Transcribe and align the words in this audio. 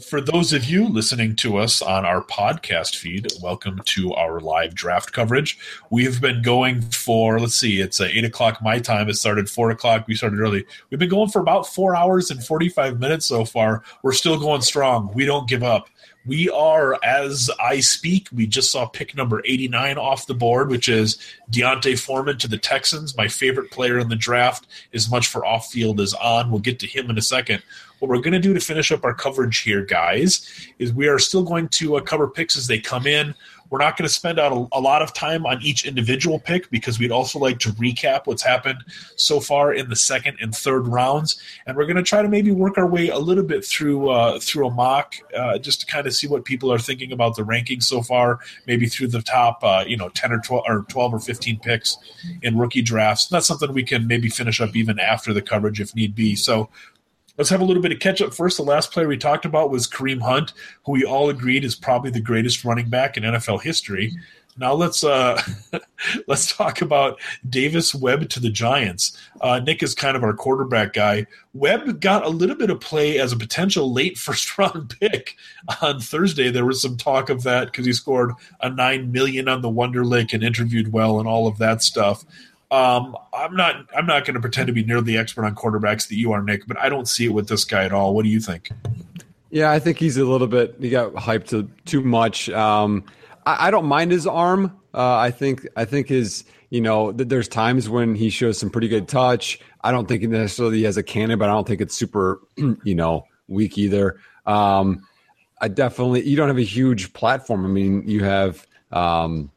For 0.00 0.20
those 0.20 0.52
of 0.52 0.64
you 0.64 0.88
listening 0.88 1.36
to 1.36 1.56
us 1.56 1.80
on 1.80 2.04
our 2.04 2.22
podcast 2.22 2.96
feed, 2.96 3.28
welcome 3.40 3.80
to 3.86 4.12
our 4.12 4.40
live 4.40 4.74
draft 4.74 5.12
coverage. 5.12 5.58
We've 5.90 6.20
been 6.20 6.42
going 6.42 6.82
for, 6.82 7.38
let's 7.38 7.54
see, 7.54 7.80
it's 7.80 8.00
uh, 8.00 8.08
8 8.10 8.24
o'clock 8.24 8.60
my 8.60 8.78
time. 8.78 9.08
It 9.08 9.14
started 9.14 9.48
4 9.48 9.70
o'clock. 9.70 10.06
We 10.06 10.14
started 10.14 10.40
early. 10.40 10.66
We've 10.90 10.98
been 10.98 11.08
going 11.08 11.30
for 11.30 11.40
about 11.40 11.66
four 11.66 11.96
hours 11.96 12.30
and 12.30 12.44
45 12.44 13.00
minutes 13.00 13.26
so 13.26 13.44
far. 13.44 13.84
We're 14.02 14.12
still 14.12 14.38
going 14.38 14.62
strong. 14.62 15.12
We 15.14 15.24
don't 15.24 15.48
give 15.48 15.62
up. 15.62 15.88
We 16.26 16.50
are, 16.50 16.98
as 17.04 17.48
I 17.60 17.78
speak, 17.78 18.28
we 18.32 18.48
just 18.48 18.72
saw 18.72 18.86
pick 18.86 19.16
number 19.16 19.40
89 19.46 19.96
off 19.96 20.26
the 20.26 20.34
board, 20.34 20.68
which 20.68 20.88
is 20.88 21.18
D'Onta 21.50 21.96
Foreman 21.96 22.36
to 22.38 22.48
the 22.48 22.58
Texans. 22.58 23.16
My 23.16 23.28
favorite 23.28 23.70
player 23.70 23.98
in 24.00 24.08
the 24.08 24.16
draft, 24.16 24.66
as 24.92 25.08
much 25.08 25.28
for 25.28 25.46
off 25.46 25.70
field 25.70 26.00
as 26.00 26.14
on. 26.14 26.50
We'll 26.50 26.60
get 26.60 26.80
to 26.80 26.86
him 26.86 27.08
in 27.10 27.16
a 27.16 27.22
second. 27.22 27.62
What 27.98 28.10
we're 28.10 28.20
going 28.20 28.34
to 28.34 28.38
do 28.38 28.52
to 28.52 28.60
finish 28.60 28.92
up 28.92 29.04
our 29.04 29.14
coverage 29.14 29.58
here, 29.58 29.84
guys, 29.84 30.68
is 30.78 30.92
we 30.92 31.08
are 31.08 31.18
still 31.18 31.42
going 31.42 31.68
to 31.68 31.96
uh, 31.96 32.00
cover 32.00 32.28
picks 32.28 32.56
as 32.56 32.66
they 32.66 32.78
come 32.78 33.06
in. 33.06 33.34
We're 33.70 33.78
not 33.78 33.96
going 33.96 34.06
to 34.06 34.12
spend 34.12 34.38
out 34.38 34.52
a, 34.52 34.66
a, 34.72 34.80
lot 34.80 35.02
of 35.02 35.12
time 35.12 35.44
on 35.44 35.60
each 35.60 35.86
individual 35.86 36.38
pick 36.38 36.70
because 36.70 36.98
we'd 36.98 37.10
also 37.10 37.38
like 37.38 37.58
to 37.60 37.70
recap 37.70 38.26
what's 38.26 38.42
happened 38.42 38.84
so 39.16 39.40
far 39.40 39.74
in 39.74 39.88
the 39.88 39.96
second 39.96 40.36
and 40.40 40.54
third 40.54 40.86
rounds, 40.86 41.40
and 41.66 41.76
we're 41.76 41.86
going 41.86 41.96
to 41.96 42.02
try 42.02 42.22
to 42.22 42.28
maybe 42.28 42.52
work 42.52 42.78
our 42.78 42.86
way 42.86 43.08
a 43.08 43.18
little 43.18 43.42
bit 43.42 43.64
through 43.64 44.10
uh, 44.10 44.38
through 44.38 44.68
a 44.68 44.70
mock 44.70 45.14
uh, 45.36 45.58
just 45.58 45.80
to 45.80 45.86
kind 45.86 46.06
of 46.06 46.14
see 46.14 46.28
what 46.28 46.44
people 46.44 46.72
are 46.72 46.78
thinking 46.78 47.10
about 47.10 47.34
the 47.34 47.42
rankings 47.42 47.84
so 47.84 48.02
far, 48.02 48.38
maybe 48.66 48.86
through 48.86 49.08
the 49.08 49.22
top 49.22 49.58
uh, 49.64 49.84
you 49.86 49.96
know 49.96 50.10
ten 50.10 50.30
or 50.30 50.38
twelve 50.40 50.64
or 50.68 50.84
twelve 50.88 51.12
or 51.12 51.18
fifteen 51.18 51.58
picks 51.58 51.98
in 52.42 52.56
rookie 52.56 52.82
drafts. 52.82 53.26
That's 53.26 53.46
something 53.46 53.72
we 53.72 53.82
can 53.82 54.06
maybe 54.06 54.28
finish 54.28 54.60
up 54.60 54.76
even 54.76 55.00
after 55.00 55.32
the 55.32 55.42
coverage 55.42 55.80
if 55.80 55.94
need 55.94 56.14
be. 56.14 56.36
So 56.36 56.68
Let's 57.38 57.50
have 57.50 57.60
a 57.60 57.64
little 57.64 57.82
bit 57.82 57.92
of 57.92 57.98
catch 57.98 58.22
up 58.22 58.32
first. 58.32 58.56
The 58.56 58.62
last 58.62 58.92
player 58.92 59.08
we 59.08 59.18
talked 59.18 59.44
about 59.44 59.70
was 59.70 59.86
Kareem 59.86 60.22
Hunt, 60.22 60.52
who 60.84 60.92
we 60.92 61.04
all 61.04 61.28
agreed 61.28 61.64
is 61.64 61.74
probably 61.74 62.10
the 62.10 62.20
greatest 62.20 62.64
running 62.64 62.88
back 62.88 63.16
in 63.16 63.24
NFL 63.24 63.62
history. 63.62 64.12
Now 64.58 64.72
let's 64.72 65.04
uh, 65.04 65.40
let's 66.26 66.54
talk 66.56 66.80
about 66.80 67.20
Davis 67.48 67.94
Webb 67.94 68.30
to 68.30 68.40
the 68.40 68.48
Giants. 68.48 69.16
Uh, 69.40 69.58
Nick 69.60 69.82
is 69.82 69.94
kind 69.94 70.16
of 70.16 70.24
our 70.24 70.32
quarterback 70.32 70.94
guy. 70.94 71.26
Webb 71.52 72.00
got 72.00 72.24
a 72.24 72.30
little 72.30 72.56
bit 72.56 72.70
of 72.70 72.80
play 72.80 73.18
as 73.18 73.32
a 73.32 73.36
potential 73.36 73.92
late 73.92 74.16
first 74.18 74.56
round 74.56 74.94
pick 74.98 75.36
on 75.82 76.00
Thursday. 76.00 76.50
There 76.50 76.64
was 76.64 76.80
some 76.80 76.96
talk 76.96 77.28
of 77.28 77.42
that 77.42 77.66
because 77.66 77.84
he 77.84 77.92
scored 77.92 78.32
a 78.60 78.70
nine 78.70 79.12
million 79.12 79.48
on 79.48 79.60
the 79.60 79.68
Wonderlic 79.68 80.32
and 80.32 80.42
interviewed 80.42 80.92
well 80.92 81.18
and 81.18 81.28
all 81.28 81.46
of 81.46 81.58
that 81.58 81.82
stuff. 81.82 82.24
Um, 82.76 83.16
I'm 83.32 83.56
not. 83.56 83.86
I'm 83.96 84.04
not 84.04 84.26
going 84.26 84.34
to 84.34 84.40
pretend 84.40 84.66
to 84.66 84.72
be 84.72 84.84
nearly 84.84 85.04
the 85.04 85.16
expert 85.16 85.46
on 85.46 85.54
quarterbacks 85.54 86.08
that 86.08 86.16
you 86.16 86.32
are, 86.32 86.42
Nick. 86.42 86.66
But 86.66 86.78
I 86.78 86.90
don't 86.90 87.08
see 87.08 87.24
it 87.24 87.32
with 87.32 87.48
this 87.48 87.64
guy 87.64 87.84
at 87.84 87.92
all. 87.92 88.14
What 88.14 88.24
do 88.24 88.28
you 88.28 88.40
think? 88.40 88.70
Yeah, 89.50 89.70
I 89.70 89.78
think 89.78 89.98
he's 89.98 90.18
a 90.18 90.24
little 90.24 90.46
bit. 90.46 90.76
He 90.78 90.90
got 90.90 91.14
hyped 91.14 91.48
to, 91.48 91.70
too 91.86 92.02
much. 92.02 92.50
Um, 92.50 93.04
I, 93.46 93.68
I, 93.68 93.70
don't 93.70 93.86
mind 93.86 94.10
his 94.10 94.26
arm. 94.26 94.78
Uh, 94.92 95.16
I 95.16 95.30
think. 95.30 95.66
I 95.74 95.86
think 95.86 96.08
his. 96.08 96.44
You 96.68 96.82
know, 96.82 97.12
th- 97.12 97.28
there's 97.28 97.48
times 97.48 97.88
when 97.88 98.14
he 98.14 98.28
shows 98.28 98.58
some 98.58 98.68
pretty 98.68 98.88
good 98.88 99.08
touch. 99.08 99.58
I 99.82 99.90
don't 99.90 100.06
think 100.06 100.20
he 100.20 100.26
necessarily 100.26 100.82
has 100.82 100.98
a 100.98 101.02
cannon, 101.02 101.38
but 101.38 101.48
I 101.48 101.52
don't 101.52 101.66
think 101.66 101.80
it's 101.80 101.96
super. 101.96 102.40
You 102.84 102.94
know, 102.94 103.24
weak 103.48 103.78
either. 103.78 104.20
Um, 104.44 105.06
I 105.62 105.68
definitely. 105.68 106.28
You 106.28 106.36
don't 106.36 106.48
have 106.48 106.58
a 106.58 106.62
huge 106.62 107.14
platform. 107.14 107.64
I 107.64 107.68
mean, 107.68 108.06
you 108.06 108.22
have. 108.24 108.66
Um, 108.92 109.50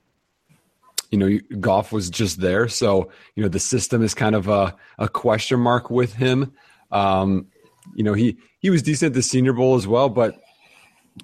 you 1.11 1.17
know, 1.17 1.39
Goff 1.59 1.91
was 1.91 2.09
just 2.09 2.39
there. 2.39 2.67
So, 2.67 3.11
you 3.35 3.43
know, 3.43 3.49
the 3.49 3.59
system 3.59 4.03
is 4.03 4.13
kind 4.13 4.35
of 4.35 4.47
a, 4.47 4.75
a 4.97 5.07
question 5.09 5.59
mark 5.59 5.89
with 5.89 6.13
him. 6.13 6.53
Um, 6.91 7.47
you 7.95 8.03
know, 8.03 8.13
he, 8.13 8.37
he 8.59 8.69
was 8.69 8.81
decent 8.81 9.11
at 9.11 9.13
the 9.13 9.23
Senior 9.23 9.53
Bowl 9.53 9.75
as 9.75 9.87
well, 9.87 10.09
but, 10.09 10.39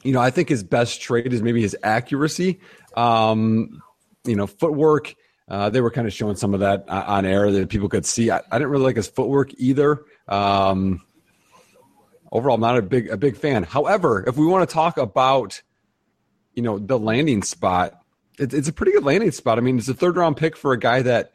you 0.03 0.11
know, 0.11 0.19
I 0.19 0.31
think 0.31 0.49
his 0.49 0.63
best 0.63 1.01
trait 1.01 1.31
is 1.31 1.41
maybe 1.41 1.61
his 1.61 1.75
accuracy. 1.83 2.59
Um, 2.95 3.81
you 4.25 4.35
know, 4.35 4.47
footwork. 4.47 5.15
Uh, 5.47 5.69
they 5.69 5.81
were 5.81 5.91
kind 5.91 6.07
of 6.07 6.13
showing 6.13 6.35
some 6.35 6.55
of 6.55 6.61
that 6.61 6.89
on 6.89 7.25
air 7.25 7.51
that 7.51 7.69
people 7.69 7.87
could 7.87 8.05
see. 8.05 8.31
I, 8.31 8.41
I 8.51 8.57
didn't 8.57 8.69
really 8.69 8.85
like 8.85 8.95
his 8.95 9.07
footwork 9.07 9.53
either. 9.57 10.03
Um, 10.27 11.03
overall, 12.31 12.55
I'm 12.55 12.61
not 12.61 12.77
a 12.77 12.81
big 12.81 13.09
a 13.09 13.17
big 13.17 13.37
fan. 13.37 13.61
However, 13.61 14.23
if 14.27 14.37
we 14.37 14.47
want 14.47 14.67
to 14.67 14.73
talk 14.73 14.97
about, 14.97 15.61
you 16.55 16.63
know, 16.63 16.79
the 16.79 16.97
landing 16.97 17.43
spot, 17.43 18.01
it's, 18.39 18.53
it's 18.53 18.67
a 18.67 18.73
pretty 18.73 18.91
good 18.91 19.03
landing 19.03 19.31
spot. 19.31 19.57
I 19.57 19.61
mean, 19.61 19.77
it's 19.77 19.87
a 19.87 19.93
third 19.93 20.17
round 20.17 20.37
pick 20.37 20.55
for 20.57 20.73
a 20.73 20.79
guy 20.79 21.01
that 21.01 21.31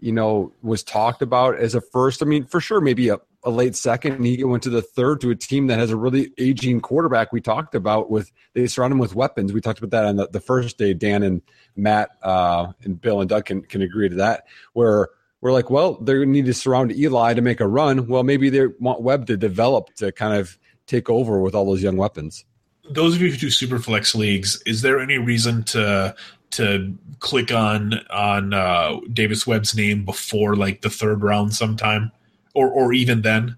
you 0.00 0.12
know 0.12 0.52
was 0.62 0.82
talked 0.82 1.22
about 1.22 1.56
as 1.56 1.74
a 1.74 1.80
first. 1.80 2.22
I 2.22 2.26
mean, 2.26 2.44
for 2.44 2.60
sure, 2.60 2.80
maybe 2.80 3.08
a, 3.08 3.18
a 3.44 3.50
late 3.50 3.76
second. 3.76 4.14
And 4.14 4.26
he 4.26 4.42
went 4.44 4.62
to 4.64 4.70
the 4.70 4.82
third 4.82 5.20
to 5.22 5.30
a 5.30 5.36
team 5.36 5.68
that 5.68 5.78
has 5.78 5.90
a 5.90 5.96
really 5.96 6.32
aging 6.38 6.80
quarterback. 6.80 7.32
We 7.32 7.40
talked 7.40 7.74
about 7.74 8.10
with 8.10 8.32
they 8.54 8.66
surround 8.66 8.92
him 8.92 8.98
with 8.98 9.14
weapons. 9.14 9.52
We 9.52 9.60
talked 9.60 9.78
about 9.78 9.90
that 9.90 10.04
on 10.04 10.16
the, 10.16 10.28
the 10.28 10.40
first 10.40 10.78
day. 10.78 10.94
Dan 10.94 11.22
and 11.22 11.42
Matt 11.76 12.10
uh, 12.22 12.72
and 12.82 13.00
Bill 13.00 13.20
and 13.20 13.28
Doug 13.28 13.44
can, 13.46 13.62
can 13.62 13.82
agree 13.82 14.08
to 14.08 14.16
that. 14.16 14.46
Where 14.72 15.08
we're 15.40 15.52
like, 15.52 15.70
well, 15.70 15.96
to 15.96 16.26
need 16.26 16.46
to 16.46 16.54
surround 16.54 16.92
Eli 16.92 17.34
to 17.34 17.40
make 17.40 17.60
a 17.60 17.68
run. 17.68 18.06
Well, 18.06 18.22
maybe 18.22 18.50
they 18.50 18.66
want 18.78 19.02
Webb 19.02 19.26
to 19.26 19.36
develop 19.36 19.94
to 19.96 20.12
kind 20.12 20.38
of 20.38 20.58
take 20.86 21.08
over 21.08 21.40
with 21.40 21.54
all 21.54 21.64
those 21.64 21.82
young 21.82 21.96
weapons. 21.96 22.44
Those 22.90 23.14
of 23.14 23.22
you 23.22 23.30
who 23.30 23.36
do 23.36 23.50
super 23.50 23.78
flex 23.78 24.14
leagues, 24.14 24.60
is 24.66 24.82
there 24.82 24.98
any 24.98 25.16
reason 25.16 25.62
to 25.64 26.14
to 26.52 26.96
click 27.18 27.52
on 27.52 27.94
on 28.10 28.52
uh, 28.52 28.98
Davis 29.12 29.46
Webb's 29.46 29.74
name 29.76 30.04
before 30.04 30.56
like 30.56 30.80
the 30.82 30.90
third 30.90 31.22
round 31.22 31.54
sometime, 31.54 32.12
or 32.54 32.68
or 32.68 32.92
even 32.92 33.22
then. 33.22 33.56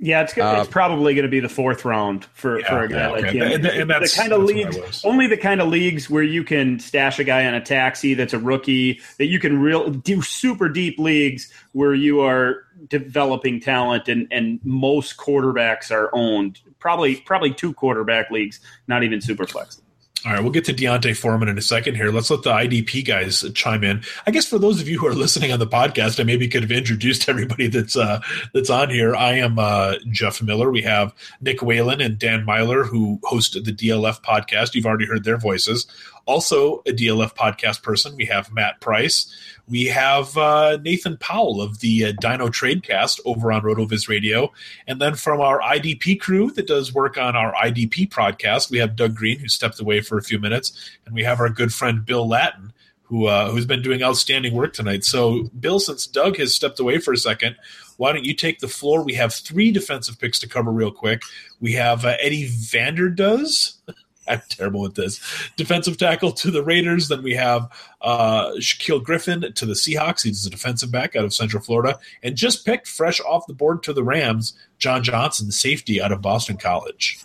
Yeah, 0.00 0.22
it's 0.22 0.38
uh, 0.38 0.58
it's 0.60 0.70
probably 0.70 1.14
going 1.14 1.24
to 1.24 1.30
be 1.30 1.40
the 1.40 1.48
fourth 1.48 1.84
round 1.84 2.24
for, 2.26 2.60
yeah, 2.60 2.68
for 2.68 2.84
a 2.84 2.88
guy 2.88 2.96
yeah, 2.96 3.08
like 3.08 3.24
okay. 3.24 3.38
him. 3.38 3.52
And, 3.52 3.66
and 3.66 3.90
that's, 3.90 4.14
the 4.14 4.20
kind 4.20 4.32
of 4.32 4.44
leagues, 4.44 5.04
only 5.04 5.26
the 5.26 5.36
kind 5.36 5.60
of 5.60 5.66
leagues 5.66 6.08
where 6.08 6.22
you 6.22 6.44
can 6.44 6.78
stash 6.78 7.18
a 7.18 7.24
guy 7.24 7.46
on 7.46 7.54
a 7.54 7.60
taxi 7.60 8.14
that's 8.14 8.32
a 8.32 8.38
rookie, 8.38 9.00
that 9.18 9.26
you 9.26 9.40
can 9.40 9.60
real 9.60 9.90
do 9.90 10.22
super 10.22 10.68
deep 10.68 11.00
leagues 11.00 11.52
where 11.72 11.94
you 11.94 12.20
are 12.20 12.64
developing 12.86 13.58
talent, 13.58 14.08
and 14.08 14.28
and 14.30 14.60
most 14.62 15.16
quarterbacks 15.16 15.90
are 15.90 16.10
owned. 16.12 16.60
Probably 16.78 17.16
probably 17.16 17.52
two 17.52 17.74
quarterback 17.74 18.30
leagues, 18.30 18.60
not 18.86 19.02
even 19.02 19.20
super 19.20 19.48
flex. 19.48 19.82
All 20.26 20.32
right, 20.32 20.42
we'll 20.42 20.50
get 20.50 20.64
to 20.64 20.72
D'Onta 20.72 21.16
Foreman 21.16 21.48
in 21.48 21.58
a 21.58 21.62
second 21.62 21.94
here. 21.94 22.10
Let's 22.10 22.28
let 22.28 22.42
the 22.42 22.50
IDP 22.50 23.06
guys 23.06 23.44
chime 23.54 23.84
in. 23.84 24.02
I 24.26 24.32
guess 24.32 24.46
for 24.46 24.58
those 24.58 24.80
of 24.80 24.88
you 24.88 24.98
who 24.98 25.06
are 25.06 25.14
listening 25.14 25.52
on 25.52 25.60
the 25.60 25.66
podcast, 25.66 26.18
I 26.18 26.24
maybe 26.24 26.48
could 26.48 26.62
have 26.62 26.72
introduced 26.72 27.28
everybody 27.28 27.68
that's 27.68 27.96
uh, 27.96 28.20
that's 28.52 28.68
on 28.68 28.90
here. 28.90 29.14
I 29.14 29.34
am 29.34 29.60
uh, 29.60 29.94
Jeff 30.10 30.42
Miller. 30.42 30.70
We 30.72 30.82
have 30.82 31.14
Nick 31.40 31.62
Whalen 31.62 32.00
and 32.00 32.18
Dan 32.18 32.44
Meylor 32.44 32.84
who 32.84 33.20
host 33.22 33.52
the 33.52 33.72
DLF 33.72 34.20
podcast. 34.22 34.74
You've 34.74 34.86
already 34.86 35.06
heard 35.06 35.22
their 35.22 35.38
voices. 35.38 35.86
Also, 36.28 36.80
a 36.80 36.92
DLF 36.92 37.34
podcast 37.34 37.82
person. 37.82 38.14
We 38.14 38.26
have 38.26 38.52
Matt 38.52 38.82
Price. 38.82 39.34
We 39.66 39.86
have 39.86 40.36
uh, 40.36 40.76
Nathan 40.76 41.16
Powell 41.16 41.62
of 41.62 41.80
the 41.80 42.04
uh, 42.04 42.12
Dino 42.20 42.48
Tradecast 42.48 43.20
over 43.24 43.50
on 43.50 43.62
RotoViz 43.62 44.10
Radio. 44.10 44.52
And 44.86 45.00
then 45.00 45.14
from 45.14 45.40
our 45.40 45.58
IDP 45.62 46.20
crew 46.20 46.50
that 46.50 46.66
does 46.66 46.92
work 46.92 47.16
on 47.16 47.34
our 47.34 47.54
IDP 47.54 48.10
podcast, 48.10 48.70
we 48.70 48.76
have 48.76 48.94
Doug 48.94 49.14
Green, 49.14 49.38
who 49.38 49.48
stepped 49.48 49.80
away 49.80 50.02
for 50.02 50.18
a 50.18 50.22
few 50.22 50.38
minutes. 50.38 50.78
And 51.06 51.14
we 51.14 51.24
have 51.24 51.40
our 51.40 51.48
good 51.48 51.72
friend 51.72 52.04
Bill 52.04 52.28
Latin, 52.28 52.74
who, 53.04 53.24
uh, 53.24 53.50
who's 53.50 53.64
been 53.64 53.80
doing 53.80 54.02
outstanding 54.02 54.52
work 54.52 54.74
tonight. 54.74 55.06
So, 55.06 55.44
Bill, 55.58 55.80
since 55.80 56.06
Doug 56.06 56.36
has 56.36 56.54
stepped 56.54 56.78
away 56.78 56.98
for 56.98 57.14
a 57.14 57.16
second, 57.16 57.56
why 57.96 58.12
don't 58.12 58.26
you 58.26 58.34
take 58.34 58.58
the 58.58 58.68
floor? 58.68 59.02
We 59.02 59.14
have 59.14 59.32
three 59.32 59.72
defensive 59.72 60.18
picks 60.18 60.38
to 60.40 60.46
cover 60.46 60.70
real 60.72 60.92
quick. 60.92 61.22
We 61.58 61.72
have 61.72 62.04
uh, 62.04 62.16
Eddie 62.20 62.50
Vanderdoes. 62.50 63.76
I'm 64.28 64.42
terrible 64.48 64.80
with 64.80 64.94
this. 64.94 65.20
Defensive 65.56 65.96
tackle 65.96 66.32
to 66.32 66.50
the 66.50 66.62
Raiders. 66.62 67.08
Then 67.08 67.22
we 67.22 67.34
have 67.34 67.70
uh, 68.00 68.52
Shaquill 68.58 69.02
Griffin 69.02 69.52
to 69.52 69.66
the 69.66 69.74
Seahawks. 69.74 70.22
He's 70.22 70.46
a 70.46 70.50
defensive 70.50 70.90
back 70.90 71.16
out 71.16 71.24
of 71.24 71.34
Central 71.34 71.62
Florida. 71.62 71.98
And 72.22 72.36
just 72.36 72.64
picked 72.64 72.86
fresh 72.86 73.20
off 73.20 73.46
the 73.46 73.54
board 73.54 73.82
to 73.84 73.92
the 73.92 74.04
Rams, 74.04 74.54
John 74.78 75.02
Johnson, 75.02 75.50
safety 75.50 76.00
out 76.00 76.12
of 76.12 76.22
Boston 76.22 76.56
College. 76.56 77.18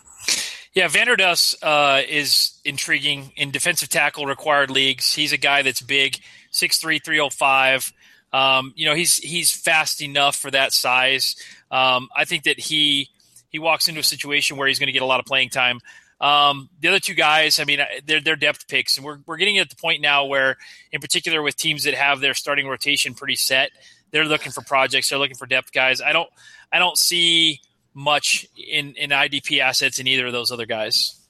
Yeah, 0.74 0.88
Vanderdoes 0.88 1.54
uh, 1.62 2.02
is 2.08 2.58
intriguing 2.64 3.32
in 3.36 3.52
defensive 3.52 3.88
tackle 3.88 4.26
required 4.26 4.70
leagues. 4.70 5.14
He's 5.14 5.32
a 5.32 5.36
guy 5.36 5.62
that's 5.62 5.80
big, 5.80 6.18
6'3", 6.52 7.02
305. 7.02 7.92
Um, 8.32 8.72
you 8.74 8.84
know, 8.84 8.96
he's 8.96 9.18
he's 9.18 9.52
fast 9.52 10.02
enough 10.02 10.34
for 10.34 10.50
that 10.50 10.72
size. 10.72 11.36
Um, 11.70 12.08
I 12.16 12.24
think 12.24 12.42
that 12.42 12.58
he 12.58 13.10
he 13.50 13.60
walks 13.60 13.86
into 13.86 14.00
a 14.00 14.04
situation 14.04 14.56
where 14.56 14.66
he's 14.66 14.80
going 14.80 14.88
to 14.88 14.92
get 14.92 15.02
a 15.02 15.06
lot 15.06 15.20
of 15.20 15.26
playing 15.26 15.50
time. 15.50 15.78
Um, 16.24 16.70
the 16.80 16.88
other 16.88 17.00
two 17.00 17.12
guys, 17.12 17.60
I 17.60 17.64
mean, 17.64 17.80
they're, 18.06 18.20
they're 18.20 18.34
depth 18.34 18.66
picks, 18.66 18.96
and 18.96 19.04
we're, 19.04 19.18
we're 19.26 19.36
getting 19.36 19.58
at 19.58 19.68
the 19.68 19.76
point 19.76 20.00
now 20.00 20.24
where, 20.24 20.56
in 20.90 21.02
particular, 21.02 21.42
with 21.42 21.54
teams 21.54 21.84
that 21.84 21.92
have 21.92 22.20
their 22.20 22.32
starting 22.32 22.66
rotation 22.66 23.12
pretty 23.12 23.36
set, 23.36 23.72
they're 24.10 24.24
looking 24.24 24.50
for 24.50 24.62
projects. 24.62 25.10
They're 25.10 25.18
looking 25.18 25.36
for 25.36 25.44
depth 25.44 25.72
guys. 25.72 26.00
I 26.00 26.14
don't 26.14 26.30
I 26.72 26.78
don't 26.78 26.96
see 26.96 27.60
much 27.92 28.46
in 28.56 28.94
in 28.94 29.10
IDP 29.10 29.58
assets 29.58 29.98
in 29.98 30.06
either 30.06 30.26
of 30.26 30.32
those 30.32 30.50
other 30.50 30.66
guys. 30.66 31.20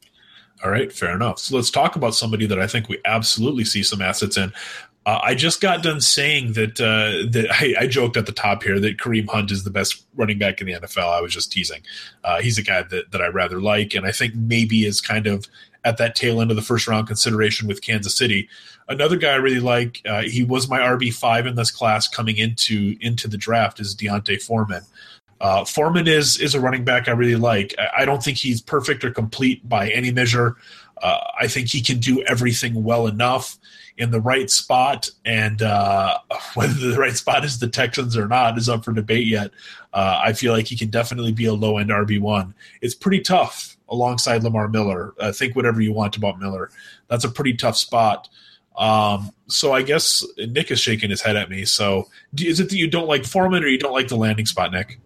All 0.63 0.71
right, 0.71 0.93
fair 0.93 1.15
enough. 1.15 1.41
So 1.41 1.57
let's 1.57 1.71
talk 1.71 1.97
about 1.97 2.15
somebody 2.15 2.47
that 2.47 2.61
I 2.61 2.67
think 2.67 2.89
we 2.89 3.01
absolutely 3.05 3.65
see 3.65 3.83
some 3.83 4.01
assets 4.01 4.37
in. 4.37 4.53
Uh, 5.07 5.21
I 5.23 5.35
just 5.35 5.61
got 5.61 5.83
done 5.83 6.01
saying 6.01 6.55
that 6.55 6.81
uh, 6.81 7.31
that 7.33 7.49
I, 7.53 7.75
I, 7.81 7.87
joked 7.87 8.17
at 8.17 8.27
the 8.27 8.33
top 8.33 8.63
here 8.63 8.81
that 8.81 8.97
Kareem 8.97 9.29
Hunt 9.29 9.51
is 9.51 9.65
the 9.65 9.71
best 9.71 10.05
running 10.15 10.39
back 10.39 10.61
in 10.61 10.67
the 10.67 10.75
NFL. 10.75 11.13
I 11.13 11.21
was 11.21 11.33
just 11.33 11.53
teasing. 11.53 11.83
Uh, 12.23 12.41
he's 12.41 12.59
a 12.59 12.63
guy 12.63 12.83
that 12.83 13.11
that 13.13 13.21
I 13.21 13.27
rather 13.27 13.61
like, 13.61 13.95
and 13.95 14.07
I 14.07 14.13
think 14.13 14.35
maybe 14.35 14.87
is 14.87 15.01
kind 15.01 15.27
of 15.27 15.47
at 15.85 15.99
that 15.99 16.15
tail 16.15 16.41
end 16.41 16.51
of 16.51 16.57
the 16.57 16.63
first 16.63 16.89
round 16.89 17.07
consideration 17.07 17.69
with 17.69 17.83
Kansas 17.83 18.17
City. 18.17 18.49
Another 18.89 19.17
guy 19.17 19.33
I 19.33 19.37
really 19.37 19.61
like. 19.61 20.01
Uh, 20.07 20.23
he 20.23 20.43
was 20.43 20.69
my 20.69 20.79
RB 20.79 21.13
five 21.13 21.47
in 21.47 21.57
this 21.57 21.71
class 21.71 22.09
coming 22.09 22.39
into 22.39 22.97
into 23.01 23.29
the 23.29 23.37
draft 23.37 23.81
is 23.81 23.95
D'Onta 23.95 24.41
Foreman. 24.43 24.83
Uh, 25.41 25.65
Foreman 25.67 26.09
is 26.09 26.41
is 26.41 26.55
a 26.55 26.61
running 26.61 26.85
back 26.85 27.09
I 27.09 27.13
really 27.13 27.37
like. 27.37 27.75
I, 27.79 28.03
I 28.03 28.05
don't 28.07 28.23
think 28.23 28.39
he's 28.39 28.63
perfect 28.63 29.05
or 29.05 29.11
complete 29.11 29.69
by 29.69 29.91
any 29.91 30.11
measure. 30.11 30.57
Uh, 31.03 31.19
I 31.39 31.49
think 31.49 31.69
he 31.69 31.83
can 31.83 31.99
do 31.99 32.23
everything 32.23 32.83
well 32.83 33.07
enough 33.07 33.59
in 33.97 34.11
the 34.11 34.21
right 34.21 34.51
spot, 34.51 35.11
and 35.25 35.63
uh, 35.63 36.19
whether 36.55 36.91
the 36.91 36.99
right 36.99 37.17
spot 37.17 37.45
is 37.45 37.59
the 37.59 37.69
Texans 37.69 38.17
or 38.17 38.27
not 38.27 38.59
is 38.59 38.69
up 38.69 38.85
for 38.85 38.93
debate 38.93 39.27
yet. 39.27 39.51
Uh, 39.93 40.21
I 40.25 40.33
feel 40.33 40.53
like 40.53 40.67
he 40.67 40.77
can 40.77 40.91
definitely 40.91 41.33
be 41.33 41.47
a 41.47 41.55
low 41.55 41.79
end 41.79 41.91
RB 41.91 42.21
one. 42.21 42.55
It's 42.81 42.95
pretty 42.95 43.21
tough 43.21 43.77
alongside 43.89 44.43
Lamar 44.43 44.69
Miller. 44.69 45.15
Uh, 45.19 45.33
think 45.33 45.55
whatever 45.55 45.81
you 45.81 45.93
want 45.93 46.17
about 46.17 46.41
Miller. 46.41 46.71
That's 47.09 47.25
a 47.25 47.31
pretty 47.31 47.55
tough 47.55 47.77
spot. 47.77 48.29
Um, 48.77 49.31
so 49.47 49.73
I 49.73 49.83
guess 49.83 50.25
Nick 50.37 50.71
is 50.71 50.81
shaking 50.81 51.11
his 51.11 51.23
head 51.23 51.37
at 51.37 51.49
me. 51.49 51.65
So 51.65 52.09
is 52.37 52.59
it 52.59 52.71
that 52.71 52.77
you 52.77 52.89
don't 52.89 53.07
like 53.07 53.25
Foreman 53.25 53.63
or 53.63 53.69
you 53.69 53.79
don't 53.79 53.93
like 53.93 54.09
the 54.09 54.17
landing 54.17 54.47
spot, 54.47 54.73
Nick? 54.73 54.99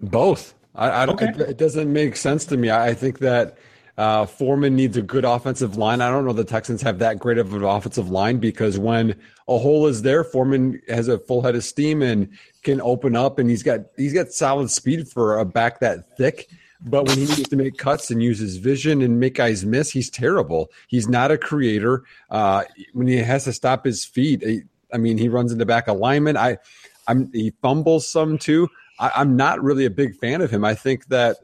Both. 0.00 0.54
I, 0.74 1.02
I 1.02 1.06
don't. 1.06 1.14
Okay. 1.22 1.42
It, 1.42 1.50
it, 1.50 1.56
doesn't 1.56 1.90
make 1.90 2.16
sense 2.16 2.44
to 2.46 2.56
me. 2.56 2.68
I, 2.68 2.88
I 2.88 2.94
think 2.94 3.20
that 3.20 3.56
uh, 3.96 4.26
Foreman 4.26 4.76
needs 4.76 4.96
a 4.96 5.02
good 5.02 5.24
offensive 5.24 5.76
line. 5.76 6.00
I 6.02 6.10
don't 6.10 6.26
know 6.26 6.32
the 6.32 6.44
Texans 6.44 6.82
have 6.82 6.98
that 6.98 7.18
great 7.18 7.38
of 7.38 7.54
an 7.54 7.64
offensive 7.64 8.10
line 8.10 8.38
because 8.38 8.78
when 8.78 9.18
a 9.48 9.58
hole 9.58 9.86
is 9.86 10.02
there, 10.02 10.22
Foreman 10.22 10.80
has 10.88 11.08
a 11.08 11.18
full 11.18 11.40
head 11.40 11.54
of 11.54 11.64
steam 11.64 12.02
and 12.02 12.28
can 12.62 12.80
open 12.82 13.16
up, 13.16 13.38
and 13.38 13.48
he's 13.48 13.62
got 13.62 13.80
he's 13.96 14.12
got 14.12 14.32
solid 14.32 14.70
speed 14.70 15.08
for 15.08 15.38
a 15.38 15.44
back 15.44 15.80
that 15.80 16.16
thick. 16.16 16.48
But 16.82 17.08
when 17.08 17.16
he 17.16 17.24
needs 17.24 17.48
to 17.48 17.56
make 17.56 17.78
cuts 17.78 18.10
and 18.10 18.22
use 18.22 18.38
his 18.38 18.58
vision 18.58 19.00
and 19.00 19.18
make 19.18 19.34
guys 19.34 19.64
miss, 19.64 19.90
he's 19.90 20.10
terrible. 20.10 20.70
He's 20.88 21.08
not 21.08 21.30
a 21.30 21.38
creator. 21.38 22.04
Uh, 22.28 22.64
when 22.92 23.06
he 23.06 23.16
has 23.16 23.44
to 23.44 23.52
stop 23.54 23.86
his 23.86 24.04
feet, 24.04 24.44
I 24.92 24.98
mean, 24.98 25.16
he 25.16 25.30
runs 25.30 25.52
in 25.52 25.58
the 25.58 25.64
back 25.64 25.88
alignment. 25.88 26.36
I, 26.36 26.58
I'm 27.08 27.32
he 27.32 27.54
fumbles 27.62 28.06
some 28.06 28.36
too. 28.36 28.68
I, 28.98 29.10
I'm 29.16 29.36
not 29.36 29.62
really 29.62 29.86
a 29.86 29.90
big 29.90 30.16
fan 30.16 30.42
of 30.42 30.50
him. 30.50 30.66
I 30.66 30.74
think 30.74 31.06
that 31.06 31.38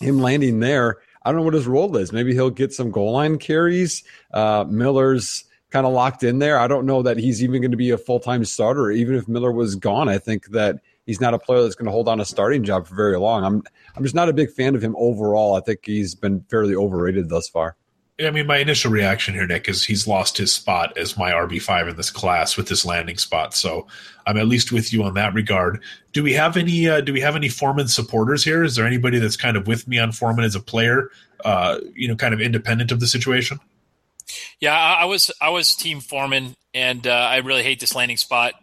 him 0.00 0.20
landing 0.20 0.58
there 0.58 0.98
I 1.24 1.30
don't 1.30 1.40
know 1.40 1.44
what 1.44 1.54
his 1.54 1.66
role 1.66 1.96
is. 1.96 2.12
Maybe 2.12 2.32
he'll 2.34 2.50
get 2.50 2.72
some 2.72 2.90
goal 2.90 3.12
line 3.12 3.38
carries. 3.38 4.04
Uh, 4.32 4.64
Miller's 4.68 5.44
kind 5.70 5.86
of 5.86 5.92
locked 5.92 6.22
in 6.22 6.38
there. 6.38 6.58
I 6.58 6.68
don't 6.68 6.86
know 6.86 7.02
that 7.02 7.16
he's 7.16 7.42
even 7.42 7.60
going 7.62 7.70
to 7.70 7.76
be 7.76 7.90
a 7.90 7.98
full 7.98 8.20
time 8.20 8.44
starter. 8.44 8.90
Even 8.90 9.14
if 9.14 9.28
Miller 9.28 9.52
was 9.52 9.74
gone, 9.74 10.08
I 10.08 10.18
think 10.18 10.46
that 10.48 10.80
he's 11.06 11.20
not 11.20 11.34
a 11.34 11.38
player 11.38 11.62
that's 11.62 11.74
going 11.74 11.86
to 11.86 11.92
hold 11.92 12.08
on 12.08 12.20
a 12.20 12.24
starting 12.24 12.64
job 12.64 12.86
for 12.86 12.94
very 12.94 13.18
long. 13.18 13.44
I'm 13.44 13.62
I'm 13.96 14.02
just 14.02 14.14
not 14.14 14.28
a 14.28 14.32
big 14.32 14.50
fan 14.50 14.74
of 14.74 14.82
him 14.82 14.94
overall. 14.98 15.54
I 15.56 15.60
think 15.60 15.80
he's 15.84 16.14
been 16.14 16.44
fairly 16.50 16.74
overrated 16.74 17.28
thus 17.28 17.48
far. 17.48 17.76
I 18.20 18.30
mean, 18.30 18.46
my 18.46 18.58
initial 18.58 18.90
reaction 18.90 19.34
here, 19.34 19.46
Nick, 19.46 19.68
is 19.68 19.84
he's 19.84 20.06
lost 20.06 20.36
his 20.36 20.52
spot 20.52 20.96
as 20.98 21.16
my 21.16 21.32
RB 21.32 21.60
five 21.60 21.88
in 21.88 21.96
this 21.96 22.10
class 22.10 22.56
with 22.56 22.68
this 22.68 22.84
landing 22.84 23.16
spot. 23.16 23.54
So 23.54 23.86
I'm 24.26 24.36
at 24.36 24.46
least 24.46 24.70
with 24.70 24.92
you 24.92 25.02
on 25.04 25.14
that 25.14 25.32
regard. 25.32 25.82
Do 26.12 26.22
we 26.22 26.34
have 26.34 26.56
any? 26.56 26.88
Uh, 26.88 27.00
do 27.00 27.12
we 27.12 27.20
have 27.20 27.36
any 27.36 27.48
Foreman 27.48 27.88
supporters 27.88 28.44
here? 28.44 28.64
Is 28.64 28.76
there 28.76 28.86
anybody 28.86 29.18
that's 29.18 29.36
kind 29.36 29.56
of 29.56 29.66
with 29.66 29.88
me 29.88 29.98
on 29.98 30.12
Foreman 30.12 30.44
as 30.44 30.54
a 30.54 30.60
player? 30.60 31.10
Uh, 31.44 31.78
you 31.94 32.06
know, 32.06 32.14
kind 32.14 32.34
of 32.34 32.40
independent 32.40 32.92
of 32.92 33.00
the 33.00 33.06
situation. 33.06 33.58
Yeah, 34.60 34.74
I, 34.74 35.06
was 35.06 35.32
I 35.40 35.48
was 35.48 35.74
Team 35.74 36.00
Foreman, 36.00 36.54
and 36.72 37.06
uh, 37.06 37.10
I 37.10 37.38
really 37.38 37.62
hate 37.62 37.80
this 37.80 37.94
landing 37.94 38.18
spot. 38.18 38.54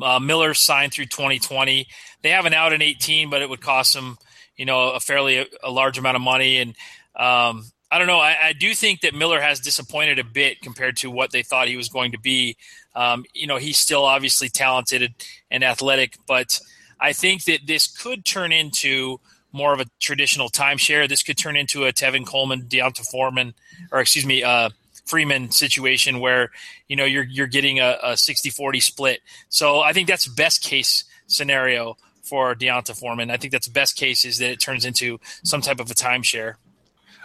Uh, 0.00 0.20
Miller 0.20 0.54
signed 0.54 0.92
through 0.92 1.06
2020. 1.06 1.88
They 2.22 2.30
have 2.30 2.46
an 2.46 2.54
out 2.54 2.72
in 2.72 2.80
18, 2.80 3.30
but 3.30 3.42
it 3.42 3.48
would 3.48 3.60
cost 3.60 3.94
them, 3.94 4.18
you 4.56 4.66
know, 4.66 4.90
a 4.90 5.00
fairly 5.00 5.38
a, 5.38 5.46
a 5.64 5.70
large 5.70 5.96
amount 5.96 6.16
of 6.16 6.22
money 6.22 6.58
and. 6.58 6.76
Um, 7.16 7.64
I 7.92 7.98
don't 7.98 8.06
know. 8.06 8.18
I, 8.18 8.36
I, 8.40 8.52
do 8.52 8.72
think 8.72 9.00
that 9.00 9.14
Miller 9.14 9.40
has 9.40 9.58
disappointed 9.58 10.20
a 10.20 10.24
bit 10.24 10.60
compared 10.60 10.96
to 10.98 11.10
what 11.10 11.32
they 11.32 11.42
thought 11.42 11.66
he 11.66 11.76
was 11.76 11.88
going 11.88 12.12
to 12.12 12.20
be. 12.20 12.56
Um, 12.94 13.24
you 13.34 13.48
know, 13.48 13.56
he's 13.56 13.78
still 13.78 14.04
obviously 14.04 14.48
talented 14.48 15.12
and 15.50 15.64
athletic, 15.64 16.16
but 16.26 16.60
I 17.00 17.12
think 17.12 17.44
that 17.44 17.66
this 17.66 17.88
could 17.88 18.24
turn 18.24 18.52
into 18.52 19.18
more 19.52 19.74
of 19.74 19.80
a 19.80 19.86
traditional 19.98 20.48
timeshare. 20.48 21.08
This 21.08 21.22
could 21.22 21.36
turn 21.36 21.56
into 21.56 21.84
a 21.84 21.92
Tevin 21.92 22.24
Coleman, 22.24 22.66
D'Onta 22.68 23.04
Foreman, 23.10 23.54
or 23.90 24.00
excuse 24.00 24.26
me, 24.26 24.44
uh, 24.44 24.70
Freeman 25.06 25.50
situation 25.50 26.20
where 26.20 26.52
you 26.86 26.94
know 26.94 27.04
you're 27.04 27.24
you're 27.24 27.48
getting 27.48 27.80
a, 27.80 27.98
a 28.02 28.12
60-40 28.12 28.80
split. 28.80 29.20
So 29.48 29.80
I 29.80 29.92
think 29.92 30.06
that's 30.06 30.28
best 30.28 30.62
case 30.62 31.04
scenario 31.26 31.96
for 32.22 32.54
D'Onta 32.54 32.96
Foreman. 32.96 33.30
I 33.30 33.36
think 33.36 33.52
that's 33.52 33.66
best 33.66 33.96
case 33.96 34.24
is 34.24 34.38
that 34.38 34.52
it 34.52 34.60
turns 34.60 34.84
into 34.84 35.18
some 35.42 35.60
type 35.60 35.80
of 35.80 35.90
a 35.90 35.94
timeshare. 35.94 36.54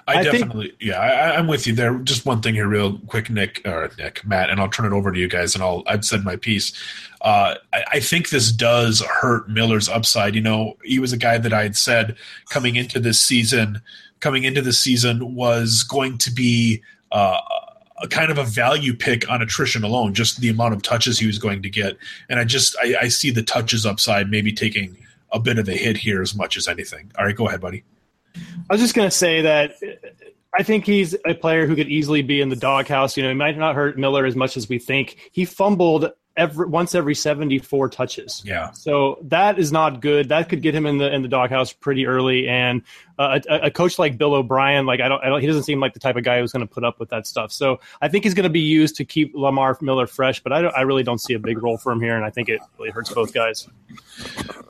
I, 0.07 0.19
I 0.19 0.24
definitely, 0.24 0.68
think, 0.68 0.81
yeah, 0.81 1.00
I, 1.00 1.40
am 1.40 1.48
with 1.48 1.66
you 1.66 1.74
there. 1.74 1.98
Just 2.00 2.28
one 2.28 2.40
thing 2.42 2.54
here, 2.54 2.68
real 2.68 3.00
quick, 3.07 3.31
Nick 3.31 3.62
or 3.66 3.90
Nick, 3.98 4.24
Matt, 4.24 4.52
and 4.52 4.60
I'll 4.60 4.69
turn 4.69 4.86
it 4.86 4.96
over 4.96 5.12
to 5.12 5.19
you 5.19 5.28
guys, 5.28 5.56
and 5.56 5.63
I'll 5.63 5.84
I've 5.88 6.06
said 6.06 6.24
my 6.24 6.36
piece. 6.36 6.74
Uh, 7.22 7.56
I, 7.74 7.84
I, 7.94 8.00
think 8.00 8.30
this 8.30 8.52
does 8.52 9.02
hurt 9.02 9.50
Miller's 9.50 9.90
upside. 9.90 10.36
You 10.36 10.42
know, 10.42 10.78
he 10.84 11.00
was 11.00 11.12
a 11.12 11.18
guy 11.18 11.40
that 11.40 11.54
I 11.54 11.63
had 11.63 11.75
said 11.75 12.16
coming 12.50 12.75
into 12.75 13.00
this 13.00 13.19
season, 13.19 13.81
coming 14.19 14.44
into 14.44 14.62
this 14.62 14.80
season 14.80 15.34
was 15.34 15.84
going 15.84 16.18
to 16.19 16.31
be. 16.31 16.81
Uh, 17.12 17.40
a 18.02 18.10
kind 18.10 18.30
of 18.30 18.38
a 18.38 18.44
value 18.44 18.94
pick 18.94 19.30
on 19.30 19.42
attrition 19.42 19.81
alone, 19.81 20.13
just 20.13 20.42
the 20.42 20.50
amount 20.50 20.74
of 20.74 20.81
touches 20.81 21.18
he 21.18 21.28
was 21.28 21.40
going 21.40 21.62
to 21.63 21.69
get. 21.69 21.98
And 22.28 22.42
I 22.42 22.44
just 22.44 22.75
I, 22.84 22.94
I 23.04 23.07
see 23.07 23.31
the 23.31 23.42
touches 23.42 23.86
upside 23.86 24.30
maybe 24.30 24.52
taking 24.52 24.98
a 25.31 25.40
bit 25.40 25.57
of 25.57 25.69
a 25.69 25.72
hit 25.72 25.96
here 25.96 26.22
as 26.22 26.36
much 26.36 26.57
as 26.57 26.68
anything. 26.68 27.10
All 27.18 27.24
right, 27.24 27.36
go 27.36 27.48
ahead, 27.48 27.62
buddy. 27.62 27.86
I 28.70 28.74
was 28.74 28.82
just 28.82 28.96
going 28.96 29.08
to 29.08 29.16
say 29.16 29.42
that 29.42 29.76
I 30.58 30.64
think 30.64 30.86
he's 30.86 31.16
a 31.26 31.34
player 31.34 31.66
who 31.66 31.76
could 31.76 31.90
easily 31.90 32.22
be 32.22 32.42
in 32.42 32.50
the 32.50 32.56
doghouse. 32.56 33.18
You 33.18 33.24
know, 33.24 33.30
he 33.30 33.36
might 33.36 33.58
not 33.58 33.76
hurt 33.76 33.98
Miller 33.98 34.26
as 34.26 34.36
much 34.36 34.58
as 34.58 34.70
we 34.70 34.80
think. 34.80 35.18
He 35.32 35.46
fumbled 35.46 36.12
every 36.38 36.68
once 36.68 36.96
every 36.96 37.16
74 37.16 37.90
touches. 37.90 38.42
Yeah. 38.46 38.72
So 38.72 39.20
that 39.24 39.58
is 39.58 39.72
not 39.72 40.02
good. 40.02 40.30
That 40.30 40.50
could 40.50 40.62
get 40.62 40.76
him 40.76 40.86
in 40.86 40.98
the 40.98 41.14
in 41.14 41.22
the 41.22 41.28
doghouse 41.28 41.74
pretty 41.74 42.06
early. 42.06 42.48
And 42.48 42.84
uh, 43.18 43.40
a, 43.50 43.56
a, 43.68 43.72
coach 43.72 43.98
like 43.98 44.18
Bill 44.18 44.34
O'Brien, 44.34 44.86
like 44.86 45.00
I 45.00 45.08
don't, 45.08 45.24
I 45.24 45.30
don't, 45.30 45.40
he 45.40 45.48
doesn't 45.48 45.64
seem 45.64 45.80
like 45.80 45.94
the 45.94 46.00
type 46.00 46.18
of 46.18 46.24
guy 46.24 46.40
who's 46.40 46.52
going 46.52 46.68
to 46.68 46.74
put 46.74 46.84
up 46.84 47.00
with 47.00 47.10
that 47.10 47.26
stuff. 47.26 47.52
So 47.52 47.80
I 48.02 48.10
think 48.10 48.26
he's 48.26 48.34
going 48.34 48.44
to 48.44 48.50
be 48.50 48.60
used 48.60 48.98
to 48.98 49.06
keep 49.06 49.34
Lamar 49.34 49.78
Miller 49.81 50.08
fresh. 50.08 50.42
But 50.42 50.52
I, 50.52 50.60
I 50.66 50.81
really 50.81 51.04
don't 51.04 51.20
see 51.20 51.34
a 51.34 51.40
big 51.40 51.62
role 51.62 51.78
for 51.78 51.92
him 51.92 52.02
here, 52.02 52.16
and 52.16 52.26
I 52.26 52.30
think 52.30 52.50
it 52.50 52.60
really 52.78 52.92
hurts 52.92 53.14
both 53.14 53.34
guys. 53.34 53.68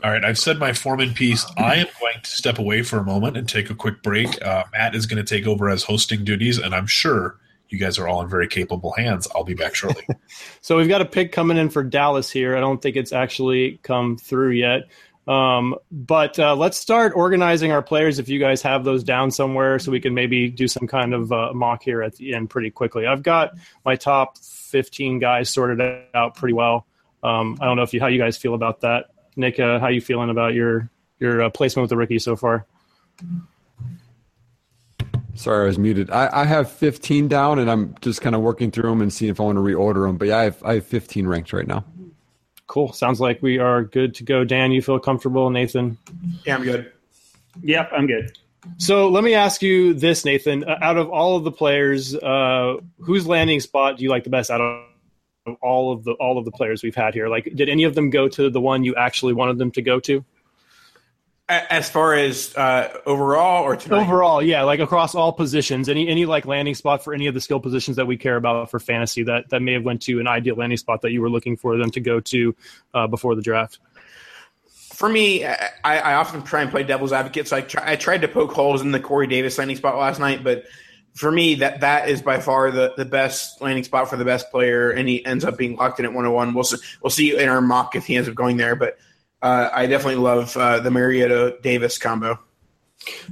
All 0.05 0.11
right, 0.11 0.23
I've 0.23 0.37
said 0.37 0.59
my 0.59 0.71
Foreman 0.71 1.15
piece. 1.15 1.47
I 1.57 1.77
am 1.77 1.87
going 1.99 2.21
to 2.21 2.29
step 2.29 2.59
away 2.59 2.83
for 2.83 2.97
a 2.99 3.03
moment 3.03 3.37
and 3.37 3.49
take 3.49 3.71
a 3.71 3.73
quick 3.73 4.03
break. 4.03 4.39
Uh, 4.39 4.63
Matt 4.71 4.93
is 4.93 5.07
going 5.07 5.17
to 5.17 5.27
take 5.27 5.47
over 5.47 5.67
as 5.67 5.81
hosting 5.81 6.23
duties, 6.23 6.59
and 6.59 6.75
I'm 6.75 6.85
sure 6.85 7.39
you 7.69 7.79
guys 7.79 7.97
are 7.97 8.07
all 8.07 8.21
in 8.21 8.29
very 8.29 8.47
capable 8.47 8.91
hands. 8.91 9.27
I'll 9.33 9.43
be 9.43 9.55
back 9.55 9.73
shortly. 9.73 10.05
so 10.61 10.77
we've 10.77 10.87
got 10.87 11.01
a 11.01 11.05
pick 11.05 11.31
coming 11.31 11.57
in 11.57 11.71
for 11.71 11.81
Dallas 11.81 12.29
here. 12.29 12.55
I 12.55 12.59
don't 12.59 12.79
think 12.79 12.97
it's 12.97 13.13
actually 13.13 13.79
come 13.81 14.15
through 14.15 14.51
yet. 14.51 14.83
Um, 15.27 15.73
but 15.91 16.37
uh, 16.37 16.55
let's 16.55 16.77
start 16.77 17.13
organizing 17.15 17.71
our 17.71 17.81
players 17.81 18.19
if 18.19 18.29
you 18.29 18.39
guys 18.39 18.61
have 18.61 18.83
those 18.83 19.03
down 19.03 19.31
somewhere 19.31 19.79
so 19.79 19.91
we 19.91 19.99
can 19.99 20.13
maybe 20.13 20.49
do 20.49 20.67
some 20.67 20.85
kind 20.85 21.15
of 21.15 21.31
uh, 21.31 21.51
mock 21.51 21.81
here 21.81 22.03
at 22.03 22.15
the 22.17 22.35
end 22.35 22.51
pretty 22.51 22.69
quickly. 22.69 23.07
I've 23.07 23.23
got 23.23 23.57
my 23.83 23.95
top 23.95 24.37
15 24.37 25.17
guys 25.17 25.49
sorted 25.49 25.81
out 26.13 26.35
pretty 26.35 26.53
well. 26.53 26.85
Um, 27.23 27.57
I 27.59 27.65
don't 27.65 27.75
know 27.75 27.81
if 27.81 27.91
you 27.91 27.99
how 27.99 28.05
you 28.05 28.19
guys 28.19 28.37
feel 28.37 28.53
about 28.53 28.81
that. 28.81 29.05
Nick, 29.35 29.59
uh, 29.59 29.79
how 29.79 29.87
you 29.87 30.01
feeling 30.01 30.29
about 30.29 30.53
your 30.53 30.89
your 31.19 31.43
uh, 31.43 31.49
placement 31.49 31.83
with 31.83 31.89
the 31.89 31.97
rookie 31.97 32.19
so 32.19 32.35
far? 32.35 32.65
Sorry, 35.35 35.65
I 35.65 35.67
was 35.67 35.77
muted. 35.77 36.09
I, 36.11 36.29
I 36.31 36.45
have 36.45 36.71
15 36.71 37.27
down, 37.27 37.59
and 37.59 37.69
I'm 37.69 37.95
just 38.01 38.21
kind 38.21 38.35
of 38.35 38.41
working 38.41 38.71
through 38.71 38.89
them 38.89 39.01
and 39.01 39.11
seeing 39.11 39.31
if 39.31 39.39
I 39.39 39.43
want 39.43 39.57
to 39.57 39.61
reorder 39.61 40.07
them. 40.07 40.17
But 40.17 40.29
yeah, 40.29 40.37
I 40.37 40.43
have, 40.43 40.63
I 40.63 40.73
have 40.75 40.85
15 40.85 41.27
ranked 41.27 41.51
right 41.51 41.67
now. 41.67 41.83
Cool. 42.67 42.93
Sounds 42.93 43.19
like 43.19 43.41
we 43.41 43.59
are 43.59 43.83
good 43.83 44.15
to 44.15 44.23
go. 44.23 44.43
Dan, 44.43 44.71
you 44.71 44.81
feel 44.81 44.97
comfortable? 44.97 45.49
Nathan? 45.49 45.97
Yeah, 46.45 46.55
I'm 46.55 46.63
good. 46.63 46.91
Yep, 47.61 47.91
I'm 47.93 48.07
good. 48.07 48.37
So 48.77 49.09
let 49.09 49.23
me 49.23 49.33
ask 49.33 49.61
you 49.61 49.93
this, 49.93 50.25
Nathan. 50.25 50.63
Uh, 50.63 50.77
out 50.81 50.97
of 50.97 51.09
all 51.09 51.37
of 51.37 51.43
the 51.43 51.51
players, 51.51 52.15
uh, 52.15 52.77
whose 52.99 53.27
landing 53.27 53.59
spot 53.59 53.97
do 53.97 54.03
you 54.03 54.09
like 54.09 54.23
the 54.23 54.29
best 54.29 54.49
out 54.49 54.61
of 54.61 54.85
all 55.61 55.91
of 55.91 56.03
the 56.03 56.11
all 56.13 56.37
of 56.37 56.45
the 56.45 56.51
players 56.51 56.83
we've 56.83 56.95
had 56.95 57.13
here? 57.13 57.27
Like, 57.27 57.49
did 57.55 57.69
any 57.69 57.83
of 57.83 57.95
them 57.95 58.09
go 58.09 58.27
to 58.27 58.49
the 58.49 58.61
one 58.61 58.83
you 58.83 58.95
actually 58.95 59.33
wanted 59.33 59.57
them 59.57 59.71
to 59.71 59.81
go 59.81 59.99
to? 60.01 60.23
As 61.47 61.91
far 61.91 62.15
as 62.15 62.55
uh, 62.55 62.91
overall 63.05 63.63
or 63.63 63.75
tonight? 63.75 64.07
overall, 64.07 64.41
yeah, 64.41 64.63
like 64.63 64.79
across 64.79 65.13
all 65.13 65.31
positions, 65.31 65.89
any 65.89 66.07
any 66.07 66.25
like 66.25 66.47
landing 66.47 66.73
spot 66.73 67.03
for 67.03 67.13
any 67.13 67.27
of 67.27 67.35
the 67.35 67.41
skill 67.41 67.59
positions 67.59 67.97
that 67.97 68.07
we 68.07 68.17
care 68.17 68.35
about 68.35 68.71
for 68.71 68.79
fantasy 68.79 69.21
that 69.23 69.49
that 69.51 69.61
may 69.61 69.73
have 69.73 69.83
went 69.83 70.01
to 70.03 70.19
an 70.19 70.27
ideal 70.27 70.55
landing 70.55 70.77
spot 70.77 71.03
that 71.03 71.11
you 71.11 71.21
were 71.21 71.29
looking 71.29 71.55
for 71.55 71.77
them 71.77 71.91
to 71.91 71.99
go 71.99 72.19
to 72.19 72.55
uh, 72.95 73.05
before 73.05 73.35
the 73.35 73.43
draft. 73.43 73.77
For 74.95 75.07
me, 75.07 75.45
I, 75.45 75.69
I, 75.83 76.13
often 76.13 76.41
try 76.41 76.61
and 76.61 76.71
play 76.71 76.83
devil's 76.83 77.11
advocate, 77.11 77.49
so 77.49 77.57
I, 77.57 77.61
try, 77.61 77.91
I 77.91 77.95
tried 77.97 78.21
to 78.21 78.29
poke 78.29 78.53
holes 78.53 78.81
in 78.81 78.91
the 78.91 78.99
Corey 78.99 79.27
Davis 79.27 79.57
landing 79.57 79.75
spot 79.75 79.97
last 79.97 80.21
night, 80.21 80.41
but 80.41 80.63
for 81.15 81.31
me, 81.31 81.55
that 81.55 81.79
that 81.79 82.09
is 82.09 82.21
by 82.21 82.39
far 82.39 82.71
the, 82.71 82.93
the 82.95 83.05
best 83.05 83.61
landing 83.61 83.85
spot 83.85 84.09
for 84.09 84.17
the 84.17 84.25
best 84.25 84.51
player, 84.51 84.91
and 84.91 85.07
he 85.07 85.25
ends 85.25 85.45
up 85.45 85.57
being 85.57 85.75
locked 85.77 85.99
in 85.99 86.05
at 86.05 86.11
101. 86.11 86.53
We'll 86.53 86.63
see, 86.63 86.77
we'll 87.01 87.09
see 87.09 87.37
in 87.37 87.47
our 87.49 87.61
mock 87.61 87.95
if 87.95 88.05
he 88.05 88.17
ends 88.17 88.27
up 88.27 88.35
going 88.35 88.57
there, 88.57 88.75
but 88.75 88.97
uh, 89.41 89.69
I 89.73 89.87
definitely 89.87 90.21
love 90.21 90.55
uh, 90.57 90.79
the 90.81 90.91
Mariota 90.91 91.57
Davis 91.61 91.97
combo. 91.97 92.37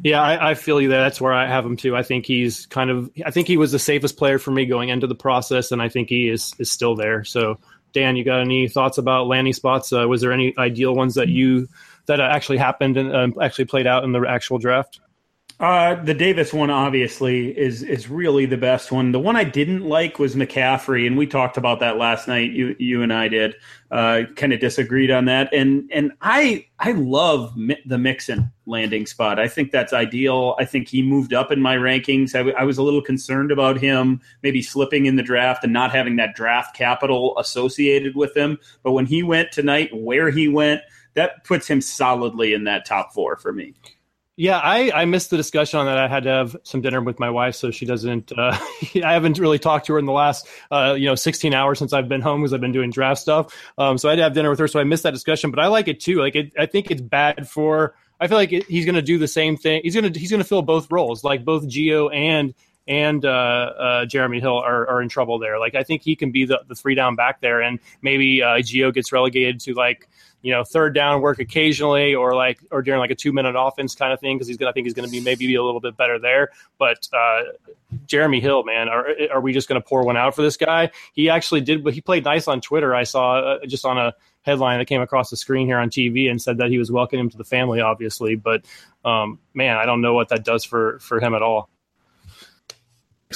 Yeah, 0.03 0.21
I, 0.21 0.51
I, 0.51 0.53
feel 0.53 0.79
you 0.79 0.87
there. 0.87 1.01
That's 1.01 1.19
where 1.19 1.33
I 1.33 1.47
have 1.47 1.65
him 1.65 1.77
too. 1.77 1.95
I 1.95 2.03
think 2.03 2.25
he's 2.25 2.67
kind 2.67 2.89
of. 2.89 3.09
I 3.25 3.31
think 3.31 3.47
he 3.47 3.57
was 3.57 3.71
the 3.71 3.79
safest 3.79 4.17
player 4.17 4.37
for 4.37 4.51
me 4.51 4.65
going 4.65 4.89
into 4.89 5.07
the 5.07 5.15
process, 5.15 5.71
and 5.71 5.81
I 5.81 5.89
think 5.89 6.09
he 6.09 6.29
is 6.29 6.53
is 6.59 6.69
still 6.69 6.95
there. 6.95 7.23
So, 7.23 7.57
Dan, 7.91 8.15
you 8.15 8.23
got 8.23 8.41
any 8.41 8.67
thoughts 8.67 8.97
about 8.97 9.27
landing 9.27 9.53
spots? 9.53 9.91
Uh, 9.91 10.07
was 10.07 10.21
there 10.21 10.31
any 10.31 10.53
ideal 10.57 10.93
ones 10.93 11.15
that 11.15 11.27
you 11.27 11.67
that 12.05 12.19
actually 12.19 12.57
happened 12.57 12.97
and 12.97 13.15
um, 13.15 13.33
actually 13.41 13.65
played 13.65 13.87
out 13.87 14.03
in 14.03 14.11
the 14.11 14.21
actual 14.27 14.59
draft? 14.59 14.99
Uh, 15.63 15.96
the 16.03 16.13
Davis 16.13 16.51
one 16.51 16.70
obviously 16.70 17.58
is 17.58 17.84
is 17.84 18.10
really 18.10 18.46
the 18.46 18.58
best 18.58 18.91
one. 18.91 19.13
The 19.13 19.20
one 19.20 19.38
I 19.38 19.46
didn't 19.46 19.86
like 19.86 20.20
was 20.20 20.36
McCaffrey, 20.36 21.08
and 21.08 21.17
we 21.17 21.25
talked 21.25 21.55
about 21.55 21.79
that 21.79 21.96
last 21.96 22.27
night. 22.27 22.51
You 22.51 22.75
you 22.79 23.01
and 23.01 23.13
I 23.13 23.29
did 23.29 23.55
uh, 23.89 24.24
kind 24.36 24.51
of 24.51 24.60
disagreed 24.60 25.10
on 25.10 25.24
that, 25.24 25.53
and 25.53 25.89
and 25.93 26.12
I 26.22 26.67
I 26.79 26.91
love 26.91 27.55
mi- 27.55 27.82
the 27.86 27.98
Mixon 27.98 28.51
landing 28.65 29.05
spot. 29.05 29.39
I 29.39 29.48
think 29.48 29.72
that's 29.72 29.93
ideal. 29.93 30.58
I 30.60 30.65
think 30.65 30.89
he 30.89 31.01
moved 31.01 31.34
up 31.34 31.50
in 31.50 31.62
my 31.62 31.77
rankings. 31.77 32.36
I, 32.36 32.39
w- 32.39 32.58
I 32.60 32.65
was 32.65 32.77
a 32.77 32.84
little 32.84 33.01
concerned 33.01 33.50
about 33.50 33.79
him 33.79 34.20
maybe 34.41 34.62
slipping 34.62 35.05
in 35.05 35.15
the 35.15 35.24
draft 35.24 35.63
and 35.63 35.72
not 35.72 35.91
having 35.93 36.17
that 36.17 36.36
draft 36.36 36.75
capital 36.75 37.39
associated 37.39 38.17
with 38.17 38.36
him. 38.36 38.58
But 38.84 38.91
when 38.91 39.05
he 39.05 39.24
went 39.24 39.53
tonight, 39.53 39.91
where 39.96 40.29
he 40.29 40.50
went, 40.50 40.82
that 41.13 41.46
puts 41.46 41.70
him 41.70 41.79
solidly 41.79 42.53
in 42.53 42.65
that 42.65 42.86
top 42.86 43.13
four 43.13 43.38
for 43.38 43.53
me. 43.53 43.74
Yeah, 44.35 44.57
I, 44.57 44.91
I 44.91 45.05
missed 45.05 45.29
the 45.29 45.37
discussion 45.37 45.79
on 45.79 45.85
that. 45.85 45.99
I 45.99 46.07
had 46.07 46.23
to 46.23 46.29
have 46.29 46.55
some 46.63 46.81
dinner 46.81 46.99
with 47.01 47.19
my 47.19 47.29
wife, 47.29 47.53
so 47.53 47.69
she 47.69 47.85
doesn't. 47.85 48.31
Uh, 48.35 48.57
I 49.03 49.13
haven't 49.13 49.37
really 49.37 49.59
talked 49.59 49.85
to 49.87 49.93
her 49.93 49.99
in 49.99 50.05
the 50.05 50.11
last, 50.11 50.47
uh, 50.71 50.95
you 50.97 51.05
know, 51.05 51.13
16 51.13 51.53
hours 51.53 51.77
since 51.77 51.93
I've 51.93 52.09
been 52.09 52.21
home 52.21 52.41
because 52.41 52.51
I've 52.51 52.61
been 52.61 52.71
doing 52.71 52.89
draft 52.89 53.21
stuff. 53.21 53.55
Um, 53.77 53.99
so 53.99 54.09
I 54.09 54.13
had 54.13 54.15
to 54.15 54.23
have 54.23 54.33
dinner 54.33 54.49
with 54.49 54.57
her, 54.57 54.67
so 54.67 54.79
I 54.79 54.85
missed 54.85 55.03
that 55.03 55.13
discussion. 55.13 55.51
But 55.51 55.59
I 55.59 55.67
like 55.67 55.87
it 55.87 55.99
too. 55.99 56.19
Like, 56.19 56.35
it, 56.35 56.51
I 56.57 56.65
think 56.65 56.89
it's 56.89 57.01
bad 57.01 57.47
for. 57.47 57.95
I 58.19 58.27
feel 58.27 58.37
like 58.37 58.51
it, 58.53 58.65
he's 58.65 58.85
going 58.85 58.95
to 58.95 59.03
do 59.03 59.19
the 59.19 59.27
same 59.27 59.55
thing. 59.55 59.81
He's 59.83 59.93
going 59.95 60.11
to 60.11 60.19
he's 60.19 60.31
going 60.31 60.41
to 60.41 60.47
fill 60.47 60.63
both 60.63 60.91
roles, 60.91 61.23
like 61.23 61.45
both 61.45 61.67
Gio 61.67 62.13
and 62.13 62.55
and 62.87 63.23
uh, 63.23 63.29
uh, 63.29 64.05
Jeremy 64.05 64.39
Hill 64.39 64.57
are, 64.57 64.87
are 64.89 65.01
in 65.01 65.09
trouble 65.09 65.39
there. 65.39 65.59
Like, 65.59 65.75
I 65.75 65.83
think 65.83 66.01
he 66.01 66.15
can 66.15 66.31
be 66.31 66.45
the, 66.45 66.61
the 66.67 66.75
three 66.75 66.95
down 66.95 67.15
back 67.15 67.39
there, 67.39 67.61
and 67.61 67.79
maybe 68.01 68.41
uh, 68.41 68.57
Gio 68.57 68.93
gets 68.93 69.11
relegated 69.11 69.59
to 69.61 69.73
like 69.73 70.09
you 70.43 70.51
know 70.51 70.63
third 70.63 70.93
down 70.93 71.21
work 71.21 71.39
occasionally 71.39 72.13
or 72.13 72.35
like 72.35 72.59
or 72.69 72.83
during 72.83 73.00
like 73.00 73.09
a 73.09 73.15
two 73.15 73.33
minute 73.33 73.55
offense 73.57 73.95
kind 73.95 74.13
of 74.13 74.19
thing 74.19 74.38
because 74.38 74.47
he's 74.47 74.57
gonna 74.57 74.69
I 74.69 74.73
think 74.73 74.85
he's 74.85 74.93
gonna 74.93 75.07
be 75.07 75.21
maybe 75.21 75.47
be 75.47 75.55
a 75.55 75.63
little 75.63 75.79
bit 75.79 75.97
better 75.97 76.19
there. 76.19 76.50
But 76.77 77.07
uh, 77.12 77.43
Jeremy 78.05 78.41
Hill, 78.41 78.63
man, 78.63 78.89
are 78.89 79.07
are 79.31 79.41
we 79.41 79.53
just 79.53 79.67
gonna 79.67 79.81
pour 79.81 80.03
one 80.03 80.17
out 80.17 80.35
for 80.35 80.43
this 80.43 80.57
guy? 80.57 80.91
He 81.13 81.29
actually 81.29 81.62
did, 81.62 81.83
but 81.83 81.93
he 81.93 82.01
played 82.01 82.25
nice 82.25 82.47
on 82.47 82.62
Twitter. 82.62 82.93
I 82.93 83.03
saw 83.03 83.39
uh, 83.39 83.65
just 83.65 83.85
on 83.85 83.97
a 83.97 84.13
headline 84.41 84.79
that 84.79 84.85
came 84.85 85.01
across 85.01 85.29
the 85.29 85.38
screen 85.38 85.65
here 85.65 85.77
on 85.77 85.89
TV 85.89 86.29
and 86.29 86.41
said 86.41 86.57
that 86.57 86.69
he 86.69 86.77
was 86.77 86.91
welcoming 86.91 87.23
him 87.23 87.29
to 87.29 87.38
the 87.38 87.45
family, 87.45 87.79
obviously. 87.79 88.35
But 88.35 88.65
um, 89.05 89.39
man, 89.53 89.77
I 89.77 89.85
don't 89.85 90.01
know 90.01 90.13
what 90.13 90.27
that 90.29 90.43
does 90.43 90.65
for 90.65 91.00
for 91.00 91.21
him 91.21 91.33
at 91.33 91.41
all 91.41 91.69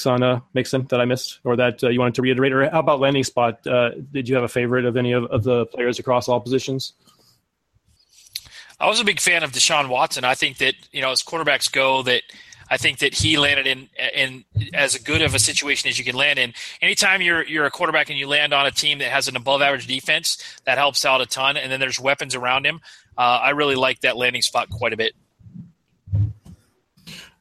on 0.05 0.21
uh, 0.23 0.39
Mixon 0.53 0.85
that 0.89 1.01
I 1.01 1.05
missed 1.05 1.39
or 1.43 1.55
that 1.55 1.83
uh, 1.83 1.89
you 1.89 1.99
wanted 1.99 2.15
to 2.15 2.21
reiterate? 2.21 2.53
Or 2.53 2.69
how 2.69 2.79
about 2.79 2.99
landing 2.99 3.23
spot? 3.23 3.65
Uh, 3.65 3.91
did 4.11 4.29
you 4.29 4.35
have 4.35 4.43
a 4.43 4.49
favorite 4.49 4.85
of 4.85 4.97
any 4.97 5.13
of, 5.13 5.25
of 5.25 5.43
the 5.43 5.65
players 5.67 5.99
across 5.99 6.27
all 6.27 6.39
positions? 6.39 6.93
I 8.79 8.87
was 8.87 8.99
a 8.99 9.05
big 9.05 9.19
fan 9.19 9.43
of 9.43 9.51
Deshaun 9.51 9.89
Watson. 9.89 10.23
I 10.23 10.35
think 10.35 10.57
that 10.57 10.75
you 10.91 11.01
know 11.01 11.11
as 11.11 11.23
quarterbacks 11.23 11.71
go, 11.71 12.03
that 12.03 12.21
I 12.69 12.77
think 12.77 12.99
that 12.99 13.13
he 13.13 13.37
landed 13.37 13.65
in 13.65 13.89
in 14.13 14.45
as 14.73 14.97
good 14.97 15.21
of 15.21 15.33
a 15.33 15.39
situation 15.39 15.89
as 15.89 15.97
you 15.97 16.05
can 16.05 16.15
land 16.15 16.37
in. 16.37 16.53
Anytime 16.81 17.21
you're 17.21 17.43
you're 17.43 17.65
a 17.65 17.71
quarterback 17.71 18.09
and 18.09 18.19
you 18.19 18.27
land 18.27 18.53
on 18.53 18.65
a 18.65 18.71
team 18.71 18.99
that 18.99 19.11
has 19.11 19.27
an 19.27 19.35
above 19.35 19.61
average 19.61 19.87
defense, 19.87 20.37
that 20.65 20.77
helps 20.77 21.05
out 21.05 21.21
a 21.21 21.25
ton. 21.25 21.57
And 21.57 21.71
then 21.71 21.79
there's 21.79 21.99
weapons 21.99 22.35
around 22.35 22.65
him. 22.65 22.81
Uh, 23.17 23.39
I 23.41 23.51
really 23.51 23.75
like 23.75 24.01
that 24.01 24.17
landing 24.17 24.41
spot 24.41 24.69
quite 24.69 24.93
a 24.93 24.97
bit. 24.97 25.13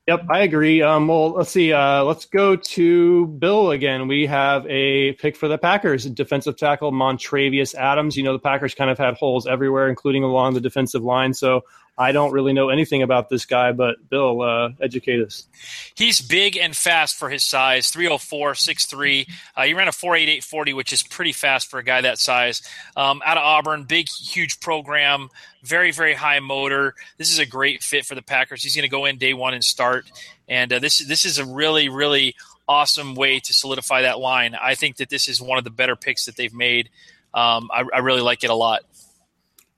Yep, 0.07 0.27
I 0.31 0.41
agree. 0.43 0.83
Um, 0.83 1.09
well, 1.09 1.31
let's 1.31 1.51
see. 1.51 1.73
Uh, 1.73 2.05
let's 2.05 2.27
go 2.27 2.55
to 2.55 3.27
Bill 3.27 3.73
again. 3.73 4.07
We 4.07 4.25
have 4.27 4.65
a 4.69 5.15
pick 5.15 5.37
for 5.37 5.49
the 5.49 5.59
Packers, 5.59 6.05
defensive 6.05 6.57
tackle 6.57 6.93
Montravius 6.93 7.75
Adams. 7.75 8.17
You 8.17 8.23
know, 8.23 8.33
the 8.33 8.39
Packers 8.39 8.73
kind 8.73 8.89
of 8.89 8.99
had 8.99 9.15
holes 9.15 9.49
everywhere, 9.49 9.89
including 9.89 10.23
along 10.23 10.55
the 10.55 10.61
defensive 10.61 11.03
line. 11.03 11.35
So 11.35 11.63
I 11.99 12.13
don't 12.13 12.33
really 12.33 12.53
know 12.53 12.69
anything 12.69 13.03
about 13.03 13.31
this 13.31 13.47
guy, 13.47 13.73
but 13.73 14.09
Bill, 14.11 14.43
uh, 14.43 14.71
educate 14.81 15.23
us. 15.23 15.47
He's 15.95 16.21
big 16.21 16.57
and 16.57 16.77
fast 16.77 17.17
for 17.17 17.31
his 17.31 17.43
size 17.43 17.89
304, 17.89 18.53
6'3. 18.53 19.29
Uh, 19.57 19.63
he 19.65 19.73
ran 19.73 19.89
a 19.89 19.93
488 19.93 20.45
40, 20.45 20.73
which 20.75 20.93
is 20.93 21.03
pretty 21.03 21.33
fast 21.33 21.71
for 21.71 21.79
a 21.79 21.83
guy 21.83 22.03
that 22.03 22.19
size. 22.19 22.61
Um, 22.97 23.23
out 23.25 23.39
of 23.39 23.43
Auburn, 23.43 23.85
big, 23.85 24.09
huge 24.11 24.61
program, 24.61 25.31
very, 25.63 25.91
very 25.91 26.13
high 26.13 26.41
motor. 26.41 26.95
This 27.17 27.31
is 27.31 27.39
a 27.39 27.47
great 27.47 27.83
fit 27.83 28.05
for 28.05 28.15
the 28.15 28.23
Packers. 28.23 28.63
He's 28.63 28.77
going 28.77 28.83
to 28.83 28.89
go 28.89 29.07
in 29.07 29.17
day 29.17 29.33
one 29.33 29.55
and 29.55 29.65
start. 29.65 30.11
And 30.49 30.73
uh, 30.73 30.79
this, 30.79 30.99
this 30.99 31.25
is 31.25 31.39
a 31.39 31.47
really, 31.47 31.89
really 31.89 32.35
awesome 32.69 33.15
way 33.15 33.41
to 33.41 33.55
solidify 33.55 34.03
that 34.03 34.19
line. 34.19 34.55
I 34.55 34.75
think 34.75 34.97
that 34.97 35.09
this 35.09 35.29
is 35.29 35.41
one 35.41 35.57
of 35.57 35.65
the 35.65 35.71
better 35.71 35.97
picks 35.97 36.27
that 36.27 36.37
they've 36.37 36.53
made. 36.53 36.91
Um, 37.33 37.71
I, 37.73 37.85
I 37.95 37.99
really 37.99 38.21
like 38.21 38.45
it 38.45 38.51
a 38.51 38.55
lot. 38.55 38.83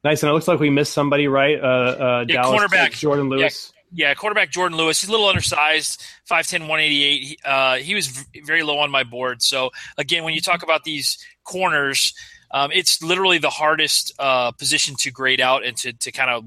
Nice, 0.09 0.23
and 0.23 0.31
it 0.31 0.33
looks 0.33 0.49
like 0.49 0.59
we 0.59 0.71
missed 0.71 0.95
somebody, 0.95 1.29
right? 1.29 1.61
Uh, 1.61 1.67
uh, 1.67 2.25
yeah, 2.27 2.41
Dallas, 2.41 2.63
cornerback 2.63 2.93
Jourdan 2.93 3.29
Lewis. 3.29 3.75
Yeah, 3.93 4.09
yeah, 4.09 4.15
quarterback 4.15 4.51
Jourdan 4.51 4.75
Lewis. 4.75 5.03
He's 5.03 5.11
a 5.11 5.13
little 5.13 5.29
undersized, 5.29 6.03
5'10", 6.31 6.61
188. 6.61 7.23
He, 7.23 7.39
uh, 7.45 7.77
he 7.77 7.95
was 7.95 8.07
v- 8.07 8.41
very 8.41 8.63
low 8.63 8.79
on 8.79 8.91
my 8.91 9.05
board. 9.05 9.43
So 9.43 9.69
again, 9.99 10.25
when 10.25 10.33
you 10.33 10.41
talk 10.41 10.63
about 10.63 10.85
these 10.85 11.19
corners, 11.45 12.15
um, 12.51 12.71
it's 12.73 13.03
literally 13.03 13.37
the 13.37 13.51
hardest 13.51 14.15
uh, 14.19 14.51
position 14.53 14.95
to 15.01 15.11
grade 15.11 15.43
out 15.43 15.63
and 15.63 15.77
to, 15.77 15.93
to 15.93 16.11
kind 16.11 16.31
of 16.31 16.47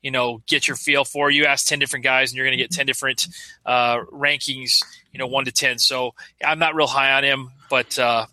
you 0.00 0.12
know 0.12 0.40
get 0.46 0.68
your 0.68 0.76
feel 0.76 1.04
for. 1.04 1.28
You 1.28 1.46
ask 1.46 1.66
ten 1.66 1.80
different 1.80 2.04
guys, 2.04 2.30
and 2.30 2.36
you're 2.36 2.46
going 2.46 2.56
to 2.56 2.62
get 2.62 2.70
ten 2.70 2.86
different 2.86 3.26
uh, 3.66 3.96
rankings. 4.12 4.80
You 5.10 5.18
know, 5.18 5.26
one 5.26 5.46
to 5.46 5.52
ten. 5.52 5.78
So 5.78 6.14
I'm 6.44 6.60
not 6.60 6.76
real 6.76 6.86
high 6.86 7.14
on 7.14 7.24
him, 7.24 7.50
but 7.68 7.98
uh, 7.98 8.26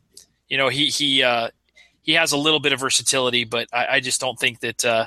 you 0.48 0.60
know 0.60 0.70
he 0.70 0.90
he 0.90 1.24
uh, 1.24 1.50
he 2.01 2.13
has 2.13 2.32
a 2.32 2.38
little 2.38 2.60
bit 2.60 2.74
of 2.74 2.79
versatility, 2.79 3.44
but 3.44 3.68
I, 3.74 3.88
I 3.88 4.00
just 4.00 4.20
don't 4.20 4.39
think 4.39 4.62
that 4.62 4.86
uh, 4.86 5.06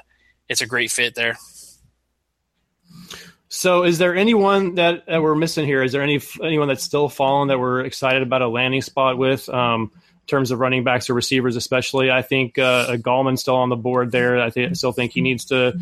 it's 0.48 0.60
a 0.60 0.66
great 0.66 0.90
fit 0.90 1.14
there. 1.14 1.36
So, 3.48 3.84
is 3.84 3.98
there 3.98 4.16
anyone 4.16 4.76
that, 4.76 5.04
that 5.06 5.22
we're 5.22 5.34
missing 5.34 5.66
here? 5.66 5.82
Is 5.82 5.92
there 5.92 6.02
any 6.02 6.20
anyone 6.42 6.68
that's 6.68 6.82
still 6.82 7.10
fallen 7.10 7.48
that 7.48 7.58
we're 7.58 7.80
excited 7.80 8.22
about 8.22 8.40
a 8.40 8.48
landing 8.48 8.80
spot 8.80 9.18
with? 9.18 9.46
Um, 9.50 9.92
terms 10.26 10.50
of 10.50 10.60
running 10.60 10.84
backs 10.84 11.10
or 11.10 11.14
receivers, 11.14 11.56
especially. 11.56 12.10
I 12.10 12.22
think 12.22 12.58
uh, 12.58 12.96
Gallman's 12.96 13.40
still 13.40 13.56
on 13.56 13.68
the 13.68 13.76
board 13.76 14.12
there. 14.12 14.40
I 14.40 14.50
think, 14.50 14.76
still 14.76 14.92
think 14.92 15.12
he 15.12 15.20
needs 15.20 15.44
to 15.46 15.78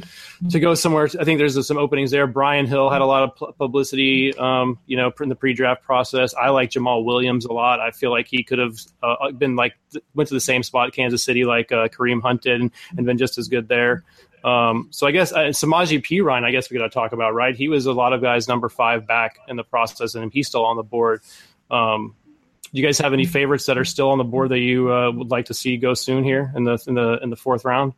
to 0.51 0.61
go 0.61 0.75
somewhere. 0.75 1.09
I 1.19 1.25
think 1.25 1.39
there's 1.39 1.67
some 1.67 1.79
openings 1.79 2.11
there. 2.11 2.27
Brian 2.27 2.67
Hill 2.67 2.91
had 2.91 3.03
a 3.03 3.07
lot 3.07 3.23
of 3.23 3.57
publicity, 3.59 4.37
um, 4.39 4.79
you 4.87 4.97
know, 4.97 5.13
in 5.21 5.29
the 5.29 5.37
pre-draft 5.37 5.83
process. 5.83 6.35
I 6.35 6.49
like 6.51 6.71
Jamaal 6.71 7.05
Williams 7.05 7.45
a 7.45 7.53
lot. 7.53 7.81
I 7.81 7.91
feel 7.91 8.11
like 8.11 8.29
he 8.29 8.43
could 8.43 8.59
have 8.59 8.79
uh, 9.03 9.31
been 9.33 9.57
like 9.57 9.75
went 10.15 10.29
to 10.29 10.35
the 10.35 10.41
same 10.41 10.63
spot 10.63 10.93
Kansas 10.93 11.23
City 11.23 11.45
like 11.45 11.71
uh, 11.71 11.89
Kareem 11.89 12.23
Hunt 12.23 12.43
did 12.43 12.61
and, 12.61 12.71
and 12.97 13.07
been 13.07 13.19
just 13.19 13.39
as 13.39 13.49
good 13.49 13.69
there. 13.69 14.05
Um, 14.43 14.89
so 14.91 15.07
I 15.07 15.11
guess 15.11 15.33
uh, 15.33 15.49
Samaje 15.49 16.03
Perine, 16.03 16.45
I 16.45 16.51
guess 16.51 16.71
we 16.71 16.79
got 16.79 16.85
to 16.85 16.91
talk 16.91 17.13
about, 17.13 17.35
right? 17.35 17.55
He 17.55 17.69
was 17.69 17.87
a 17.87 17.93
lot 17.93 18.15
of 18.15 18.23
guys 18.23 18.49
number 18.49 18.69
five 18.69 19.07
back 19.07 19.39
in 19.49 19.57
the 19.57 19.65
process, 19.65 20.15
and 20.15 20.33
he's 20.33 20.47
still 20.47 20.65
on 20.65 20.77
the 20.77 20.83
board. 20.83 21.21
Um, 21.71 22.17
you 22.73 22.85
guys 22.85 22.99
have 22.99 23.13
any 23.13 23.27
favorites 23.27 23.67
that 23.67 23.79
are 23.79 23.85
still 23.85 24.11
on 24.11 24.19
the 24.19 24.25
board 24.25 24.51
that 24.51 24.61
you 24.61 24.93
uh, 24.93 25.11
would 25.11 25.31
like 25.31 25.47
to 25.47 25.55
see 25.55 25.77
go 25.77 25.95
soon 25.95 26.25
here 26.25 26.53
in 26.55 26.65
the 26.65 26.83
in 26.87 26.95
the 26.95 27.19
in 27.23 27.31
the 27.31 27.37
fourth 27.37 27.65
round? 27.65 27.95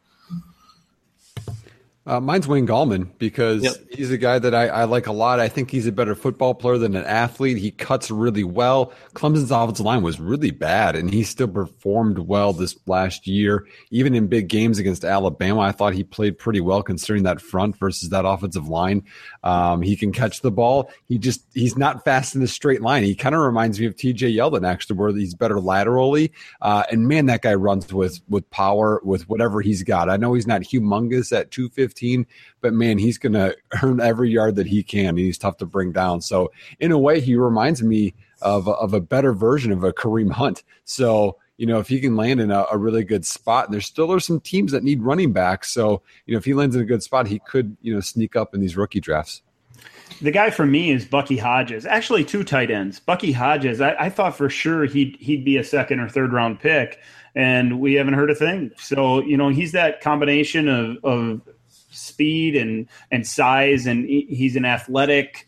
Uh, 2.04 2.18
mine's 2.18 2.48
Wayne 2.48 2.66
Gallman 2.66 3.16
because 3.18 3.62
yep. 3.62 3.74
he's 3.92 4.10
a 4.10 4.18
guy 4.18 4.40
that 4.40 4.52
I, 4.52 4.66
I, 4.66 4.84
like 4.84 5.06
a 5.06 5.12
lot. 5.12 5.38
I 5.38 5.48
think 5.48 5.70
he's 5.70 5.86
a 5.86 5.92
better 5.92 6.16
football 6.16 6.52
player 6.52 6.76
than 6.76 6.96
an 6.96 7.04
athlete. 7.04 7.58
He 7.58 7.70
cuts 7.70 8.10
really 8.10 8.42
well. 8.42 8.92
Clemson's 9.14 9.52
offensive 9.52 9.86
line 9.86 10.02
was 10.02 10.18
really 10.18 10.50
bad, 10.50 10.96
and 10.96 11.12
he 11.12 11.22
still 11.22 11.46
performed 11.46 12.18
well 12.18 12.52
this 12.52 12.76
last 12.86 13.28
year. 13.28 13.68
Even 13.92 14.16
in 14.16 14.26
big 14.26 14.48
games 14.48 14.80
against 14.80 15.04
Alabama, 15.04 15.60
I 15.60 15.70
thought 15.70 15.94
he 15.94 16.02
played 16.02 16.38
pretty 16.38 16.60
well 16.60 16.82
considering 16.82 17.22
that 17.22 17.40
front 17.40 17.76
versus 17.76 18.08
that 18.08 18.24
offensive 18.24 18.66
line. 18.66 19.04
Um, 19.44 19.80
he 19.80 19.94
can 19.94 20.10
catch 20.10 20.40
the 20.40 20.50
ball. 20.50 20.90
He 21.06 21.18
just 21.18 21.44
he's 21.54 21.78
not 21.78 22.04
fast 22.04 22.34
in 22.34 22.40
the 22.40 22.48
straight 22.48 22.82
line. 22.82 23.04
He 23.04 23.14
kind 23.14 23.36
of 23.36 23.42
reminds 23.42 23.78
me 23.78 23.86
of 23.86 23.94
T.J. 23.96 24.32
Yeldon 24.32 24.68
actually, 24.68 24.96
where 24.96 25.12
he's 25.12 25.34
better 25.34 25.60
laterally. 25.60 26.32
Uh, 26.60 26.82
and 26.90 27.06
man, 27.06 27.26
that 27.26 27.42
guy 27.42 27.54
runs 27.54 27.92
with 27.92 28.20
with 28.28 28.50
power 28.50 29.00
with 29.04 29.28
whatever 29.28 29.60
he's 29.60 29.84
got. 29.84 30.10
I 30.10 30.16
know 30.16 30.34
he's 30.34 30.48
not 30.48 30.62
humongous 30.62 31.32
at 31.36 31.52
two 31.52 31.68
fifty 31.68 31.91
15, 31.92 32.26
but 32.60 32.72
man, 32.72 32.98
he's 32.98 33.18
going 33.18 33.34
to 33.34 33.56
earn 33.82 34.00
every 34.00 34.30
yard 34.30 34.56
that 34.56 34.66
he 34.66 34.82
can. 34.82 35.10
And 35.10 35.18
he's 35.18 35.38
tough 35.38 35.58
to 35.58 35.66
bring 35.66 35.92
down. 35.92 36.20
So, 36.20 36.52
in 36.80 36.92
a 36.92 36.98
way, 36.98 37.20
he 37.20 37.36
reminds 37.36 37.82
me 37.82 38.14
of, 38.40 38.68
of 38.68 38.94
a 38.94 39.00
better 39.00 39.32
version 39.32 39.72
of 39.72 39.84
a 39.84 39.92
Kareem 39.92 40.32
Hunt. 40.32 40.62
So, 40.84 41.36
you 41.58 41.66
know, 41.66 41.78
if 41.78 41.88
he 41.88 42.00
can 42.00 42.16
land 42.16 42.40
in 42.40 42.50
a, 42.50 42.66
a, 42.72 42.78
really 42.78 43.04
good 43.04 43.24
spot, 43.24 43.66
and 43.66 43.74
there 43.74 43.80
still 43.80 44.12
are 44.12 44.20
some 44.20 44.40
teams 44.40 44.72
that 44.72 44.82
need 44.82 45.02
running 45.02 45.32
backs. 45.32 45.70
So, 45.70 46.02
you 46.26 46.34
know, 46.34 46.38
if 46.38 46.44
he 46.44 46.54
lands 46.54 46.74
in 46.74 46.82
a 46.82 46.86
good 46.86 47.02
spot, 47.02 47.28
he 47.28 47.38
could, 47.38 47.76
you 47.82 47.94
know, 47.94 48.00
sneak 48.00 48.34
up 48.34 48.54
in 48.54 48.60
these 48.60 48.76
rookie 48.76 49.00
drafts. 49.00 49.42
The 50.20 50.30
guy 50.30 50.50
for 50.50 50.64
me 50.64 50.90
is 50.92 51.04
Bucky 51.04 51.36
Hodges. 51.36 51.84
Actually, 51.84 52.24
two 52.24 52.44
tight 52.44 52.70
ends. 52.70 53.00
Bucky 53.00 53.32
Hodges. 53.32 53.80
I, 53.80 53.94
I 53.98 54.08
thought 54.08 54.36
for 54.36 54.48
sure 54.48 54.84
he'd 54.84 55.16
he'd 55.18 55.44
be 55.44 55.56
a 55.56 55.64
second 55.64 55.98
or 55.98 56.08
third 56.08 56.32
round 56.32 56.60
pick, 56.60 57.00
and 57.34 57.80
we 57.80 57.94
haven't 57.94 58.14
heard 58.14 58.30
a 58.30 58.34
thing. 58.34 58.70
So 58.76 59.20
you 59.22 59.36
know 59.36 59.48
he's 59.48 59.72
that 59.72 60.00
combination 60.00 60.68
of 60.68 60.98
of 61.02 61.40
speed 61.92 62.56
and 62.56 62.88
and 63.10 63.26
size, 63.26 63.86
and 63.86 64.04
he's 64.08 64.56
an 64.56 64.64
athletic 64.64 65.46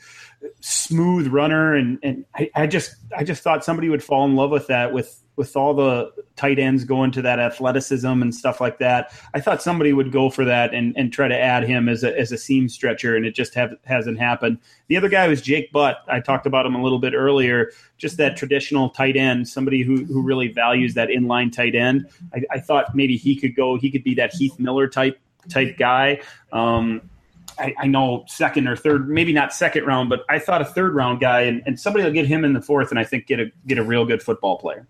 smooth 0.60 1.26
runner 1.28 1.74
and 1.74 1.98
and 2.02 2.24
I, 2.34 2.50
I, 2.54 2.66
just 2.66 2.96
I 3.16 3.24
just 3.24 3.42
thought 3.42 3.64
somebody 3.64 3.88
would 3.88 4.04
fall 4.04 4.26
in 4.26 4.36
love 4.36 4.50
with 4.50 4.66
that 4.66 4.92
with 4.92 5.24
with 5.36 5.56
all 5.56 5.74
the 5.74 6.12
tight 6.36 6.58
ends 6.58 6.84
going 6.84 7.10
to 7.12 7.22
that 7.22 7.38
athleticism 7.38 8.06
and 8.06 8.34
stuff 8.34 8.60
like 8.60 8.78
that. 8.78 9.12
I 9.34 9.40
thought 9.40 9.62
somebody 9.62 9.92
would 9.92 10.12
go 10.12 10.30
for 10.30 10.44
that 10.44 10.72
and, 10.72 10.96
and 10.96 11.12
try 11.12 11.28
to 11.28 11.38
add 11.38 11.64
him 11.64 11.88
as 11.88 12.04
a 12.04 12.18
as 12.18 12.32
a 12.32 12.38
seam 12.38 12.68
stretcher, 12.68 13.16
and 13.16 13.26
it 13.26 13.34
just 13.34 13.54
have, 13.54 13.74
hasn't 13.84 14.18
happened. 14.18 14.58
The 14.88 14.96
other 14.96 15.08
guy 15.08 15.26
was 15.28 15.42
Jake 15.42 15.72
Butt. 15.72 15.98
I 16.08 16.20
talked 16.20 16.46
about 16.46 16.66
him 16.66 16.74
a 16.74 16.82
little 16.82 16.98
bit 16.98 17.14
earlier. 17.14 17.70
Just 17.98 18.16
that 18.18 18.36
traditional 18.36 18.90
tight 18.90 19.16
end, 19.16 19.48
somebody 19.48 19.82
who 19.82 20.04
who 20.04 20.22
really 20.22 20.48
values 20.48 20.94
that 20.94 21.08
inline 21.08 21.52
tight 21.52 21.74
end. 21.74 22.08
I, 22.32 22.42
I 22.52 22.60
thought 22.60 22.94
maybe 22.94 23.16
he 23.16 23.36
could 23.36 23.56
go. 23.56 23.76
He 23.76 23.90
could 23.90 24.04
be 24.04 24.14
that 24.14 24.32
Heath 24.32 24.58
Miller 24.58 24.88
type 24.88 25.18
type 25.48 25.76
guy. 25.76 26.20
Um, 26.52 27.10
I, 27.58 27.74
I, 27.78 27.86
know 27.86 28.24
second 28.26 28.66
or 28.66 28.76
third, 28.76 29.08
maybe 29.08 29.32
not 29.32 29.52
second 29.52 29.84
round, 29.84 30.08
but 30.08 30.24
I 30.28 30.38
thought 30.38 30.60
a 30.60 30.64
third 30.64 30.94
round 30.94 31.20
guy, 31.20 31.42
and, 31.42 31.62
and 31.66 31.78
somebody 31.78 32.04
will 32.04 32.12
get 32.12 32.26
him 32.26 32.44
in 32.44 32.52
the 32.52 32.60
fourth, 32.60 32.90
and 32.90 32.98
I 32.98 33.04
think 33.04 33.26
get 33.26 33.38
a 33.40 33.52
get 33.66 33.78
a 33.78 33.84
real 33.84 34.04
good 34.04 34.22
football 34.22 34.58
player. 34.58 34.88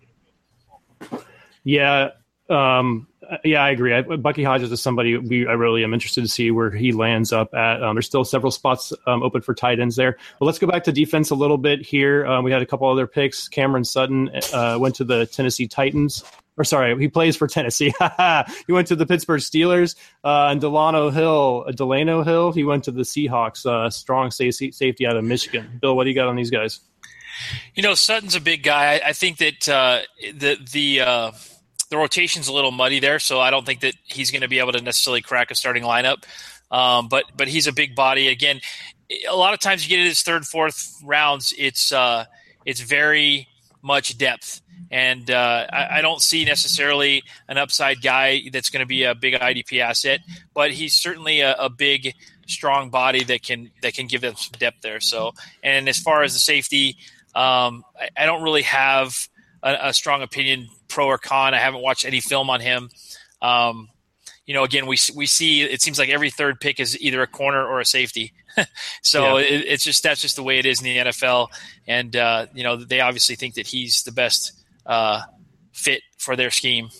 Yeah, 1.62 2.10
um, 2.48 3.06
yeah, 3.42 3.62
I 3.62 3.70
agree. 3.70 3.94
I, 3.94 4.02
Bucky 4.02 4.44
Hodges 4.44 4.70
is 4.70 4.82
somebody 4.82 5.16
we, 5.16 5.46
I 5.46 5.52
really 5.52 5.84
am 5.84 5.94
interested 5.94 6.22
to 6.22 6.28
see 6.28 6.50
where 6.50 6.70
he 6.70 6.92
lands 6.92 7.32
up 7.32 7.54
at. 7.54 7.82
Um, 7.82 7.96
there's 7.96 8.06
still 8.06 8.24
several 8.24 8.50
spots 8.50 8.92
um, 9.06 9.22
open 9.22 9.42
for 9.42 9.54
tight 9.54 9.80
ends 9.80 9.96
there. 9.96 10.16
But 10.38 10.46
let's 10.46 10.58
go 10.58 10.66
back 10.66 10.84
to 10.84 10.92
defense 10.92 11.30
a 11.30 11.34
little 11.34 11.58
bit 11.58 11.82
here. 11.82 12.26
Um, 12.26 12.44
we 12.44 12.52
had 12.52 12.62
a 12.62 12.66
couple 12.66 12.88
other 12.88 13.06
picks. 13.06 13.48
Cameron 13.48 13.84
Sutton 13.84 14.30
uh, 14.52 14.76
went 14.78 14.94
to 14.96 15.04
the 15.04 15.26
Tennessee 15.26 15.68
Titans 15.68 16.22
or 16.56 16.64
sorry, 16.64 16.96
he 16.98 17.08
plays 17.08 17.36
for 17.36 17.48
Tennessee. 17.48 17.92
he 18.66 18.72
went 18.72 18.88
to 18.88 18.96
the 18.96 19.06
Pittsburgh 19.06 19.40
Steelers. 19.40 19.96
Uh, 20.22 20.48
and 20.50 20.60
Delano 20.60 21.10
Hill, 21.10 21.64
uh, 21.66 21.72
Delano 21.72 22.22
Hill, 22.22 22.52
he 22.52 22.64
went 22.64 22.84
to 22.84 22.90
the 22.90 23.02
Seahawks. 23.02 23.66
Uh, 23.66 23.90
strong 23.90 24.30
safety, 24.30 25.06
out 25.06 25.16
of 25.16 25.24
Michigan. 25.24 25.78
Bill, 25.80 25.96
what 25.96 26.04
do 26.04 26.10
you 26.10 26.14
got 26.14 26.28
on 26.28 26.36
these 26.36 26.50
guys? 26.50 26.80
You 27.74 27.82
know, 27.82 27.94
Sutton's 27.94 28.36
a 28.36 28.40
big 28.40 28.62
guy. 28.62 28.94
I, 28.94 29.08
I 29.08 29.12
think 29.12 29.38
that 29.38 29.68
uh, 29.68 30.02
the 30.32 30.56
the 30.72 31.00
uh, 31.00 31.30
the 31.90 31.96
rotation's 31.96 32.46
a 32.46 32.52
little 32.52 32.70
muddy 32.70 33.00
there, 33.00 33.18
so 33.18 33.40
I 33.40 33.50
don't 33.50 33.66
think 33.66 33.80
that 33.80 33.94
he's 34.04 34.30
going 34.30 34.42
to 34.42 34.48
be 34.48 34.60
able 34.60 34.72
to 34.72 34.80
necessarily 34.80 35.20
crack 35.20 35.50
a 35.50 35.54
starting 35.54 35.82
lineup. 35.82 36.24
Um, 36.70 37.08
but 37.08 37.24
but 37.36 37.48
he's 37.48 37.66
a 37.66 37.72
big 37.72 37.96
body. 37.96 38.28
Again, 38.28 38.60
a 39.28 39.36
lot 39.36 39.54
of 39.54 39.60
times 39.60 39.84
you 39.84 39.88
get 39.88 40.00
in 40.00 40.06
his 40.06 40.22
third, 40.22 40.44
fourth 40.44 41.00
rounds, 41.04 41.52
it's 41.58 41.92
uh, 41.92 42.24
it's 42.64 42.80
very 42.80 43.48
much 43.82 44.16
depth. 44.16 44.60
And 44.90 45.30
uh, 45.30 45.66
I, 45.72 45.98
I, 45.98 46.02
don't 46.02 46.20
see 46.20 46.44
necessarily 46.44 47.22
an 47.48 47.58
upside 47.58 48.02
guy 48.02 48.42
that's 48.52 48.70
going 48.70 48.80
to 48.80 48.86
be 48.86 49.04
a 49.04 49.14
big 49.14 49.34
IDP 49.34 49.80
asset, 49.80 50.20
but 50.52 50.72
he's 50.72 50.94
certainly 50.94 51.40
a, 51.40 51.54
a, 51.54 51.70
big, 51.70 52.14
strong 52.46 52.90
body 52.90 53.24
that 53.24 53.42
can 53.42 53.70
that 53.82 53.94
can 53.94 54.06
give 54.06 54.20
them 54.20 54.34
some 54.36 54.52
depth 54.58 54.82
there. 54.82 55.00
So, 55.00 55.32
and 55.62 55.88
as 55.88 55.98
far 55.98 56.22
as 56.22 56.34
the 56.34 56.40
safety, 56.40 56.96
um, 57.34 57.84
I, 57.98 58.10
I, 58.16 58.26
don't 58.26 58.42
really 58.42 58.62
have 58.62 59.28
a, 59.62 59.88
a, 59.88 59.94
strong 59.94 60.22
opinion, 60.22 60.68
pro 60.88 61.06
or 61.06 61.18
con. 61.18 61.54
I 61.54 61.58
haven't 61.58 61.82
watched 61.82 62.04
any 62.04 62.20
film 62.20 62.50
on 62.50 62.60
him. 62.60 62.90
Um, 63.42 63.88
you 64.46 64.54
know, 64.54 64.64
again, 64.64 64.86
we 64.86 64.98
we 65.14 65.26
see 65.26 65.62
it 65.62 65.80
seems 65.80 65.98
like 65.98 66.10
every 66.10 66.30
third 66.30 66.60
pick 66.60 66.78
is 66.78 67.00
either 67.00 67.22
a 67.22 67.26
corner 67.26 67.66
or 67.66 67.80
a 67.80 67.84
safety. 67.84 68.34
so 69.02 69.38
yeah. 69.38 69.44
it, 69.44 69.64
it's 69.66 69.84
just 69.84 70.02
that's 70.02 70.20
just 70.20 70.36
the 70.36 70.42
way 70.42 70.58
it 70.58 70.66
is 70.66 70.80
in 70.80 70.84
the 70.84 70.96
NFL, 71.10 71.48
and 71.86 72.14
uh, 72.14 72.46
you 72.54 72.62
know 72.62 72.76
they 72.76 73.00
obviously 73.00 73.36
think 73.36 73.54
that 73.54 73.66
he's 73.66 74.02
the 74.02 74.12
best 74.12 74.52
uh, 74.86 75.22
fit 75.72 76.02
for 76.18 76.36
their 76.36 76.50
scheme. 76.50 76.90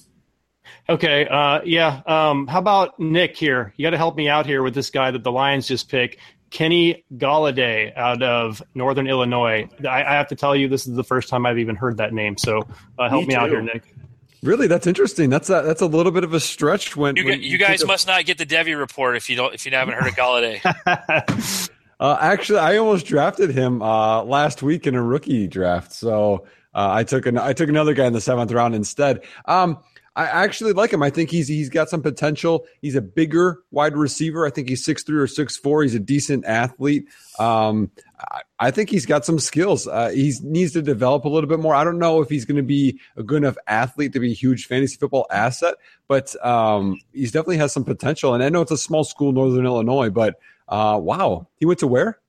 Okay, 0.89 1.27
uh, 1.27 1.63
yeah. 1.65 2.03
Um, 2.07 2.47
how 2.47 2.59
about 2.59 2.99
Nick 3.01 3.37
here? 3.37 3.73
You 3.77 3.87
got 3.87 3.91
to 3.91 3.97
help 3.97 4.17
me 4.17 4.29
out 4.29 4.45
here 4.45 4.63
with 4.63 4.75
this 4.75 4.91
guy 4.91 5.11
that 5.11 5.23
the 5.23 5.33
Lions 5.33 5.67
just 5.67 5.89
picked, 5.89 6.19
Kenny 6.51 7.05
Golladay 7.17 7.97
out 7.97 8.23
of 8.23 8.63
Northern 8.75 9.07
Illinois. 9.07 9.69
I, 9.89 10.05
I 10.05 10.13
have 10.13 10.29
to 10.29 10.37
tell 10.37 10.55
you, 10.55 10.69
this 10.69 10.87
is 10.87 10.95
the 10.95 11.05
first 11.05 11.29
time 11.29 11.47
I've 11.47 11.59
even 11.59 11.75
heard 11.75 11.97
that 11.97 12.13
name. 12.13 12.37
So 12.37 12.63
uh, 12.99 13.09
help 13.09 13.23
me, 13.23 13.29
me 13.29 13.35
out 13.35 13.49
here, 13.49 13.63
Nick. 13.63 13.95
Really, 14.43 14.67
that's 14.67 14.87
interesting. 14.87 15.31
That's 15.31 15.49
a, 15.49 15.63
that's 15.63 15.81
a 15.81 15.87
little 15.87 16.13
bit 16.13 16.23
of 16.23 16.35
a 16.35 16.41
stretch. 16.41 16.97
When 16.97 17.17
you, 17.17 17.25
when 17.25 17.41
you, 17.41 17.49
you 17.49 17.59
guys 17.59 17.85
must 17.87 18.07
not 18.07 18.27
get 18.27 18.37
the 18.37 18.45
Devy 18.45 18.79
report 18.79 19.17
if 19.17 19.31
you 19.31 19.37
don't 19.37 19.55
if 19.55 19.65
you 19.65 19.73
haven't 19.73 19.95
heard 19.95 20.07
of 20.07 20.15
Golladay. 20.15 21.71
uh, 22.01 22.19
actually, 22.21 22.59
I 22.59 22.77
almost 22.77 23.07
drafted 23.07 23.51
him 23.51 23.81
uh, 23.81 24.23
last 24.23 24.63
week 24.63 24.87
in 24.87 24.95
a 24.95 25.03
rookie 25.03 25.49
draft. 25.49 25.93
So 25.93 26.47
uh, 26.75 26.91
I 26.93 27.05
took 27.05 27.27
an 27.27 27.39
I 27.39 27.53
took 27.53 27.69
another 27.69 27.95
guy 27.95 28.07
in 28.07 28.13
the 28.13 28.21
seventh 28.21 28.53
round 28.53 28.75
instead. 28.75 29.23
Um, 29.47 29.79
I 30.17 30.27
actually 30.27 30.73
like 30.73 30.93
him. 30.93 31.03
I 31.03 31.11
think 31.11 31.31
he's 31.31 31.49
he's 31.49 31.69
got 31.69 31.89
some 31.89 32.01
potential. 32.01 32.67
He's 32.81 32.95
a 32.95 33.01
bigger 33.01 33.63
wide 33.73 33.97
receiver. 33.97 34.47
I 34.47 34.51
think 34.51 34.69
he's 34.69 34.85
six 34.85 35.03
three 35.03 35.19
or 35.19 35.27
six 35.27 35.57
four. 35.57 35.83
He's 35.83 35.95
a 35.95 36.01
decent 36.01 36.45
athlete. 36.45 37.09
Um, 37.41 37.91
I, 38.21 38.43
I, 38.61 38.71
think 38.71 38.91
he's 38.91 39.07
got 39.07 39.25
some 39.25 39.41
skills. 39.41 39.89
Uh, 39.89 40.11
he 40.11 40.33
needs 40.45 40.73
to 40.75 40.83
develop 40.83 41.25
a 41.25 41.29
little 41.29 41.49
bit 41.49 41.59
more. 41.59 41.75
I 41.75 41.83
don't 41.83 41.99
know 41.99 42.23
if 42.23 42.29
he's 42.29 42.45
going 42.45 42.59
to 42.59 42.63
be 42.63 43.01
a 43.17 43.25
good 43.25 43.39
enough 43.39 43.57
athlete 43.67 44.13
to 44.13 44.21
be 44.21 44.31
a 44.31 44.35
huge 44.35 44.67
fantasy 44.67 44.97
football 44.97 45.27
asset, 45.33 45.75
but 46.07 46.35
um, 46.47 47.01
he's 47.13 47.33
definitely 47.33 47.57
has 47.57 47.73
some 47.73 47.85
potential. 47.85 48.35
And 48.35 48.45
I 48.45 48.51
know 48.51 48.61
it's 48.61 48.71
a 48.71 48.79
small 48.79 49.03
school, 49.03 49.33
Northern 49.33 49.67
Illinois, 49.67 50.11
but 50.11 50.39
uh, 50.69 50.99
wow, 51.03 51.49
he 51.57 51.67
went 51.67 51.81
to 51.81 51.89
where? 51.89 52.21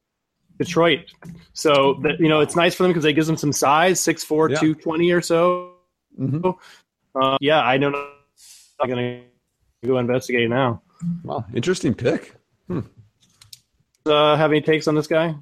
Detroit. 0.57 1.11
So 1.53 1.99
that 2.03 2.19
you 2.19 2.29
know, 2.29 2.41
it's 2.41 2.55
nice 2.55 2.75
for 2.75 2.83
them 2.83 2.91
because 2.91 3.05
it 3.05 3.13
gives 3.13 3.27
them 3.27 3.37
some 3.37 3.51
size, 3.51 3.99
6'4", 4.01 4.49
yeah. 4.49 4.55
220 4.59 5.11
or 5.11 5.21
so. 5.21 5.73
Mm-hmm. 6.19 6.49
Uh, 7.19 7.37
yeah, 7.41 7.61
I 7.61 7.77
know. 7.77 7.93
I'm 8.81 8.89
gonna 8.89 9.21
go 9.85 9.97
investigate 9.97 10.49
now. 10.49 10.81
Well, 11.23 11.45
interesting 11.53 11.93
pick. 11.93 12.35
Hmm. 12.67 12.81
Uh, 14.05 14.35
have 14.35 14.51
any 14.51 14.61
takes 14.61 14.87
on 14.87 14.95
this 14.95 15.07
guy? 15.07 15.35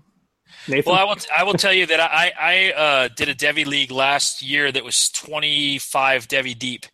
Nathan? 0.67 0.91
Well, 0.91 1.02
I 1.02 1.04
will. 1.04 1.17
I 1.36 1.43
will 1.43 1.54
tell 1.54 1.73
you 1.73 1.86
that 1.88 1.99
I 1.99 2.32
I 2.39 2.71
uh, 2.71 3.08
did 3.15 3.30
a 3.30 3.36
Devy 3.36 3.65
league 3.65 3.91
last 3.91 4.41
year 4.41 4.71
that 4.71 4.84
was 4.84 5.10
25 5.10 6.28
Devy 6.28 6.58
deep, 6.58 6.86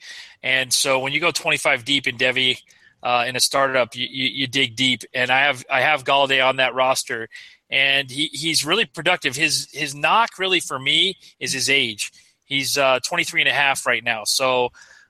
and 0.42 0.74
so 0.74 1.00
when 1.00 1.14
you 1.14 1.20
go 1.20 1.32
25 1.32 1.86
deep 1.86 2.08
in 2.08 2.18
Devy 2.18 2.60
uh, 3.04 3.26
in 3.28 3.36
a 3.36 3.40
startup, 3.40 3.96
you, 3.96 4.08
you, 4.10 4.30
you, 4.30 4.48
dig 4.48 4.76
deep. 4.76 5.04
And 5.14 5.32
I 5.32 5.42
have 5.42 5.66
I 5.70 5.82
have 5.82 6.04
Golladay 6.04 6.46
on 6.46 6.58
that 6.58 6.74
roster, 6.74 7.30
and 7.70 8.10
he, 8.10 8.28
he's 8.28 8.66
really 8.66 8.86
productive. 8.86 9.36
His 9.36 9.68
his 9.72 9.94
knock 9.94 10.40
really 10.40 10.60
for 10.60 10.80
me 10.80 11.18
is 11.40 11.54
his 11.54 11.70
age. 11.70 12.12
He's 12.46 12.78
uh, 12.78 13.00
23 13.06 13.42
and 13.42 13.50
a 13.50 13.54
half 13.54 13.86
right 13.86 14.04
now. 14.04 14.24
So, 14.24 14.70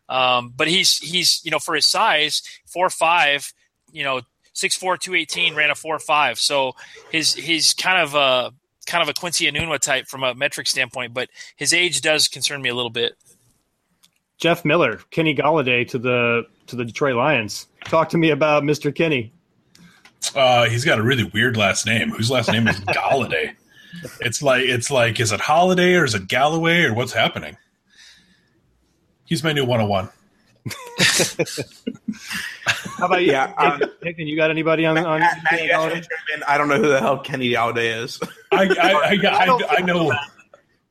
um, 0.09 0.53
but 0.55 0.67
he's 0.67 0.97
he's 0.97 1.41
you 1.43 1.51
know 1.51 1.59
for 1.59 1.75
his 1.75 1.87
size, 1.87 2.41
four 2.65 2.89
five, 2.89 3.53
you 3.91 4.03
know, 4.03 4.21
six 4.53 4.75
four 4.75 4.97
two 4.97 5.15
eighteen, 5.15 5.55
ran 5.55 5.71
a 5.71 5.75
four 5.75 5.99
five. 5.99 6.39
So 6.39 6.73
his 7.11 7.33
he's 7.33 7.73
kind 7.73 8.01
of 8.01 8.15
a 8.15 8.53
kind 8.85 9.01
of 9.01 9.09
a 9.09 9.13
Quincy 9.13 9.49
Enunwa 9.49 9.79
type 9.79 10.07
from 10.07 10.23
a 10.23 10.33
metric 10.33 10.67
standpoint, 10.67 11.13
but 11.13 11.29
his 11.55 11.73
age 11.73 12.01
does 12.01 12.27
concern 12.27 12.61
me 12.61 12.69
a 12.69 12.75
little 12.75 12.89
bit. 12.89 13.13
Jeff 14.39 14.65
Miller, 14.65 15.01
Kenny 15.11 15.35
Golladay 15.35 15.87
to 15.89 15.99
the 15.99 16.43
to 16.67 16.75
the 16.75 16.85
Detroit 16.85 17.15
Lions. 17.15 17.67
Talk 17.85 18.09
to 18.09 18.17
me 18.17 18.31
about 18.31 18.63
Mr. 18.63 18.93
Kenny. 18.93 19.33
Uh, 20.35 20.69
he's 20.69 20.85
got 20.85 20.99
a 20.99 21.03
really 21.03 21.23
weird 21.23 21.57
last 21.57 21.85
name. 21.85 22.11
Whose 22.11 22.29
last 22.29 22.51
name 22.51 22.67
is 22.67 22.79
Golladay? 22.81 23.55
It's 24.21 24.41
like 24.41 24.65
it's 24.65 24.91
like 24.91 25.19
is 25.19 25.31
it 25.31 25.39
Holiday 25.39 25.95
or 25.95 26.05
is 26.05 26.13
it 26.13 26.27
Galloway 26.27 26.83
or 26.83 26.93
what's 26.93 27.13
happening? 27.13 27.57
He's 29.25 29.43
my 29.43 29.53
new 29.53 29.65
101. 29.65 30.09
How 32.97 33.05
about 33.05 33.23
you? 33.23 33.31
Yeah, 33.31 33.53
um, 33.57 33.81
Nick, 34.03 34.17
you 34.17 34.35
got 34.35 34.49
anybody 34.49 34.85
on? 34.85 34.97
on 34.97 35.19
Matt, 35.19 35.37
Matt, 35.43 35.61
I 36.47 36.57
don't 36.57 36.67
know 36.67 36.77
who 36.77 36.87
the 36.87 36.99
hell 36.99 37.19
Kenny 37.19 37.49
Golladay 37.51 38.03
is. 38.03 38.19
I, 38.51 38.63
I, 38.63 38.91
I, 38.91 39.17
I, 39.27 39.59
I 39.77 39.81
know. 39.81 40.11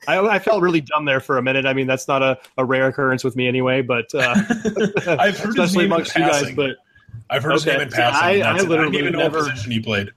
I, 0.07 0.19
I, 0.21 0.39
felt 0.39 0.63
really 0.63 0.81
dumb 0.81 1.05
there 1.05 1.21
for 1.21 1.37
a 1.37 1.43
minute. 1.43 1.67
I 1.67 1.75
mean, 1.75 1.87
that's 1.87 2.09
not 2.09 2.23
a, 2.23 2.39
a 2.57 2.65
rare 2.65 2.87
occurrence 2.87 3.25
with 3.25 3.37
me 3.37 3.47
anyway, 3.47 3.83
but 3.83 4.15
uh, 4.15 4.35
I've 5.07 5.39
heard 5.39 5.51
especially 5.51 5.85
amongst 5.85 6.15
you 6.17 6.23
guys. 6.23 6.53
But 6.53 6.77
I've 7.31 7.43
heard 7.43 7.53
okay. 7.53 7.57
his 7.57 7.67
name 7.67 7.81
in 7.81 7.91
passing. 7.91 8.43
I, 8.43 8.49
I 8.49 8.61
literally 8.63 8.99
I 8.99 9.01
even 9.01 9.13
never, 9.13 9.39
position 9.39 9.71
he 9.73 9.81
played. 9.81 10.11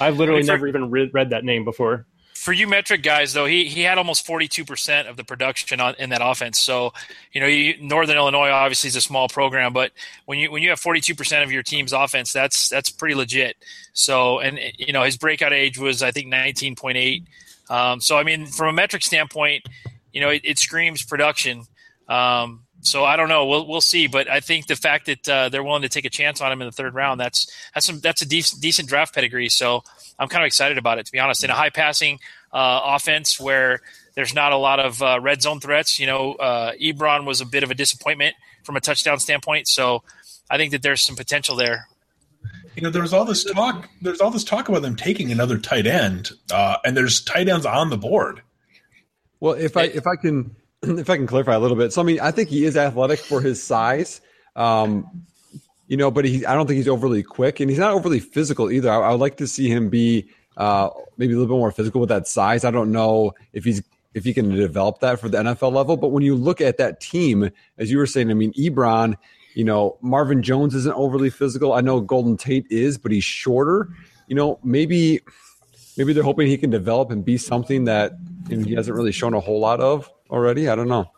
I've 0.00 0.18
literally 0.18 0.40
I 0.40 0.42
mean, 0.42 0.46
for, 0.46 0.52
never 0.52 0.68
even 0.68 0.90
read, 0.90 1.10
read 1.12 1.30
that 1.30 1.44
name 1.44 1.64
before. 1.64 2.06
For 2.34 2.52
you 2.52 2.68
metric 2.68 3.02
guys, 3.02 3.32
though, 3.32 3.46
he 3.46 3.68
he 3.68 3.82
had 3.82 3.96
almost 3.96 4.26
forty 4.26 4.48
two 4.48 4.64
percent 4.66 5.08
of 5.08 5.16
the 5.16 5.24
production 5.24 5.80
on, 5.80 5.94
in 5.98 6.10
that 6.10 6.20
offense. 6.22 6.60
So, 6.60 6.92
you 7.32 7.40
know, 7.40 7.46
you, 7.46 7.76
Northern 7.80 8.16
Illinois 8.16 8.50
obviously 8.50 8.88
is 8.88 8.96
a 8.96 9.00
small 9.00 9.28
program, 9.28 9.72
but 9.72 9.92
when 10.26 10.38
you 10.38 10.50
when 10.50 10.62
you 10.62 10.68
have 10.68 10.78
forty 10.78 11.00
two 11.00 11.14
percent 11.14 11.42
of 11.42 11.50
your 11.50 11.62
team's 11.62 11.94
offense, 11.94 12.34
that's 12.34 12.68
that's 12.68 12.90
pretty 12.90 13.14
legit. 13.14 13.56
So, 13.94 14.40
and 14.40 14.58
you 14.76 14.92
know, 14.92 15.04
his 15.04 15.16
breakout 15.16 15.54
age 15.54 15.78
was 15.78 16.02
I 16.02 16.10
think 16.10 16.26
nineteen 16.26 16.76
point 16.76 16.98
eight. 16.98 17.24
Um, 17.70 18.00
so, 18.02 18.18
I 18.18 18.24
mean, 18.24 18.44
from 18.44 18.68
a 18.68 18.72
metric 18.74 19.04
standpoint, 19.04 19.66
you 20.12 20.20
know, 20.20 20.28
it, 20.28 20.42
it 20.44 20.58
screams 20.58 21.02
production. 21.02 21.62
Um, 22.08 22.64
so 22.84 23.02
I 23.04 23.16
don't 23.16 23.30
know. 23.30 23.46
We'll 23.46 23.66
we'll 23.66 23.80
see. 23.80 24.06
But 24.06 24.28
I 24.30 24.40
think 24.40 24.66
the 24.66 24.76
fact 24.76 25.06
that 25.06 25.28
uh, 25.28 25.48
they're 25.48 25.64
willing 25.64 25.82
to 25.82 25.88
take 25.88 26.04
a 26.04 26.10
chance 26.10 26.40
on 26.42 26.52
him 26.52 26.60
in 26.60 26.66
the 26.66 26.72
third 26.72 26.94
round 26.94 27.18
that's 27.18 27.50
that's 27.72 27.86
some 27.86 27.98
that's 28.00 28.20
a 28.20 28.28
decent 28.28 28.60
decent 28.60 28.88
draft 28.88 29.14
pedigree. 29.14 29.48
So 29.48 29.82
I'm 30.18 30.28
kind 30.28 30.44
of 30.44 30.46
excited 30.46 30.76
about 30.76 30.98
it 30.98 31.06
to 31.06 31.12
be 31.12 31.18
honest. 31.18 31.42
In 31.42 31.50
a 31.50 31.54
high 31.54 31.70
passing 31.70 32.20
uh, 32.52 32.80
offense 32.84 33.40
where 33.40 33.80
there's 34.14 34.34
not 34.34 34.52
a 34.52 34.56
lot 34.56 34.80
of 34.80 35.02
uh, 35.02 35.18
red 35.20 35.40
zone 35.40 35.60
threats, 35.60 35.98
you 35.98 36.06
know, 36.06 36.34
uh, 36.34 36.72
Ebron 36.74 37.24
was 37.24 37.40
a 37.40 37.46
bit 37.46 37.62
of 37.62 37.70
a 37.70 37.74
disappointment 37.74 38.36
from 38.64 38.76
a 38.76 38.80
touchdown 38.80 39.18
standpoint. 39.18 39.66
So 39.66 40.02
I 40.50 40.58
think 40.58 40.72
that 40.72 40.82
there's 40.82 41.00
some 41.00 41.16
potential 41.16 41.56
there. 41.56 41.88
You 42.76 42.82
know, 42.82 42.90
there's 42.90 43.14
all 43.14 43.24
this 43.24 43.44
talk. 43.44 43.88
There's 44.02 44.20
all 44.20 44.30
this 44.30 44.44
talk 44.44 44.68
about 44.68 44.82
them 44.82 44.94
taking 44.94 45.32
another 45.32 45.56
tight 45.58 45.86
end, 45.86 46.32
uh, 46.50 46.76
and 46.84 46.94
there's 46.94 47.22
tight 47.22 47.48
ends 47.48 47.64
on 47.64 47.88
the 47.88 47.96
board. 47.96 48.42
Well, 49.40 49.54
if 49.54 49.76
I 49.76 49.84
if 49.84 50.06
I 50.06 50.16
can 50.16 50.54
if 50.98 51.10
I 51.10 51.16
can 51.16 51.26
clarify 51.26 51.54
a 51.54 51.58
little 51.58 51.76
bit, 51.76 51.92
so 51.92 52.00
I 52.00 52.04
mean, 52.04 52.20
I 52.20 52.30
think 52.30 52.48
he 52.48 52.64
is 52.64 52.76
athletic 52.76 53.18
for 53.18 53.40
his 53.40 53.62
size. 53.62 54.20
Um, 54.56 55.24
you 55.86 55.96
know, 55.96 56.10
but 56.10 56.24
he, 56.24 56.46
I 56.46 56.54
don't 56.54 56.66
think 56.66 56.78
he's 56.78 56.88
overly 56.88 57.22
quick, 57.22 57.60
and 57.60 57.68
he's 57.68 57.78
not 57.78 57.92
overly 57.92 58.20
physical 58.20 58.70
either. 58.70 58.90
I, 58.90 58.96
I 59.00 59.10
would 59.10 59.20
like 59.20 59.36
to 59.38 59.46
see 59.46 59.68
him 59.68 59.90
be 59.90 60.28
uh, 60.56 60.88
maybe 61.16 61.34
a 61.34 61.36
little 61.36 61.54
bit 61.54 61.58
more 61.58 61.72
physical 61.72 62.00
with 62.00 62.08
that 62.08 62.26
size. 62.26 62.64
I 62.64 62.70
don't 62.70 62.92
know 62.92 63.32
if 63.52 63.64
he's 63.64 63.82
if 64.14 64.24
he 64.24 64.32
can 64.32 64.48
develop 64.50 65.00
that 65.00 65.18
for 65.18 65.28
the 65.28 65.38
NFL 65.38 65.72
level, 65.72 65.96
but 65.96 66.08
when 66.08 66.22
you 66.22 66.36
look 66.36 66.60
at 66.60 66.78
that 66.78 67.00
team, 67.00 67.50
as 67.78 67.90
you 67.90 67.98
were 67.98 68.06
saying, 68.06 68.30
I 68.30 68.34
mean, 68.34 68.52
Ebron, 68.52 69.16
you 69.54 69.64
know, 69.64 69.98
Marvin 70.00 70.40
Jones 70.40 70.74
isn't 70.74 70.94
overly 70.94 71.30
physical. 71.30 71.72
I 71.72 71.80
know 71.80 72.00
Golden 72.00 72.36
Tate 72.36 72.66
is, 72.70 72.96
but 72.96 73.10
he's 73.10 73.24
shorter. 73.24 73.88
You 74.28 74.36
know, 74.36 74.60
maybe 74.62 75.20
maybe 75.96 76.12
they're 76.12 76.22
hoping 76.22 76.46
he 76.46 76.56
can 76.56 76.70
develop 76.70 77.10
and 77.10 77.24
be 77.24 77.36
something 77.36 77.84
that 77.84 78.12
you 78.48 78.56
know, 78.56 78.64
he 78.64 78.74
hasn't 78.74 78.96
really 78.96 79.12
shown 79.12 79.34
a 79.34 79.40
whole 79.40 79.60
lot 79.60 79.80
of 79.80 80.10
already. 80.30 80.68
I 80.68 80.74
don't 80.74 80.88
know. 80.88 81.10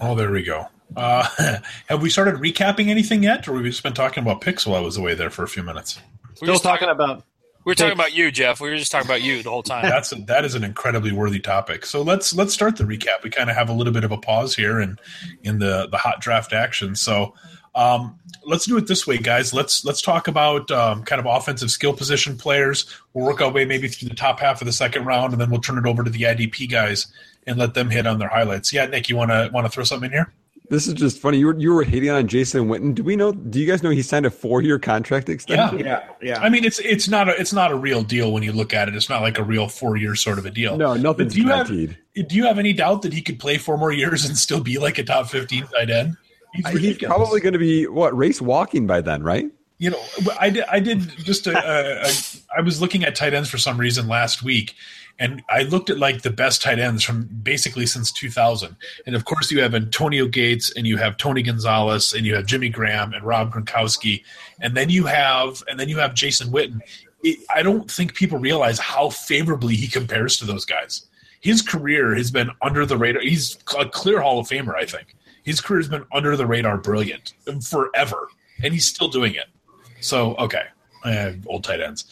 Oh, 0.00 0.14
there 0.14 0.30
we 0.30 0.42
go. 0.42 0.66
Uh, 0.96 1.26
have 1.88 2.02
we 2.02 2.10
started 2.10 2.34
recapping 2.36 2.88
anything 2.88 3.22
yet, 3.22 3.46
or 3.48 3.52
we've 3.52 3.64
just 3.64 3.82
been 3.82 3.94
talking 3.94 4.22
about 4.22 4.40
picks 4.40 4.66
while 4.66 4.76
I 4.76 4.84
was 4.84 4.96
away 4.96 5.14
there 5.14 5.30
for 5.30 5.42
a 5.42 5.48
few 5.48 5.62
minutes? 5.62 6.00
We're 6.40 6.48
Still 6.48 6.58
talking, 6.58 6.88
talking 6.88 6.88
about. 6.90 7.24
We 7.64 7.72
are 7.72 7.74
talking 7.74 7.94
about 7.94 8.12
you, 8.12 8.30
Jeff. 8.30 8.60
We 8.60 8.68
were 8.68 8.76
just 8.76 8.92
talking 8.92 9.06
about 9.06 9.22
you 9.22 9.42
the 9.42 9.48
whole 9.48 9.62
time. 9.62 9.84
That's 9.84 10.12
a, 10.12 10.16
that 10.26 10.44
is 10.44 10.54
an 10.54 10.64
incredibly 10.64 11.12
worthy 11.12 11.40
topic. 11.40 11.86
So 11.86 12.02
let's 12.02 12.34
let's 12.34 12.52
start 12.52 12.76
the 12.76 12.84
recap. 12.84 13.22
We 13.22 13.30
kind 13.30 13.48
of 13.48 13.56
have 13.56 13.70
a 13.70 13.72
little 13.72 13.92
bit 13.92 14.04
of 14.04 14.12
a 14.12 14.18
pause 14.18 14.54
here 14.54 14.80
in 14.80 14.98
in 15.44 15.60
the 15.60 15.88
the 15.90 15.96
hot 15.96 16.20
draft 16.20 16.52
action. 16.52 16.94
So 16.94 17.34
um, 17.74 18.18
let's 18.44 18.66
do 18.66 18.76
it 18.76 18.86
this 18.86 19.06
way, 19.06 19.18
guys. 19.18 19.52
Let's 19.52 19.84
let's 19.84 20.02
talk 20.02 20.28
about 20.28 20.70
um, 20.70 21.02
kind 21.02 21.20
of 21.20 21.26
offensive 21.26 21.70
skill 21.70 21.92
position 21.92 22.36
players. 22.36 22.86
We'll 23.12 23.24
work 23.26 23.40
our 23.40 23.50
way 23.50 23.64
maybe 23.64 23.88
through 23.88 24.08
the 24.08 24.14
top 24.14 24.40
half 24.40 24.60
of 24.60 24.66
the 24.66 24.72
second 24.72 25.04
round, 25.04 25.32
and 25.32 25.40
then 25.40 25.50
we'll 25.50 25.60
turn 25.60 25.78
it 25.78 25.86
over 25.86 26.04
to 26.04 26.10
the 26.10 26.22
IDP 26.22 26.70
guys 26.70 27.06
and 27.46 27.58
let 27.58 27.74
them 27.74 27.90
hit 27.90 28.06
on 28.06 28.18
their 28.18 28.28
highlights. 28.28 28.72
Yeah, 28.72 28.86
Nick, 28.86 29.08
you 29.08 29.16
want 29.16 29.30
to 29.30 29.50
want 29.52 29.66
to 29.66 29.70
throw 29.70 29.84
something 29.84 30.06
in 30.06 30.12
here? 30.12 30.32
This 30.70 30.86
is 30.86 30.94
just 30.94 31.18
funny. 31.18 31.38
You 31.38 31.46
were 31.46 31.58
you 31.58 31.74
were 31.74 31.84
hating 31.84 32.08
on 32.08 32.26
Jason 32.26 32.68
Witten. 32.68 32.94
Do 32.94 33.04
we 33.04 33.16
know? 33.16 33.32
Do 33.32 33.60
you 33.60 33.66
guys 33.66 33.82
know 33.82 33.90
he 33.90 34.00
signed 34.00 34.24
a 34.24 34.30
four 34.30 34.62
year 34.62 34.78
contract 34.78 35.28
extension? 35.28 35.80
Yeah, 35.80 35.84
yeah, 35.84 36.08
yeah. 36.22 36.40
I 36.40 36.48
mean, 36.48 36.64
it's 36.64 36.78
it's 36.78 37.06
not 37.06 37.28
a 37.28 37.38
it's 37.38 37.52
not 37.52 37.70
a 37.70 37.76
real 37.76 38.02
deal 38.02 38.32
when 38.32 38.42
you 38.42 38.52
look 38.52 38.72
at 38.72 38.88
it. 38.88 38.96
It's 38.96 39.10
not 39.10 39.20
like 39.20 39.38
a 39.38 39.44
real 39.44 39.68
four 39.68 39.96
year 39.96 40.14
sort 40.14 40.38
of 40.38 40.46
a 40.46 40.50
deal. 40.50 40.78
No, 40.78 40.94
nothing's 40.94 41.34
do 41.34 41.40
you 41.40 41.48
guaranteed. 41.48 41.98
Have, 42.16 42.28
do 42.28 42.36
you 42.36 42.46
have 42.46 42.58
any 42.58 42.72
doubt 42.72 43.02
that 43.02 43.12
he 43.12 43.20
could 43.20 43.38
play 43.38 43.58
four 43.58 43.76
more 43.76 43.92
years 43.92 44.24
and 44.24 44.38
still 44.38 44.60
be 44.60 44.78
like 44.78 44.96
a 44.96 45.04
top 45.04 45.28
fifteen 45.28 45.66
tight 45.66 45.90
end? 45.90 46.16
He's, 46.54 46.68
he's 46.68 46.98
probably 46.98 47.40
going 47.40 47.52
to 47.52 47.58
be 47.58 47.86
what 47.86 48.16
race 48.16 48.40
walking 48.40 48.86
by 48.86 49.00
then, 49.00 49.22
right? 49.22 49.50
You 49.78 49.90
know, 49.90 50.00
I 50.38 50.50
did. 50.50 50.64
I 50.70 50.78
did 50.78 51.00
just 51.18 51.48
a, 51.48 51.56
a, 51.56 52.06
a. 52.06 52.12
I 52.56 52.60
was 52.60 52.80
looking 52.80 53.04
at 53.04 53.16
tight 53.16 53.34
ends 53.34 53.50
for 53.50 53.58
some 53.58 53.76
reason 53.76 54.06
last 54.06 54.42
week, 54.42 54.76
and 55.18 55.42
I 55.50 55.64
looked 55.64 55.90
at 55.90 55.98
like 55.98 56.22
the 56.22 56.30
best 56.30 56.62
tight 56.62 56.78
ends 56.78 57.02
from 57.02 57.24
basically 57.42 57.86
since 57.86 58.12
2000. 58.12 58.76
And 59.04 59.16
of 59.16 59.24
course, 59.24 59.50
you 59.50 59.60
have 59.62 59.74
Antonio 59.74 60.28
Gates, 60.28 60.72
and 60.76 60.86
you 60.86 60.96
have 60.96 61.16
Tony 61.16 61.42
Gonzalez, 61.42 62.12
and 62.12 62.24
you 62.24 62.36
have 62.36 62.46
Jimmy 62.46 62.68
Graham 62.68 63.12
and 63.14 63.24
Rob 63.24 63.52
Gronkowski, 63.52 64.22
and 64.60 64.76
then 64.76 64.90
you 64.90 65.06
have 65.06 65.64
and 65.68 65.78
then 65.78 65.88
you 65.88 65.98
have 65.98 66.14
Jason 66.14 66.52
Witten. 66.52 66.80
It, 67.24 67.40
I 67.52 67.62
don't 67.62 67.90
think 67.90 68.14
people 68.14 68.38
realize 68.38 68.78
how 68.78 69.10
favorably 69.10 69.74
he 69.74 69.88
compares 69.88 70.38
to 70.38 70.44
those 70.44 70.64
guys. 70.64 71.06
His 71.40 71.62
career 71.62 72.14
has 72.14 72.30
been 72.30 72.50
under 72.62 72.86
the 72.86 72.96
radar. 72.96 73.22
He's 73.22 73.58
a 73.78 73.86
clear 73.86 74.20
Hall 74.20 74.38
of 74.38 74.48
Famer, 74.48 74.76
I 74.76 74.86
think. 74.86 75.16
His 75.44 75.60
career 75.60 75.80
has 75.80 75.88
been 75.88 76.04
under 76.12 76.36
the 76.36 76.46
radar, 76.46 76.78
brilliant 76.78 77.34
forever, 77.62 78.28
and 78.62 78.72
he's 78.72 78.86
still 78.86 79.08
doing 79.08 79.34
it. 79.34 79.46
So 80.00 80.34
okay, 80.36 80.64
uh, 81.04 81.32
old 81.46 81.64
tight 81.64 81.80
ends. 81.80 82.06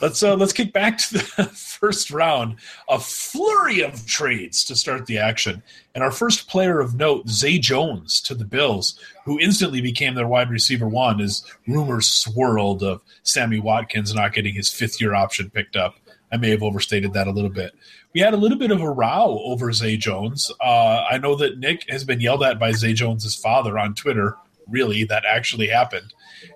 Let's 0.00 0.22
uh, 0.22 0.36
let's 0.36 0.52
kick 0.52 0.72
back 0.72 0.98
to 0.98 1.14
the 1.14 1.44
first 1.54 2.10
round. 2.10 2.56
A 2.88 2.98
flurry 2.98 3.80
of 3.82 4.06
trades 4.06 4.64
to 4.64 4.76
start 4.76 5.06
the 5.06 5.18
action, 5.18 5.62
and 5.94 6.04
our 6.04 6.12
first 6.12 6.48
player 6.48 6.80
of 6.80 6.94
note, 6.94 7.28
Zay 7.28 7.58
Jones, 7.58 8.20
to 8.22 8.34
the 8.34 8.44
Bills, 8.44 8.98
who 9.24 9.40
instantly 9.40 9.80
became 9.80 10.14
their 10.14 10.28
wide 10.28 10.50
receiver 10.50 10.88
one, 10.88 11.20
as 11.20 11.44
rumors 11.66 12.06
swirled 12.06 12.82
of 12.82 13.02
Sammy 13.24 13.58
Watkins 13.58 14.14
not 14.14 14.32
getting 14.32 14.54
his 14.54 14.72
fifth 14.72 15.00
year 15.00 15.14
option 15.14 15.50
picked 15.50 15.76
up. 15.76 15.96
I 16.32 16.36
may 16.36 16.50
have 16.50 16.62
overstated 16.62 17.12
that 17.12 17.28
a 17.28 17.32
little 17.32 17.50
bit. 17.50 17.74
We 18.14 18.20
had 18.20 18.34
a 18.34 18.38
little 18.38 18.58
bit 18.58 18.70
of 18.70 18.80
a 18.80 18.90
row 18.90 19.40
over 19.44 19.72
Zay 19.72 19.96
Jones. 19.96 20.50
Uh, 20.60 21.04
I 21.10 21.18
know 21.18 21.34
that 21.36 21.58
Nick 21.58 21.88
has 21.90 22.04
been 22.04 22.20
yelled 22.20 22.42
at 22.42 22.58
by 22.58 22.72
Zay 22.72 22.94
Jones's 22.94 23.34
father 23.34 23.78
on 23.78 23.94
Twitter. 23.94 24.36
Really, 24.68 25.04
that 25.04 25.24
actually 25.24 25.68
happened 25.68 26.12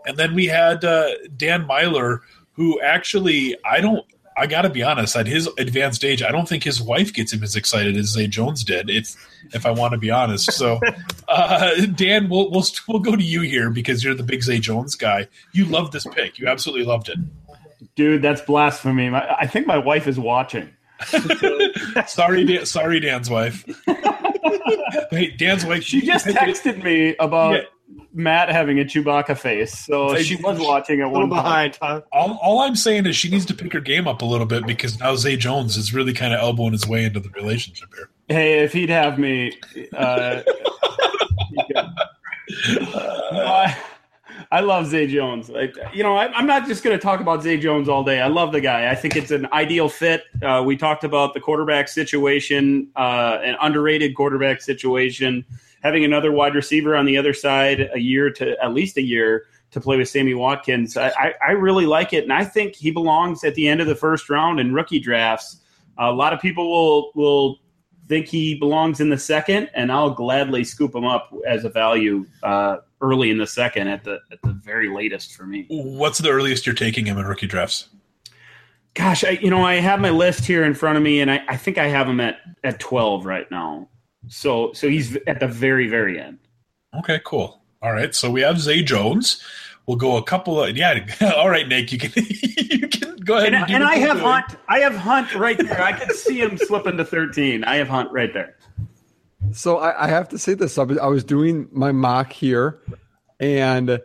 and 0.07 0.17
then 0.17 0.35
we 0.35 0.47
had 0.47 0.85
uh, 0.85 1.11
Dan 1.37 1.67
Meylor, 1.67 2.21
who 2.53 2.81
actually, 2.81 3.57
I 3.65 3.81
don't, 3.81 4.05
I 4.37 4.47
got 4.47 4.63
to 4.63 4.71
be 4.71 4.83
honest, 4.83 5.17
at 5.17 5.27
his 5.27 5.49
advanced 5.59 6.05
age, 6.05 6.23
I 6.23 6.31
don't 6.31 6.49
think 6.49 6.65
his 6.65 6.81
wife 6.81 7.13
gets 7.13 7.33
him 7.33 7.43
as 7.43 7.57
excited 7.57 7.97
as 7.97 8.07
Zay 8.07 8.27
Jones 8.27 8.65
did. 8.65 8.89
If 8.89 9.15
if 9.53 9.67
I 9.67 9.71
want 9.71 9.93
to 9.93 9.99
be 9.99 10.11
honest, 10.11 10.53
so 10.53 10.81
uh, 11.29 11.87
Dan, 11.87 12.29
we'll, 12.29 12.51
we'll 12.51 12.65
we'll 12.89 13.01
go 13.01 13.17
to 13.17 13.23
you 13.23 13.43
here 13.43 13.71
because 13.71 14.03
you're 14.03 14.15
the 14.15 14.23
big 14.23 14.43
Zay 14.43 14.59
Jones 14.59 14.95
guy. 14.95 15.29
You 15.53 15.67
loved 15.67 15.93
this 15.93 16.07
pick. 16.07 16.39
You 16.39 16.47
absolutely 16.47 16.87
loved 16.87 17.09
it, 17.09 17.19
dude. 17.97 18.23
That's 18.23 18.41
blasphemy. 18.41 19.11
I 19.13 19.47
think 19.47 19.67
my 19.67 19.79
wife 19.79 20.07
is 20.07 20.19
watching. 20.19 20.71
sorry, 22.07 22.45
Dan, 22.45 22.67
sorry, 22.67 23.01
Dan's 23.01 23.31
wife. 23.31 23.65
hey, 25.11 25.31
Dan's 25.37 25.65
wife. 25.65 25.83
She 25.83 26.01
just 26.01 26.27
texted 26.27 26.83
me 26.83 27.17
about. 27.19 27.55
Yeah 27.55 27.63
Matt 28.13 28.49
having 28.51 28.79
a 28.81 28.85
Chewbacca 28.85 29.39
face, 29.39 29.77
so 29.77 30.17
she 30.17 30.37
was 30.37 30.59
watching 30.59 31.01
at 31.01 31.11
one 31.11 31.29
behind. 31.29 31.79
Huh? 31.81 32.03
All, 32.13 32.39
all, 32.43 32.61
I'm 32.61 32.77
saying 32.77 33.07
is 33.07 33.17
she 33.17 33.31
needs 33.31 33.47
to 33.47 33.55
pick 33.55 33.73
her 33.73 33.81
game 33.81 34.09
up 34.09 34.23
a 34.23 34.25
little 34.25 34.47
bit 34.47 34.67
because 34.67 34.99
now 34.99 35.15
Zay 35.17 35.37
Jones 35.37 35.77
is 35.77 35.95
really 35.95 36.13
kind 36.13 36.33
of 36.33 36.41
elbowing 36.41 36.73
his 36.73 36.87
way 36.87 37.05
into 37.05 37.21
the 37.21 37.31
relationship 37.31 37.89
here. 37.95 38.11
Hey, 38.29 38.61
if 38.61 38.73
he'd 38.73 38.91
have 38.91 39.19
me, 39.19 39.59
uh, 39.97 40.43
I, 43.33 43.77
I, 44.51 44.61
love 44.61 44.87
Zay 44.87 45.07
Jones. 45.07 45.49
Like, 45.49 45.77
you 45.93 46.03
know, 46.03 46.17
I, 46.17 46.39
am 46.39 46.47
not 46.47 46.67
just 46.67 46.83
going 46.83 46.97
to 46.97 47.03
talk 47.03 47.21
about 47.21 47.43
Zay 47.43 47.57
Jones 47.57 47.89
all 47.89 48.05
day. 48.05 48.21
I 48.21 48.29
love 48.29 48.53
the 48.53 48.61
guy. 48.61 48.91
I 48.91 48.95
think 48.95 49.17
it's 49.17 49.31
an 49.31 49.47
ideal 49.53 49.89
fit. 49.89 50.25
Uh, 50.43 50.63
we 50.65 50.77
talked 50.77 51.05
about 51.05 51.35
the 51.35 51.41
quarterback 51.41 51.89
situation, 51.89 52.89
uh, 52.97 53.39
an 53.43 53.57
underrated 53.61 54.15
quarterback 54.15 54.61
situation 54.61 55.45
having 55.83 56.05
another 56.05 56.33
wide 56.33 56.55
receiver 56.55 56.95
on 56.95 57.07
the 57.07 57.17
other 57.17 57.35
side 57.35 57.91
a 57.95 57.99
year 57.99 58.31
to 58.31 58.57
at 58.63 58.73
least 58.73 58.97
a 58.97 59.03
year 59.03 59.47
to 59.71 59.81
play 59.81 59.97
with 59.97 60.09
Sammy 60.09 60.35
Watkins. 60.35 60.97
I, 60.97 61.35
I 61.47 61.53
really 61.53 61.87
like 61.87 62.13
it, 62.13 62.25
and 62.25 62.33
I 62.33 62.45
think 62.45 62.75
he 62.75 62.91
belongs 62.91 63.45
at 63.45 63.55
the 63.55 63.69
end 63.69 63.81
of 63.81 63.87
the 63.87 63.95
first 63.95 64.29
round 64.29 64.61
in 64.61 64.75
rookie 64.75 64.99
drafts. 64.99 65.59
A 65.99 66.11
lot 66.11 66.33
of 66.33 66.41
people 66.41 66.71
will 66.71 67.13
will 67.15 67.59
think 68.09 68.27
he 68.27 68.57
belongs 68.57 69.01
in 69.01 69.09
the 69.09 69.19
second, 69.19 69.71
and 69.75 69.93
I'll 69.93 70.11
gladly 70.11 70.65
scoop 70.65 70.95
him 70.95 71.05
up 71.05 71.33
as 71.47 71.65
a 71.65 71.69
value 71.69 72.27
uh, 72.43 72.79
early 73.01 73.31
in 73.31 73.39
the 73.39 73.47
second 73.47 73.89
at 73.89 74.05
the 74.05 74.21
at 74.31 74.41
the 74.43 74.53
very 74.53 74.89
latest 74.89 75.35
for 75.35 75.45
me. 75.45 75.67
What's 75.69 76.19
the 76.19 76.31
earliest 76.31 76.67
you're 76.67 76.75
taking 76.75 77.07
him 77.07 77.19
in 77.19 77.27
rookie 77.27 77.47
drafts? 77.47 77.89
Gosh, 78.95 79.23
I, 79.23 79.31
you 79.31 79.51
know, 79.51 79.65
I 79.65 79.75
have 79.75 80.01
my 80.01 80.11
list 80.11 80.45
here 80.45 80.65
in 80.65 80.75
front 80.75 80.97
of 80.97 81.03
me, 81.03 81.21
and 81.21 81.31
I, 81.31 81.43
I 81.49 81.57
think 81.57 81.79
I 81.79 81.87
have 81.87 82.09
him 82.09 82.21
at 82.21 82.39
at 82.65 82.81
12 82.81 83.25
right 83.25 83.51
now. 83.51 83.89
So 84.29 84.73
so 84.73 84.89
he's 84.89 85.17
at 85.27 85.41
the 85.41 85.49
very 85.49 85.89
very 85.89 86.21
end. 86.21 86.39
Okay, 86.99 87.21
cool. 87.25 87.63
All 87.83 87.93
right, 87.93 88.15
so 88.15 88.31
we 88.31 88.43
have 88.43 88.61
Zay 88.61 88.83
Jones. 88.83 89.43
We'll 89.87 89.97
go 89.97 90.17
a 90.17 90.23
couple 90.23 90.63
of 90.63 90.77
yeah. 90.77 91.07
All 91.37 91.49
right, 91.49 91.67
Nick, 91.67 91.93
you 91.93 91.99
can 91.99 92.13
you 92.17 92.89
can 92.89 93.17
go 93.17 93.39
ahead. 93.39 93.55
And, 93.55 93.65
and, 93.65 93.75
and 93.77 93.85
I 93.85 93.97
have 93.97 94.19
doing. 94.19 94.25
Hunt. 94.25 94.57
I 94.69 94.81
have 94.81 94.95
Hunt 94.95 95.35
right 95.35 95.59
there. 95.59 95.83
I 95.83 95.93
can 95.93 96.15
see 96.15 96.41
him 96.41 96.59
slipping 96.59 96.97
to 96.97 97.05
thirteen. 97.05 97.65
I 97.65 97.77
have 97.77 97.89
Hunt 97.89 98.11
right 98.13 98.33
there. 98.33 98.57
So 99.53 99.79
I, 99.79 100.05
I 100.05 100.09
have 100.09 100.29
to 100.31 100.39
say 100.39 100.55
this. 100.55 100.79
I 100.79 100.85
was, 100.85 100.99
I 100.99 101.07
was 101.07 101.25
doing 101.25 101.69
my 101.73 101.93
mock 101.93 102.33
here, 102.33 102.81
and 103.39 104.01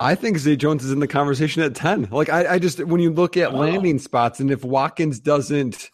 I 0.00 0.14
think 0.14 0.38
Zay 0.38 0.56
Jones 0.56 0.84
is 0.84 0.92
in 0.92 1.00
the 1.00 1.08
conversation 1.08 1.62
at 1.62 1.74
ten. 1.74 2.08
Like 2.10 2.28
I, 2.28 2.54
I 2.54 2.58
just 2.58 2.84
when 2.84 3.00
you 3.00 3.12
look 3.12 3.36
at 3.36 3.52
oh. 3.52 3.58
landing 3.58 3.98
spots, 3.98 4.40
and 4.40 4.50
if 4.50 4.64
Watkins 4.64 5.20
doesn't 5.20 5.90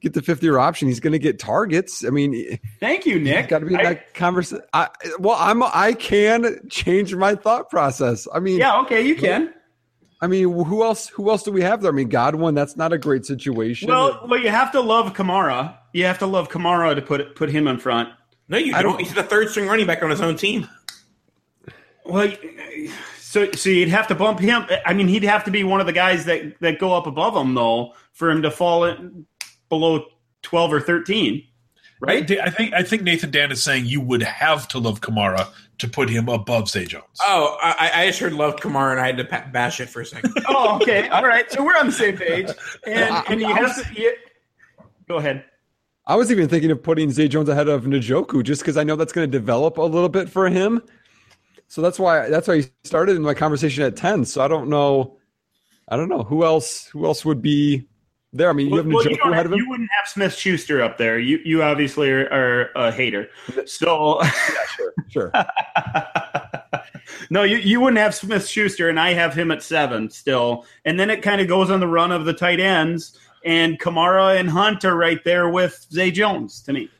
get 0.00 0.14
the 0.14 0.22
fifth 0.22 0.42
year 0.42 0.58
option, 0.58 0.88
he's 0.88 1.00
going 1.00 1.12
to 1.12 1.18
get 1.18 1.38
targets. 1.38 2.04
I 2.04 2.10
mean, 2.10 2.58
thank 2.78 3.06
you, 3.06 3.18
Nick. 3.18 3.48
Got 3.48 3.60
to 3.60 3.66
be 3.66 3.74
in 3.74 3.82
that 3.82 4.14
conversation. 4.14 4.64
Well, 5.18 5.36
I'm 5.38 5.62
I 5.62 5.94
can 5.98 6.68
change 6.68 7.14
my 7.14 7.34
thought 7.34 7.70
process. 7.70 8.28
I 8.32 8.40
mean, 8.40 8.58
yeah, 8.58 8.80
okay, 8.82 9.06
you 9.06 9.14
can. 9.14 9.54
I 10.22 10.26
mean, 10.26 10.52
who 10.52 10.82
else? 10.82 11.08
Who 11.08 11.30
else 11.30 11.42
do 11.42 11.52
we 11.52 11.62
have 11.62 11.80
there? 11.80 11.90
I 11.90 11.94
mean, 11.94 12.08
Godwin. 12.08 12.54
That's 12.54 12.76
not 12.76 12.92
a 12.92 12.98
great 12.98 13.24
situation. 13.24 13.88
Well, 13.88 14.26
well, 14.28 14.40
you 14.40 14.50
have 14.50 14.70
to 14.72 14.80
love 14.80 15.14
Kamara. 15.14 15.76
You 15.92 16.04
have 16.04 16.18
to 16.18 16.26
love 16.26 16.50
Kamara 16.50 16.94
to 16.94 17.02
put 17.02 17.34
put 17.34 17.48
him 17.50 17.66
in 17.66 17.78
front. 17.78 18.10
No, 18.48 18.58
you 18.58 18.72
don't. 18.72 18.82
don't. 18.82 19.00
He's 19.00 19.14
the 19.14 19.22
third 19.22 19.48
string 19.48 19.66
running 19.66 19.86
back 19.86 20.02
on 20.02 20.10
his 20.10 20.20
own 20.20 20.36
team. 20.36 20.68
Well, 22.04 22.32
so 23.18 23.50
so 23.52 23.70
you'd 23.70 23.88
have 23.88 24.08
to 24.08 24.14
bump 24.14 24.40
him. 24.40 24.66
I 24.84 24.92
mean, 24.92 25.08
he'd 25.08 25.22
have 25.22 25.44
to 25.44 25.50
be 25.50 25.64
one 25.64 25.80
of 25.80 25.86
the 25.86 25.92
guys 25.92 26.26
that 26.26 26.58
that 26.60 26.78
go 26.78 26.92
up 26.92 27.06
above 27.06 27.34
him 27.34 27.54
though 27.54 27.94
for 28.12 28.30
him 28.30 28.42
to 28.42 28.50
fall 28.50 28.84
in 28.84 29.26
below 29.68 30.04
twelve 30.42 30.72
or 30.72 30.80
thirteen. 30.80 31.46
Right? 32.00 32.30
I 32.30 32.48
think 32.48 32.72
I 32.72 32.82
think 32.82 33.02
Nathan 33.02 33.30
Dan 33.30 33.52
is 33.52 33.62
saying 33.62 33.84
you 33.84 34.00
would 34.00 34.22
have 34.22 34.66
to 34.68 34.78
love 34.78 35.02
Kamara 35.02 35.48
to 35.78 35.88
put 35.88 36.08
him 36.08 36.28
above 36.28 36.68
Zay 36.70 36.86
Jones. 36.86 37.04
Oh, 37.20 37.58
I, 37.62 37.90
I 37.94 38.06
just 38.06 38.18
heard 38.20 38.32
love 38.32 38.56
Kamara 38.56 38.92
and 38.92 39.00
I 39.00 39.06
had 39.06 39.18
to 39.18 39.50
bash 39.52 39.80
it 39.80 39.88
for 39.90 40.00
a 40.00 40.06
second. 40.06 40.32
oh, 40.48 40.76
okay, 40.76 41.08
all 41.08 41.24
right. 41.24 41.50
So 41.52 41.62
we're 41.62 41.76
on 41.76 41.86
the 41.86 41.92
same 41.92 42.16
page. 42.16 42.48
And, 42.86 43.24
and 43.28 43.40
he 43.40 43.46
has 43.46 43.82
to. 43.82 44.14
go 45.08 45.16
ahead. 45.16 45.44
I 46.06 46.16
was 46.16 46.32
even 46.32 46.48
thinking 46.48 46.70
of 46.70 46.82
putting 46.82 47.10
Zay 47.10 47.28
Jones 47.28 47.48
ahead 47.48 47.68
of 47.68 47.84
Njoku 47.84 48.42
just 48.42 48.62
because 48.62 48.76
I 48.76 48.82
know 48.82 48.96
that's 48.96 49.12
going 49.12 49.30
to 49.30 49.38
develop 49.38 49.76
a 49.78 49.82
little 49.82 50.08
bit 50.08 50.28
for 50.28 50.48
him. 50.48 50.82
So 51.68 51.82
that's 51.82 51.98
why 51.98 52.28
that's 52.28 52.48
why 52.48 52.62
he 52.62 52.64
started 52.82 53.14
in 53.16 53.22
my 53.22 53.34
conversation 53.34 53.84
at 53.84 53.94
ten. 53.94 54.24
So 54.24 54.42
I 54.42 54.48
don't 54.48 54.68
know, 54.68 55.18
I 55.86 55.96
don't 55.96 56.08
know 56.08 56.24
who 56.24 56.44
else 56.44 56.86
who 56.86 57.06
else 57.06 57.24
would 57.24 57.40
be 57.40 57.86
there. 58.32 58.50
I 58.50 58.52
mean, 58.52 58.70
you 58.70 58.76
have 58.76 58.86
well, 58.86 59.04
Njoku 59.04 59.32
ahead 59.32 59.46
of 59.46 59.52
him. 59.52 59.58
You 59.58 59.68
wouldn't 59.68 59.90
have 59.98 60.08
Smith 60.08 60.34
Schuster 60.34 60.82
up 60.82 60.98
there. 60.98 61.18
You 61.18 61.40
you 61.44 61.62
obviously 61.62 62.10
are, 62.10 62.28
are 62.32 62.70
a 62.74 62.92
hater. 62.92 63.28
So 63.66 64.22
yeah, 64.22 64.30
sure, 64.76 64.94
sure. 65.08 65.32
no, 67.30 67.42
you, 67.42 67.56
you 67.58 67.80
wouldn't 67.80 67.98
have 67.98 68.14
Smith 68.14 68.46
Schuster, 68.46 68.88
and 68.88 68.98
I 68.98 69.12
have 69.12 69.34
him 69.34 69.50
at 69.50 69.62
seven 69.62 70.10
still. 70.10 70.64
And 70.84 70.98
then 70.98 71.10
it 71.10 71.22
kind 71.22 71.40
of 71.40 71.48
goes 71.48 71.70
on 71.70 71.80
the 71.80 71.88
run 71.88 72.12
of 72.12 72.24
the 72.24 72.32
tight 72.32 72.60
ends, 72.60 73.18
and 73.44 73.78
Kamara 73.78 74.38
and 74.38 74.48
Hunt 74.48 74.84
are 74.84 74.96
right 74.96 75.22
there 75.24 75.48
with 75.48 75.86
Zay 75.92 76.10
Jones 76.10 76.62
to 76.62 76.72
me. 76.72 76.90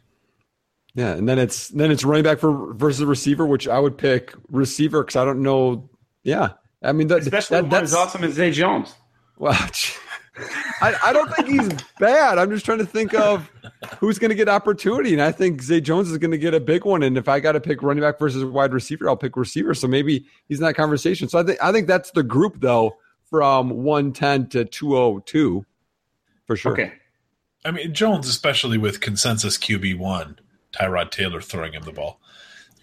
Yeah, 0.95 1.13
and 1.13 1.29
then 1.29 1.39
it's 1.39 1.69
then 1.69 1.91
it's 1.91 2.05
running 2.05 2.25
back 2.25 2.41
for 2.41 2.75
versus 2.75 3.05
receiver, 3.05 3.47
which 3.47 3.69
I 3.69 3.79
would 3.79 3.97
pick 3.97 4.35
receiver 4.51 5.03
because 5.03 5.17
I 5.17 5.25
don't 5.25 5.43
know. 5.43 5.89
Yeah, 6.25 6.51
I 6.83 6.93
mean, 6.93 7.09
that, 7.09 7.21
especially 7.21 7.61
that, 7.61 7.71
that's 7.71 7.95
awesome 7.95 8.25
as 8.25 8.35
Zay 8.35 8.51
Jones. 8.51 8.95
Well, 9.39 9.53
I, 10.81 10.95
I 11.05 11.13
don't 11.13 11.33
think 11.35 11.49
he's 11.49 11.69
bad. 11.99 12.39
I'm 12.39 12.51
just 12.51 12.65
trying 12.65 12.79
to 12.79 12.87
think 12.87 13.15
of 13.15 13.51
who's 13.99 14.19
going 14.19 14.31
to 14.31 14.35
get 14.35 14.49
opportunity, 14.49 15.13
and 15.13 15.23
I 15.23 15.33
think 15.33 15.63
Zay 15.63 15.81
Jones 15.81 16.11
is 16.11 16.19
going 16.19 16.31
to 16.31 16.39
get 16.39 16.55
a 16.55 16.61
big 16.61 16.85
one. 16.85 17.03
And 17.03 17.17
if 17.19 17.29
I 17.29 17.41
got 17.41 17.53
to 17.53 17.61
pick 17.61 17.83
running 17.83 18.03
back 18.03 18.19
versus 18.19 18.45
wide 18.45 18.73
receiver, 18.73 19.09
I'll 19.09 19.17
pick 19.17 19.37
receiver. 19.37 19.75
So 19.75 19.87
maybe 19.89 20.27
he's 20.49 20.59
in 20.59 20.67
that 20.67 20.75
conversation. 20.75 21.29
So 21.29 21.39
I 21.39 21.43
think 21.43 21.59
I 21.63 21.73
think 21.73 21.87
that's 21.87 22.11
the 22.13 22.23
group 22.23 22.61
though 22.61 22.97
from 23.29 23.71
110 23.71 24.49
to 24.49 24.65
202 24.65 25.65
for 26.47 26.57
sure. 26.57 26.73
Okay. 26.73 26.93
I 27.65 27.71
mean 27.71 27.95
Jones, 27.95 28.29
especially 28.29 28.79
with 28.79 29.01
consensus 29.01 29.57
QB 29.57 29.99
one 29.99 30.39
Tyrod 30.73 31.11
Taylor 31.11 31.41
throwing 31.41 31.73
him 31.73 31.83
the 31.83 31.93
ball. 31.93 32.21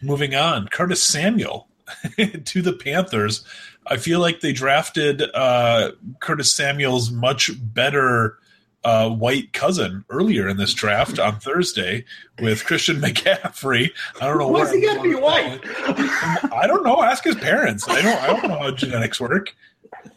Moving 0.01 0.35
on, 0.35 0.67
Curtis 0.67 1.03
Samuel 1.03 1.67
to 2.45 2.61
the 2.61 2.73
Panthers. 2.73 3.43
I 3.89 3.97
feel 3.97 4.19
like 4.19 4.41
they 4.41 4.53
drafted 4.53 5.21
uh, 5.33 5.91
Curtis 6.19 6.53
Samuel's 6.53 7.11
much 7.11 7.51
better 7.59 8.37
uh, 8.83 9.09
white 9.09 9.53
cousin 9.53 10.05
earlier 10.09 10.47
in 10.47 10.57
this 10.57 10.73
draft 10.73 11.19
on 11.19 11.39
Thursday 11.39 12.05
with 12.39 12.65
Christian 12.65 12.97
McCaffrey. 13.01 13.91
I 14.21 14.27
don't 14.27 14.37
know 14.37 14.47
what's 14.47 14.73
he 14.73 14.81
gonna 14.81 15.01
be 15.01 15.15
white. 15.15 15.61
I 16.53 16.65
don't 16.67 16.83
know. 16.83 17.01
Ask 17.01 17.23
his 17.23 17.35
parents. 17.35 17.87
I 17.87 18.01
don't. 18.01 18.21
I 18.21 18.27
don't 18.27 18.47
know 18.47 18.59
how 18.59 18.71
genetics 18.71 19.19
work. 19.19 19.55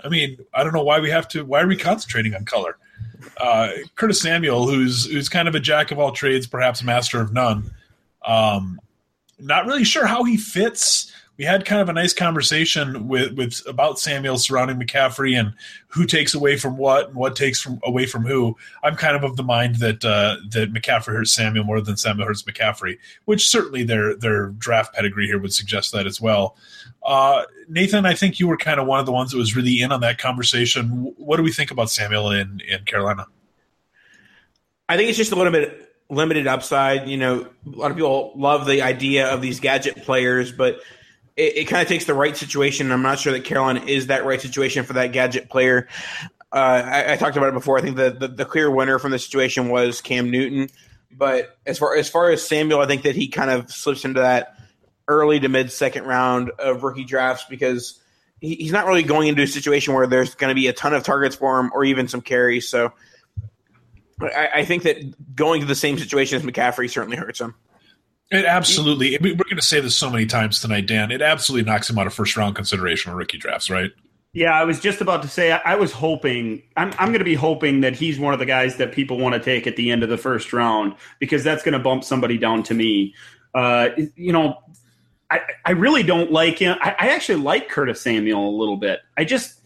I 0.04 0.08
mean, 0.08 0.38
I 0.54 0.64
don't 0.64 0.74
know 0.74 0.82
why 0.82 1.00
we 1.00 1.10
have 1.10 1.28
to. 1.28 1.44
Why 1.44 1.62
are 1.62 1.66
we 1.66 1.76
concentrating 1.76 2.34
on 2.34 2.44
color? 2.44 2.76
uh, 3.36 3.70
Curtis 3.96 4.20
Samuel, 4.20 4.68
who's 4.68 5.06
who's 5.06 5.28
kind 5.28 5.48
of 5.48 5.54
a 5.54 5.60
jack 5.60 5.90
of 5.90 5.98
all 5.98 6.12
trades, 6.12 6.46
perhaps 6.46 6.82
master 6.82 7.20
of 7.20 7.32
none. 7.32 7.70
Um, 8.24 8.80
not 9.38 9.66
really 9.66 9.84
sure 9.84 10.06
how 10.06 10.24
he 10.24 10.36
fits. 10.36 11.12
We 11.40 11.46
had 11.46 11.64
kind 11.64 11.80
of 11.80 11.88
a 11.88 11.94
nice 11.94 12.12
conversation 12.12 13.08
with, 13.08 13.32
with 13.32 13.62
about 13.66 13.98
Samuel 13.98 14.36
surrounding 14.36 14.78
McCaffrey 14.78 15.40
and 15.40 15.54
who 15.86 16.04
takes 16.04 16.34
away 16.34 16.58
from 16.58 16.76
what 16.76 17.06
and 17.06 17.14
what 17.16 17.34
takes 17.34 17.62
from 17.62 17.80
away 17.82 18.04
from 18.04 18.26
who. 18.26 18.58
I'm 18.82 18.94
kind 18.94 19.16
of 19.16 19.24
of 19.24 19.38
the 19.38 19.42
mind 19.42 19.76
that 19.76 20.04
uh, 20.04 20.36
that 20.50 20.74
McCaffrey 20.74 21.14
hurts 21.14 21.32
Samuel 21.32 21.64
more 21.64 21.80
than 21.80 21.96
Samuel 21.96 22.26
hurts 22.26 22.42
McCaffrey, 22.42 22.98
which 23.24 23.48
certainly 23.48 23.84
their 23.84 24.14
their 24.16 24.48
draft 24.48 24.94
pedigree 24.94 25.26
here 25.26 25.38
would 25.38 25.54
suggest 25.54 25.92
that 25.92 26.06
as 26.06 26.20
well. 26.20 26.56
Uh, 27.02 27.44
Nathan, 27.70 28.04
I 28.04 28.12
think 28.12 28.38
you 28.38 28.46
were 28.46 28.58
kind 28.58 28.78
of 28.78 28.86
one 28.86 29.00
of 29.00 29.06
the 29.06 29.12
ones 29.12 29.30
that 29.30 29.38
was 29.38 29.56
really 29.56 29.80
in 29.80 29.92
on 29.92 30.02
that 30.02 30.18
conversation. 30.18 31.14
What 31.16 31.38
do 31.38 31.42
we 31.42 31.52
think 31.52 31.70
about 31.70 31.88
Samuel 31.88 32.32
in, 32.32 32.60
in 32.68 32.84
Carolina? 32.84 33.24
I 34.90 34.98
think 34.98 35.08
it's 35.08 35.16
just 35.16 35.32
a 35.32 35.36
little 35.36 35.52
bit 35.52 35.90
limited 36.10 36.46
upside. 36.46 37.08
You 37.08 37.16
know, 37.16 37.48
a 37.66 37.70
lot 37.70 37.90
of 37.90 37.96
people 37.96 38.34
love 38.36 38.66
the 38.66 38.82
idea 38.82 39.32
of 39.32 39.40
these 39.40 39.58
gadget 39.58 40.02
players, 40.04 40.52
but 40.52 40.80
it, 41.40 41.56
it 41.56 41.64
kind 41.64 41.80
of 41.80 41.88
takes 41.88 42.04
the 42.04 42.14
right 42.14 42.36
situation. 42.36 42.92
I'm 42.92 43.02
not 43.02 43.18
sure 43.18 43.32
that 43.32 43.44
Carolina 43.44 43.82
is 43.86 44.08
that 44.08 44.24
right 44.24 44.40
situation 44.40 44.84
for 44.84 44.92
that 44.94 45.12
gadget 45.12 45.48
player. 45.48 45.88
Uh, 46.52 46.82
I, 46.84 47.12
I, 47.12 47.16
talked 47.16 47.36
about 47.36 47.48
it 47.48 47.54
before. 47.54 47.78
I 47.78 47.80
think 47.80 47.96
the, 47.96 48.10
the, 48.10 48.28
the 48.28 48.44
clear 48.44 48.70
winner 48.70 48.98
from 48.98 49.12
the 49.12 49.18
situation 49.18 49.68
was 49.68 50.00
Cam 50.00 50.30
Newton. 50.30 50.68
But 51.10 51.56
as 51.64 51.78
far 51.78 51.96
as 51.96 52.08
far 52.08 52.30
as 52.30 52.46
Samuel, 52.46 52.80
I 52.80 52.86
think 52.86 53.02
that 53.02 53.14
he 53.14 53.28
kind 53.28 53.50
of 53.50 53.70
slips 53.70 54.04
into 54.04 54.20
that 54.20 54.56
early 55.08 55.40
to 55.40 55.48
mid 55.48 55.72
second 55.72 56.04
round 56.04 56.50
of 56.58 56.82
rookie 56.82 57.04
drafts 57.04 57.44
because 57.48 58.00
he, 58.40 58.56
he's 58.56 58.72
not 58.72 58.86
really 58.86 59.02
going 59.02 59.28
into 59.28 59.42
a 59.42 59.46
situation 59.46 59.94
where 59.94 60.06
there's 60.06 60.34
going 60.34 60.50
to 60.50 60.54
be 60.54 60.66
a 60.66 60.72
ton 60.72 60.92
of 60.92 61.02
targets 61.02 61.36
for 61.36 61.58
him 61.58 61.70
or 61.72 61.84
even 61.84 62.08
some 62.08 62.20
carries. 62.20 62.68
So 62.68 62.92
I, 64.20 64.48
I 64.56 64.64
think 64.64 64.82
that 64.84 65.34
going 65.34 65.60
to 65.60 65.66
the 65.66 65.74
same 65.74 65.98
situation 65.98 66.36
as 66.36 66.42
McCaffrey 66.42 66.90
certainly 66.90 67.16
hurts 67.16 67.40
him. 67.40 67.54
It 68.30 68.44
absolutely. 68.44 69.18
We're 69.20 69.34
going 69.34 69.56
to 69.56 69.62
say 69.62 69.80
this 69.80 69.96
so 69.96 70.08
many 70.08 70.24
times 70.26 70.60
tonight, 70.60 70.86
Dan. 70.86 71.10
It 71.10 71.20
absolutely 71.20 71.68
knocks 71.68 71.90
him 71.90 71.98
out 71.98 72.06
of 72.06 72.14
first 72.14 72.36
round 72.36 72.54
consideration 72.54 73.10
on 73.10 73.18
rookie 73.18 73.38
drafts, 73.38 73.68
right? 73.68 73.90
Yeah, 74.32 74.52
I 74.52 74.62
was 74.62 74.78
just 74.78 75.00
about 75.00 75.22
to 75.22 75.28
say. 75.28 75.50
I, 75.50 75.58
I 75.64 75.74
was 75.74 75.90
hoping. 75.90 76.62
I'm, 76.76 76.92
I'm 76.98 77.08
going 77.08 77.18
to 77.18 77.24
be 77.24 77.34
hoping 77.34 77.80
that 77.80 77.96
he's 77.96 78.20
one 78.20 78.32
of 78.32 78.38
the 78.38 78.46
guys 78.46 78.76
that 78.76 78.92
people 78.92 79.18
want 79.18 79.34
to 79.34 79.40
take 79.40 79.66
at 79.66 79.74
the 79.74 79.90
end 79.90 80.04
of 80.04 80.08
the 80.08 80.16
first 80.16 80.52
round 80.52 80.94
because 81.18 81.42
that's 81.42 81.64
going 81.64 81.72
to 81.72 81.80
bump 81.80 82.04
somebody 82.04 82.38
down 82.38 82.62
to 82.64 82.74
me. 82.74 83.14
Uh, 83.52 83.88
you 84.14 84.32
know, 84.32 84.58
I, 85.28 85.40
I 85.64 85.72
really 85.72 86.04
don't 86.04 86.30
like 86.30 86.58
him. 86.58 86.76
I, 86.80 86.94
I 87.00 87.08
actually 87.08 87.42
like 87.42 87.68
Curtis 87.68 88.00
Samuel 88.00 88.48
a 88.48 88.56
little 88.56 88.76
bit. 88.76 89.00
I 89.18 89.24
just 89.24 89.60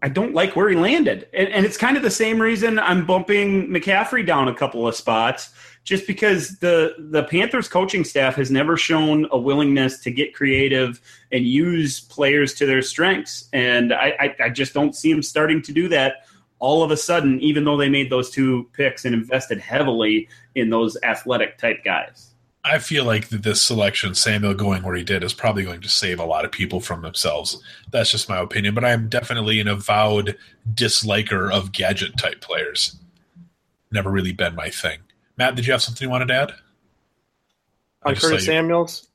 I 0.00 0.08
don't 0.08 0.32
like 0.32 0.54
where 0.54 0.68
he 0.68 0.76
landed. 0.76 1.28
And, 1.34 1.48
and, 1.48 1.66
it's 1.66 1.76
kind 1.76 1.96
of 1.96 2.04
the 2.04 2.10
same 2.10 2.40
reason 2.40 2.78
I'm 2.78 3.04
bumping 3.04 3.68
McCaffrey 3.68 4.24
down 4.24 4.46
a 4.46 4.54
couple 4.54 4.86
of 4.86 4.94
spots, 4.94 5.50
just 5.88 6.06
because 6.06 6.58
the 6.58 6.94
the 6.98 7.22
Panthers 7.24 7.66
coaching 7.66 8.04
staff 8.04 8.34
has 8.34 8.50
never 8.50 8.76
shown 8.76 9.26
a 9.30 9.38
willingness 9.38 9.98
to 10.00 10.10
get 10.10 10.34
creative 10.34 11.00
and 11.32 11.46
use 11.46 11.98
players 11.98 12.52
to 12.52 12.66
their 12.66 12.82
strengths. 12.82 13.48
And 13.54 13.94
I, 13.94 14.14
I, 14.20 14.36
I 14.44 14.48
just 14.50 14.74
don't 14.74 14.94
see 14.94 15.10
them 15.10 15.22
starting 15.22 15.62
to 15.62 15.72
do 15.72 15.88
that 15.88 16.26
all 16.58 16.82
of 16.82 16.90
a 16.90 16.96
sudden, 16.96 17.40
even 17.40 17.64
though 17.64 17.78
they 17.78 17.88
made 17.88 18.10
those 18.10 18.28
two 18.28 18.68
picks 18.74 19.06
and 19.06 19.14
invested 19.14 19.60
heavily 19.60 20.28
in 20.54 20.68
those 20.68 20.98
athletic 21.02 21.56
type 21.56 21.82
guys. 21.84 22.34
I 22.64 22.80
feel 22.80 23.04
like 23.06 23.30
this 23.30 23.62
selection, 23.62 24.14
Samuel 24.14 24.52
going 24.52 24.82
where 24.82 24.96
he 24.96 25.04
did, 25.04 25.24
is 25.24 25.32
probably 25.32 25.64
going 25.64 25.80
to 25.80 25.88
save 25.88 26.20
a 26.20 26.26
lot 26.26 26.44
of 26.44 26.52
people 26.52 26.80
from 26.80 27.00
themselves. 27.00 27.62
That's 27.90 28.10
just 28.10 28.28
my 28.28 28.40
opinion, 28.40 28.74
but 28.74 28.84
I'm 28.84 29.08
definitely 29.08 29.58
an 29.58 29.68
avowed 29.68 30.36
disliker 30.74 31.50
of 31.50 31.72
gadget 31.72 32.18
type 32.18 32.42
players. 32.42 32.98
Never 33.90 34.10
really 34.10 34.32
been 34.32 34.54
my 34.54 34.68
thing. 34.68 34.98
Matt, 35.38 35.54
did 35.54 35.66
you 35.66 35.72
have 35.72 35.82
something 35.82 36.04
you 36.04 36.10
wanted 36.10 36.28
to 36.28 36.34
add? 36.34 36.52
On 38.04 38.14
Curtis 38.14 38.44
Samuels? 38.44 39.07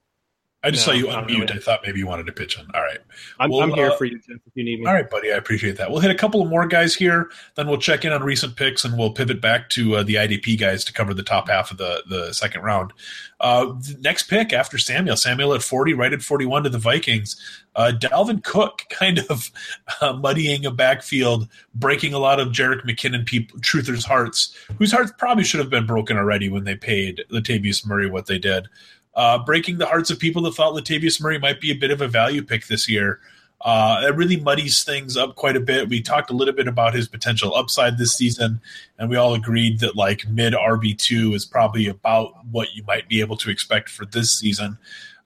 I 0.65 0.71
just 0.71 0.87
no, 0.87 0.93
saw 0.93 0.97
you 0.97 1.07
unmute. 1.07 1.27
Really. 1.27 1.53
I 1.53 1.57
thought 1.59 1.81
maybe 1.85 1.99
you 1.99 2.07
wanted 2.07 2.25
to 2.27 2.31
pitch 2.31 2.57
in. 2.57 2.65
All 2.73 2.81
right. 2.81 2.99
I'm, 3.37 3.49
we'll, 3.49 3.61
I'm 3.61 3.71
here 3.71 3.91
uh, 3.91 3.97
for 3.97 4.05
you, 4.05 4.17
Jeff, 4.19 4.37
if 4.45 4.53
you 4.55 4.63
need 4.63 4.79
me. 4.79 4.85
All 4.85 4.93
right, 4.93 5.09
buddy. 5.09 5.33
I 5.33 5.35
appreciate 5.35 5.75
that. 5.75 5.91
We'll 5.91 5.99
hit 5.99 6.09
a 6.09 6.15
couple 6.15 6.41
of 6.41 6.47
more 6.47 6.65
guys 6.65 6.95
here. 6.95 7.29
Then 7.55 7.67
we'll 7.67 7.79
check 7.79 8.05
in 8.05 8.13
on 8.13 8.23
recent 8.23 8.55
picks 8.55 8.85
and 8.85 8.97
we'll 8.97 9.11
pivot 9.11 9.41
back 9.41 9.69
to 9.71 9.97
uh, 9.97 10.03
the 10.03 10.15
IDP 10.15 10.57
guys 10.57 10.85
to 10.85 10.93
cover 10.93 11.13
the 11.13 11.21
top 11.21 11.49
half 11.49 11.69
of 11.69 11.77
the, 11.77 12.01
the 12.07 12.31
second 12.31 12.61
round. 12.61 12.93
Uh, 13.41 13.73
next 13.99 14.29
pick 14.29 14.53
after 14.53 14.77
Samuel. 14.77 15.17
Samuel 15.17 15.53
at 15.53 15.63
40, 15.63 15.95
right 15.95 16.13
at 16.13 16.21
41 16.21 16.63
to 16.63 16.69
the 16.69 16.77
Vikings. 16.77 17.35
Uh, 17.75 17.91
Dalvin 17.93 18.41
Cook 18.41 18.83
kind 18.89 19.19
of 19.29 19.51
uh, 19.99 20.13
muddying 20.13 20.65
a 20.65 20.71
backfield, 20.71 21.49
breaking 21.75 22.13
a 22.13 22.19
lot 22.19 22.39
of 22.39 22.49
Jerick 22.49 22.85
McKinnon 22.85 23.25
people, 23.25 23.59
truthers' 23.59 24.05
hearts, 24.05 24.55
whose 24.77 24.93
hearts 24.93 25.11
probably 25.17 25.43
should 25.43 25.59
have 25.59 25.69
been 25.69 25.85
broken 25.85 26.15
already 26.15 26.47
when 26.47 26.63
they 26.63 26.75
paid 26.75 27.25
Latavius 27.31 27.85
Murray 27.85 28.09
what 28.09 28.27
they 28.27 28.39
did 28.39 28.69
uh, 29.15 29.39
breaking 29.39 29.77
the 29.77 29.85
hearts 29.85 30.09
of 30.09 30.19
people 30.19 30.41
that 30.43 30.53
thought 30.53 30.73
Latavius 30.73 31.21
Murray 31.21 31.39
might 31.39 31.61
be 31.61 31.71
a 31.71 31.75
bit 31.75 31.91
of 31.91 32.01
a 32.01 32.07
value 32.07 32.41
pick 32.41 32.67
this 32.67 32.89
year. 32.89 33.19
Uh, 33.61 34.01
it 34.03 34.15
really 34.15 34.37
muddies 34.37 34.83
things 34.83 35.15
up 35.15 35.35
quite 35.35 35.55
a 35.55 35.59
bit. 35.59 35.87
We 35.87 36.01
talked 36.01 36.29
a 36.29 36.33
little 36.33 36.53
bit 36.53 36.67
about 36.67 36.93
his 36.93 37.07
potential 37.07 37.55
upside 37.55 37.97
this 37.97 38.13
season, 38.13 38.59
and 38.99 39.09
we 39.09 39.15
all 39.15 39.33
agreed 39.33 39.79
that 39.79 39.95
like 39.95 40.27
mid 40.27 40.53
RB 40.53 40.97
two 40.97 41.33
is 41.33 41.45
probably 41.45 41.87
about 41.87 42.45
what 42.51 42.73
you 42.73 42.83
might 42.83 43.07
be 43.07 43.21
able 43.21 43.37
to 43.37 43.49
expect 43.49 43.89
for 43.89 44.05
this 44.05 44.37
season. 44.37 44.77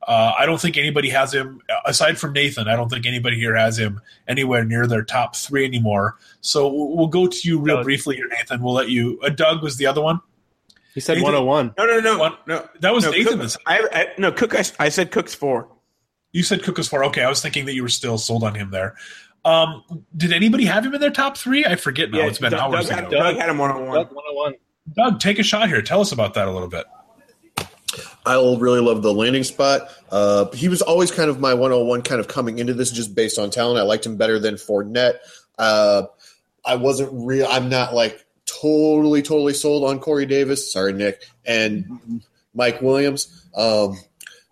Uh, 0.07 0.33
I 0.37 0.45
don't 0.45 0.61
think 0.61 0.77
anybody 0.77 1.09
has 1.09 1.33
him 1.33 1.61
aside 1.85 2.17
from 2.17 2.31
Nathan. 2.31 2.67
I 2.67 2.75
don't 2.75 2.89
think 2.89 3.05
anybody 3.05 3.37
here 3.37 3.55
has 3.55 3.77
him 3.77 3.99
anywhere 4.27 4.63
near 4.63 4.87
their 4.87 5.03
top 5.03 5.35
three 5.35 5.65
anymore. 5.65 6.15
So 6.39 6.71
we'll 6.71 7.07
go 7.07 7.27
to 7.27 7.37
you 7.43 7.59
real 7.59 7.83
briefly 7.83 8.15
here, 8.15 8.29
Nathan. 8.29 8.61
We'll 8.61 8.73
let 8.73 8.89
you. 8.89 9.19
Uh, 9.21 9.29
Doug 9.29 9.63
was 9.63 9.77
the 9.77 9.87
other 9.87 10.01
one. 10.01 10.21
He 10.97 11.01
said 11.01 11.21
101. 11.21 11.75
No, 11.77 11.85
no, 11.85 11.99
no, 11.99 12.17
One, 12.17 12.37
no. 12.47 12.67
That 12.79 12.91
was 12.91 13.03
no, 13.03 13.11
Nathan. 13.11 13.37
Cook, 13.37 13.61
I, 13.67 13.87
I, 13.93 14.07
no, 14.17 14.31
Cook. 14.31 14.55
I, 14.55 14.63
I, 14.79 14.89
said 14.89 15.11
Cook's 15.11 15.35
four. 15.35 15.69
You 16.31 16.41
said 16.41 16.63
Cook 16.63 16.77
was 16.77 16.87
four. 16.87 17.03
Okay, 17.05 17.21
I 17.21 17.29
was 17.29 17.39
thinking 17.39 17.67
that 17.67 17.75
you 17.75 17.83
were 17.83 17.87
still 17.87 18.17
sold 18.17 18.43
on 18.43 18.55
him 18.55 18.71
there. 18.71 18.95
Um, 19.45 19.83
did 20.17 20.33
anybody 20.33 20.65
have 20.65 20.83
him 20.83 20.95
in 20.95 20.99
their 20.99 21.11
top 21.11 21.37
three? 21.37 21.63
I 21.63 21.75
forget 21.75 22.09
now. 22.09 22.17
Yeah, 22.17 22.25
it's 22.25 22.39
been 22.39 22.49
Doug, 22.49 22.73
hours 22.73 22.89
Doug, 22.89 22.97
ago. 22.97 23.09
Doug 23.11 23.35
had 23.35 23.47
him 23.47 23.59
101. 23.59 23.95
Doug 23.95 24.07
101. 24.07 24.55
Doug, 24.93 25.19
take 25.19 25.37
a 25.37 25.43
shot 25.43 25.67
here. 25.67 25.83
Tell 25.83 26.01
us 26.01 26.11
about 26.11 26.33
that 26.33 26.47
a 26.47 26.51
little 26.51 26.67
bit. 26.67 26.87
I 28.25 28.33
really 28.33 28.81
love 28.81 29.03
the 29.03 29.13
landing 29.13 29.43
spot. 29.43 29.91
Uh, 30.09 30.49
he 30.49 30.67
was 30.67 30.81
always 30.81 31.11
kind 31.11 31.29
of 31.29 31.39
my 31.39 31.53
101 31.53 32.01
kind 32.01 32.19
of 32.19 32.27
coming 32.27 32.57
into 32.57 32.73
this 32.73 32.89
just 32.89 33.13
based 33.13 33.37
on 33.37 33.51
talent. 33.51 33.77
I 33.77 33.83
liked 33.83 34.03
him 34.03 34.17
better 34.17 34.39
than 34.39 34.55
Fournette. 34.55 35.17
Uh, 35.59 36.07
I 36.65 36.75
wasn't 36.75 37.11
real. 37.13 37.45
I'm 37.51 37.69
not 37.69 37.93
like 37.93 38.25
totally, 38.47 39.21
totally 39.21 39.53
sold 39.53 39.87
on 39.87 39.99
Corey 39.99 40.25
Davis. 40.25 40.71
Sorry, 40.71 40.93
Nick 40.93 41.21
and 41.45 42.23
Mike 42.55 42.81
Williams. 42.81 43.47
Um, 43.55 43.97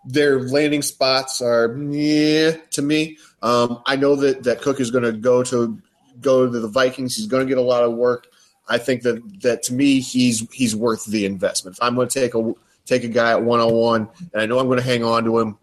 their 0.04 0.40
landing 0.40 0.82
spots 0.82 1.42
are 1.42 1.76
yeah 1.76 2.52
to 2.70 2.82
me. 2.82 3.18
Um, 3.42 3.82
I 3.86 3.96
know 3.96 4.14
that 4.16 4.44
that 4.44 4.62
Cook 4.62 4.78
is 4.78 4.90
going 4.90 5.04
to 5.04 5.12
go 5.12 5.42
to 5.44 5.80
go 6.20 6.50
to 6.50 6.60
the 6.60 6.68
Vikings. 6.68 7.16
He's 7.16 7.26
going 7.26 7.44
to 7.44 7.48
get 7.48 7.58
a 7.58 7.62
lot 7.62 7.82
of 7.82 7.94
work. 7.94 8.28
I 8.68 8.78
think 8.78 9.02
that 9.02 9.42
that 9.42 9.64
to 9.64 9.74
me 9.74 10.00
he's 10.00 10.48
he's 10.52 10.76
worth 10.76 11.04
the 11.06 11.26
investment. 11.26 11.76
If 11.76 11.82
I'm 11.82 11.94
going 11.94 12.08
to 12.08 12.20
take 12.20 12.34
a 12.34 12.54
take 12.84 13.04
a 13.04 13.08
guy 13.08 13.32
at 13.32 13.42
101 13.42 14.08
and 14.32 14.42
I 14.42 14.46
know 14.46 14.58
I'm 14.58 14.66
going 14.66 14.78
to 14.78 14.84
hang 14.84 15.02
on 15.04 15.24
to 15.24 15.38
him, 15.38 15.58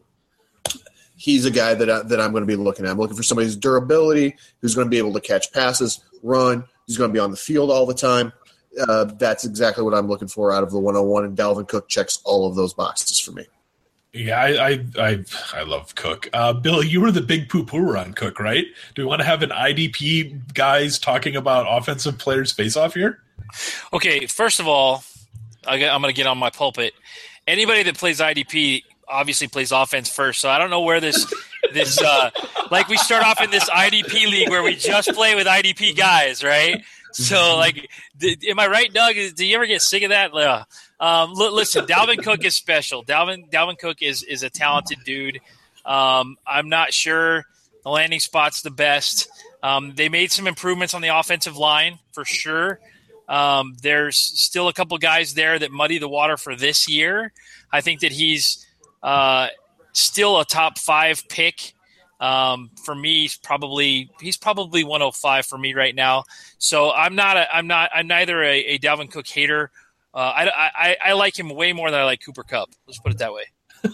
he's 1.16 1.46
a 1.46 1.52
guy 1.52 1.74
that 1.74 1.90
I, 1.90 2.02
that 2.04 2.20
I'm 2.20 2.32
going 2.32 2.44
to 2.44 2.48
be 2.48 2.56
looking 2.56 2.86
at. 2.86 2.92
I'm 2.92 2.98
looking 2.98 3.16
for 3.16 3.24
somebody 3.24 3.48
who's 3.48 3.56
durability, 3.56 4.36
who's 4.62 4.76
going 4.76 4.86
to 4.86 4.92
be 4.92 4.98
able 4.98 5.14
to 5.14 5.22
catch 5.22 5.52
passes, 5.54 6.04
run, 6.22 6.66
who's 6.88 6.98
going 6.98 7.10
to 7.10 7.14
be 7.14 7.20
on 7.20 7.32
the 7.32 7.38
field 7.38 7.72
all 7.72 7.86
the 7.86 7.94
time. 7.94 8.34
Uh, 8.88 9.06
that's 9.06 9.46
exactly 9.46 9.84
what 9.84 9.94
I'm 9.94 10.08
looking 10.08 10.28
for 10.28 10.52
out 10.52 10.64
of 10.64 10.72
the 10.72 10.80
101, 10.80 11.26
and 11.26 11.38
Dalvin 11.38 11.68
Cook 11.68 11.90
checks 11.90 12.20
all 12.24 12.48
of 12.48 12.56
those 12.56 12.74
boxes 12.74 13.20
for 13.20 13.32
me. 13.32 13.46
Yeah, 14.14 14.40
I 14.40 14.70
I 14.70 14.86
I, 15.00 15.24
I 15.54 15.64
love 15.64 15.96
Cook. 15.96 16.30
Uh, 16.34 16.54
Bill, 16.54 16.84
you 16.84 17.02
were 17.02 17.12
the 17.12 17.22
big 17.22 17.50
poo 17.50 17.66
pooer 17.66 18.00
on 18.00 18.14
Cook, 18.14 18.40
right? 18.40 18.66
Do 18.94 19.02
we 19.02 19.08
want 19.08 19.22
to 19.22 19.26
have 19.26 19.42
an 19.42 19.50
IDP 19.50 20.54
guys 20.54 21.00
talking 21.00 21.36
about 21.36 21.66
offensive 21.68 22.20
players 22.20 22.52
face 22.52 22.78
off 22.78 22.94
here? 22.94 23.20
Okay, 23.92 24.28
first 24.28 24.60
of 24.60 24.68
all, 24.68 25.04
I'm 25.66 25.80
going 25.80 26.04
to 26.04 26.14
get 26.14 26.28
on 26.28 26.38
my 26.38 26.52
pulpit. 26.52 26.94
Anybody 27.48 27.84
that 27.84 27.98
plays 27.98 28.20
IDP 28.20 28.84
obviously 29.08 29.48
plays 29.48 29.72
offense 29.72 30.10
first, 30.10 30.42
so 30.42 30.50
I 30.50 30.60
don't 30.60 30.70
know 30.70 30.82
where 30.82 31.00
this 31.00 31.32
this 31.74 32.02
uh, 32.02 32.32
like 32.72 32.88
we 32.88 32.98
start 32.98 33.24
off 33.24 33.42
in 33.42 33.52
this 33.52 33.70
IDP 33.70 34.26
league 34.28 34.50
where 34.50 34.64
we 34.64 34.76
just 34.76 35.10
play 35.10 35.36
with 35.36 35.48
IDP 35.48 35.96
guys, 35.96 36.44
right? 36.44 36.84
So, 37.14 37.58
like, 37.58 37.90
am 38.50 38.60
I 38.60 38.68
right, 38.68 38.92
Doug? 38.92 39.16
Do 39.36 39.46
you 39.46 39.56
ever 39.56 39.68
get 39.68 39.82
sick 39.84 40.02
of 40.02 40.10
that? 40.10 40.34
Uh, 40.34 40.64
um, 41.00 41.34
listen, 41.34 41.86
Dalvin 41.86 42.24
Cook 42.24 42.44
is 42.44 42.56
special. 42.56 43.04
Dalvin 43.04 43.50
Dalvin 43.52 43.78
Cook 43.78 44.02
is 44.02 44.24
is 44.24 44.42
a 44.42 44.50
talented 44.50 45.00
dude. 45.06 45.40
Um, 45.86 46.38
I'm 46.46 46.70
not 46.70 46.92
sure 46.94 47.46
the 47.84 47.90
landing 47.90 48.20
spot's 48.20 48.62
the 48.62 48.72
best. 48.72 49.30
Um, 49.62 49.94
they 49.96 50.10
made 50.10 50.32
some 50.32 50.48
improvements 50.48 50.94
on 50.94 51.02
the 51.02 51.10
offensive 51.10 51.56
line 51.56 52.00
for 52.14 52.26
sure. 52.26 52.80
Um, 53.30 53.76
there's 53.82 54.18
still 54.18 54.68
a 54.68 54.74
couple 54.74 54.98
guys 54.98 55.34
there 55.36 55.58
that 55.60 55.72
muddy 55.72 55.98
the 55.98 56.10
water 56.10 56.36
for 56.36 56.56
this 56.56 56.90
year. 56.90 57.32
I 57.72 57.82
think 57.82 58.02
that 58.02 58.12
he's 58.12 58.66
uh, 59.02 59.48
still 59.94 60.40
a 60.40 60.46
top 60.46 60.78
five 60.78 61.28
pick 61.30 61.74
um, 62.24 62.72
for 62.86 62.96
me, 62.96 63.24
he's 63.24 63.36
probably 63.36 64.10
he's 64.22 64.38
probably 64.38 64.86
105 64.86 65.46
for 65.46 65.58
me 65.58 65.74
right 65.74 65.94
now. 65.94 66.24
So 66.58 66.90
I'm 66.92 67.16
not 67.16 67.36
a, 67.36 67.54
I'm 67.54 67.68
not 67.68 67.90
I'm 67.94 68.08
neither 68.08 68.42
a, 68.42 68.60
a 68.60 68.80
Dalvin 68.80 69.12
Cook 69.12 69.28
hater. 69.28 69.72
Uh, 70.14 70.18
I, 70.34 70.52
I 70.56 70.98
I 71.08 71.14
like 71.14 71.38
him 71.38 71.50
way 71.50 71.74
more 71.74 71.92
than 71.92 72.00
I 72.00 72.06
like 72.06 72.22
Cooper 72.24 72.44
Kupp. 72.44 72.70
Let's 72.88 73.00
put 73.00 73.12
it 73.12 73.18
that 73.18 73.34
way. 73.34 73.44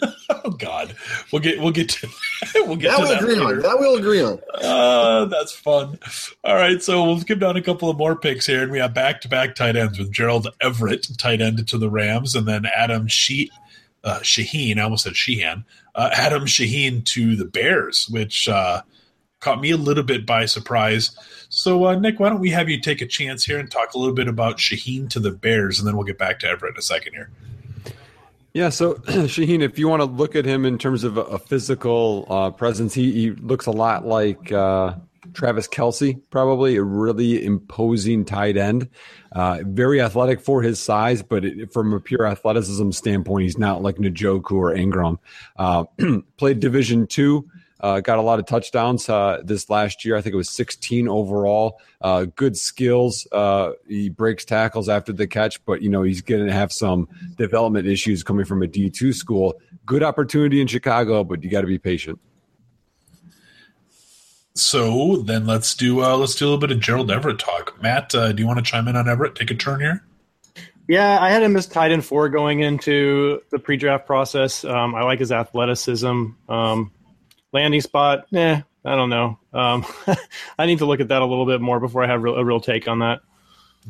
oh 0.45 0.51
God, 0.51 0.95
we'll 1.31 1.41
get 1.41 1.59
we'll 1.59 1.71
get 1.71 1.89
to 1.89 2.07
we'll 2.55 2.75
get 2.75 2.91
that 2.91 2.97
to 2.97 3.01
we'll 3.01 3.07
that 3.07 3.21
agree 3.23 3.35
later. 3.35 3.55
on. 3.55 3.61
That 3.63 3.79
we'll 3.79 3.95
agree 3.95 4.21
on. 4.21 4.39
Uh, 4.61 5.25
that's 5.25 5.51
fun. 5.53 5.97
All 6.43 6.53
right, 6.53 6.83
so 6.83 7.03
we'll 7.05 7.19
skip 7.21 7.39
down 7.39 7.57
a 7.57 7.63
couple 7.63 7.89
of 7.89 7.97
more 7.97 8.15
picks 8.15 8.45
here, 8.45 8.61
and 8.61 8.71
we 8.71 8.77
have 8.77 8.93
back 8.93 9.21
to 9.21 9.29
back 9.29 9.55
tight 9.55 9.75
ends 9.75 9.97
with 9.97 10.11
Gerald 10.11 10.49
Everett, 10.61 11.07
tight 11.17 11.41
end 11.41 11.67
to 11.67 11.77
the 11.79 11.89
Rams, 11.89 12.35
and 12.35 12.47
then 12.47 12.67
Adam 12.67 13.07
She- 13.07 13.49
uh, 14.03 14.19
Shaheen. 14.19 14.77
I 14.77 14.83
almost 14.83 15.03
said 15.03 15.15
Sheehan 15.15 15.65
uh, 15.95 16.09
Adam 16.13 16.45
Shaheen 16.45 17.03
to 17.05 17.35
the 17.35 17.45
Bears, 17.45 18.07
which 18.09 18.47
uh, 18.47 18.81
caught 19.39 19.61
me 19.61 19.71
a 19.71 19.77
little 19.77 20.03
bit 20.03 20.25
by 20.25 20.45
surprise. 20.45 21.11
So, 21.49 21.85
uh, 21.85 21.99
Nick, 21.99 22.19
why 22.19 22.29
don't 22.29 22.39
we 22.39 22.51
have 22.51 22.69
you 22.69 22.79
take 22.79 23.01
a 23.01 23.07
chance 23.07 23.45
here 23.45 23.59
and 23.59 23.69
talk 23.69 23.93
a 23.93 23.97
little 23.97 24.15
bit 24.15 24.27
about 24.27 24.57
Shaheen 24.57 25.09
to 25.11 25.19
the 25.19 25.31
Bears, 25.31 25.79
and 25.79 25.87
then 25.87 25.95
we'll 25.95 26.05
get 26.05 26.17
back 26.17 26.39
to 26.39 26.47
Everett 26.47 26.75
in 26.75 26.79
a 26.79 26.81
second 26.81 27.13
here. 27.13 27.29
Yeah, 28.53 28.69
so 28.69 28.93
Shaheen, 29.05 29.61
if 29.61 29.77
you 29.77 29.87
want 29.87 30.01
to 30.01 30.05
look 30.05 30.35
at 30.35 30.45
him 30.45 30.65
in 30.65 30.77
terms 30.77 31.03
of 31.03 31.17
a, 31.17 31.37
physical 31.37 32.25
uh, 32.29 32.49
presence, 32.51 32.93
he, 32.93 33.11
he, 33.11 33.31
looks 33.31 33.67
a 33.67 33.71
lot 33.71 34.05
like 34.05 34.51
uh, 34.51 34.95
Travis 35.33 35.67
Kelce, 35.67 36.19
probably 36.31 36.75
a 36.75 36.83
really 36.83 37.45
imposing 37.45 38.25
tight 38.25 38.57
end. 38.57 38.89
Uh, 39.31 39.59
very 39.63 40.01
athletic 40.01 40.41
for 40.41 40.61
his 40.61 40.79
size, 40.79 41.21
but 41.21 41.45
it, 41.45 41.71
from 41.71 41.93
a 41.93 41.99
pure 41.99 42.25
athleticism 42.25 42.91
standpoint, 42.91 43.43
he's 43.43 43.57
not 43.57 43.81
like 43.81 43.97
Njoku 43.97 44.51
or 44.51 44.73
Engram. 44.73 45.19
Uh, 45.57 45.85
played 46.37 46.59
Division 46.59 47.07
two. 47.07 47.49
Uh, 47.81 48.01
got 48.01 48.19
a 48.19 48.21
lot 48.21 48.39
of 48.39 48.45
touchdowns 48.45 49.07
uh, 49.07 49.41
this 49.43 49.69
last 49.69 50.03
year. 50.03 50.17
I 50.17 50.21
think 50.21 50.33
it 50.33 50.37
was 50.37 50.49
16 50.49 51.07
overall. 51.07 51.79
Uh, 52.01 52.25
good 52.35 52.57
skills. 52.57 53.25
Uh, 53.31 53.71
he 53.87 54.09
breaks 54.09 54.43
tackles 54.43 54.89
after 54.89 55.13
the 55.13 55.27
catch, 55.27 55.63
but 55.63 55.81
you 55.81 55.89
know 55.89 56.03
he's 56.03 56.21
going 56.21 56.45
to 56.45 56.51
have 56.51 56.73
some 56.73 57.07
development 57.37 57.87
issues 57.87 58.21
coming 58.23 58.45
from 58.45 58.63
a 58.63 58.67
D2 58.67 59.15
school. 59.15 59.61
Good 59.85 60.03
opportunity 60.03 60.59
in 60.59 60.67
Chicago, 60.67 61.23
but 61.23 61.41
you 61.41 61.49
got 61.49 61.61
to 61.61 61.67
be 61.67 61.79
patient. 61.79 62.19
So 64.55 65.17
then 65.17 65.45
let's 65.45 65.73
do 65.75 66.03
uh, 66.03 66.17
let's 66.17 66.35
do 66.35 66.45
a 66.45 66.47
little 66.47 66.59
bit 66.59 66.71
of 66.71 66.79
Gerald 66.79 67.11
Everett 67.11 67.39
talk. 67.39 67.81
Matt, 67.81 68.13
uh, 68.13 68.31
do 68.31 68.41
you 68.41 68.47
want 68.47 68.57
to 68.59 68.63
chime 68.63 68.87
in 68.87 68.95
on 68.95 69.07
Everett? 69.07 69.35
Take 69.35 69.51
a 69.51 69.55
turn 69.55 69.79
here. 69.79 70.03
Yeah, 70.87 71.19
I 71.21 71.29
had 71.29 71.43
him 71.43 71.55
as 71.55 71.67
tight 71.67 71.91
end 71.91 72.03
four 72.03 72.29
going 72.29 72.61
into 72.61 73.41
the 73.51 73.59
pre-draft 73.59 74.07
process. 74.07 74.65
Um, 74.65 74.95
I 74.95 75.03
like 75.03 75.19
his 75.19 75.31
athleticism. 75.31 76.25
Um, 76.49 76.91
landing 77.53 77.81
spot, 77.81 78.25
eh, 78.33 78.61
I 78.83 78.95
don't 78.95 79.11
know. 79.11 79.37
Um, 79.53 79.85
I 80.57 80.65
need 80.65 80.79
to 80.79 80.85
look 80.85 80.99
at 80.99 81.09
that 81.09 81.21
a 81.21 81.25
little 81.25 81.45
bit 81.45 81.61
more 81.61 81.79
before 81.79 82.03
I 82.03 82.07
have 82.07 82.23
a 82.25 82.43
real 82.43 82.59
take 82.59 82.87
on 82.87 82.99
that. 82.99 83.19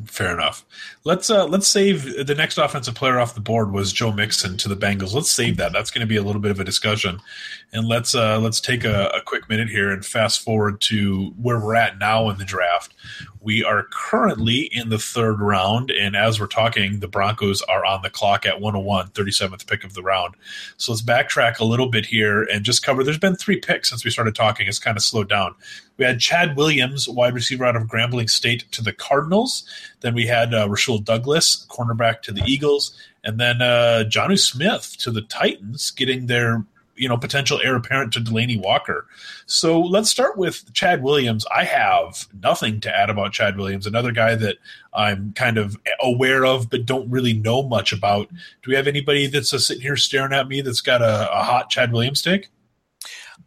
Fair 0.06 0.32
enough. 0.32 0.64
Let's 1.04 1.30
uh, 1.30 1.46
let's 1.46 1.66
save 1.66 2.26
the 2.26 2.34
next 2.34 2.58
offensive 2.58 2.94
player 2.94 3.18
off 3.18 3.34
the 3.34 3.40
board 3.40 3.72
was 3.72 3.92
Joe 3.92 4.12
Mixon 4.12 4.56
to 4.58 4.68
the 4.68 4.76
Bengals. 4.76 5.12
Let's 5.14 5.30
save 5.30 5.56
that. 5.56 5.72
That's 5.72 5.90
going 5.90 6.00
to 6.00 6.06
be 6.06 6.16
a 6.16 6.22
little 6.22 6.40
bit 6.40 6.52
of 6.52 6.60
a 6.60 6.64
discussion, 6.64 7.20
and 7.72 7.86
let's 7.86 8.14
uh, 8.14 8.38
let's 8.40 8.60
take 8.60 8.84
a, 8.84 9.06
a 9.14 9.20
quick 9.22 9.48
minute 9.48 9.68
here 9.68 9.90
and 9.90 10.04
fast 10.04 10.40
forward 10.42 10.80
to 10.80 11.32
where 11.40 11.60
we're 11.60 11.76
at 11.76 11.98
now 11.98 12.28
in 12.28 12.38
the 12.38 12.44
draft. 12.44 12.94
We 13.40 13.64
are 13.64 13.86
currently 13.90 14.62
in 14.72 14.90
the 14.90 14.98
third 14.98 15.40
round, 15.40 15.90
and 15.90 16.14
as 16.14 16.38
we're 16.38 16.46
talking, 16.46 17.00
the 17.00 17.08
Broncos 17.08 17.62
are 17.62 17.86
on 17.86 18.02
the 18.02 18.10
clock 18.10 18.44
at 18.44 18.60
101, 18.60 19.08
37th 19.08 19.66
pick 19.66 19.82
of 19.82 19.94
the 19.94 20.02
round. 20.02 20.34
So 20.76 20.92
let's 20.92 21.02
backtrack 21.02 21.58
a 21.58 21.64
little 21.64 21.88
bit 21.88 22.04
here 22.04 22.42
and 22.42 22.64
just 22.64 22.84
cover. 22.84 23.02
There's 23.02 23.18
been 23.18 23.36
three 23.36 23.58
picks 23.58 23.88
since 23.88 24.04
we 24.04 24.10
started 24.10 24.34
talking. 24.34 24.66
It's 24.66 24.78
kind 24.78 24.96
of 24.96 25.02
slowed 25.02 25.30
down. 25.30 25.54
We 25.96 26.04
had 26.04 26.20
Chad 26.20 26.56
Williams, 26.56 27.08
wide 27.08 27.34
receiver 27.34 27.64
out 27.64 27.76
of 27.76 27.84
Grambling 27.84 28.28
State, 28.28 28.70
to 28.72 28.82
the 28.82 28.92
Cardinals. 28.92 29.64
Then 30.00 30.14
we 30.14 30.26
had 30.26 30.52
uh, 30.52 30.68
Rasul 30.68 30.98
Douglas, 30.98 31.66
cornerback, 31.70 32.20
to 32.22 32.32
the 32.32 32.42
Eagles, 32.44 32.94
and 33.24 33.38
then 33.38 33.62
uh, 33.62 34.04
Jonnu 34.06 34.38
Smith 34.38 34.96
to 34.98 35.10
the 35.10 35.22
Titans, 35.22 35.90
getting 35.92 36.26
their 36.26 36.64
you 37.00 37.08
know 37.08 37.16
potential 37.16 37.60
heir 37.64 37.74
apparent 37.74 38.12
to 38.12 38.20
Delanie 38.20 38.60
Walker. 38.60 39.06
So 39.46 39.80
let's 39.80 40.10
start 40.10 40.36
with 40.36 40.72
Chad 40.74 41.02
Williams. 41.02 41.46
I 41.54 41.64
have 41.64 42.28
nothing 42.42 42.80
to 42.82 42.96
add 42.96 43.10
about 43.10 43.32
Chad 43.32 43.56
Williams, 43.56 43.86
another 43.86 44.12
guy 44.12 44.34
that 44.36 44.58
I'm 44.92 45.32
kind 45.32 45.58
of 45.58 45.76
aware 46.00 46.44
of 46.44 46.68
but 46.70 46.86
don't 46.86 47.10
really 47.10 47.32
know 47.32 47.62
much 47.62 47.92
about. 47.92 48.28
Do 48.28 48.70
we 48.70 48.74
have 48.74 48.86
anybody 48.86 49.26
that's 49.26 49.50
sitting 49.66 49.82
here 49.82 49.96
staring 49.96 50.32
at 50.32 50.46
me 50.46 50.60
that's 50.60 50.82
got 50.82 51.00
a, 51.02 51.32
a 51.32 51.42
hot 51.42 51.70
Chad 51.70 51.92
Williams 51.92 52.22
take? 52.22 52.50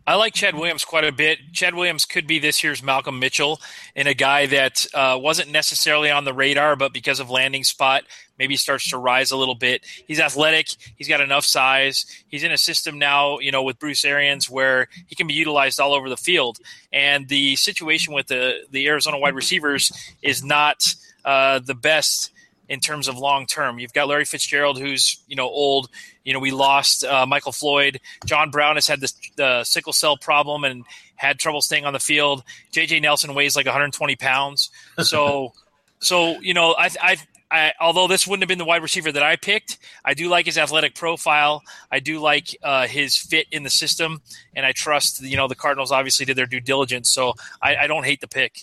I 0.06 0.16
like 0.16 0.34
Chad 0.34 0.56
Williams 0.56 0.84
quite 0.84 1.06
a 1.06 1.14
bit. 1.14 1.40
Chad 1.54 1.76
Williams 1.76 2.04
could 2.04 2.28
be 2.28 2.38
this 2.38 2.62
year's 2.62 2.84
Malcolm 2.84 3.20
Mitchell 3.20 3.62
and 3.96 4.06
a 4.06 4.14
guy 4.14 4.46
that 4.48 4.86
uh, 4.94 5.18
wasn't 5.22 5.50
necessarily 5.50 6.12
on 6.12 6.26
the 6.26 6.34
radar, 6.34 6.76
but 6.76 6.92
because 6.92 7.22
of 7.22 7.30
landing 7.30 7.64
spot, 7.64 8.04
maybe 8.38 8.58
starts 8.58 8.90
to 8.90 8.98
rise 8.98 9.32
a 9.32 9.38
little 9.38 9.56
bit. 9.56 9.86
He's 10.06 10.20
athletic. 10.20 10.68
He's 10.98 11.08
got 11.08 11.22
enough 11.22 11.46
size. 11.46 12.06
He's 12.28 12.44
in 12.44 12.52
a 12.52 12.58
system 12.58 13.00
now, 13.00 13.40
you 13.40 13.52
know, 13.52 13.64
with 13.64 13.80
Bruce 13.80 14.04
Arians 14.04 14.50
where 14.50 14.90
he 15.08 15.16
can 15.16 15.26
be 15.26 15.36
utilized 15.36 15.80
all 15.80 15.94
over 15.94 16.10
the 16.10 16.18
field. 16.18 16.58
And 16.92 17.30
the 17.30 17.56
situation 17.56 18.14
with 18.14 18.28
the 18.28 18.66
the 18.70 18.88
Arizona 18.88 19.18
wide 19.18 19.36
receivers 19.36 19.92
is 20.22 20.44
not 20.44 20.96
uh, 21.24 21.60
the 21.60 21.76
best 21.76 22.32
in 22.68 22.80
terms 22.80 23.08
of 23.08 23.18
long 23.18 23.46
term. 23.46 23.80
You've 23.80 23.94
got 23.94 24.08
Larry 24.08 24.26
Fitzgerald, 24.26 24.80
who's 24.80 25.22
you 25.28 25.36
know 25.36 25.48
old. 25.48 25.90
You 26.24 26.34
know, 26.34 26.40
we 26.40 26.52
lost 26.52 27.04
uh, 27.04 27.26
Michael 27.26 27.52
Floyd. 27.52 28.00
John 28.26 28.50
Brown 28.50 28.76
has 28.76 28.88
had 28.88 29.02
this 29.02 29.14
the 29.36 29.64
sickle 29.64 29.94
cell 29.94 30.18
problem 30.18 30.64
and 30.64 30.86
had 31.16 31.40
trouble 31.40 31.62
staying 31.62 31.86
on 31.86 31.94
the 31.94 32.00
field. 32.00 32.44
JJ 32.72 33.02
Nelson 33.02 33.34
weighs 33.34 33.56
like 33.56 33.66
120 33.66 34.16
pounds. 34.16 34.72
So, 35.00 35.54
so 36.00 36.40
you 36.40 36.54
know, 36.54 36.76
I, 36.78 36.90
I 37.02 37.18
I, 37.54 37.72
although 37.80 38.08
this 38.08 38.26
wouldn't 38.26 38.42
have 38.42 38.48
been 38.48 38.58
the 38.58 38.66
wide 38.66 38.82
receiver 38.82 39.12
that 39.12 39.22
I 39.22 39.36
picked, 39.36 39.78
I 40.04 40.16
do 40.16 40.28
like 40.28 40.48
his 40.48 40.58
athletic 40.58 40.96
profile. 40.96 41.62
I 41.92 42.00
do 42.00 42.20
like 42.20 42.58
uh, 42.64 42.88
his 42.88 43.16
fit 43.16 43.46
in 43.52 43.62
the 43.62 43.70
system, 43.70 44.24
and 44.56 44.66
I 44.66 44.72
trust. 44.72 45.22
You 45.22 45.38
know, 45.38 45.48
the 45.48 45.54
Cardinals 45.54 45.92
obviously 45.92 46.26
did 46.26 46.36
their 46.36 46.48
due 46.48 46.60
diligence, 46.60 47.12
so 47.12 47.36
I, 47.62 47.76
I 47.76 47.88
don't 47.88 48.06
hate 48.06 48.22
the 48.22 48.28
pick. 48.28 48.62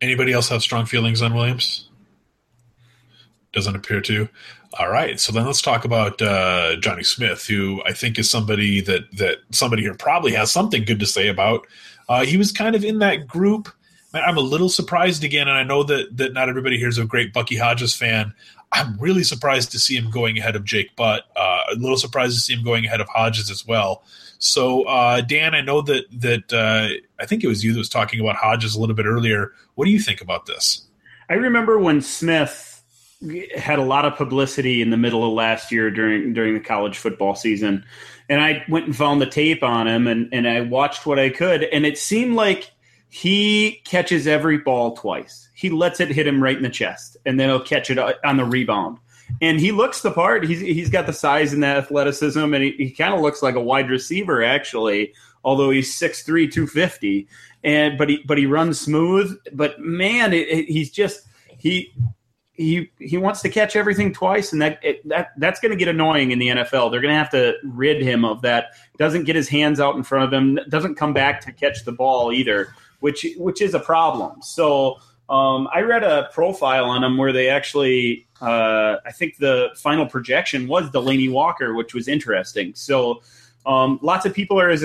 Anybody 0.00 0.32
else 0.32 0.48
have 0.50 0.62
strong 0.62 0.86
feelings 0.86 1.20
on 1.20 1.34
Williams? 1.34 1.88
Doesn't 3.52 3.74
appear 3.74 4.00
to. 4.02 4.28
All 4.78 4.90
right, 4.90 5.20
so 5.20 5.32
then 5.32 5.46
let's 5.46 5.62
talk 5.62 5.84
about 5.84 6.20
uh, 6.20 6.74
Jonnu 6.76 7.06
Smith, 7.06 7.46
who 7.46 7.80
I 7.86 7.92
think 7.92 8.18
is 8.18 8.28
somebody 8.28 8.80
that 8.80 9.10
that 9.16 9.38
somebody 9.50 9.82
here 9.82 9.94
probably 9.94 10.32
has 10.32 10.50
something 10.50 10.84
good 10.84 11.00
to 11.00 11.06
say 11.06 11.28
about. 11.28 11.66
Uh, 12.08 12.24
he 12.24 12.36
was 12.36 12.50
kind 12.50 12.74
of 12.74 12.84
in 12.84 12.98
that 12.98 13.26
group 13.26 13.68
I'm 14.22 14.36
a 14.36 14.40
little 14.40 14.68
surprised 14.68 15.24
again, 15.24 15.48
and 15.48 15.56
I 15.56 15.64
know 15.64 15.82
that 15.84 16.16
that 16.16 16.32
not 16.32 16.48
everybody 16.48 16.78
here 16.78 16.88
is 16.88 16.98
a 16.98 17.04
great 17.04 17.32
Bucky 17.32 17.56
Hodges 17.56 17.94
fan. 17.94 18.32
I'm 18.72 18.96
really 18.98 19.24
surprised 19.24 19.72
to 19.72 19.78
see 19.78 19.96
him 19.96 20.10
going 20.10 20.38
ahead 20.38 20.56
of 20.56 20.64
Jake 20.64 20.94
Butt. 20.96 21.24
Uh, 21.36 21.60
a 21.72 21.74
little 21.76 21.96
surprised 21.96 22.34
to 22.34 22.40
see 22.40 22.54
him 22.54 22.64
going 22.64 22.86
ahead 22.86 23.00
of 23.00 23.08
Hodges 23.08 23.50
as 23.50 23.66
well. 23.66 24.02
So, 24.38 24.84
uh, 24.84 25.20
Dan, 25.20 25.54
I 25.54 25.62
know 25.62 25.82
that 25.82 26.04
that 26.20 26.52
uh, 26.52 26.88
I 27.20 27.26
think 27.26 27.42
it 27.42 27.48
was 27.48 27.64
you 27.64 27.72
that 27.72 27.78
was 27.78 27.88
talking 27.88 28.20
about 28.20 28.36
Hodges 28.36 28.76
a 28.76 28.80
little 28.80 28.94
bit 28.94 29.06
earlier. 29.06 29.52
What 29.74 29.86
do 29.86 29.90
you 29.90 30.00
think 30.00 30.20
about 30.20 30.46
this? 30.46 30.86
I 31.28 31.34
remember 31.34 31.78
when 31.78 32.00
Smith 32.00 32.73
had 33.56 33.78
a 33.78 33.82
lot 33.82 34.04
of 34.04 34.16
publicity 34.16 34.82
in 34.82 34.90
the 34.90 34.96
middle 34.96 35.26
of 35.26 35.32
last 35.32 35.72
year 35.72 35.90
during 35.90 36.32
during 36.32 36.54
the 36.54 36.60
college 36.60 36.98
football 36.98 37.34
season, 37.34 37.84
and 38.28 38.40
I 38.40 38.64
went 38.68 38.86
and 38.86 38.96
found 38.96 39.20
the 39.20 39.26
tape 39.26 39.62
on 39.62 39.86
him 39.86 40.06
and 40.06 40.28
and 40.32 40.48
I 40.48 40.60
watched 40.62 41.06
what 41.06 41.18
I 41.18 41.30
could, 41.30 41.64
and 41.64 41.86
it 41.86 41.98
seemed 41.98 42.34
like 42.34 42.70
he 43.08 43.80
catches 43.84 44.26
every 44.26 44.58
ball 44.58 44.96
twice. 44.96 45.48
He 45.54 45.70
lets 45.70 46.00
it 46.00 46.08
hit 46.08 46.26
him 46.26 46.42
right 46.42 46.56
in 46.56 46.62
the 46.62 46.68
chest, 46.68 47.16
and 47.24 47.38
then 47.38 47.48
he'll 47.48 47.60
catch 47.60 47.90
it 47.90 47.98
on 48.24 48.36
the 48.36 48.44
rebound. 48.44 48.98
And 49.40 49.58
he 49.58 49.72
looks 49.72 50.02
the 50.02 50.10
part. 50.10 50.44
He's 50.44 50.60
he's 50.60 50.90
got 50.90 51.06
the 51.06 51.12
size 51.12 51.52
and 51.52 51.62
the 51.62 51.68
athleticism, 51.68 52.52
and 52.52 52.62
he, 52.62 52.72
he 52.72 52.90
kind 52.90 53.14
of 53.14 53.20
looks 53.20 53.42
like 53.42 53.54
a 53.54 53.60
wide 53.60 53.88
receiver 53.88 54.42
actually. 54.42 55.14
Although 55.44 55.70
he's 55.70 55.94
6'3", 55.94 56.50
250. 56.50 57.28
and 57.62 57.98
but 57.98 58.08
he 58.08 58.22
but 58.26 58.38
he 58.38 58.46
runs 58.46 58.80
smooth. 58.80 59.38
But 59.52 59.78
man, 59.80 60.32
it, 60.32 60.48
it, 60.48 60.64
he's 60.66 60.90
just 60.90 61.26
he 61.46 61.94
he 62.54 62.90
he 62.98 63.16
wants 63.16 63.42
to 63.42 63.48
catch 63.48 63.76
everything 63.76 64.12
twice, 64.12 64.52
and 64.52 64.62
that 64.62 64.78
it, 64.82 65.08
that 65.08 65.32
that's 65.38 65.60
going 65.60 65.70
to 65.70 65.76
get 65.76 65.88
annoying 65.88 66.30
in 66.30 66.38
the 66.38 66.48
NFL. 66.48 66.90
They're 66.90 67.00
going 67.00 67.12
to 67.12 67.18
have 67.18 67.30
to 67.30 67.54
rid 67.64 68.02
him 68.02 68.24
of 68.24 68.42
that. 68.42 68.74
Doesn't 68.98 69.24
get 69.24 69.36
his 69.36 69.48
hands 69.48 69.80
out 69.80 69.96
in 69.96 70.02
front 70.02 70.24
of 70.24 70.32
him. 70.32 70.58
Doesn't 70.68 70.94
come 70.94 71.12
back 71.12 71.40
to 71.42 71.52
catch 71.52 71.84
the 71.84 71.92
ball 71.92 72.32
either 72.32 72.72
which 73.04 73.26
which 73.36 73.60
is 73.60 73.74
a 73.74 73.78
problem. 73.78 74.40
So 74.40 74.98
um, 75.28 75.68
I 75.74 75.82
read 75.82 76.02
a 76.02 76.30
profile 76.32 76.86
on 76.86 77.04
him 77.04 77.18
where 77.18 77.34
they 77.34 77.50
actually, 77.50 78.26
uh, 78.40 78.96
I 79.04 79.12
think 79.12 79.36
the 79.36 79.68
final 79.76 80.06
projection 80.06 80.66
was 80.66 80.88
Delanie 80.88 81.30
Walker, 81.30 81.74
which 81.74 81.92
was 81.92 82.08
interesting. 82.08 82.74
So 82.74 83.20
um, 83.66 83.98
lots 84.00 84.24
of 84.24 84.32
people 84.32 84.58
are 84.58 84.70
as 84.70 84.82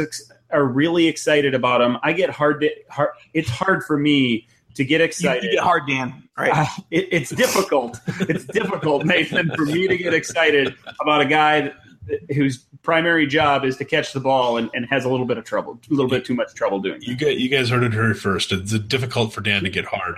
are 0.52 0.66
really 0.66 1.08
excited 1.08 1.56
about 1.56 1.80
him. 1.80 1.98
I 2.04 2.12
get 2.12 2.30
hard, 2.30 2.60
to, 2.60 2.70
hard 2.90 3.12
it's 3.34 3.50
hard 3.50 3.86
for 3.86 3.98
me 3.98 4.50
to 4.74 4.84
get 4.84 5.00
excited. 5.00 5.44
You, 5.44 5.52
you 5.52 5.56
get 5.56 5.64
hard, 5.64 5.88
Dan. 5.88 6.28
Right? 6.40 6.52
Uh, 6.54 6.66
it, 6.90 7.10
it's 7.12 7.32
difficult. 7.32 8.00
it's 8.22 8.46
difficult, 8.46 9.06
Nathan, 9.06 9.52
for 9.56 9.66
me 9.66 9.88
to 9.88 9.98
get 9.98 10.14
excited 10.14 10.74
about 11.02 11.22
a 11.22 11.26
guy 11.26 11.74
whose 12.34 12.66
primary 12.82 13.28
job 13.28 13.66
is 13.66 13.78
to 13.78 13.86
catch 13.86 14.14
the 14.14 14.20
ball 14.20 14.58
and, 14.58 14.70
and, 14.74 14.86
has 14.90 15.06
a 15.06 15.10
little 15.10 15.26
bit 15.26 15.38
of 15.38 15.44
trouble, 15.44 15.80
a 15.90 15.94
little 15.94 16.10
bit 16.10 16.26
too 16.26 16.34
much 16.34 16.54
trouble 16.56 16.80
doing. 16.80 17.00
You 17.02 17.16
get 17.16 17.38
you 17.38 17.50
guys 17.50 17.70
heard 17.70 17.84
it 17.84 17.94
here 17.94 18.14
first. 18.16 18.52
It's 18.52 18.78
difficult 18.80 19.34
for 19.34 19.42
Dan 19.42 19.64
to 19.64 19.70
get 19.70 19.86
hard. 19.86 20.16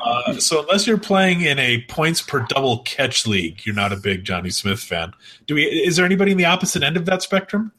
Uh, 0.00 0.38
so 0.38 0.62
unless 0.62 0.86
you're 0.86 0.98
playing 0.98 1.42
in 1.42 1.58
a 1.58 1.82
points 1.82 2.22
per 2.22 2.46
double 2.48 2.78
catch 2.80 3.26
league, 3.26 3.66
you're 3.66 3.74
not 3.74 3.92
a 3.92 3.96
big 3.96 4.24
Jonnu 4.24 4.52
Smith 4.52 4.80
fan. 4.80 5.12
Do 5.46 5.54
we? 5.54 5.64
Is 5.64 5.96
there 5.96 6.06
anybody 6.06 6.32
in 6.32 6.38
the 6.38 6.46
opposite 6.46 6.82
end 6.82 6.96
of 6.96 7.04
that 7.06 7.22
spectrum? 7.22 7.72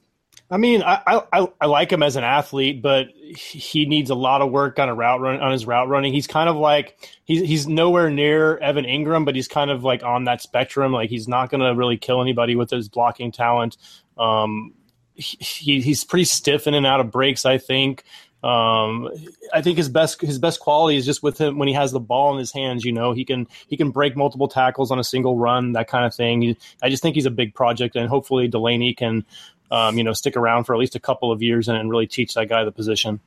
I 0.52 0.58
mean, 0.58 0.84
I, 0.84 1.22
I, 1.32 1.48
I 1.62 1.66
like 1.66 1.94
him 1.94 2.04
as 2.04 2.18
an 2.18 2.26
athlete, 2.26 2.82
but 2.82 3.08
he 3.16 3.86
needs 3.86 4.10
a 4.10 4.16
lot 4.16 4.42
of 4.42 4.52
work 4.52 4.80
on 4.80 4.90
a 4.90 4.94
route 4.94 5.22
run 5.22 5.40
on 5.40 5.54
his 5.54 5.66
route 5.66 5.88
running. 5.88 6.12
He's 6.12 6.28
kind 6.28 6.50
of 6.50 6.58
like 6.58 7.10
he's 7.24 7.48
he's 7.48 7.68
nowhere 7.68 8.10
near 8.10 8.58
Evan 8.58 8.84
Engram, 8.84 9.24
but 9.24 9.34
he's 9.34 9.48
kind 9.48 9.72
of 9.72 9.86
like 9.86 10.04
on 10.04 10.26
that 10.26 10.42
spectrum. 10.42 10.92
Like 10.92 11.10
he's 11.10 11.26
not 11.26 11.50
going 11.50 11.62
to 11.62 11.74
really 11.74 11.96
kill 11.96 12.22
anybody 12.22 12.58
with 12.58 12.70
his 12.70 12.90
blocking 12.90 13.32
talent. 13.32 13.78
Um, 14.18 14.74
he, 15.16 15.80
he's 15.80 16.04
pretty 16.04 16.26
stiff 16.26 16.68
in 16.68 16.74
and 16.74 16.86
out 16.86 17.00
of 17.00 17.12
breaks. 17.12 17.46
I 17.46 17.58
think. 17.58 18.04
Um, 18.44 19.08
I 19.54 19.62
think 19.62 19.78
his 19.78 19.88
best 19.88 20.20
his 20.20 20.40
best 20.40 20.60
quality 20.60 20.98
is 20.98 21.06
just 21.06 21.22
with 21.22 21.40
him 21.40 21.60
when 21.60 21.68
he 21.68 21.76
has 21.76 21.92
the 21.92 22.00
ball 22.00 22.34
in 22.34 22.40
his 22.40 22.52
hands. 22.52 22.84
You 22.84 22.92
know, 22.92 23.14
he 23.14 23.24
can 23.24 23.48
he 23.68 23.78
can 23.78 23.92
break 23.92 24.18
multiple 24.18 24.48
tackles 24.48 24.92
on 24.92 25.00
a 25.00 25.04
single 25.04 25.38
run, 25.38 25.74
that 25.74 25.88
kind 25.88 26.06
of 26.06 26.14
thing. 26.14 26.58
I 26.82 26.90
just 26.90 27.04
think 27.04 27.16
he's 27.16 27.28
a 27.28 27.32
big 27.32 27.54
project, 27.54 27.96
and 27.96 28.10
hopefully 28.10 28.48
Delaney 28.48 28.96
can 28.96 29.26
um, 29.72 29.98
you 29.98 30.04
know, 30.04 30.14
stick 30.14 30.38
around 30.38 30.66
for 30.66 30.76
at 30.76 30.80
least 30.80 30.96
a 30.96 31.00
couple 31.00 31.32
of 31.32 31.42
years 31.42 31.68
and, 31.68 31.78
and 31.78 31.90
really 31.90 32.08
teach 32.08 32.34
that 32.36 32.50
guy 32.50 32.64
the 32.64 32.72
position. 32.72 33.20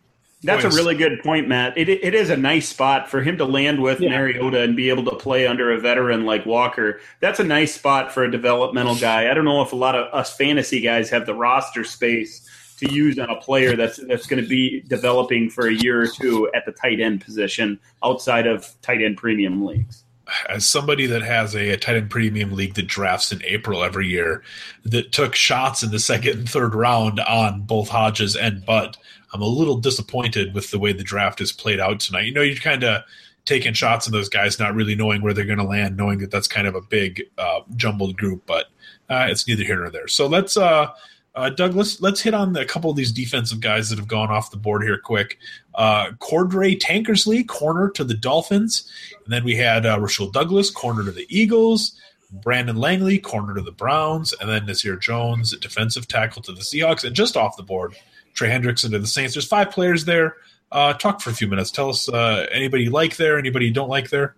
That's 0.43 0.65
a 0.65 0.69
really 0.69 0.95
good 0.95 1.23
point, 1.23 1.49
Matt. 1.49 1.79
It, 1.79 1.89
it 1.89 2.15
is 2.15 2.29
a 2.29 2.37
nice 2.37 2.69
spot 2.69 3.09
for 3.09 3.23
him 3.23 3.39
to 3.39 3.47
land 3.47 3.81
with 3.81 4.01
yeah. 4.01 4.11
Mariota 4.11 4.61
and 4.61 4.77
be 4.77 4.91
able 4.91 5.05
to 5.07 5.17
play 5.17 5.47
under 5.47 5.73
a 5.73 5.81
veteran 5.81 6.27
like 6.27 6.45
Walker. 6.45 7.01
That's 7.21 7.41
a 7.41 7.45
nice 7.45 7.75
spot 7.75 8.13
for 8.13 8.25
a 8.25 8.31
developmental 8.31 8.95
guy. 8.97 9.31
I 9.31 9.35
don't 9.35 9.47
know 9.47 9.63
if 9.63 9.73
a 9.73 9.77
lot 9.77 9.95
of 9.95 10.13
us 10.13 10.37
fantasy 10.37 10.81
guys 10.81 11.09
have 11.09 11.25
the 11.25 11.35
roster 11.35 11.83
space 11.83 12.47
to 12.79 12.93
use 12.93 13.19
on 13.19 13.31
a 13.31 13.37
player 13.37 13.75
that's 13.77 13.97
that's 14.07 14.27
going 14.27 14.43
to 14.43 14.49
be 14.49 14.83
developing 14.83 15.49
for 15.49 15.69
a 15.69 15.73
year 15.73 16.03
or 16.03 16.07
two 16.07 16.51
at 16.55 16.67
the 16.67 16.73
tight 16.73 17.01
end 17.01 17.25
position 17.25 17.79
outside 18.05 18.47
of 18.47 18.69
tight 18.83 19.01
end 19.01 19.17
premium 19.17 19.65
leagues 19.65 20.04
as 20.49 20.67
somebody 20.67 21.07
that 21.07 21.23
has 21.23 21.55
a, 21.55 21.71
a 21.71 21.77
tight 21.77 21.97
end 21.97 22.11
premium 22.11 22.53
league 22.53 22.75
that 22.75 22.87
drafts 22.87 23.33
in 23.33 23.43
April 23.45 23.85
every 23.85 24.07
year, 24.07 24.43
that 24.85 25.13
took 25.13 25.35
shots 25.35 25.83
in 25.83 25.91
the 25.91 25.99
second 25.99 26.39
and 26.39 26.49
third 26.49 26.75
round 26.75 27.21
on 27.21 27.63
both 27.63 27.89
Hodges 27.89 28.37
and 28.37 28.65
Butt, 28.65 28.97
I'm 29.33 29.43
a 29.43 29.47
little 29.47 29.77
disappointed 29.77 30.55
with 30.55 30.71
the 30.71 30.79
way 30.79 30.93
the 30.93 31.03
draft 31.03 31.41
is 31.41 31.53
played 31.53 31.81
out 31.81 32.01
tonight. 32.01 32.27
You 32.27 32.35
know, 32.35 32.43
you're 32.43 32.57
kind 32.57 32.85
of 32.85 33.03
taking 33.45 33.75
shots 33.75 34.07
on 34.07 34.13
those 34.13 34.29
guys, 34.29 34.59
not 34.59 34.75
really 34.75 34.95
knowing 34.95 35.23
where 35.23 35.35
they're 35.35 35.45
going 35.45 35.59
to 35.59 35.65
land, 35.65 35.97
knowing 35.97 36.19
that 36.19 36.31
that's 36.31 36.49
kind 36.49 36.67
of 36.67 36.75
a 36.75 36.81
big 36.81 37.23
uh, 37.37 37.61
jumbled 37.77 38.17
group, 38.17 38.45
but 38.47 38.67
uh, 39.11 39.27
it's 39.29 39.47
neither 39.47 39.65
here 39.65 39.81
nor 39.81 39.91
there. 39.91 40.09
So 40.09 40.27
let's 40.27 40.57
uh, 40.57 40.93
uh, 41.35 41.51
Doug, 41.51 41.75
let's 41.75 42.01
let's 42.01 42.21
hit 42.21 42.33
on 42.33 42.57
a 42.57 42.65
couple 42.65 42.91
of 42.91 42.97
these 42.97 43.11
defensive 43.11 43.61
guys 43.61 43.91
that 43.91 43.99
have 43.99 44.09
gone 44.09 44.31
off 44.31 44.53
the 44.53 44.57
board 44.57 44.83
here 44.83 44.99
quick. 44.99 45.39
Uh, 45.75 46.11
Cordrea 46.21 46.79
Tankersley, 46.79 47.47
corner 47.47 47.91
to 47.91 48.05
the 48.05 48.15
Dolphins, 48.15 48.91
and 49.25 49.33
then 49.33 49.45
we 49.45 49.57
had 49.57 49.87
uh, 49.87 49.99
Rasul 50.01 50.31
Douglas, 50.31 50.71
corner 50.71 51.05
to 51.05 51.11
the 51.11 51.27
Eagles. 51.29 51.99
Brandon 52.43 52.77
Langley, 52.77 53.19
corner 53.19 53.55
to 53.55 53.61
the 53.61 53.71
Browns, 53.71 54.33
and 54.41 54.51
then 54.51 54.67
Nazair 54.67 55.01
Jones, 55.01 55.57
defensive 55.59 56.09
tackle 56.09 56.43
to 56.43 56.53
the 56.53 56.63
Seahawks, 56.63 57.05
and 57.05 57.15
just 57.15 57.37
off 57.37 57.57
the 57.57 57.63
board, 57.63 57.95
Trey 58.33 58.49
Hendrickson 58.49 58.91
to 58.91 58.99
the 58.99 59.07
Saints. 59.07 59.35
There's 59.35 59.47
five 59.47 59.71
players 59.71 60.05
there. 60.05 60.37
Uh, 60.73 60.95
talk 60.95 61.21
for 61.21 61.31
a 61.31 61.35
few 61.35 61.47
minutes. 61.47 61.71
Tell 61.71 61.89
us 61.91 62.09
uh, 62.09 62.47
anybody 62.51 62.85
you 62.85 62.91
like 62.91 63.17
there, 63.17 63.39
anybody 63.39 63.67
you 63.67 63.73
don't 63.73 63.89
like 63.89 64.11
there. 64.11 64.35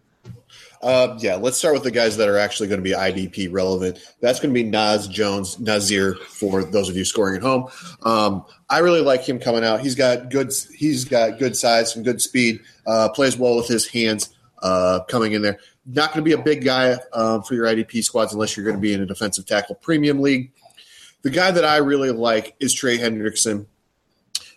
Uh, 0.82 1.16
yeah, 1.20 1.36
let's 1.36 1.56
start 1.56 1.74
with 1.74 1.82
the 1.82 1.90
guys 1.90 2.16
that 2.16 2.28
are 2.28 2.38
actually 2.38 2.68
going 2.68 2.80
to 2.80 2.84
be 2.84 2.94
IDP 2.94 3.52
relevant. 3.52 3.98
That's 4.20 4.40
going 4.40 4.54
to 4.54 4.54
be 4.54 4.68
Naz 4.68 5.08
Jones, 5.08 5.56
Nazair 5.56 6.18
for 6.18 6.64
those 6.64 6.88
of 6.88 6.96
you 6.96 7.04
scoring 7.04 7.36
at 7.36 7.42
home. 7.42 7.68
Um, 8.02 8.44
I 8.68 8.78
really 8.78 9.00
like 9.00 9.26
him 9.26 9.38
coming 9.38 9.64
out. 9.64 9.80
He's 9.80 9.94
got 9.94 10.30
good. 10.30 10.52
He's 10.74 11.04
got 11.04 11.38
good 11.38 11.56
size, 11.56 11.92
some 11.92 12.02
good 12.02 12.20
speed. 12.20 12.60
Uh, 12.86 13.08
plays 13.08 13.36
well 13.36 13.56
with 13.56 13.68
his 13.68 13.86
hands. 13.86 14.30
Uh, 14.62 15.00
coming 15.08 15.32
in 15.32 15.42
there, 15.42 15.58
not 15.86 16.12
going 16.12 16.24
to 16.24 16.28
be 16.28 16.32
a 16.32 16.42
big 16.42 16.64
guy 16.64 16.96
um, 17.12 17.42
for 17.42 17.54
your 17.54 17.66
IDP 17.66 18.02
squads 18.02 18.32
unless 18.32 18.56
you're 18.56 18.64
going 18.64 18.76
to 18.76 18.80
be 18.80 18.92
in 18.92 19.02
a 19.02 19.06
defensive 19.06 19.46
tackle 19.46 19.74
premium 19.76 20.20
league. 20.20 20.50
The 21.22 21.30
guy 21.30 21.50
that 21.50 21.64
I 21.64 21.76
really 21.78 22.10
like 22.10 22.54
is 22.58 22.72
Trey 22.72 22.98
Hendrickson, 22.98 23.66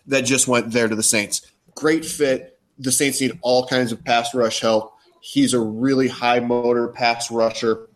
that 0.06 0.22
just 0.22 0.48
went 0.48 0.72
there 0.72 0.88
to 0.88 0.96
the 0.96 1.02
Saints. 1.02 1.42
Great 1.74 2.04
fit. 2.04 2.58
The 2.78 2.90
Saints 2.90 3.20
need 3.20 3.38
all 3.42 3.66
kinds 3.66 3.92
of 3.92 4.02
pass 4.04 4.34
rush 4.34 4.60
help. 4.60 4.94
He's 5.20 5.54
a 5.54 5.60
really 5.60 6.08
high 6.08 6.40
motor 6.40 6.88
pass 6.88 7.30
rusher 7.30 7.88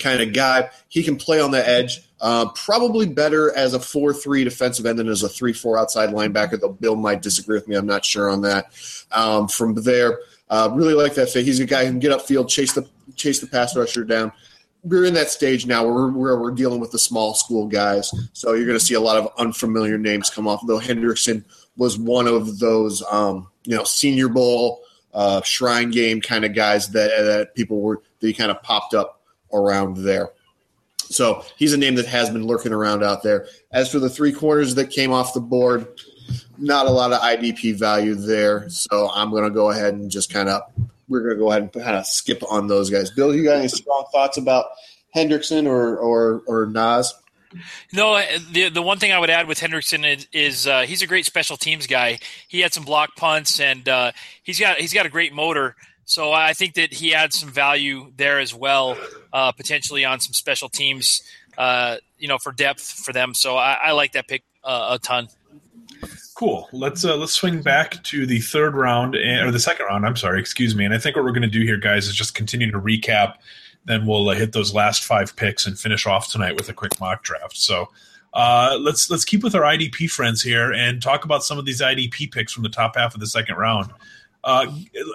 kind 0.00 0.20
of 0.20 0.32
guy. 0.32 0.70
He 0.88 1.02
can 1.02 1.16
play 1.16 1.40
on 1.40 1.50
the 1.50 1.66
edge. 1.66 2.00
Uh, 2.20 2.50
probably 2.50 3.06
better 3.06 3.54
as 3.56 3.72
a 3.72 3.80
4 3.80 4.12
3 4.12 4.44
defensive 4.44 4.84
end 4.84 4.98
than 4.98 5.08
as 5.08 5.22
a 5.22 5.28
3 5.28 5.52
4 5.52 5.78
outside 5.78 6.10
linebacker, 6.10 6.60
though 6.60 6.72
Bill 6.72 6.96
might 6.96 7.22
disagree 7.22 7.56
with 7.56 7.68
me. 7.68 7.76
I'm 7.76 7.86
not 7.86 8.04
sure 8.04 8.28
on 8.28 8.42
that. 8.42 8.66
Um, 9.12 9.48
from 9.48 9.74
there, 9.74 10.20
uh, 10.50 10.70
really 10.72 10.94
like 10.94 11.14
that 11.14 11.30
fit. 11.30 11.44
He's 11.44 11.60
a 11.60 11.64
guy 11.64 11.84
who 11.84 11.92
can 11.92 11.98
get 11.98 12.12
upfield, 12.12 12.48
chase 12.48 12.72
the 12.72 12.86
chase 13.14 13.40
the 13.40 13.46
pass 13.46 13.76
rusher 13.76 14.04
down. 14.04 14.32
We're 14.82 15.04
in 15.04 15.14
that 15.14 15.30
stage 15.30 15.66
now 15.66 15.84
where 15.84 15.92
we're, 15.92 16.10
where 16.10 16.38
we're 16.38 16.50
dealing 16.52 16.80
with 16.80 16.90
the 16.90 16.98
small 16.98 17.34
school 17.34 17.66
guys. 17.66 18.10
So 18.32 18.54
you're 18.54 18.66
going 18.66 18.78
to 18.78 18.84
see 18.84 18.94
a 18.94 19.00
lot 19.00 19.18
of 19.18 19.30
unfamiliar 19.38 19.98
names 19.98 20.30
come 20.30 20.48
off, 20.48 20.62
though 20.66 20.80
Hendrickson 20.80 21.44
was 21.76 21.98
one 21.98 22.26
of 22.26 22.58
those, 22.58 23.02
um, 23.10 23.48
you 23.64 23.76
know, 23.76 23.84
Senior 23.84 24.28
Bowl 24.28 24.82
uh, 25.14 25.42
shrine 25.42 25.90
game 25.90 26.20
kind 26.20 26.44
of 26.44 26.54
guys 26.54 26.88
that, 26.90 27.08
that 27.08 27.54
people 27.54 27.80
were 27.80 28.02
that 28.20 28.36
kind 28.36 28.50
of 28.50 28.62
popped 28.62 28.94
up 28.94 29.20
around 29.52 29.98
there. 29.98 30.30
So 30.98 31.44
he's 31.56 31.72
a 31.72 31.78
name 31.78 31.96
that 31.96 32.06
has 32.06 32.30
been 32.30 32.46
lurking 32.46 32.72
around 32.72 33.02
out 33.02 33.22
there. 33.22 33.46
As 33.72 33.90
for 33.90 33.98
the 33.98 34.08
three 34.08 34.32
corners 34.32 34.76
that 34.76 34.90
came 34.90 35.12
off 35.12 35.34
the 35.34 35.40
board, 35.40 35.88
not 36.56 36.86
a 36.86 36.90
lot 36.90 37.12
of 37.12 37.20
IDP 37.20 37.74
value 37.74 38.14
there. 38.14 38.68
So 38.68 39.10
I'm 39.12 39.30
going 39.30 39.44
to 39.44 39.50
go 39.50 39.70
ahead 39.70 39.94
and 39.94 40.10
just 40.10 40.32
kind 40.32 40.48
of 40.48 40.62
we're 41.08 41.22
going 41.22 41.34
to 41.34 41.40
go 41.40 41.50
ahead 41.50 41.62
and 41.62 41.72
kind 41.72 41.96
of 41.96 42.06
skip 42.06 42.42
on 42.48 42.68
those 42.68 42.88
guys. 42.88 43.10
Bill, 43.10 43.34
you 43.34 43.42
got 43.42 43.56
any 43.56 43.68
strong 43.68 44.04
thoughts 44.12 44.38
about 44.38 44.66
Hendrickson 45.14 45.66
or 45.66 45.96
or 45.96 46.42
or 46.46 46.66
Nas? 46.66 47.12
No, 47.92 48.22
the 48.52 48.68
the 48.68 48.82
one 48.82 48.98
thing 48.98 49.12
I 49.12 49.18
would 49.18 49.30
add 49.30 49.48
with 49.48 49.58
Hendrickson 49.58 50.06
is, 50.06 50.28
is 50.32 50.66
uh, 50.66 50.82
he's 50.82 51.02
a 51.02 51.06
great 51.06 51.26
special 51.26 51.56
teams 51.56 51.86
guy. 51.86 52.18
He 52.48 52.60
had 52.60 52.72
some 52.72 52.84
block 52.84 53.16
punts, 53.16 53.60
and 53.60 53.88
uh, 53.88 54.12
he's 54.42 54.60
got 54.60 54.78
he's 54.78 54.94
got 54.94 55.06
a 55.06 55.08
great 55.08 55.32
motor. 55.32 55.74
So 56.04 56.32
I 56.32 56.54
think 56.54 56.74
that 56.74 56.92
he 56.92 57.14
adds 57.14 57.38
some 57.38 57.50
value 57.50 58.12
there 58.16 58.40
as 58.40 58.52
well, 58.52 58.96
uh, 59.32 59.52
potentially 59.52 60.04
on 60.04 60.18
some 60.18 60.32
special 60.32 60.68
teams, 60.68 61.22
uh, 61.56 61.96
you 62.18 62.26
know, 62.26 62.38
for 62.38 62.50
depth 62.50 62.82
for 62.82 63.12
them. 63.12 63.32
So 63.32 63.56
I, 63.56 63.74
I 63.74 63.92
like 63.92 64.12
that 64.12 64.26
pick 64.26 64.42
uh, 64.64 64.96
a 64.96 64.98
ton. 64.98 65.28
Cool. 66.34 66.68
Let's 66.72 67.04
uh, 67.04 67.16
let's 67.16 67.32
swing 67.32 67.62
back 67.62 68.02
to 68.04 68.26
the 68.26 68.40
third 68.40 68.74
round 68.74 69.14
and, 69.14 69.46
or 69.46 69.50
the 69.50 69.60
second 69.60 69.86
round. 69.86 70.06
I'm 70.06 70.16
sorry, 70.16 70.40
excuse 70.40 70.74
me. 70.74 70.84
And 70.84 70.94
I 70.94 70.98
think 70.98 71.14
what 71.14 71.24
we're 71.24 71.32
going 71.32 71.42
to 71.42 71.48
do 71.48 71.60
here, 71.60 71.76
guys, 71.76 72.06
is 72.06 72.14
just 72.14 72.34
continue 72.34 72.70
to 72.70 72.80
recap. 72.80 73.34
Then 73.84 74.06
we'll 74.06 74.28
uh, 74.28 74.34
hit 74.34 74.52
those 74.52 74.74
last 74.74 75.04
five 75.04 75.34
picks 75.36 75.66
and 75.66 75.78
finish 75.78 76.06
off 76.06 76.30
tonight 76.30 76.56
with 76.56 76.68
a 76.68 76.72
quick 76.72 77.00
mock 77.00 77.22
draft. 77.22 77.56
So 77.56 77.88
uh, 78.32 78.78
let's 78.80 79.10
let's 79.10 79.24
keep 79.24 79.42
with 79.42 79.54
our 79.54 79.62
IDP 79.62 80.10
friends 80.10 80.42
here 80.42 80.72
and 80.72 81.02
talk 81.02 81.24
about 81.24 81.42
some 81.42 81.58
of 81.58 81.64
these 81.64 81.80
IDP 81.80 82.30
picks 82.30 82.52
from 82.52 82.62
the 82.62 82.68
top 82.68 82.96
half 82.96 83.14
of 83.14 83.20
the 83.20 83.26
second 83.26 83.56
round. 83.56 83.92
Uh, 84.42 84.66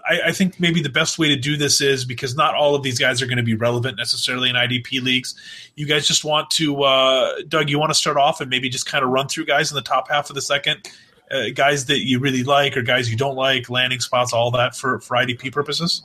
I, 0.07 0.21
I, 0.27 0.31
think 0.31 0.59
maybe 0.59 0.83
the 0.83 0.89
best 0.89 1.17
way 1.17 1.29
to 1.29 1.35
do 1.35 1.57
this 1.57 1.81
is 1.81 2.05
because 2.05 2.35
not 2.35 2.53
all 2.53 2.75
of 2.75 2.83
these 2.83 2.99
guys 2.99 3.23
are 3.23 3.25
going 3.25 3.37
to 3.37 3.43
be 3.43 3.55
relevant 3.55 3.97
necessarily 3.97 4.51
in 4.51 4.55
IDP 4.55 5.01
leagues. 5.01 5.33
You 5.73 5.87
guys 5.87 6.07
just 6.07 6.23
want 6.23 6.51
to, 6.51 6.83
uh, 6.83 7.41
Doug, 7.47 7.67
you 7.67 7.79
want 7.79 7.89
to 7.89 7.95
start 7.95 8.17
off 8.17 8.39
and 8.39 8.51
maybe 8.51 8.69
just 8.69 8.85
kind 8.85 9.03
of 9.03 9.09
run 9.09 9.27
through 9.27 9.45
guys 9.47 9.71
in 9.71 9.75
the 9.75 9.81
top 9.81 10.09
half 10.09 10.29
of 10.29 10.35
the 10.35 10.43
second, 10.43 10.91
uh, 11.31 11.45
guys 11.55 11.87
that 11.87 12.05
you 12.05 12.19
really 12.19 12.43
like 12.43 12.77
or 12.77 12.83
guys 12.83 13.09
you 13.09 13.17
don't 13.17 13.35
like, 13.35 13.67
landing 13.67 13.99
spots, 13.99 14.31
all 14.31 14.51
that 14.51 14.75
for, 14.75 14.99
for 14.99 15.17
IDP 15.17 15.51
purposes? 15.51 16.03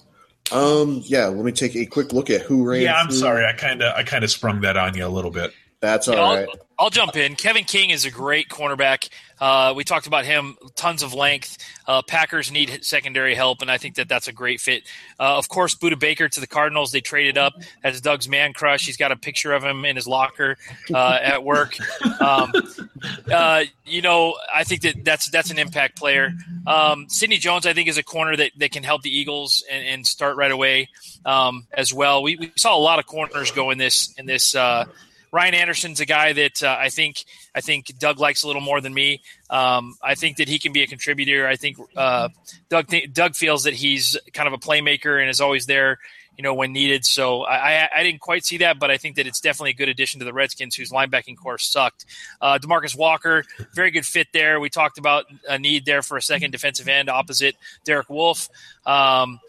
Um, 0.52 1.00
yeah, 1.04 1.26
let 1.26 1.44
me 1.44 1.52
take 1.52 1.76
a 1.76 1.86
quick 1.86 2.12
look 2.12 2.30
at 2.30 2.42
who 2.42 2.68
ran. 2.68 2.82
Yeah, 2.82 2.94
I'm 2.94 3.08
through. 3.08 3.16
sorry. 3.16 3.46
I 3.46 3.52
kind 3.52 3.82
of 3.82 3.94
I 3.94 4.02
kind 4.02 4.24
of 4.24 4.30
sprung 4.30 4.62
that 4.62 4.76
on 4.76 4.96
you 4.96 5.06
a 5.06 5.08
little 5.08 5.30
bit. 5.30 5.52
That's 5.80 6.08
all 6.08 6.18
I'll. 6.18 6.46
I'll, 6.78 6.90
jump 6.90 7.16
in. 7.16 7.36
Kevin 7.36 7.64
King 7.64 7.90
is 7.90 8.04
a 8.04 8.10
great 8.10 8.48
cornerback. 8.48 9.08
Uh, 9.40 9.72
we 9.74 9.84
talked 9.84 10.06
about 10.06 10.24
him, 10.24 10.56
tons 10.76 11.02
of 11.02 11.14
length. 11.14 11.58
Uh, 11.86 12.02
Packers 12.02 12.52
need 12.52 12.84
secondary 12.84 13.34
help, 13.34 13.62
and 13.62 13.70
I 13.70 13.78
think 13.78 13.94
that 13.96 14.08
that's 14.08 14.28
a 14.28 14.32
great 14.32 14.60
fit. 14.60 14.84
Uh, 15.18 15.38
of 15.38 15.48
course, 15.48 15.74
Budda 15.74 15.98
Baker 15.98 16.28
to 16.28 16.40
the 16.40 16.46
Cardinals. 16.46 16.92
They 16.92 17.00
traded 17.00 17.38
up 17.38 17.54
as 17.82 18.00
Doug's 18.00 18.28
man 18.28 18.52
crush. 18.52 18.84
He's 18.84 18.96
got 18.96 19.12
a 19.12 19.16
picture 19.16 19.52
of 19.52 19.64
him 19.64 19.84
in 19.84 19.96
his 19.96 20.06
locker 20.06 20.56
uh, 20.92 21.18
at 21.22 21.42
work. 21.42 21.76
Um, 22.20 22.52
uh, 23.32 23.64
you 23.84 24.02
know, 24.02 24.36
I 24.54 24.64
think 24.64 24.82
that 24.82 25.04
that's 25.04 25.30
that's 25.30 25.50
an 25.50 25.58
impact 25.58 25.96
player. 25.96 26.32
Um, 26.66 27.08
Sidney 27.08 27.38
Jones, 27.38 27.66
I 27.66 27.72
think, 27.72 27.88
is 27.88 27.98
a 27.98 28.02
corner 28.02 28.36
that, 28.36 28.52
that 28.58 28.72
can 28.72 28.82
help 28.82 29.02
the 29.02 29.16
Eagles 29.16 29.64
and, 29.70 29.86
and 29.86 30.06
start 30.06 30.36
right 30.36 30.50
away 30.50 30.88
um, 31.24 31.66
as 31.72 31.92
well. 31.92 32.22
We, 32.22 32.36
we, 32.36 32.52
saw 32.56 32.76
a 32.76 32.78
lot 32.78 32.98
of 32.98 33.06
corners 33.06 33.50
go 33.50 33.70
in 33.70 33.78
this 33.78 34.12
in 34.18 34.26
this 34.26 34.54
uh, 34.54 34.86
Ryan 35.32 35.54
Anderson's 35.54 36.00
a 36.00 36.06
guy 36.06 36.32
that 36.32 36.62
uh, 36.62 36.76
I 36.78 36.88
think 36.88 37.24
I 37.54 37.60
think 37.60 37.86
Doug 37.98 38.18
likes 38.18 38.42
a 38.42 38.46
little 38.46 38.62
more 38.62 38.80
than 38.80 38.92
me. 38.92 39.22
Um, 39.48 39.96
I 40.02 40.14
think 40.14 40.38
that 40.38 40.48
he 40.48 40.58
can 40.58 40.72
be 40.72 40.82
a 40.82 40.86
contributor. 40.86 41.46
I 41.46 41.56
think 41.56 41.78
uh, 41.96 42.28
Doug 42.68 42.88
th- 42.88 43.12
Doug 43.12 43.34
feels 43.36 43.64
that 43.64 43.74
he's 43.74 44.16
kind 44.32 44.46
of 44.46 44.52
a 44.52 44.58
playmaker 44.58 45.20
and 45.20 45.30
is 45.30 45.40
always 45.40 45.66
there, 45.66 45.98
you 46.36 46.42
know, 46.42 46.54
when 46.54 46.72
needed. 46.72 47.04
So 47.04 47.42
I, 47.42 47.84
I, 47.84 47.88
I, 47.96 48.02
didn't 48.02 48.20
quite 48.20 48.44
see 48.44 48.58
that, 48.58 48.78
but 48.78 48.90
I 48.90 48.96
think 48.96 49.16
that 49.16 49.26
it's 49.26 49.40
definitely 49.40 49.70
a 49.70 49.74
good 49.74 49.88
addition 49.88 50.18
to 50.20 50.24
the 50.24 50.32
Redskins, 50.32 50.74
whose 50.74 50.90
linebacking 50.90 51.36
core 51.36 51.58
sucked. 51.58 52.06
Uh, 52.40 52.58
Demarcus 52.58 52.96
Walker, 52.96 53.44
very 53.74 53.90
good 53.90 54.06
fit 54.06 54.28
there. 54.32 54.58
We 54.58 54.68
talked 54.68 54.98
about 54.98 55.26
a 55.48 55.58
need 55.58 55.84
there 55.84 56.02
for 56.02 56.16
a 56.16 56.22
second 56.22 56.50
defensive 56.50 56.88
end 56.88 57.08
opposite 57.08 57.56
Derek 57.84 58.10
Wolfe. 58.10 58.48
Um, 58.84 59.40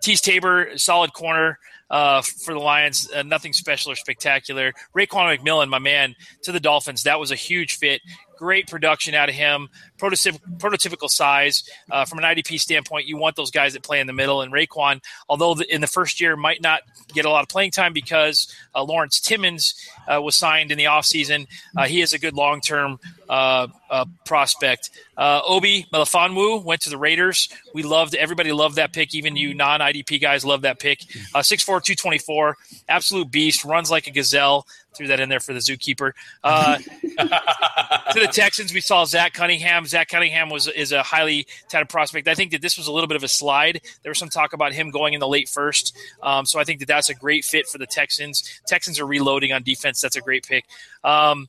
Teez 0.00 0.20
Tabor, 0.20 0.76
solid 0.76 1.12
corner 1.12 1.58
uh, 1.90 2.22
for 2.22 2.54
the 2.54 2.60
Lions. 2.60 3.10
Uh, 3.14 3.22
nothing 3.22 3.52
special 3.52 3.92
or 3.92 3.96
spectacular. 3.96 4.72
Raekwon 4.96 5.38
McMillan, 5.38 5.68
my 5.68 5.78
man, 5.78 6.14
to 6.42 6.52
the 6.52 6.60
Dolphins. 6.60 7.02
That 7.02 7.18
was 7.18 7.30
a 7.30 7.36
huge 7.36 7.78
fit. 7.78 8.00
Great 8.40 8.68
production 8.68 9.14
out 9.14 9.28
of 9.28 9.34
him. 9.34 9.68
Prototyp- 9.98 10.40
prototypical 10.56 11.10
size. 11.10 11.62
Uh, 11.90 12.06
from 12.06 12.18
an 12.20 12.24
IDP 12.24 12.58
standpoint, 12.58 13.06
you 13.06 13.18
want 13.18 13.36
those 13.36 13.50
guys 13.50 13.74
that 13.74 13.82
play 13.82 14.00
in 14.00 14.06
the 14.06 14.14
middle. 14.14 14.40
And 14.40 14.50
Raekwon, 14.50 15.02
although 15.28 15.60
in 15.68 15.82
the 15.82 15.86
first 15.86 16.22
year 16.22 16.36
might 16.36 16.62
not 16.62 16.80
get 17.12 17.26
a 17.26 17.28
lot 17.28 17.42
of 17.42 17.50
playing 17.50 17.72
time 17.72 17.92
because 17.92 18.50
uh, 18.74 18.82
Lawrence 18.82 19.20
Timmons 19.20 19.74
uh, 20.08 20.22
was 20.22 20.36
signed 20.36 20.72
in 20.72 20.78
the 20.78 20.84
offseason, 20.84 21.48
uh, 21.76 21.84
he 21.84 22.00
is 22.00 22.14
a 22.14 22.18
good 22.18 22.32
long 22.32 22.62
term 22.62 22.98
uh, 23.28 23.66
uh, 23.90 24.06
prospect. 24.24 24.88
Uh, 25.18 25.42
Obi 25.46 25.86
Melifonwu 25.92 26.64
went 26.64 26.80
to 26.80 26.88
the 26.88 26.96
Raiders. 26.96 27.50
We 27.74 27.82
loved 27.82 28.14
everybody 28.14 28.52
loved 28.52 28.76
that 28.76 28.94
pick. 28.94 29.14
Even 29.14 29.36
you 29.36 29.52
non 29.52 29.80
IDP 29.80 30.18
guys 30.18 30.46
love 30.46 30.62
that 30.62 30.80
pick. 30.80 31.02
Uh, 31.34 31.40
6'4", 31.40 31.66
224, 31.66 32.56
absolute 32.88 33.30
beast. 33.30 33.66
Runs 33.66 33.90
like 33.90 34.06
a 34.06 34.10
gazelle. 34.10 34.66
Threw 34.96 35.06
that 35.06 35.20
in 35.20 35.28
there 35.28 35.40
for 35.40 35.52
the 35.52 35.60
zookeeper. 35.60 36.12
Uh, 36.42 36.78
to 36.78 38.20
the 38.20 38.28
Texans, 38.32 38.74
we 38.74 38.80
saw 38.80 39.04
Zach 39.04 39.32
Cunningham. 39.32 39.86
Zach 39.86 40.08
Cunningham 40.08 40.50
was 40.50 40.68
is 40.68 40.92
a 40.92 41.02
highly 41.02 41.46
touted 41.68 41.88
prospect. 41.88 42.26
I 42.28 42.34
think 42.34 42.50
that 42.52 42.62
this 42.62 42.76
was 42.76 42.86
a 42.86 42.92
little 42.92 43.08
bit 43.08 43.16
of 43.16 43.22
a 43.22 43.28
slide. 43.28 43.82
There 44.02 44.10
was 44.10 44.18
some 44.18 44.28
talk 44.28 44.52
about 44.52 44.72
him 44.72 44.90
going 44.90 45.14
in 45.14 45.20
the 45.20 45.28
late 45.28 45.48
first. 45.48 45.96
Um, 46.22 46.44
so 46.44 46.58
I 46.58 46.64
think 46.64 46.80
that 46.80 46.88
that's 46.88 47.08
a 47.08 47.14
great 47.14 47.44
fit 47.44 47.66
for 47.66 47.78
the 47.78 47.86
Texans. 47.86 48.60
Texans 48.66 48.98
are 48.98 49.06
reloading 49.06 49.52
on 49.52 49.62
defense. 49.62 50.00
That's 50.00 50.16
a 50.16 50.20
great 50.20 50.46
pick. 50.46 50.64
Um, 51.04 51.48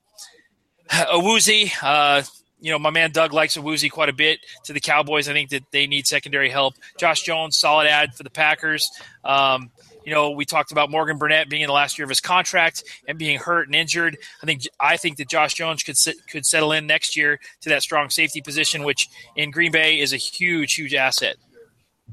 Awuzie, 0.89 1.71
uh, 1.81 2.23
you 2.59 2.71
know, 2.71 2.77
my 2.77 2.91
man 2.91 3.11
Doug 3.11 3.33
likes 3.33 3.57
Awuzie 3.57 3.89
quite 3.89 4.09
a 4.09 4.13
bit 4.13 4.39
to 4.65 4.73
the 4.73 4.79
Cowboys. 4.79 5.27
I 5.27 5.33
think 5.33 5.49
that 5.49 5.63
they 5.71 5.87
need 5.87 6.05
secondary 6.05 6.49
help. 6.49 6.75
Josh 6.97 7.21
Jones, 7.21 7.57
solid 7.57 7.87
ad 7.87 8.13
for 8.13 8.23
the 8.23 8.29
Packers. 8.29 8.89
Um, 9.23 9.71
you 10.03 10.13
know, 10.13 10.31
we 10.31 10.45
talked 10.45 10.71
about 10.71 10.89
Morgan 10.89 11.17
Burnett 11.17 11.49
being 11.49 11.61
in 11.61 11.67
the 11.67 11.73
last 11.73 11.97
year 11.97 12.05
of 12.05 12.09
his 12.09 12.21
contract 12.21 12.83
and 13.07 13.17
being 13.17 13.39
hurt 13.39 13.67
and 13.67 13.75
injured. 13.75 14.17
I 14.41 14.45
think 14.45 14.63
I 14.79 14.97
think 14.97 15.17
that 15.17 15.29
Josh 15.29 15.53
Jones 15.53 15.83
could 15.83 15.97
sit, 15.97 16.15
could 16.27 16.45
settle 16.45 16.71
in 16.71 16.87
next 16.87 17.15
year 17.15 17.39
to 17.61 17.69
that 17.69 17.83
strong 17.83 18.09
safety 18.09 18.41
position, 18.41 18.83
which 18.83 19.09
in 19.35 19.51
Green 19.51 19.71
Bay 19.71 19.99
is 19.99 20.13
a 20.13 20.17
huge, 20.17 20.73
huge 20.73 20.93
asset. 20.93 21.35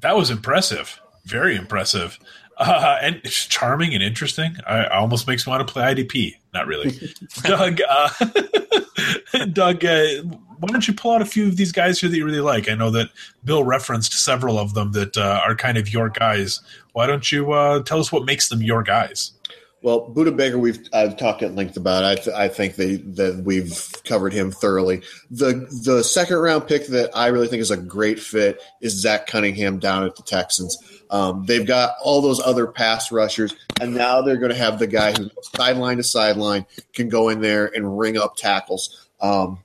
That 0.01 0.16
was 0.16 0.30
impressive, 0.30 1.01
very 1.24 1.57
impressive, 1.57 2.18
uh, 2.59 2.99
and 3.01 3.20
it's 3.24 3.47
charming 3.47 3.95
and 3.95 4.03
interesting. 4.03 4.57
I, 4.66 4.86
almost 4.86 5.26
makes 5.26 5.47
me 5.47 5.51
want 5.51 5.66
to 5.66 5.72
play 5.72 5.95
IDP. 5.95 6.34
Not 6.55 6.66
really, 6.66 6.99
Doug. 7.42 7.80
Uh, 7.88 8.09
Doug, 9.53 9.84
uh, 9.84 10.07
why 10.59 10.68
don't 10.68 10.88
you 10.88 10.94
pull 10.94 11.12
out 11.12 11.22
a 11.22 11.26
few 11.26 11.46
of 11.46 11.57
these 11.57 11.72
guys 11.72 12.01
here 12.01 12.09
that 12.09 12.16
you 12.16 12.24
really 12.24 12.40
like? 12.40 12.68
I 12.68 12.74
know 12.74 12.90
that 12.90 13.11
Bill 13.44 13.64
referenced 13.64 14.12
several 14.12 14.59
of 14.59 14.74
them 14.74 14.92
that 14.92 15.16
uh, 15.16 15.40
are 15.44 15.55
kind 15.55 15.78
of 15.78 15.92
your 15.92 16.09
guys. 16.09 16.61
Why 16.92 17.07
don't 17.07 17.30
you 17.30 17.53
uh, 17.53 17.82
tell 17.82 18.01
us 18.01 18.11
what 18.11 18.24
makes 18.24 18.49
them 18.49 18.62
your 18.62 18.82
guys? 18.82 19.32
Well, 19.80 20.12
Budda 20.12 20.36
Baker, 20.36 20.59
we've 20.59 20.80
I've 20.92 21.16
talked 21.16 21.42
at 21.42 21.55
length 21.55 21.76
about. 21.76 22.03
I, 22.03 22.16
th- 22.16 22.36
I 22.36 22.49
think 22.49 22.74
they, 22.74 22.96
that 22.96 23.44
we've 23.44 23.92
covered 24.05 24.32
him 24.32 24.51
thoroughly. 24.51 25.03
The 25.30 25.68
the 25.84 26.03
second 26.03 26.38
round 26.38 26.66
pick 26.66 26.88
that 26.88 27.16
I 27.16 27.28
really 27.28 27.46
think 27.46 27.61
is 27.61 27.70
a 27.70 27.76
great 27.76 28.18
fit 28.18 28.61
is 28.80 28.94
Zach 28.94 29.28
Cunningham 29.28 29.78
down 29.78 30.03
at 30.03 30.16
the 30.16 30.24
Texans. 30.24 30.76
Um, 31.11 31.44
they've 31.46 31.66
got 31.66 31.94
all 32.02 32.20
those 32.20 32.40
other 32.40 32.66
pass 32.66 33.11
rushers, 33.11 33.54
and 33.80 33.94
now 33.94 34.20
they're 34.22 34.36
going 34.36 34.52
to 34.52 34.59
have 34.59 34.78
the 34.78 34.86
guy 34.86 35.12
who 35.12 35.30
sideline 35.54 35.96
to 35.96 36.02
sideline 36.02 36.66
can 36.92 37.09
go 37.09 37.28
in 37.28 37.40
there 37.40 37.66
and 37.66 37.98
ring 37.98 38.18
up 38.18 38.36
tackles. 38.36 39.09
Um, 39.20 39.59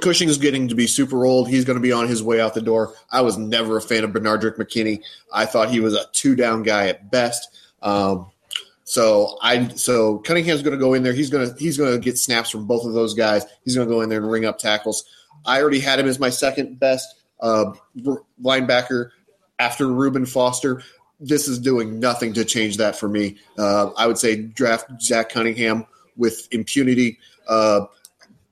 Cushing 0.00 0.28
is 0.28 0.38
getting 0.38 0.68
to 0.68 0.74
be 0.74 0.86
super 0.86 1.24
old. 1.24 1.48
He's 1.48 1.64
going 1.64 1.76
to 1.76 1.82
be 1.82 1.92
on 1.92 2.08
his 2.08 2.22
way 2.22 2.40
out 2.40 2.54
the 2.54 2.60
door. 2.60 2.94
I 3.10 3.20
was 3.20 3.38
never 3.38 3.76
a 3.76 3.80
fan 3.80 4.04
of 4.04 4.10
Benardrick 4.10 4.56
McKinney. 4.56 5.02
I 5.32 5.46
thought 5.46 5.70
he 5.70 5.80
was 5.80 5.94
a 5.94 6.06
two 6.12 6.34
down 6.34 6.64
guy 6.64 6.88
at 6.88 7.10
best. 7.10 7.56
Um, 7.82 8.30
so 8.84 9.38
I 9.42 9.68
so 9.68 10.18
Cunningham's 10.18 10.62
going 10.62 10.76
to 10.76 10.80
go 10.82 10.94
in 10.94 11.02
there. 11.02 11.12
He's 11.12 11.30
going 11.30 11.48
to 11.48 11.58
he's 11.58 11.78
going 11.78 11.92
to 11.92 11.98
get 11.98 12.18
snaps 12.18 12.50
from 12.50 12.66
both 12.66 12.84
of 12.84 12.94
those 12.94 13.14
guys. 13.14 13.44
He's 13.64 13.76
going 13.76 13.88
to 13.88 13.94
go 13.94 14.00
in 14.00 14.08
there 14.08 14.18
and 14.18 14.30
ring 14.30 14.44
up 14.44 14.58
tackles. 14.58 15.04
I 15.44 15.60
already 15.60 15.80
had 15.80 16.00
him 16.00 16.08
as 16.08 16.18
my 16.18 16.30
second 16.30 16.78
best 16.80 17.14
uh, 17.40 17.72
linebacker 18.42 19.10
after 19.58 19.88
Reuben 19.88 20.26
Foster. 20.26 20.82
This 21.18 21.48
is 21.48 21.58
doing 21.58 21.98
nothing 21.98 22.34
to 22.34 22.44
change 22.44 22.76
that 22.76 22.96
for 22.96 23.08
me. 23.08 23.36
Uh, 23.58 23.90
I 23.96 24.06
would 24.06 24.18
say 24.18 24.36
draft 24.36 25.00
Zach 25.00 25.30
Cunningham 25.30 25.86
with 26.16 26.48
impunity. 26.50 27.18
Uh, 27.48 27.86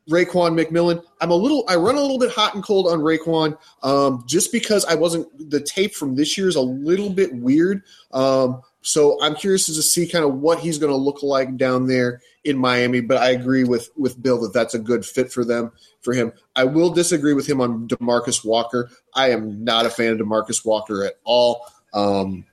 Raekwon 0.08 0.58
McMillan. 0.58 1.02
I'm 1.20 1.30
a 1.30 1.34
little, 1.34 1.64
I 1.68 1.76
run 1.76 1.94
a 1.94 2.00
little 2.00 2.18
bit 2.18 2.30
hot 2.30 2.54
and 2.54 2.62
cold 2.62 2.86
on 2.86 3.00
Raekwon 3.00 3.56
um, 3.82 4.24
just 4.26 4.52
because 4.52 4.84
I 4.84 4.94
wasn't, 4.94 5.50
the 5.50 5.60
tape 5.60 5.94
from 5.94 6.14
this 6.14 6.36
year 6.36 6.48
is 6.48 6.56
a 6.56 6.60
little 6.60 7.10
bit 7.10 7.34
weird. 7.34 7.82
Um, 8.12 8.60
so 8.86 9.20
I'm 9.22 9.34
curious 9.34 9.64
to 9.64 9.72
see 9.82 10.06
kind 10.06 10.26
of 10.26 10.34
what 10.34 10.58
he's 10.58 10.76
going 10.76 10.92
to 10.92 10.96
look 10.96 11.22
like 11.22 11.56
down 11.56 11.86
there 11.86 12.20
in 12.44 12.58
Miami. 12.58 13.00
But 13.00 13.16
I 13.16 13.30
agree 13.30 13.64
with 13.64 13.88
with 13.96 14.22
Bill 14.22 14.38
that 14.42 14.52
that's 14.52 14.74
a 14.74 14.78
good 14.78 15.06
fit 15.06 15.32
for 15.32 15.42
them 15.42 15.72
for 16.02 16.12
him. 16.12 16.32
I 16.54 16.64
will 16.64 16.90
disagree 16.90 17.32
with 17.32 17.48
him 17.48 17.62
on 17.62 17.88
Demarcus 17.88 18.44
Walker. 18.44 18.90
I 19.14 19.30
am 19.30 19.64
not 19.64 19.86
a 19.86 19.90
fan 19.90 20.12
of 20.12 20.18
Demarcus 20.18 20.66
Walker 20.66 21.02
at 21.02 21.14
all. 21.24 21.66
Um, 21.94 22.44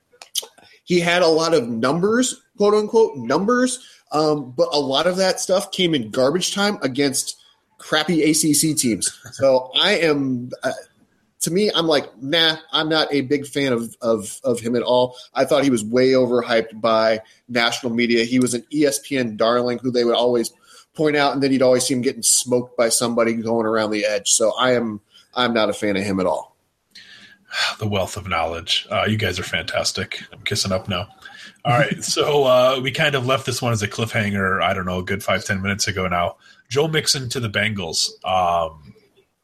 he 0.84 1.00
had 1.00 1.20
a 1.20 1.28
lot 1.28 1.52
of 1.52 1.68
numbers, 1.68 2.42
quote 2.56 2.74
unquote 2.74 3.16
numbers, 3.16 3.86
Um, 4.10 4.52
but 4.56 4.68
a 4.72 4.80
lot 4.80 5.06
of 5.06 5.16
that 5.18 5.38
stuff 5.38 5.70
came 5.70 5.94
in 5.94 6.10
garbage 6.10 6.54
time 6.54 6.78
against 6.80 7.36
crappy 7.76 8.22
ACC 8.22 8.76
teams. 8.76 9.18
So 9.32 9.70
I 9.78 9.98
am. 9.98 10.50
Uh, 10.62 10.72
to 11.42 11.50
me, 11.50 11.70
I'm 11.74 11.86
like, 11.86 12.06
nah, 12.22 12.56
I'm 12.72 12.88
not 12.88 13.12
a 13.12 13.22
big 13.22 13.46
fan 13.46 13.72
of, 13.72 13.96
of 14.00 14.40
of 14.44 14.60
him 14.60 14.76
at 14.76 14.82
all. 14.82 15.16
I 15.34 15.44
thought 15.44 15.64
he 15.64 15.70
was 15.70 15.84
way 15.84 16.10
overhyped 16.10 16.80
by 16.80 17.20
national 17.48 17.92
media. 17.92 18.24
He 18.24 18.38
was 18.38 18.54
an 18.54 18.64
ESPN 18.72 19.36
darling 19.36 19.78
who 19.78 19.90
they 19.90 20.04
would 20.04 20.14
always 20.14 20.52
point 20.94 21.16
out, 21.16 21.32
and 21.32 21.42
then 21.42 21.52
you'd 21.52 21.62
always 21.62 21.84
see 21.84 21.94
him 21.94 22.02
getting 22.02 22.22
smoked 22.22 22.76
by 22.76 22.88
somebody 22.88 23.34
going 23.34 23.66
around 23.66 23.90
the 23.90 24.04
edge. 24.04 24.30
So 24.30 24.52
I 24.56 24.72
am 24.74 25.00
I'm 25.34 25.52
not 25.52 25.68
a 25.68 25.72
fan 25.72 25.96
of 25.96 26.04
him 26.04 26.20
at 26.20 26.26
all. 26.26 26.56
The 27.78 27.88
wealth 27.88 28.16
of 28.16 28.28
knowledge. 28.28 28.86
Uh, 28.90 29.04
you 29.06 29.18
guys 29.18 29.38
are 29.38 29.44
fantastic. 29.44 30.22
I'm 30.32 30.40
kissing 30.42 30.72
up 30.72 30.88
now. 30.88 31.08
All 31.64 31.78
right, 31.78 32.02
so 32.04 32.44
uh, 32.44 32.80
we 32.80 32.92
kind 32.92 33.14
of 33.16 33.26
left 33.26 33.46
this 33.46 33.60
one 33.60 33.72
as 33.72 33.82
a 33.82 33.88
cliffhanger. 33.88 34.62
I 34.62 34.72
don't 34.74 34.86
know, 34.86 35.00
a 35.00 35.04
good 35.04 35.24
five 35.24 35.44
ten 35.44 35.60
minutes 35.60 35.88
ago 35.88 36.06
now. 36.06 36.36
Joe 36.68 36.86
Mixon 36.86 37.28
to 37.30 37.40
the 37.40 37.50
Bengals. 37.50 38.10
Um, 38.24 38.94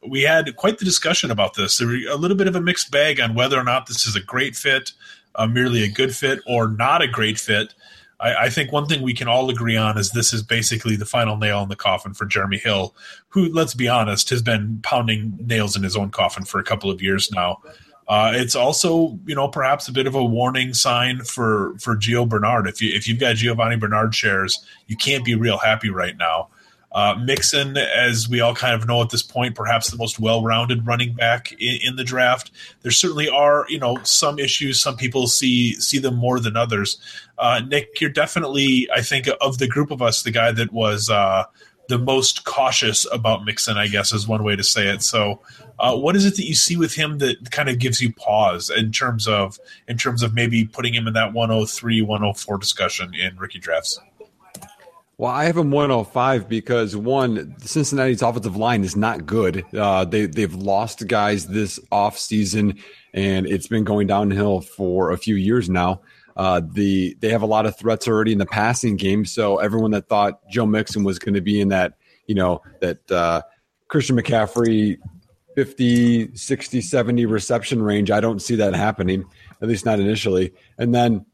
we 0.07 0.21
had 0.21 0.55
quite 0.55 0.77
the 0.77 0.85
discussion 0.85 1.31
about 1.31 1.55
this. 1.55 1.77
There 1.77 1.87
was 1.87 2.05
a 2.09 2.15
little 2.15 2.37
bit 2.37 2.47
of 2.47 2.55
a 2.55 2.61
mixed 2.61 2.91
bag 2.91 3.19
on 3.19 3.35
whether 3.35 3.59
or 3.59 3.63
not 3.63 3.87
this 3.87 4.05
is 4.05 4.15
a 4.15 4.21
great 4.21 4.55
fit, 4.55 4.93
uh, 5.35 5.47
merely 5.47 5.83
a 5.83 5.89
good 5.89 6.15
fit, 6.15 6.39
or 6.47 6.69
not 6.69 7.01
a 7.01 7.07
great 7.07 7.39
fit. 7.39 7.73
I, 8.19 8.45
I, 8.45 8.49
think 8.49 8.71
one 8.71 8.85
thing 8.85 9.01
we 9.01 9.13
can 9.13 9.27
all 9.27 9.49
agree 9.49 9.77
on 9.77 9.97
is 9.97 10.11
this 10.11 10.33
is 10.33 10.43
basically 10.43 10.95
the 10.95 11.05
final 11.05 11.37
nail 11.37 11.61
in 11.63 11.69
the 11.69 11.75
coffin 11.75 12.13
for 12.13 12.25
Jeremy 12.25 12.57
Hill, 12.57 12.93
who, 13.29 13.51
let's 13.51 13.73
be 13.73 13.87
honest, 13.87 14.29
has 14.29 14.41
been 14.41 14.79
pounding 14.83 15.37
nails 15.41 15.75
in 15.75 15.83
his 15.83 15.95
own 15.95 16.11
coffin 16.11 16.45
for 16.45 16.59
a 16.59 16.63
couple 16.63 16.89
of 16.89 17.01
years 17.01 17.31
now. 17.31 17.61
Uh, 18.07 18.31
it's 18.33 18.55
also, 18.55 19.19
you 19.27 19.35
know, 19.35 19.47
perhaps 19.47 19.87
a 19.87 19.91
bit 19.91 20.07
of 20.07 20.15
a 20.15 20.25
warning 20.25 20.73
sign 20.73 21.23
for 21.23 21.77
for 21.77 21.95
Gio 21.95 22.27
Bernard. 22.27 22.67
If 22.67 22.81
you 22.81 22.91
if 22.93 23.07
you've 23.07 23.19
got 23.19 23.35
Giovanni 23.35 23.75
Bernard 23.75 24.15
shares, 24.15 24.65
you 24.87 24.97
can't 24.97 25.23
be 25.23 25.35
real 25.35 25.59
happy 25.59 25.91
right 25.91 26.17
now. 26.17 26.49
Uh, 26.91 27.15
Mixon, 27.23 27.77
as 27.77 28.27
we 28.27 28.41
all 28.41 28.55
kind 28.55 28.73
of 28.73 28.87
know 28.87 29.01
at 29.01 29.11
this 29.11 29.21
point, 29.21 29.53
perhaps 29.53 29.91
the 29.91 29.97
most 29.97 30.19
well-rounded 30.19 30.87
running 30.87 31.13
back 31.13 31.51
in, 31.53 31.79
in, 31.83 31.95
the 31.97 32.03
draft. 32.03 32.49
There 32.81 32.91
certainly 32.91 33.29
are, 33.29 33.65
you 33.69 33.77
know, 33.77 33.99
some 34.03 34.39
issues. 34.39 34.81
Some 34.81 34.97
people 34.97 35.27
see 35.27 35.73
see 35.73 35.99
them 35.99 36.15
more 36.15 36.39
than 36.39 36.57
others. 36.57 36.97
Uh, 37.37 37.61
Nick, 37.65 38.01
you're 38.01 38.09
definitely, 38.09 38.89
I 38.91 39.01
think, 39.01 39.27
of 39.39 39.59
the 39.59 39.67
group 39.67 39.91
of 39.91 40.01
us, 40.01 40.23
the 40.23 40.31
guy 40.31 40.51
that 40.51 40.73
was 40.73 41.11
uh, 41.11 41.43
the 41.89 41.99
most 41.99 42.43
cautious 42.45 43.05
about 43.11 43.45
Mixon. 43.45 43.77
I 43.77 43.87
guess 43.87 44.11
is 44.11 44.27
one 44.27 44.43
way 44.43 44.55
to 44.55 44.63
say 44.63 44.87
it. 44.87 45.03
So, 45.03 45.41
uh, 45.77 45.95
what 45.95 46.15
is 46.15 46.25
it 46.25 46.37
that 46.37 46.45
you 46.45 46.55
see 46.55 46.75
with 46.75 46.95
him 46.95 47.19
that 47.19 47.51
kind 47.51 47.69
of 47.69 47.77
gives 47.77 48.01
you 48.01 48.11
pause 48.13 48.71
in 48.71 48.91
terms 48.91 49.27
of 49.27 49.59
in 49.87 49.97
terms 49.97 50.23
of 50.23 50.33
maybe 50.33 50.65
putting 50.65 50.95
him 50.95 51.05
in 51.05 51.13
that 51.13 51.33
103, 51.33 52.01
104 52.01 52.57
discussion 52.57 53.13
in 53.13 53.37
rookie 53.37 53.59
drafts? 53.59 53.99
Well, 55.19 55.33
I 55.33 55.43
have 55.43 55.57
him 55.57 55.69
105 55.69 56.47
because 56.47 56.95
one, 56.95 57.53
Cincinnati's 57.59 58.21
offensive 58.21 58.55
line 58.55 58.85
is 58.85 58.95
not 58.95 59.25
good. 59.25 59.65
Uh, 59.75 60.05
they 60.05 60.27
they've 60.27 60.55
lost 60.55 61.05
guys 61.09 61.47
this 61.47 61.77
offseason, 61.91 62.81
and 63.13 63.45
it's 63.45 63.67
been 63.67 63.83
going 63.83 64.07
downhill 64.07 64.61
for 64.61 65.11
a 65.11 65.17
few 65.17 65.35
years 65.35 65.69
now. 65.69 65.99
Uh, 66.37 66.61
the 66.65 67.17
they 67.19 67.27
have 67.31 67.41
a 67.41 67.45
lot 67.45 67.65
of 67.65 67.77
threats 67.77 68.07
already 68.07 68.31
in 68.31 68.37
the 68.37 68.45
passing 68.45 68.95
game. 68.95 69.25
So 69.25 69.57
everyone 69.57 69.91
that 69.91 70.07
thought 70.07 70.39
Joe 70.49 70.65
Mixon 70.65 71.03
was 71.03 71.19
going 71.19 71.33
to 71.33 71.41
be 71.41 71.59
in 71.59 71.67
that, 71.67 71.95
you 72.25 72.35
know, 72.35 72.61
that 72.79 73.11
uh, 73.11 73.41
Christian 73.89 74.15
McCaffrey 74.15 74.99
50, 75.55 76.33
60, 76.33 76.79
70 76.79 77.25
reception 77.25 77.83
range, 77.83 78.09
I 78.09 78.21
don't 78.21 78.41
see 78.41 78.55
that 78.55 78.73
happening, 78.73 79.25
at 79.61 79.67
least 79.67 79.83
not 79.83 79.99
initially. 79.99 80.53
And 80.77 80.95
then 80.95 81.25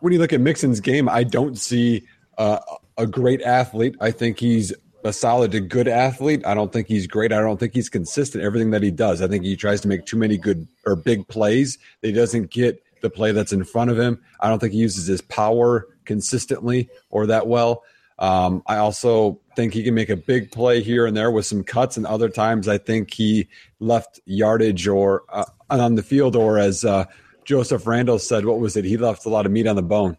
when 0.00 0.12
you 0.12 0.18
look 0.18 0.34
at 0.34 0.42
Mixon's 0.42 0.80
game, 0.80 1.08
I 1.08 1.24
don't 1.24 1.58
see 1.58 2.06
uh, 2.36 2.58
a 2.96 3.06
great 3.06 3.42
athlete. 3.42 3.96
I 4.00 4.10
think 4.10 4.38
he's 4.38 4.72
a 5.04 5.12
solid 5.12 5.52
to 5.52 5.60
good 5.60 5.88
athlete. 5.88 6.46
I 6.46 6.54
don't 6.54 6.72
think 6.72 6.86
he's 6.86 7.06
great. 7.06 7.32
I 7.32 7.40
don't 7.40 7.58
think 7.58 7.74
he's 7.74 7.88
consistent 7.88 8.44
everything 8.44 8.70
that 8.70 8.82
he 8.82 8.90
does. 8.90 9.20
I 9.20 9.28
think 9.28 9.44
he 9.44 9.56
tries 9.56 9.80
to 9.80 9.88
make 9.88 10.06
too 10.06 10.16
many 10.16 10.36
good 10.36 10.68
or 10.86 10.94
big 10.94 11.26
plays. 11.28 11.78
He 12.02 12.12
doesn't 12.12 12.50
get 12.50 12.82
the 13.02 13.10
play 13.10 13.32
that's 13.32 13.52
in 13.52 13.64
front 13.64 13.90
of 13.90 13.98
him. 13.98 14.22
I 14.40 14.48
don't 14.48 14.60
think 14.60 14.72
he 14.72 14.78
uses 14.78 15.06
his 15.06 15.20
power 15.20 15.88
consistently 16.04 16.88
or 17.10 17.26
that 17.26 17.46
well. 17.46 17.82
Um, 18.18 18.62
I 18.66 18.76
also 18.76 19.40
think 19.56 19.74
he 19.74 19.82
can 19.82 19.94
make 19.94 20.08
a 20.08 20.16
big 20.16 20.52
play 20.52 20.80
here 20.80 21.06
and 21.06 21.16
there 21.16 21.32
with 21.32 21.46
some 21.46 21.64
cuts, 21.64 21.96
and 21.96 22.06
other 22.06 22.28
times 22.28 22.68
I 22.68 22.78
think 22.78 23.12
he 23.12 23.48
left 23.80 24.20
yardage 24.26 24.86
or 24.86 25.24
uh, 25.28 25.46
on 25.70 25.96
the 25.96 26.02
field, 26.04 26.36
or 26.36 26.58
as 26.58 26.84
uh, 26.84 27.06
Joseph 27.44 27.86
Randall 27.86 28.20
said, 28.20 28.44
what 28.44 28.60
was 28.60 28.76
it? 28.76 28.84
He 28.84 28.96
left 28.96 29.26
a 29.26 29.28
lot 29.28 29.46
of 29.46 29.50
meat 29.50 29.66
on 29.66 29.74
the 29.74 29.82
bone. 29.82 30.16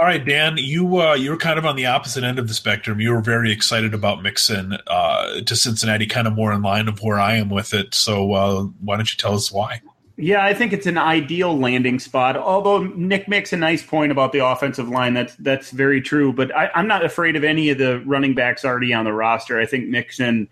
All 0.00 0.06
right, 0.06 0.24
Dan, 0.24 0.58
you 0.58 1.00
uh, 1.00 1.14
you 1.14 1.30
were 1.30 1.36
kind 1.36 1.58
of 1.58 1.66
on 1.66 1.74
the 1.74 1.86
opposite 1.86 2.22
end 2.22 2.38
of 2.38 2.46
the 2.46 2.54
spectrum. 2.54 3.00
You 3.00 3.10
were 3.10 3.20
very 3.20 3.50
excited 3.50 3.94
about 3.94 4.22
Mixon 4.22 4.78
uh, 4.86 5.40
to 5.40 5.56
Cincinnati, 5.56 6.06
kind 6.06 6.28
of 6.28 6.34
more 6.34 6.52
in 6.52 6.62
line 6.62 6.86
of 6.86 7.02
where 7.02 7.18
I 7.18 7.34
am 7.34 7.50
with 7.50 7.74
it. 7.74 7.94
So 7.94 8.32
uh, 8.32 8.62
why 8.80 8.96
don't 8.96 9.10
you 9.10 9.16
tell 9.16 9.34
us 9.34 9.50
why? 9.50 9.80
Yeah, 10.16 10.44
I 10.44 10.54
think 10.54 10.72
it's 10.72 10.86
an 10.86 10.98
ideal 10.98 11.58
landing 11.58 11.98
spot. 11.98 12.36
Although 12.36 12.84
Nick 12.84 13.26
makes 13.26 13.52
a 13.52 13.56
nice 13.56 13.84
point 13.84 14.12
about 14.12 14.32
the 14.32 14.44
offensive 14.44 14.88
line, 14.88 15.14
that's 15.14 15.34
that's 15.36 15.72
very 15.72 16.00
true. 16.00 16.32
But 16.32 16.54
I, 16.54 16.70
I'm 16.76 16.86
not 16.86 17.04
afraid 17.04 17.34
of 17.34 17.42
any 17.42 17.70
of 17.70 17.78
the 17.78 18.00
running 18.06 18.34
backs 18.34 18.64
already 18.64 18.92
on 18.92 19.04
the 19.04 19.12
roster. 19.12 19.58
I 19.58 19.66
think 19.66 19.88
Mixon 19.88 20.48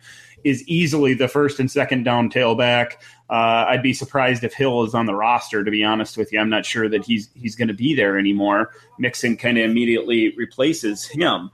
is 0.46 0.62
easily 0.68 1.12
the 1.12 1.26
first 1.26 1.58
and 1.58 1.68
second 1.68 2.04
down 2.04 2.30
tailback. 2.30 2.92
Uh, 3.28 3.66
I'd 3.68 3.82
be 3.82 3.92
surprised 3.92 4.44
if 4.44 4.54
Hill 4.54 4.84
is 4.84 4.94
on 4.94 5.06
the 5.06 5.14
roster. 5.14 5.64
To 5.64 5.70
be 5.70 5.82
honest 5.82 6.16
with 6.16 6.32
you, 6.32 6.38
I'm 6.38 6.48
not 6.48 6.64
sure 6.64 6.88
that 6.88 7.04
he's 7.04 7.28
he's 7.34 7.56
going 7.56 7.68
to 7.68 7.74
be 7.74 7.94
there 7.94 8.16
anymore. 8.16 8.70
Mixon 8.98 9.36
kind 9.36 9.58
of 9.58 9.64
immediately 9.64 10.32
replaces 10.36 11.04
him. 11.04 11.50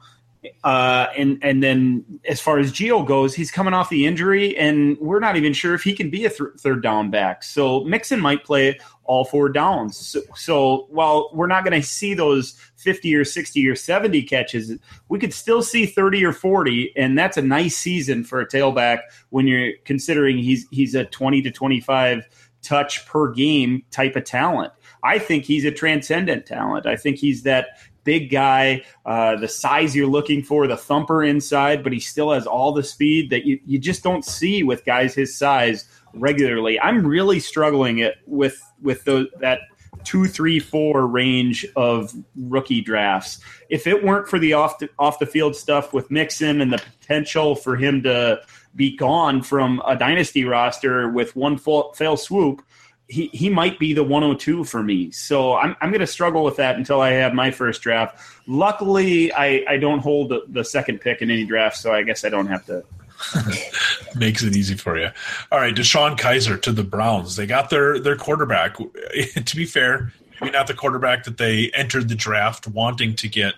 Uh, 0.63 1.07
and 1.17 1.39
and 1.43 1.63
then 1.63 2.05
as 2.29 2.41
far 2.41 2.59
as 2.59 2.71
Gio 2.71 3.07
goes, 3.07 3.35
he's 3.35 3.51
coming 3.51 3.73
off 3.73 3.89
the 3.89 4.05
injury, 4.05 4.57
and 4.59 4.99
we're 4.99 5.21
not 5.21 5.37
even 5.37 5.55
sure 5.55 5.75
if 5.75 5.83
he 5.83 5.95
can 5.95 6.11
be 6.11 6.27
a 6.27 6.31
th- 6.31 6.51
third 6.59 6.83
down 6.83 7.11
back. 7.11 7.43
So 7.43 7.85
Mixon 7.85 8.21
might 8.21 8.45
play 8.45 8.79
all 9.05 9.25
four 9.25 9.49
downs. 9.49 9.97
So, 9.97 10.21
so 10.35 10.87
while 10.91 11.31
we're 11.33 11.47
not 11.47 11.65
going 11.65 11.81
to 11.81 11.87
see 11.87 12.15
those 12.15 12.53
50 12.77 13.15
or 13.15 13.25
60 13.25 13.69
or 13.69 13.75
70 13.75 14.23
catches, 14.23 14.73
we 15.09 15.19
could 15.19 15.35
still 15.35 15.63
see 15.63 15.87
30 15.87 16.25
or 16.25 16.33
40, 16.33 16.93
and 16.97 17.19
that's 17.19 17.37
a 17.37 17.43
nice 17.43 17.77
season 17.77 18.25
for 18.25 18.41
a 18.41 18.47
tailback 18.47 19.01
when 19.31 19.47
you're 19.47 19.73
considering 19.85 20.39
he's 20.39 20.67
he's 20.71 20.95
a 20.95 21.05
20 21.05 21.43
to 21.43 21.51
25 21.51 22.27
touch 22.63 23.05
per 23.07 23.33
game 23.33 23.83
type 23.91 24.17
of 24.17 24.25
talent. 24.25 24.73
I 25.05 25.19
think 25.19 25.45
he's 25.45 25.65
a 25.65 25.73
transcendent 25.73 26.47
talent. 26.47 26.87
I 26.87 26.97
think 26.97 27.19
he's 27.19 27.43
that 27.43 27.79
big 28.05 28.31
guy, 28.31 28.83
uh, 29.07 29.37
the 29.37 29.49
size 29.49 29.95
you're 29.95 30.07
looking 30.07 30.43
for, 30.43 30.67
the 30.67 30.77
thumper 30.77 31.23
inside, 31.23 31.83
but 31.83 31.93
he 31.93 32.01
still 32.01 32.33
has 32.33 32.47
all 32.47 32.73
the 32.73 32.83
speed 32.83 33.31
that 33.31 33.45
you, 33.45 33.61
you 33.67 33.79
just 33.79 34.03
don't 34.03 34.25
see 34.25 34.63
with 34.63 34.85
guys 34.85 35.15
his 35.15 35.37
size 35.37 35.89
regularly. 36.15 36.81
I'm 36.81 37.07
really 37.07 37.41
struggling 37.41 37.99
it 37.99 38.17
with 38.27 38.61
with 38.83 39.05
those, 39.05 39.29
that 39.41 39.61
two, 40.05 40.27
three, 40.27 40.59
four 40.59 41.07
range 41.07 41.67
of 41.77 42.13
rookie 42.37 42.81
drafts. 42.81 43.41
If 43.69 43.87
it 43.87 44.03
weren't 44.05 44.29
for 44.29 44.39
the 44.39 44.55
off 44.55 44.79
the, 44.79 44.89
off 44.99 45.19
the 45.19 45.27
field 45.27 45.57
stuff 45.57 45.93
with 45.93 46.11
Mixon 46.11 46.61
and 46.61 46.73
the 46.73 46.79
potential 46.79 47.55
for 47.55 47.77
him 47.77 48.03
to 48.03 48.41
be 48.75 48.97
gone 48.97 49.43
from 49.43 49.83
a 49.87 49.97
dynasty 49.97 50.45
roster 50.45 51.09
with 51.11 51.37
one 51.37 51.59
full, 51.59 51.93
fail 51.93 52.17
swoop, 52.17 52.63
he, 53.09 53.27
he 53.29 53.49
might 53.49 53.79
be 53.79 53.93
the 53.93 54.05
102 54.05 54.65
for 54.65 54.83
me. 54.83 55.11
So 55.11 55.55
I'm, 55.55 55.77
I'm 55.81 55.91
going 55.91 56.01
to 56.01 56.07
struggle 56.07 56.45
with 56.45 56.57
that 56.57 56.77
until 56.77 57.01
I 57.01 57.11
have 57.11 57.35
my 57.35 57.51
first 57.51 57.83
draft. 57.83 58.19
Luckily, 58.47 59.33
I, 59.33 59.65
I 59.69 59.77
don't 59.77 59.99
hold 59.99 60.31
the, 60.31 60.45
the 60.49 60.65
second 60.65 61.01
pick 61.01 61.21
in 61.21 61.31
any 61.31 61.45
draft, 61.45 61.77
so 61.77 61.93
I 61.93 62.03
guess 62.03 62.25
I 62.25 62.29
don't 62.29 62.47
have 62.47 62.65
to 62.67 62.85
Makes 64.17 64.43
it 64.43 64.57
easy 64.57 64.75
for 64.75 64.99
you. 64.99 65.11
All 65.51 65.59
right, 65.59 65.75
DeShone 65.75 66.19
Kizer 66.19 66.61
to 66.63 66.73
the 66.73 66.83
Browns. 66.83 67.37
They 67.37 67.47
got 67.47 67.71
their 67.71 67.99
their 67.99 68.17
quarterback. 68.17 68.77
to 69.45 69.57
be 69.57 69.65
fair, 69.65 70.13
maybe 70.41 70.53
not 70.53 70.67
the 70.67 70.75
quarterback 70.75 71.25
that 71.25 71.39
they 71.39 71.71
entered 71.75 72.09
the 72.09 72.15
draft 72.15 72.67
wanting 72.67 73.15
to 73.17 73.29
get. 73.29 73.55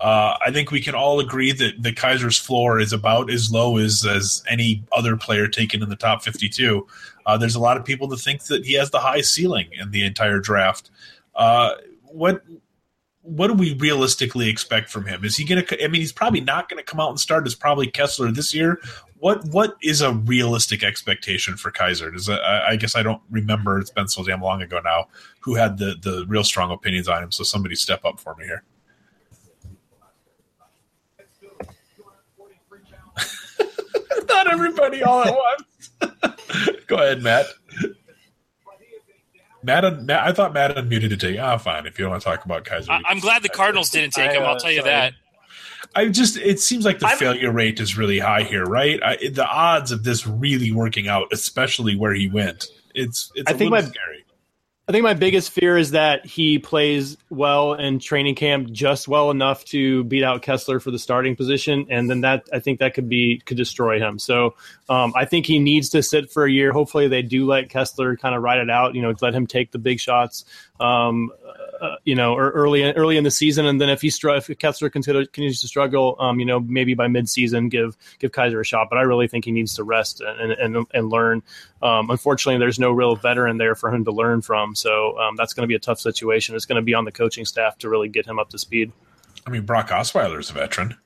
Uh, 0.00 0.34
I 0.44 0.50
think 0.50 0.70
we 0.70 0.80
can 0.80 0.94
all 0.94 1.20
agree 1.20 1.52
that 1.52 1.82
the 1.82 1.92
Kizer's 1.92 2.38
floor 2.38 2.80
is 2.80 2.92
about 2.92 3.30
as 3.30 3.52
low 3.52 3.76
as 3.76 4.06
as 4.06 4.42
any 4.48 4.82
other 4.92 5.16
player 5.16 5.46
taken 5.46 5.82
in 5.82 5.90
the 5.90 5.96
top 5.96 6.22
52. 6.22 6.86
Uh, 7.26 7.36
there's 7.36 7.54
a 7.54 7.60
lot 7.60 7.76
of 7.76 7.84
people 7.84 8.08
that 8.08 8.18
think 8.18 8.44
that 8.44 8.64
he 8.64 8.74
has 8.74 8.90
the 8.90 8.98
high 8.98 9.20
ceiling 9.20 9.68
in 9.78 9.90
the 9.90 10.04
entire 10.04 10.40
draft. 10.40 10.90
Uh, 11.34 11.74
what 12.04 12.42
what 13.22 13.48
do 13.48 13.54
we 13.54 13.74
realistically 13.74 14.48
expect 14.48 14.88
from 14.88 15.04
him? 15.04 15.22
Is 15.24 15.36
he 15.36 15.44
going 15.44 15.64
to? 15.64 15.84
I 15.84 15.88
mean, 15.88 16.00
he's 16.00 16.12
probably 16.12 16.40
not 16.40 16.70
going 16.70 16.78
to 16.78 16.84
come 16.84 16.98
out 16.98 17.10
and 17.10 17.20
start 17.20 17.46
as 17.46 17.54
probably 17.54 17.86
Kessler 17.86 18.32
this 18.32 18.54
year. 18.54 18.80
What 19.18 19.44
what 19.48 19.76
is 19.82 20.00
a 20.00 20.14
realistic 20.14 20.82
expectation 20.82 21.58
for 21.58 21.70
Kaiser? 21.70 22.10
Does 22.10 22.30
I, 22.30 22.68
I 22.70 22.76
guess 22.76 22.96
I 22.96 23.02
don't 23.02 23.20
remember. 23.30 23.78
It's 23.78 23.90
been 23.90 24.08
so 24.08 24.24
damn 24.24 24.40
long 24.40 24.62
ago 24.62 24.80
now. 24.82 25.08
Who 25.40 25.56
had 25.56 25.76
the 25.76 25.96
the 26.00 26.24
real 26.26 26.42
strong 26.42 26.70
opinions 26.70 27.06
on 27.06 27.22
him? 27.22 27.30
So 27.30 27.44
somebody 27.44 27.74
step 27.74 28.06
up 28.06 28.18
for 28.18 28.34
me 28.36 28.46
here. 28.46 28.64
not 34.28 34.50
everybody 34.50 35.02
all 35.02 35.22
at 35.22 35.34
once. 35.34 36.36
Go 36.86 36.96
ahead, 36.96 37.22
Matt. 37.22 37.46
Matt, 39.62 40.02
Matt, 40.02 40.26
I 40.26 40.32
thought 40.32 40.54
Matt 40.54 40.76
unmuted 40.76 41.10
to 41.10 41.16
take. 41.16 41.38
Ah, 41.38 41.54
oh, 41.54 41.58
fine. 41.58 41.86
If 41.86 41.98
you 41.98 42.04
don't 42.04 42.12
want 42.12 42.22
to 42.22 42.28
talk 42.28 42.44
about 42.44 42.64
Kizer, 42.64 42.88
I, 42.88 43.02
am 43.10 43.18
glad 43.18 43.42
the 43.42 43.48
Cardinals 43.48 43.90
didn't 43.90 44.14
take 44.14 44.32
him. 44.32 44.42
I'll 44.42 44.58
tell 44.58 44.72
you 44.72 44.82
that. 44.82 45.12
I 45.94 46.08
just 46.08 46.36
it 46.36 46.60
seems 46.60 46.84
like 46.84 47.00
the 47.00 47.08
I'm, 47.08 47.18
failure 47.18 47.50
rate 47.50 47.80
is 47.80 47.98
really 47.98 48.18
high 48.18 48.42
here, 48.42 48.64
right? 48.64 49.00
I, 49.02 49.16
the 49.16 49.46
odds 49.46 49.92
of 49.92 50.04
this 50.04 50.26
really 50.26 50.72
working 50.72 51.08
out, 51.08 51.28
especially 51.32 51.96
where 51.96 52.14
he 52.14 52.28
went, 52.28 52.66
it's 52.94 53.32
it's 53.34 53.50
I 53.50 53.54
think 53.54 53.70
my, 53.70 53.80
scary. 53.80 54.24
I 54.90 54.92
think 54.92 55.04
my 55.04 55.14
biggest 55.14 55.52
fear 55.52 55.78
is 55.78 55.92
that 55.92 56.26
he 56.26 56.58
plays 56.58 57.16
well 57.28 57.74
in 57.74 58.00
training 58.00 58.34
camp, 58.34 58.72
just 58.72 59.06
well 59.06 59.30
enough 59.30 59.64
to 59.66 60.02
beat 60.02 60.24
out 60.24 60.42
Kessler 60.42 60.80
for 60.80 60.90
the 60.90 60.98
starting 60.98 61.36
position, 61.36 61.86
and 61.90 62.10
then 62.10 62.22
that 62.22 62.48
I 62.52 62.58
think 62.58 62.80
that 62.80 62.94
could 62.94 63.08
be 63.08 63.40
could 63.46 63.56
destroy 63.56 64.00
him. 64.00 64.18
So 64.18 64.56
um, 64.88 65.12
I 65.14 65.26
think 65.26 65.46
he 65.46 65.60
needs 65.60 65.90
to 65.90 66.02
sit 66.02 66.32
for 66.32 66.44
a 66.44 66.50
year. 66.50 66.72
Hopefully, 66.72 67.06
they 67.06 67.22
do 67.22 67.46
let 67.46 67.68
Kessler 67.68 68.16
kind 68.16 68.34
of 68.34 68.42
ride 68.42 68.58
it 68.58 68.68
out. 68.68 68.96
You 68.96 69.02
know, 69.02 69.14
let 69.20 69.32
him 69.32 69.46
take 69.46 69.70
the 69.70 69.78
big 69.78 70.00
shots. 70.00 70.44
Um, 70.80 71.30
uh, 71.80 71.96
you 72.04 72.14
know, 72.14 72.34
or 72.34 72.50
early 72.50 72.82
early 72.92 73.16
in 73.16 73.24
the 73.24 73.30
season, 73.30 73.64
and 73.64 73.80
then 73.80 73.88
if 73.88 74.02
he 74.02 74.10
str- 74.10 74.30
if 74.30 74.50
Kessler 74.58 74.90
continues 74.90 75.60
to 75.62 75.66
struggle, 75.66 76.14
um, 76.18 76.38
you 76.38 76.44
know, 76.44 76.60
maybe 76.60 76.92
by 76.92 77.06
midseason, 77.06 77.70
give 77.70 77.96
give 78.18 78.32
Kizer 78.32 78.60
a 78.60 78.64
shot. 78.64 78.88
But 78.90 78.98
I 78.98 79.02
really 79.02 79.28
think 79.28 79.46
he 79.46 79.50
needs 79.50 79.74
to 79.76 79.82
rest 79.82 80.20
and 80.20 80.52
and, 80.52 80.86
and 80.92 81.08
learn. 81.08 81.42
Um, 81.82 82.10
unfortunately, 82.10 82.58
there's 82.58 82.78
no 82.78 82.90
real 82.90 83.16
veteran 83.16 83.56
there 83.56 83.74
for 83.74 83.92
him 83.92 84.04
to 84.04 84.10
learn 84.10 84.42
from, 84.42 84.74
so 84.74 85.18
um, 85.18 85.36
that's 85.36 85.54
going 85.54 85.62
to 85.62 85.68
be 85.68 85.74
a 85.74 85.78
tough 85.78 86.00
situation. 86.00 86.54
It's 86.54 86.66
going 86.66 86.76
to 86.76 86.84
be 86.84 86.92
on 86.92 87.06
the 87.06 87.12
coaching 87.12 87.46
staff 87.46 87.78
to 87.78 87.88
really 87.88 88.08
get 88.08 88.26
him 88.26 88.38
up 88.38 88.50
to 88.50 88.58
speed. 88.58 88.92
I 89.46 89.50
mean, 89.50 89.62
Brock 89.62 89.88
Osweiler 89.88 90.38
is 90.38 90.50
a 90.50 90.52
veteran. 90.52 90.96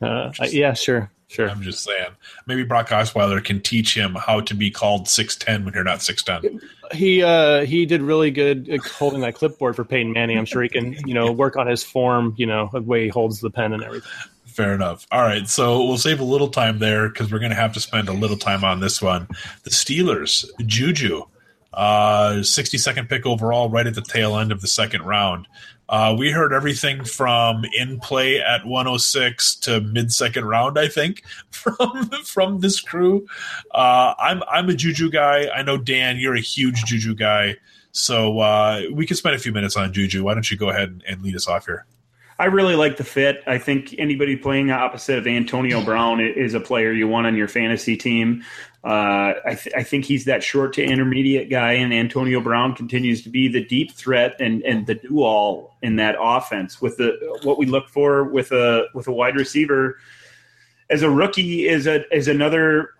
uh, 0.00 0.32
yeah, 0.50 0.72
sure. 0.72 1.10
Sure. 1.34 1.50
I'm 1.50 1.62
just 1.62 1.82
saying. 1.82 2.12
Maybe 2.46 2.62
Brock 2.62 2.90
Osweiler 2.90 3.42
can 3.42 3.60
teach 3.60 3.96
him 3.96 4.14
how 4.14 4.40
to 4.42 4.54
be 4.54 4.70
called 4.70 5.06
6'10 5.06 5.64
when 5.64 5.74
you're 5.74 5.82
not 5.82 5.98
6'10. 5.98 6.62
He 6.92 7.24
uh, 7.24 7.64
he 7.64 7.86
did 7.86 8.02
really 8.02 8.30
good 8.30 8.80
holding 8.96 9.20
that 9.22 9.34
clipboard 9.34 9.74
for 9.74 9.84
Peyton 9.84 10.12
Manning. 10.12 10.38
I'm 10.38 10.44
sure 10.44 10.62
he 10.62 10.68
can, 10.68 10.92
you 11.06 11.12
know, 11.12 11.32
work 11.32 11.56
on 11.56 11.66
his 11.66 11.82
form, 11.82 12.34
you 12.36 12.46
know, 12.46 12.70
the 12.72 12.82
way 12.82 13.04
he 13.04 13.08
holds 13.08 13.40
the 13.40 13.50
pen 13.50 13.72
and 13.72 13.82
everything. 13.82 14.08
Fair 14.44 14.74
enough. 14.74 15.08
All 15.10 15.22
right, 15.22 15.48
so 15.48 15.84
we'll 15.84 15.98
save 15.98 16.20
a 16.20 16.24
little 16.24 16.46
time 16.46 16.78
there 16.78 17.08
because 17.08 17.32
we're 17.32 17.40
going 17.40 17.50
to 17.50 17.56
have 17.56 17.72
to 17.72 17.80
spend 17.80 18.08
a 18.08 18.12
little 18.12 18.36
time 18.36 18.62
on 18.62 18.78
this 18.78 19.02
one. 19.02 19.26
The 19.64 19.70
Steelers, 19.70 20.48
Juju, 20.64 21.24
uh, 21.74 22.36
62nd 22.38 23.08
pick 23.08 23.26
overall, 23.26 23.68
right 23.68 23.86
at 23.86 23.94
the 23.94 24.02
tail 24.02 24.36
end 24.36 24.52
of 24.52 24.60
the 24.60 24.68
second 24.68 25.02
round. 25.02 25.46
Uh, 25.88 26.14
we 26.18 26.30
heard 26.30 26.52
everything 26.52 27.04
from 27.04 27.64
in 27.74 28.00
play 28.00 28.40
at 28.40 28.64
106 28.64 29.56
to 29.56 29.80
mid 29.80 30.12
second 30.12 30.46
round, 30.46 30.78
I 30.78 30.88
think, 30.88 31.24
from 31.50 32.08
from 32.24 32.60
this 32.60 32.80
crew. 32.80 33.26
Uh, 33.70 34.14
I'm 34.18 34.42
I'm 34.50 34.68
a 34.70 34.74
Juju 34.74 35.10
guy. 35.10 35.48
I 35.48 35.62
know 35.62 35.76
Dan, 35.76 36.16
you're 36.16 36.34
a 36.34 36.40
huge 36.40 36.84
Juju 36.84 37.14
guy, 37.14 37.56
so 37.92 38.38
uh, 38.38 38.82
we 38.92 39.06
could 39.06 39.18
spend 39.18 39.34
a 39.34 39.38
few 39.38 39.52
minutes 39.52 39.76
on 39.76 39.92
Juju. 39.92 40.24
Why 40.24 40.34
don't 40.34 40.50
you 40.50 40.56
go 40.56 40.70
ahead 40.70 41.02
and 41.06 41.22
lead 41.22 41.36
us 41.36 41.46
off 41.46 41.66
here? 41.66 41.84
I 42.38 42.46
really 42.46 42.74
like 42.74 42.96
the 42.96 43.04
fit. 43.04 43.44
I 43.46 43.58
think 43.58 43.94
anybody 43.96 44.36
playing 44.36 44.70
opposite 44.70 45.18
of 45.18 45.26
Antonio 45.26 45.84
Brown 45.84 46.20
is 46.20 46.54
a 46.54 46.60
player 46.60 46.92
you 46.92 47.06
want 47.06 47.28
on 47.28 47.36
your 47.36 47.46
fantasy 47.46 47.96
team. 47.96 48.42
Uh, 48.84 49.32
I, 49.46 49.54
th- 49.54 49.74
I, 49.74 49.82
think 49.82 50.04
he's 50.04 50.26
that 50.26 50.42
short 50.42 50.74
to 50.74 50.84
intermediate 50.84 51.48
guy, 51.48 51.72
and 51.72 51.90
Antonio 51.94 52.38
Brown 52.38 52.74
continues 52.74 53.22
to 53.22 53.30
be 53.30 53.48
the 53.48 53.64
deep 53.64 53.92
threat 53.92 54.36
and, 54.40 54.62
and 54.62 54.86
the 54.86 54.96
do 54.96 55.22
all 55.22 55.74
in 55.80 55.96
that 55.96 56.16
offense. 56.20 56.82
With 56.82 56.98
the 56.98 57.38
what 57.44 57.56
we 57.56 57.64
look 57.64 57.88
for 57.88 58.24
with 58.24 58.52
a 58.52 58.86
with 58.92 59.06
a 59.06 59.12
wide 59.12 59.36
receiver 59.36 59.96
as 60.90 61.02
a 61.02 61.08
rookie 61.08 61.66
is 61.66 61.86
a 61.86 62.06
is 62.14 62.28
another 62.28 62.90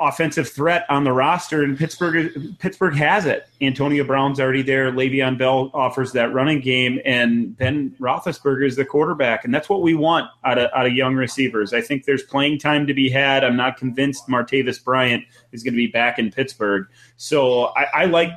offensive 0.00 0.48
threat 0.48 0.84
on 0.88 1.04
the 1.04 1.12
roster, 1.12 1.62
and 1.62 1.76
Pittsburgh 1.78 2.58
Pittsburgh 2.58 2.94
has 2.96 3.26
it. 3.26 3.48
Antonio 3.60 4.04
Brown's 4.04 4.40
already 4.40 4.62
there. 4.62 4.90
Le'Veon 4.90 5.38
Bell 5.38 5.70
offers 5.74 6.12
that 6.12 6.32
running 6.32 6.60
game, 6.60 7.00
and 7.04 7.56
Ben 7.56 7.94
Roethlisberger 8.00 8.66
is 8.66 8.76
the 8.76 8.84
quarterback, 8.84 9.44
and 9.44 9.54
that's 9.54 9.68
what 9.68 9.82
we 9.82 9.94
want 9.94 10.30
out 10.44 10.58
of 10.58 10.70
out 10.74 10.86
of 10.86 10.92
young 10.92 11.14
receivers. 11.14 11.72
I 11.72 11.80
think 11.80 12.04
there's 12.04 12.22
playing 12.22 12.58
time 12.58 12.86
to 12.86 12.94
be 12.94 13.08
had. 13.08 13.44
I'm 13.44 13.56
not 13.56 13.76
convinced 13.76 14.28
Martavis 14.28 14.82
Bryant 14.82 15.24
is 15.52 15.62
going 15.62 15.74
to 15.74 15.78
be 15.78 15.88
back 15.88 16.18
in 16.18 16.30
Pittsburgh, 16.30 16.86
so 17.16 17.66
I, 17.76 17.86
I 17.94 18.04
like 18.06 18.30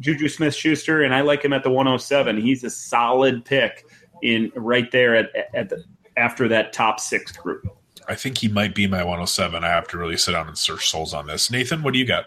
Juju 0.00 0.28
Smith 0.28 0.54
Schuster, 0.54 1.02
and 1.02 1.14
I 1.14 1.20
like 1.20 1.44
him 1.44 1.52
at 1.52 1.62
the 1.62 1.70
107. 1.70 2.40
He's 2.40 2.64
a 2.64 2.70
solid 2.70 3.44
pick 3.44 3.84
in 4.22 4.52
right 4.54 4.90
there 4.90 5.14
at 5.14 5.30
at 5.54 5.68
the 5.68 5.84
after 6.16 6.48
that 6.48 6.72
top 6.72 7.00
six 7.00 7.32
group. 7.32 7.66
I 8.08 8.14
think 8.14 8.38
he 8.38 8.48
might 8.48 8.74
be 8.74 8.86
my 8.86 8.98
107. 8.98 9.64
I 9.64 9.68
have 9.68 9.88
to 9.88 9.98
really 9.98 10.16
sit 10.16 10.32
down 10.32 10.48
and 10.48 10.58
search 10.58 10.88
souls 10.88 11.14
on 11.14 11.26
this. 11.26 11.50
Nathan, 11.50 11.82
what 11.82 11.92
do 11.92 11.98
you 11.98 12.06
got? 12.06 12.26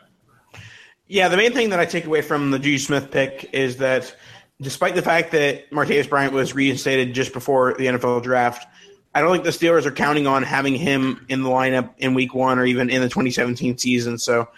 Yeah, 1.07 1.27
the 1.27 1.37
main 1.37 1.53
thing 1.53 1.69
that 1.69 1.79
I 1.79 1.85
take 1.85 2.05
away 2.05 2.21
from 2.21 2.51
the 2.51 2.59
Juju 2.59 2.79
Smith 2.79 3.11
pick 3.11 3.49
is 3.53 3.77
that 3.77 4.15
despite 4.61 4.95
the 4.95 5.01
fact 5.01 5.31
that 5.31 5.69
Martavis 5.69 6.09
Bryant 6.09 6.33
was 6.33 6.55
reinstated 6.55 7.13
just 7.13 7.33
before 7.33 7.75
the 7.75 7.85
NFL 7.85 8.23
draft, 8.23 8.67
I 9.13 9.21
don't 9.21 9.31
think 9.31 9.43
the 9.43 9.51
Steelers 9.51 9.85
are 9.85 9.91
counting 9.91 10.27
on 10.27 10.43
having 10.43 10.75
him 10.75 11.25
in 11.29 11.43
the 11.43 11.49
lineup 11.49 11.91
in 11.97 12.13
week 12.13 12.33
one 12.33 12.59
or 12.59 12.65
even 12.65 12.89
in 12.89 13.01
the 13.01 13.07
2017 13.07 13.77
season. 13.77 14.17
So 14.17 14.49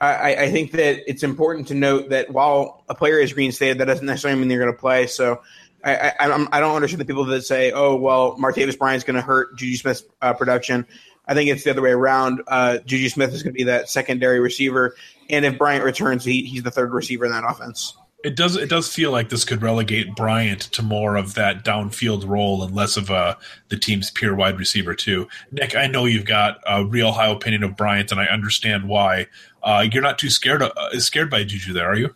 I, 0.00 0.36
I 0.36 0.50
think 0.50 0.72
that 0.72 1.10
it's 1.10 1.22
important 1.22 1.68
to 1.68 1.74
note 1.74 2.10
that 2.10 2.30
while 2.30 2.84
a 2.88 2.94
player 2.94 3.18
is 3.18 3.34
reinstated, 3.34 3.78
that 3.78 3.86
doesn't 3.86 4.06
necessarily 4.06 4.38
mean 4.38 4.48
they're 4.48 4.60
going 4.60 4.72
to 4.72 4.78
play. 4.78 5.08
So 5.08 5.42
I, 5.84 6.12
I, 6.18 6.46
I 6.52 6.60
don't 6.60 6.74
understand 6.74 7.00
the 7.00 7.04
people 7.04 7.24
that 7.26 7.42
say, 7.42 7.72
"Oh, 7.72 7.94
well, 7.94 8.36
Martavis 8.36 8.78
Bryant's 8.78 9.04
going 9.04 9.16
to 9.16 9.22
hurt 9.22 9.56
Juju 9.56 9.76
Smith's 9.76 10.04
uh, 10.20 10.34
production." 10.34 10.86
I 11.26 11.34
think 11.34 11.50
it's 11.50 11.62
the 11.62 11.70
other 11.70 11.82
way 11.82 11.90
around. 11.90 12.42
Uh, 12.48 12.78
Juju 12.78 13.10
Smith 13.10 13.34
is 13.34 13.42
going 13.42 13.52
to 13.52 13.58
be 13.58 13.64
that 13.64 13.88
secondary 13.88 14.40
receiver, 14.40 14.96
and 15.28 15.44
if 15.44 15.58
Bryant 15.58 15.84
returns, 15.84 16.24
he, 16.24 16.44
he's 16.44 16.62
the 16.62 16.70
third 16.70 16.92
receiver 16.92 17.26
in 17.26 17.32
that 17.32 17.44
offense. 17.46 17.96
It 18.24 18.34
does. 18.34 18.56
It 18.56 18.68
does 18.68 18.92
feel 18.92 19.12
like 19.12 19.28
this 19.28 19.44
could 19.44 19.62
relegate 19.62 20.16
Bryant 20.16 20.62
to 20.72 20.82
more 20.82 21.14
of 21.16 21.34
that 21.34 21.64
downfield 21.64 22.26
role 22.26 22.64
and 22.64 22.74
less 22.74 22.96
of 22.96 23.10
a 23.10 23.38
the 23.68 23.76
team's 23.76 24.10
pure 24.10 24.34
wide 24.34 24.58
receiver 24.58 24.94
too. 24.94 25.28
Nick, 25.52 25.76
I 25.76 25.86
know 25.86 26.04
you've 26.04 26.24
got 26.24 26.58
a 26.66 26.84
real 26.84 27.12
high 27.12 27.28
opinion 27.28 27.62
of 27.62 27.76
Bryant, 27.76 28.10
and 28.10 28.20
I 28.20 28.24
understand 28.24 28.88
why. 28.88 29.28
Uh, 29.62 29.86
you're 29.92 30.02
not 30.02 30.18
too 30.18 30.30
scared 30.30 30.62
uh, 30.62 30.98
scared 30.98 31.30
by 31.30 31.44
Juju, 31.44 31.72
there, 31.72 31.88
are 31.88 31.96
you? 31.96 32.14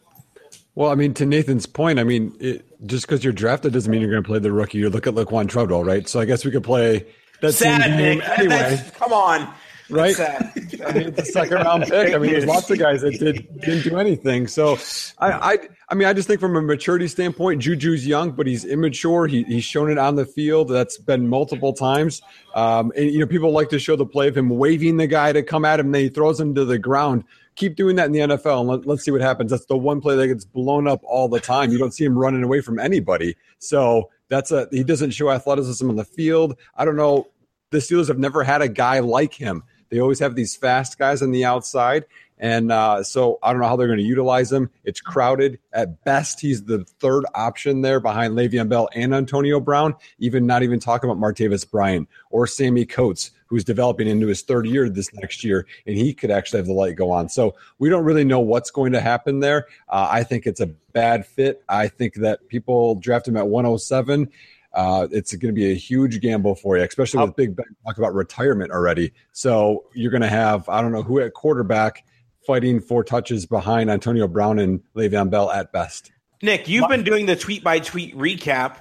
Well, 0.75 0.91
I 0.91 0.95
mean, 0.95 1.13
to 1.15 1.27
Nathan's 1.27 1.67
point, 1.67 1.99
I 1.99 2.05
mean, 2.05 2.35
it, 2.41 2.65
just 2.87 3.07
because 3.07 3.23
you're 3.23 3.33
drafted 3.33 3.73
doesn't 3.75 3.91
mean 3.91 4.01
you're 4.01 4.11
going 4.11 4.23
to 4.23 4.27
play 4.27 4.39
the 4.39 4.53
rookie. 4.53 4.79
You 4.79 4.89
look 4.89 5.07
at 5.07 5.15
Laquan 5.15 5.49
Treadwell, 5.49 5.85
right? 5.85 6.09
So 6.09 6.19
I 6.19 6.25
guess 6.25 6.45
we 6.45 6.51
could 6.51 6.65
play 6.65 7.07
that 7.43 7.53
Sad, 7.53 7.83
same 7.83 7.99
game 7.99 8.19
Nick. 8.19 8.29
anyway. 8.39 8.91
come 8.95 9.13
on, 9.13 9.53
right? 9.91 10.19
I 10.19 10.93
mean, 10.95 11.09
it's 11.09 11.19
a 11.21 11.25
second 11.27 11.57
round 11.57 11.85
pick. 11.85 12.15
I 12.15 12.19
mean, 12.19 12.33
there's 12.33 12.47
lots 12.47 12.71
of 12.71 12.79
guys 12.79 13.03
that 13.03 13.19
did 13.19 13.47
didn't 13.61 13.83
do 13.83 13.99
anything. 13.99 14.47
So 14.47 14.79
I, 15.19 15.33
I, 15.33 15.59
I 15.91 15.95
mean, 15.95 16.09
I 16.09 16.15
just 16.15 16.27
think 16.27 16.41
from 16.41 16.57
a 16.57 16.63
maturity 16.63 17.07
standpoint, 17.07 17.61
Juju's 17.61 18.07
young, 18.07 18.31
but 18.31 18.47
he's 18.47 18.65
immature. 18.65 19.27
He, 19.27 19.43
he's 19.43 19.65
shown 19.65 19.91
it 19.91 19.99
on 19.99 20.17
the 20.17 20.25
field. 20.25 20.71
That's 20.71 20.97
been 20.97 21.29
multiple 21.29 21.75
times. 21.75 22.23
Um, 22.55 22.93
and 22.97 23.11
you 23.11 23.19
know, 23.19 23.27
people 23.27 23.51
like 23.51 23.69
to 23.71 23.79
show 23.79 23.97
the 23.97 24.07
play 24.07 24.29
of 24.29 24.37
him 24.39 24.49
waving 24.49 24.97
the 24.97 25.07
guy 25.07 25.33
to 25.33 25.43
come 25.43 25.67
at 25.67 25.81
him, 25.81 25.87
and 25.87 25.95
then 25.95 26.03
he 26.05 26.09
throws 26.09 26.41
him 26.41 26.55
to 26.55 26.65
the 26.65 26.79
ground 26.79 27.25
keep 27.55 27.77
doing 27.77 27.97
that 27.97 28.07
in 28.07 28.13
the 28.13 28.21
NFL 28.21 28.61
and 28.61 28.87
let, 28.87 28.95
us 28.95 29.05
see 29.05 29.11
what 29.11 29.21
happens. 29.21 29.51
That's 29.51 29.67
the 29.67 29.77
one 29.77 30.01
play 30.01 30.17
that 30.17 30.27
gets 30.27 30.45
blown 30.45 30.89
up 30.89 31.01
all 31.05 31.29
the 31.29 31.41
time. 31.41 31.71
You 31.71 31.79
don't 31.79 31.93
see 31.93 32.05
him 32.05 32.19
running 32.19 32.43
away 32.43 32.61
from 32.61 32.79
anybody. 32.79 33.37
So 33.59 34.11
that's 34.29 34.51
a 34.51 34.69
he 34.71 34.83
doesn't 34.83 35.11
show 35.11 35.31
athleticism 35.31 35.89
on 35.89 35.97
the 35.97 36.05
field. 36.05 36.57
I 36.77 36.85
don't 36.85 36.97
know. 36.97 37.29
The 37.71 37.79
Steelers 37.79 38.09
have 38.09 38.19
never 38.19 38.43
had 38.43 38.63
a 38.63 38.69
guy 38.69 38.99
like 38.99 39.35
him. 39.35 39.63
They 39.89 40.01
always 40.01 40.19
have 40.21 40.35
these 40.35 40.57
fast 40.57 40.99
guys 40.99 41.23
on 41.23 41.33
the 41.33 41.45
outside. 41.45 42.05
And 42.39 42.73
uh, 42.73 43.05
so 43.05 43.39
I 43.43 43.53
don't 43.53 43.61
know 43.61 43.69
how 43.69 43.77
they're 43.77 43.87
going 43.87 43.99
to 43.99 44.05
utilize 44.05 44.51
him. 44.51 44.71
It's 44.85 45.01
crowded. 45.01 45.61
At 45.73 46.05
best, 46.05 46.41
he's 46.41 46.65
the 46.65 46.85
third 46.99 47.25
option 47.35 47.83
there 47.83 48.01
behind 48.01 48.35
Le'Veon 48.35 48.69
Bell 48.69 48.89
and 48.95 49.15
Antonio 49.15 49.61
Brown, 49.61 49.95
even 50.19 50.47
not 50.47 50.63
even 50.63 50.81
talking 50.81 51.09
about 51.09 51.21
Martavis 51.21 51.71
Bryant 51.71 52.09
or 52.31 52.47
Sammy 52.47 52.85
Coates, 52.85 53.31
who's 53.47 53.65
developing 53.65 54.09
into 54.09 54.27
his 54.27 54.43
third 54.43 54.67
year 54.67 54.89
this 54.89 55.15
next 55.15 55.45
year, 55.45 55.67
and 55.87 55.97
he 55.97 56.13
could 56.13 56.31
actually 56.31 56.59
have 56.59 56.67
the 56.67 56.73
light 56.73 56.97
go 56.97 57.11
on. 57.11 57.29
So 57.29 57.55
we 57.79 57.89
don't 57.89 58.05
really 58.05 58.25
know 58.25 58.41
what's 58.41 58.71
going 58.71 58.93
to 58.93 59.01
happen 59.01 59.41
there. 59.41 59.67
Uh, 59.89 60.09
I 60.11 60.25
think 60.25 60.47
it's 60.47 60.61
a 60.61 60.67
bad 60.67 61.25
fit. 61.25 61.63
I 61.69 61.87
think 61.87 62.15
that 62.15 62.49
people 62.49 62.97
draft 62.97 63.29
him 63.29 63.37
at 63.37 63.47
107 63.47 64.29
uh, 64.75 65.07
it's 65.11 65.35
going 65.35 65.55
to 65.55 65.59
be 65.59 65.71
a 65.71 65.75
huge 65.75 66.21
gamble 66.21 66.55
for 66.55 66.77
you, 66.77 66.83
especially 66.83 67.23
with 67.23 67.37
Big 67.37 67.55
Ben 67.55 67.67
talk 67.85 67.99
about 67.99 68.15
retirement 68.15 68.71
already. 68.71 69.13
So 69.33 69.85
you're 69.95 70.11
going 70.11 70.23
to 70.23 70.29
have 70.29 70.69
I 70.69 70.81
don't 70.81 70.93
know 70.93 71.03
who 71.03 71.21
at 71.21 71.35
quarterback 71.35 72.05
fighting 72.47 72.81
for 72.81 73.05
touches 73.05 73.47
behind 73.47 73.91
Antonio 73.91 74.29
Brown 74.29 74.59
and 74.59 74.81
Le'Veon 74.95 75.31
Bell 75.31 75.51
at 75.51 75.73
best. 75.73 76.13
Nick, 76.43 76.69
you've 76.69 76.89
been 76.89 77.05
doing 77.05 77.27
the 77.27 77.37
tweet 77.37 77.63
by 77.63 77.79
tweet 77.79 78.17
recap. 78.17 78.79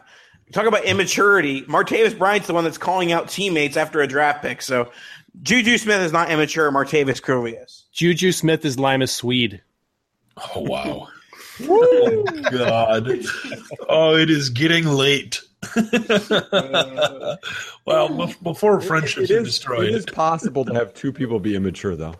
Talk 0.51 0.65
about 0.65 0.83
immaturity. 0.83 1.61
Martavis 1.63 2.17
Bryant's 2.17 2.47
the 2.47 2.53
one 2.53 2.63
that's 2.63 2.77
calling 2.77 3.11
out 3.11 3.29
teammates 3.29 3.77
after 3.77 4.01
a 4.01 4.07
draft 4.07 4.41
pick. 4.41 4.61
So 4.61 4.91
Juju 5.41 5.77
Smith 5.77 6.01
is 6.01 6.11
not 6.11 6.29
immature. 6.29 6.71
Martavis 6.71 7.21
clearly 7.21 7.55
is. 7.55 7.85
Juju 7.93 8.31
Smith 8.31 8.65
is 8.65 8.77
Limas 8.77 9.13
Sweed. 9.13 9.61
Oh 10.55 10.61
wow. 10.61 11.07
oh 11.61 12.23
God. 12.51 13.07
Oh, 13.87 14.15
it 14.15 14.29
is 14.29 14.49
getting 14.49 14.85
late. 14.85 15.41
well, 17.85 18.33
before 18.41 18.81
friendships 18.81 19.29
it 19.29 19.39
are 19.39 19.43
destroyed, 19.43 19.85
it 19.85 19.95
is 19.95 20.05
possible 20.05 20.65
to 20.65 20.73
have 20.73 20.93
two 20.93 21.13
people 21.13 21.39
be 21.39 21.55
immature, 21.55 21.95
though. 21.95 22.15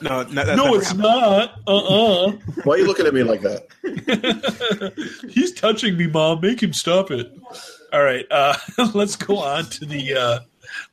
No, 0.00 0.22
no, 0.24 0.54
no 0.54 0.74
it's 0.74 0.88
happened. 0.88 1.02
not. 1.02 1.60
Uh 1.66 1.76
uh-uh. 1.76 2.26
uh 2.28 2.32
Why 2.64 2.74
are 2.74 2.78
you 2.78 2.86
looking 2.86 3.06
at 3.06 3.14
me 3.14 3.22
like 3.22 3.40
that? 3.42 3.66
He's 5.30 5.52
touching 5.52 5.96
me, 5.96 6.06
mom. 6.06 6.40
Make 6.40 6.62
him 6.62 6.72
stop 6.72 7.10
it. 7.10 7.36
All 7.92 8.02
right, 8.02 8.26
uh, 8.30 8.54
let's 8.94 9.16
go 9.16 9.38
on 9.38 9.64
to 9.64 9.86
the 9.86 10.14
uh, 10.14 10.40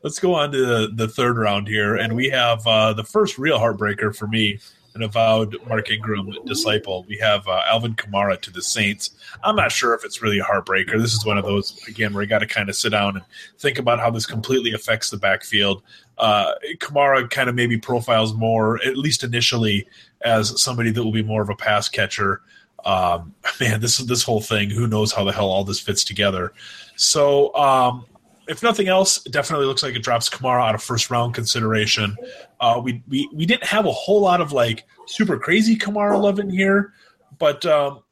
let's 0.01 0.19
go 0.19 0.33
on 0.33 0.51
to 0.51 0.65
the, 0.65 0.91
the 0.93 1.07
third 1.07 1.37
round 1.37 1.67
here, 1.67 1.95
and 1.95 2.15
we 2.15 2.29
have 2.29 2.65
uh, 2.65 2.93
the 2.93 3.03
first 3.03 3.37
real 3.37 3.59
heartbreaker 3.59 4.15
for 4.15 4.27
me, 4.27 4.59
an 4.95 5.03
avowed 5.03 5.57
Mark 5.67 5.91
Ingram 5.91 6.31
disciple. 6.45 7.05
We 7.07 7.17
have 7.17 7.47
uh, 7.47 7.61
Alvin 7.69 7.95
Kamara 7.95 8.39
to 8.41 8.49
the 8.49 8.61
Saints. 8.61 9.11
I'm 9.43 9.57
not 9.57 9.71
sure 9.71 9.93
if 9.93 10.05
it's 10.05 10.21
really 10.21 10.39
a 10.39 10.43
heartbreaker. 10.43 10.99
This 10.99 11.13
is 11.13 11.25
one 11.25 11.37
of 11.37 11.43
those 11.43 11.77
again 11.87 12.13
where 12.13 12.23
you 12.23 12.29
got 12.29 12.39
to 12.39 12.47
kind 12.47 12.69
of 12.69 12.75
sit 12.75 12.89
down 12.89 13.17
and 13.17 13.25
think 13.59 13.77
about 13.77 13.99
how 13.99 14.09
this 14.09 14.25
completely 14.25 14.71
affects 14.71 15.09
the 15.09 15.17
backfield. 15.17 15.83
Uh, 16.17 16.53
Kamara 16.77 17.29
kind 17.29 17.49
of 17.49 17.55
maybe 17.55 17.77
profiles 17.77 18.33
more, 18.33 18.81
at 18.85 18.95
least 18.95 19.23
initially, 19.23 19.85
as 20.21 20.61
somebody 20.61 20.91
that 20.91 21.03
will 21.03 21.11
be 21.11 21.23
more 21.23 21.41
of 21.41 21.49
a 21.49 21.55
pass 21.55 21.89
catcher. 21.89 22.41
Um, 22.85 23.33
man, 23.59 23.81
this 23.81 23.97
this 23.97 24.23
whole 24.23 24.41
thing. 24.41 24.69
Who 24.69 24.87
knows 24.87 25.11
how 25.11 25.25
the 25.25 25.33
hell 25.33 25.49
all 25.49 25.65
this 25.65 25.79
fits 25.79 26.05
together? 26.05 26.53
So, 26.95 27.53
um, 27.53 28.05
if 28.47 28.61
nothing 28.63 28.87
else, 28.87 29.25
it 29.25 29.31
definitely 29.31 29.65
looks 29.65 29.83
like 29.83 29.95
it 29.95 30.03
drops 30.03 30.29
Kamara 30.29 30.67
out 30.67 30.75
of 30.75 30.83
first 30.83 31.09
round 31.09 31.33
consideration. 31.33 32.15
Uh, 32.59 32.81
we, 32.83 33.03
we 33.07 33.29
we 33.33 33.45
didn't 33.45 33.65
have 33.65 33.85
a 33.85 33.91
whole 33.91 34.21
lot 34.21 34.41
of 34.41 34.51
like 34.51 34.85
super 35.07 35.37
crazy 35.37 35.77
Kamara 35.77 36.21
love 36.21 36.39
in 36.39 36.49
here, 36.49 36.93
but 37.37 37.65
um, 37.65 38.03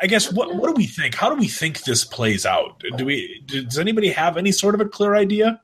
I 0.00 0.06
guess 0.06 0.32
what 0.32 0.54
what 0.54 0.68
do 0.68 0.74
we 0.74 0.86
think? 0.86 1.14
How 1.14 1.28
do 1.28 1.36
we 1.36 1.48
think 1.48 1.84
this 1.84 2.04
plays 2.04 2.46
out? 2.46 2.82
Do 2.96 3.04
we 3.04 3.42
does 3.46 3.78
anybody 3.78 4.10
have 4.10 4.36
any 4.36 4.52
sort 4.52 4.74
of 4.74 4.80
a 4.80 4.86
clear 4.86 5.14
idea? 5.14 5.60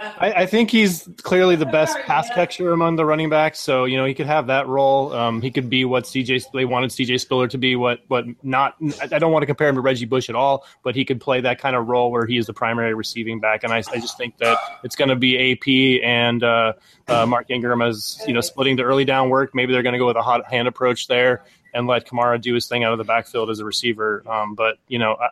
I, 0.00 0.32
I, 0.42 0.46
think 0.46 0.70
he's 0.70 1.08
clearly 1.22 1.56
the 1.56 1.66
best 1.66 1.98
pass 2.00 2.28
catcher 2.30 2.72
among 2.72 2.96
the 2.96 3.04
running 3.04 3.30
backs. 3.30 3.58
So 3.58 3.84
you 3.84 3.96
know 3.96 4.04
he 4.04 4.14
could 4.14 4.26
have 4.26 4.46
that 4.46 4.66
role. 4.66 5.12
Um, 5.12 5.42
he 5.42 5.50
could 5.50 5.68
be 5.68 5.84
what 5.84 6.04
CJ 6.04 6.44
they 6.52 6.64
wanted 6.64 6.90
CJ 6.90 7.20
Spiller 7.20 7.48
to 7.48 7.58
be. 7.58 7.76
What 7.76 8.00
what 8.08 8.24
not? 8.42 8.76
I 9.00 9.18
don't 9.18 9.32
want 9.32 9.42
to 9.42 9.46
compare 9.46 9.68
him 9.68 9.74
to 9.74 9.80
Reggie 9.80 10.06
Bush 10.06 10.28
at 10.28 10.34
all, 10.34 10.66
but 10.82 10.94
he 10.94 11.04
could 11.04 11.20
play 11.20 11.40
that 11.40 11.58
kind 11.58 11.74
of 11.74 11.88
role 11.88 12.10
where 12.10 12.26
he 12.26 12.36
is 12.36 12.46
the 12.46 12.54
primary 12.54 12.94
receiving 12.94 13.40
back. 13.40 13.64
And 13.64 13.72
I, 13.72 13.78
I 13.78 13.98
just 13.98 14.16
think 14.16 14.38
that 14.38 14.58
it's 14.84 14.96
going 14.96 15.08
to 15.08 15.16
be 15.16 15.52
AP 15.52 16.04
and 16.04 16.42
uh, 16.42 16.74
uh, 17.08 17.26
Mark 17.26 17.50
Ingram 17.50 17.82
as 17.82 18.22
you 18.26 18.32
know 18.32 18.40
splitting 18.40 18.76
the 18.76 18.84
early 18.84 19.04
down 19.04 19.30
work. 19.30 19.54
Maybe 19.54 19.72
they're 19.72 19.82
going 19.82 19.94
to 19.94 19.98
go 19.98 20.06
with 20.06 20.16
a 20.16 20.22
hot 20.22 20.50
hand 20.50 20.68
approach 20.68 21.08
there 21.08 21.44
and 21.74 21.86
let 21.86 22.06
Kamara 22.06 22.40
do 22.40 22.54
his 22.54 22.66
thing 22.66 22.84
out 22.84 22.92
of 22.92 22.98
the 22.98 23.04
backfield 23.04 23.50
as 23.50 23.58
a 23.60 23.64
receiver. 23.64 24.22
Um, 24.28 24.54
but 24.54 24.78
you 24.86 24.98
know. 24.98 25.16
I, 25.20 25.28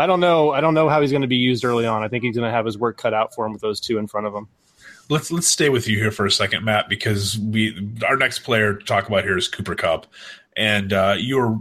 I 0.00 0.06
don't 0.06 0.20
know. 0.20 0.50
I 0.50 0.60
don't 0.60 0.74
know 0.74 0.88
how 0.88 1.00
he's 1.00 1.10
going 1.10 1.22
to 1.22 1.28
be 1.28 1.36
used 1.36 1.64
early 1.64 1.86
on. 1.86 2.02
I 2.02 2.08
think 2.08 2.24
he's 2.24 2.34
going 2.34 2.48
to 2.48 2.52
have 2.52 2.64
his 2.64 2.78
work 2.78 2.96
cut 2.96 3.12
out 3.12 3.34
for 3.34 3.46
him 3.46 3.52
with 3.52 3.60
those 3.60 3.80
two 3.80 3.98
in 3.98 4.06
front 4.06 4.26
of 4.26 4.34
him. 4.34 4.48
Let's 5.10 5.30
let's 5.30 5.48
stay 5.48 5.68
with 5.68 5.88
you 5.88 5.98
here 5.98 6.10
for 6.10 6.24
a 6.24 6.30
second, 6.30 6.64
Matt, 6.64 6.88
because 6.88 7.38
we 7.38 7.94
our 8.06 8.16
next 8.16 8.40
player 8.40 8.74
to 8.74 8.84
talk 8.84 9.08
about 9.08 9.24
here 9.24 9.36
is 9.36 9.48
Cooper 9.48 9.74
Kupp, 9.74 10.06
and 10.56 10.92
uh, 10.92 11.16
you're 11.18 11.60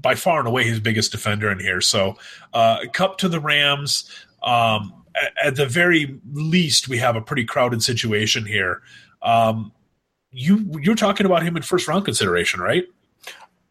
by 0.00 0.14
far 0.14 0.38
and 0.38 0.48
away 0.48 0.64
his 0.64 0.80
biggest 0.80 1.12
defender 1.12 1.50
in 1.50 1.58
here. 1.58 1.80
So, 1.80 2.16
uh, 2.52 2.86
Kupp 2.92 3.18
to 3.18 3.28
the 3.28 3.40
Rams. 3.40 4.10
Um, 4.42 4.94
at, 5.16 5.32
at, 5.42 5.56
the 5.56 5.66
very 5.66 6.20
least, 6.32 6.88
we 6.88 6.98
have 6.98 7.16
a 7.16 7.20
pretty 7.20 7.44
crowded 7.44 7.82
situation 7.82 8.44
here. 8.44 8.82
Um, 9.22 9.72
you 10.30 10.80
you're 10.82 10.94
talking 10.94 11.26
about 11.26 11.42
him 11.42 11.56
in 11.56 11.62
first 11.62 11.88
round 11.88 12.04
consideration, 12.04 12.60
right? 12.60 12.84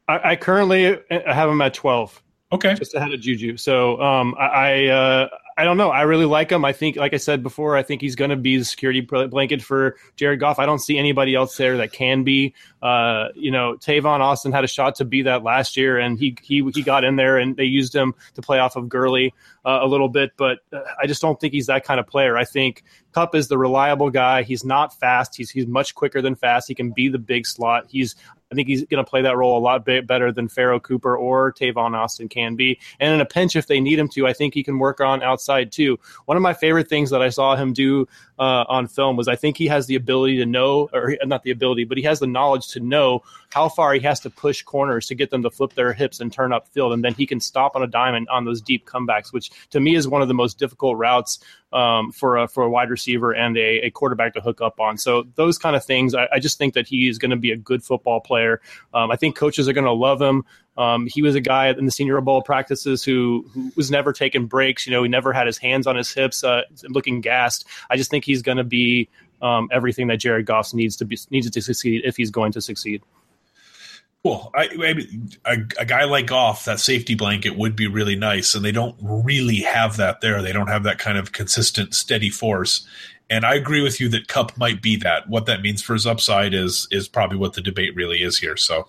I, 0.08 0.32
I 0.32 0.36
currently 0.36 1.00
have 1.10 1.50
him 1.50 1.62
at 1.62 1.74
twelve. 1.74 2.23
Okay, 2.54 2.76
just 2.76 2.94
ahead 2.94 3.12
of 3.12 3.20
Juju. 3.20 3.58
So 3.58 4.00
um, 4.00 4.36
I 4.40 4.46
I, 4.46 4.86
uh, 4.86 5.30
I 5.58 5.64
don't 5.64 5.78
know. 5.78 5.90
I 5.90 6.04
really 6.04 6.26
like 6.26 6.52
him. 6.52 6.64
I 6.64 6.72
think, 6.72 6.98
like 6.98 7.14
I 7.14 7.18
said 7.18 7.42
before, 7.42 7.76
I 7.76 7.82
think 7.82 8.00
he's 8.00 8.16
going 8.16 8.30
to 8.30 8.36
be 8.36 8.58
the 8.58 8.64
security 8.66 9.02
blanket 9.02 9.64
for 9.64 9.96
Jared 10.18 10.40
Goff. 10.40 10.60
I 10.60 10.68
don't 10.68 10.80
see 10.80 11.00
anybody 11.00 11.34
else 11.34 11.58
there 11.58 11.78
that 11.78 11.92
can 11.92 12.24
be. 12.24 12.54
Uh, 12.82 13.30
you 13.34 13.50
know, 13.50 13.76
Tavon 13.78 14.20
Austin 14.20 14.52
had 14.52 14.64
a 14.64 14.68
shot 14.68 14.96
to 14.96 15.06
be 15.06 15.24
that 15.24 15.42
last 15.42 15.76
year, 15.76 15.98
and 15.98 16.20
he 16.20 16.38
he 16.44 16.64
he 16.76 16.84
got 16.84 17.04
in 17.04 17.16
there, 17.16 17.40
and 17.40 17.58
they 17.58 17.64
used 17.64 17.94
him 17.96 18.14
to 18.36 18.42
play 18.44 18.60
off 18.60 18.76
of 18.76 18.88
Gurley 18.88 19.34
uh, 19.66 19.80
a 19.82 19.88
little 19.88 20.10
bit. 20.10 20.34
But 20.38 20.60
uh, 20.72 20.82
I 21.02 21.08
just 21.08 21.24
don't 21.24 21.40
think 21.40 21.54
he's 21.54 21.68
that 21.68 21.84
kind 21.84 22.00
of 22.00 22.06
player. 22.06 22.38
I 22.38 22.46
think 22.46 22.84
Kupp 23.14 23.36
is 23.36 23.48
the 23.48 23.58
reliable 23.58 24.10
guy. 24.10 24.44
He's 24.44 24.66
not 24.66 24.98
fast. 25.00 25.36
He's 25.36 25.50
he's 25.50 25.68
much 25.68 25.96
quicker 25.96 26.22
than 26.22 26.36
fast. 26.36 26.68
He 26.68 26.76
can 26.76 26.92
be 26.92 27.08
the 27.08 27.20
big 27.20 27.46
slot. 27.46 27.86
He's 27.90 28.16
I 28.54 28.56
think 28.56 28.68
he's 28.68 28.86
going 28.86 29.04
to 29.04 29.10
play 29.10 29.24
that 29.24 29.36
role 29.36 29.58
a 29.58 29.60
lot 29.60 29.84
better 29.84 30.32
than 30.32 30.48
Pharoh 30.48 30.80
Cooper 30.80 31.18
or 31.18 31.52
Tavon 31.52 31.96
Austin 31.96 32.30
can 32.30 32.56
be. 32.56 32.80
And 33.00 33.12
in 33.12 33.20
a 33.20 33.26
pinch, 33.26 33.56
if 33.56 33.66
they 33.66 33.80
need 33.80 33.98
him 33.98 34.08
to, 34.10 34.28
I 34.28 34.34
think 34.34 34.54
he 34.54 34.64
can 34.64 34.78
work 34.78 35.02
on 35.02 35.24
outside 35.24 35.72
too. 35.72 36.00
One 36.26 36.38
of 36.38 36.44
my 36.44 36.54
favorite 36.54 36.88
things 36.88 37.10
that 37.10 37.22
I 37.22 37.30
saw 37.30 37.56
him 37.56 37.74
do 37.74 38.08
uh, 38.40 38.66
on 38.68 38.88
film 38.88 39.16
was 39.16 39.28
I 39.28 39.36
think 39.36 39.58
he 39.58 39.68
has 39.68 39.88
the 39.88 39.96
ability 39.96 40.38
to 40.38 40.46
know, 40.46 40.90
or 40.94 41.16
not 41.26 41.44
the 41.44 41.52
ability, 41.52 41.84
but 41.84 41.98
he 41.98 42.04
has 42.04 42.20
the 42.20 42.28
knowledge 42.28 42.68
to 42.70 42.80
know 42.80 43.24
how 43.52 43.70
far 43.70 43.94
he 43.94 44.00
has 44.02 44.20
to 44.22 44.30
push 44.30 44.64
corners 44.64 45.08
to 45.08 45.16
get 45.16 45.30
them 45.30 45.44
to 45.44 45.50
flip 45.50 45.74
their 45.74 45.94
hips 45.94 46.20
and 46.20 46.34
turn 46.34 46.52
upfield, 46.52 46.94
and 46.94 47.04
then 47.04 47.14
he 47.14 47.26
can 47.26 47.40
stop 47.40 47.76
on 47.76 47.84
a 47.84 47.88
diamond 47.88 48.28
on 48.30 48.46
those 48.46 48.62
deep 48.62 48.86
comebacks, 48.86 49.32
which 49.32 49.52
to 49.70 49.80
me 49.80 49.96
is 49.96 50.08
one 50.08 50.22
of 50.22 50.28
the 50.28 50.34
most 50.34 50.58
difficult 50.58 50.98
routes 50.98 51.40
um, 51.74 52.12
for 52.12 52.38
a 52.38 52.48
for 52.48 52.64
a 52.64 52.70
wide 52.70 52.90
receiver 52.90 53.34
and 53.34 53.58
a, 53.58 53.86
a, 53.86 53.90
quarterback 53.90 54.36
to 54.36 54.42
hook 54.42 54.62
up 54.62 54.80
on. 54.80 54.98
So 54.98 55.24
those 55.36 55.58
kind 55.58 55.76
of 55.76 55.84
things, 55.84 56.14
I, 56.14 56.28
I 56.32 56.40
just 56.40 56.58
think 56.58 56.76
that 56.76 56.88
he 56.88 57.08
is 57.08 57.18
going 57.18 57.32
to 57.32 57.38
be 57.38 57.52
a 57.52 57.58
good 57.58 57.84
football 57.84 58.22
player. 58.22 58.62
Um, 58.94 59.10
I 59.10 59.16
think 59.16 59.36
coaches 59.36 59.68
are 59.68 59.74
going 59.74 59.86
to 59.86 59.92
love 59.92 60.22
him. 60.22 60.46
Um, 60.78 61.08
he 61.08 61.22
was 61.22 61.36
a 61.36 61.42
guy 61.42 61.70
in 61.70 61.86
the 61.86 61.92
Senior 61.92 62.20
Bowl 62.22 62.42
practices 62.42 63.04
who, 63.04 63.46
who, 63.54 63.72
was 63.76 63.92
never 63.92 64.12
taking 64.12 64.48
breaks. 64.48 64.88
You 64.88 64.92
know, 64.92 65.04
he 65.04 65.10
never 65.10 65.32
had 65.32 65.46
his 65.46 65.58
hands 65.58 65.86
on 65.86 65.96
his 65.96 66.12
hips, 66.12 66.44
uh, 66.44 66.62
looking 66.90 67.22
gassed. 67.22 67.66
I 67.90 67.98
just 67.98 68.10
think 68.10 68.26
he's 68.26 68.42
going 68.42 68.58
to 68.58 68.64
be 68.64 69.08
um, 69.42 69.70
everything 69.72 70.08
that 70.08 70.18
Jared 70.18 70.46
Goff 70.46 70.74
needs 70.74 70.96
to 70.98 71.06
be 71.06 71.18
needs 71.30 71.50
to 71.50 71.62
succeed 71.62 72.02
if 72.06 72.18
he's 72.18 72.32
going 72.32 72.54
to 72.54 72.62
succeed. 72.62 73.04
Cool. 74.24 74.52
I, 74.56 74.70
I, 75.46 75.54
a, 75.54 75.58
a, 75.82 75.86
guy 75.86 76.06
like 76.06 76.28
Goff, 76.28 76.64
that 76.64 76.80
safety 76.80 77.14
blanket 77.14 77.58
would 77.58 77.76
be 77.76 77.88
really 77.88 78.16
nice, 78.16 78.56
and 78.56 78.64
they 78.64 78.72
don't 78.72 78.96
really 79.02 79.58
have 79.58 79.98
that 79.98 80.22
there. 80.22 80.42
They 80.42 80.54
don't 80.54 80.70
have 80.70 80.84
that 80.84 80.98
kind 80.98 81.18
of 81.18 81.34
consistent, 81.34 81.94
steady 81.94 82.30
force. 82.30 82.88
And 83.30 83.46
I 83.46 83.56
agree 83.56 83.82
with 83.82 84.00
you 84.00 84.08
that 84.10 84.30
Kupp 84.30 84.58
might 84.58 84.82
be 84.82 84.96
that. 84.98 85.28
What 85.28 85.46
that 85.48 85.62
means 85.62 85.82
for 85.82 85.92
his 85.94 86.08
upside 86.08 86.54
is 86.54 86.88
is 86.90 87.10
probably 87.10 87.38
what 87.38 87.54
the 87.54 87.62
debate 87.62 87.96
really 87.96 88.24
is 88.24 88.38
here. 88.38 88.56
So, 88.56 88.88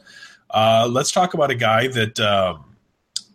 uh, 0.51 0.89
let's 0.91 1.13
talk 1.13 1.35
about 1.35 1.51
a 1.51 1.55
guy 1.55 1.89
that, 1.89 2.21
um, 2.21 2.65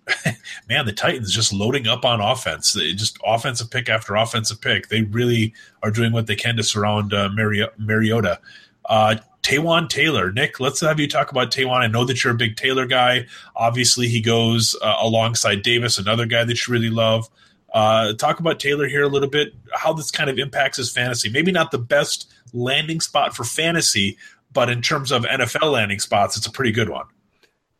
man, 0.70 0.86
the 0.86 0.94
Titans 0.94 1.34
just 1.34 1.54
loading 1.54 1.88
up 1.88 2.06
on 2.06 2.22
offense. 2.22 2.74
Just 2.74 3.18
offensive 3.26 3.70
pick 3.70 3.90
after 3.90 4.16
offensive 4.16 4.62
pick. 4.62 4.90
They 4.90 5.04
really 5.04 5.54
are 5.84 5.92
doing 5.92 6.12
what 6.12 6.28
they 6.28 6.36
can 6.36 6.56
to 6.58 6.64
surround 6.64 7.14
uh, 7.14 7.30
Mari- 7.30 7.68
Mariota. 7.78 8.40
Uh, 8.86 9.18
Taywan 9.42 9.90
Taylor. 9.90 10.32
Nick, 10.32 10.60
let's 10.60 10.82
have 10.82 11.00
you 11.00 11.08
talk 11.08 11.32
about 11.32 11.52
Taywan. 11.52 11.80
I 11.80 11.88
know 11.88 12.06
that 12.06 12.24
you're 12.24 12.34
a 12.34 12.38
big 12.38 12.56
Taylor 12.56 12.86
guy. 12.86 13.26
Obviously, 13.56 14.08
he 14.08 14.22
goes 14.22 14.76
uh, 14.82 14.96
alongside 15.00 15.62
Davis, 15.62 15.98
another 15.98 16.26
guy 16.26 16.44
that 16.44 16.68
you 16.68 16.74
really 16.74 16.90
love. 16.90 17.30
Uh, 17.74 18.14
talk 18.14 18.40
about 18.40 18.60
Taylor 18.60 18.88
here 18.88 19.04
a 19.04 19.08
little 19.08 19.30
bit, 19.30 19.54
how 19.74 19.94
this 19.94 20.12
kind 20.12 20.30
of 20.30 20.40
impacts 20.40 20.78
his 20.78 20.92
fantasy. 20.92 21.30
Maybe 21.30 21.52
not 21.52 21.72
the 21.72 21.78
best 21.78 22.32
landing 22.54 23.00
spot 23.00 23.36
for 23.36 23.44
fantasy, 23.44 24.18
but 24.52 24.70
in 24.70 24.82
terms 24.82 25.12
of 25.12 25.24
NFL 25.24 25.72
landing 25.72 26.00
spots, 26.00 26.38
it's 26.38 26.46
a 26.46 26.52
pretty 26.52 26.72
good 26.72 26.90
one. 26.90 27.06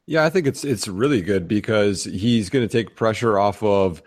Yeah, 0.06 0.24
I 0.24 0.30
think 0.30 0.48
it's 0.48 0.64
it's 0.64 0.88
really 0.88 1.22
good 1.22 1.48
because 1.48 2.04
he's 2.04 2.50
going 2.50 2.68
to 2.68 2.72
take 2.72 2.96
pressure 2.96 3.38
off 3.38 3.62
of 3.62 4.02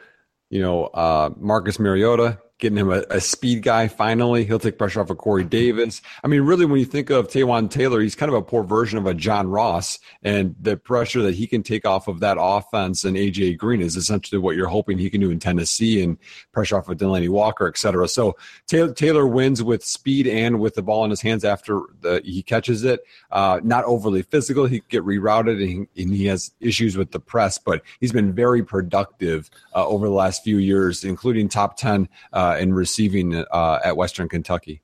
you 0.50 0.60
know 0.60 0.86
uh, 0.86 1.30
Marcus 1.38 1.78
Mariota 1.78 2.38
getting 2.62 2.78
him 2.78 2.92
a, 2.92 3.02
a, 3.10 3.20
speed 3.20 3.60
guy 3.60 3.88
finally. 3.88 4.44
He'll 4.44 4.60
take 4.60 4.78
pressure 4.78 5.00
off 5.00 5.10
of 5.10 5.18
Corey 5.18 5.42
Davis. 5.42 6.00
I 6.22 6.28
mean, 6.28 6.42
really, 6.42 6.64
when 6.64 6.78
you 6.78 6.86
think 6.86 7.10
of 7.10 7.26
Taywan 7.26 7.68
Taylor, 7.68 8.00
he's 8.00 8.14
kind 8.14 8.30
of 8.30 8.36
a 8.36 8.42
poor 8.42 8.62
version 8.62 8.98
of 8.98 9.06
a 9.06 9.14
John 9.14 9.48
Ross, 9.48 9.98
and 10.22 10.54
the 10.60 10.76
pressure 10.76 11.22
that 11.22 11.34
he 11.34 11.48
can 11.48 11.64
take 11.64 11.84
off 11.84 12.06
of 12.06 12.20
that 12.20 12.36
offense 12.38 13.04
and 13.04 13.16
AJ 13.16 13.58
Green 13.58 13.82
is 13.82 13.96
essentially 13.96 14.38
what 14.38 14.54
you're 14.54 14.68
hoping 14.68 14.96
he 14.96 15.10
can 15.10 15.20
do 15.20 15.32
in 15.32 15.40
Tennessee 15.40 16.04
and 16.04 16.16
pressure 16.52 16.78
off 16.78 16.88
of 16.88 16.98
Delanie 16.98 17.28
Walker, 17.28 17.66
et 17.66 17.76
cetera. 17.76 18.06
So 18.06 18.36
Taylor, 18.68 18.94
Taylor 18.94 19.26
wins 19.26 19.60
with 19.60 19.84
speed 19.84 20.28
and 20.28 20.60
with 20.60 20.74
the 20.74 20.82
ball 20.82 21.04
in 21.04 21.10
his 21.10 21.20
hands 21.20 21.44
after 21.44 21.80
the, 22.00 22.22
he 22.24 22.44
catches 22.44 22.84
it. 22.84 23.00
Uh, 23.32 23.58
not 23.64 23.82
overly 23.84 24.22
physical. 24.22 24.66
He 24.66 24.84
get 24.88 25.02
rerouted 25.04 25.60
and 25.60 25.88
he, 25.94 26.02
and 26.02 26.14
he, 26.14 26.26
has 26.26 26.52
issues 26.60 26.96
with 26.96 27.10
the 27.10 27.18
press, 27.18 27.58
but 27.58 27.82
he's 27.98 28.12
been 28.12 28.32
very 28.32 28.62
productive 28.62 29.50
uh, 29.74 29.84
over 29.84 30.06
the 30.06 30.14
last 30.14 30.44
few 30.44 30.58
years, 30.58 31.02
including 31.02 31.48
top 31.48 31.76
10 31.76 32.08
uh, 32.32 32.51
uh, 32.53 32.57
in 32.57 32.74
receiving 32.74 33.34
uh, 33.34 33.78
at 33.84 33.96
Western 33.96 34.28
Kentucky. 34.28 34.82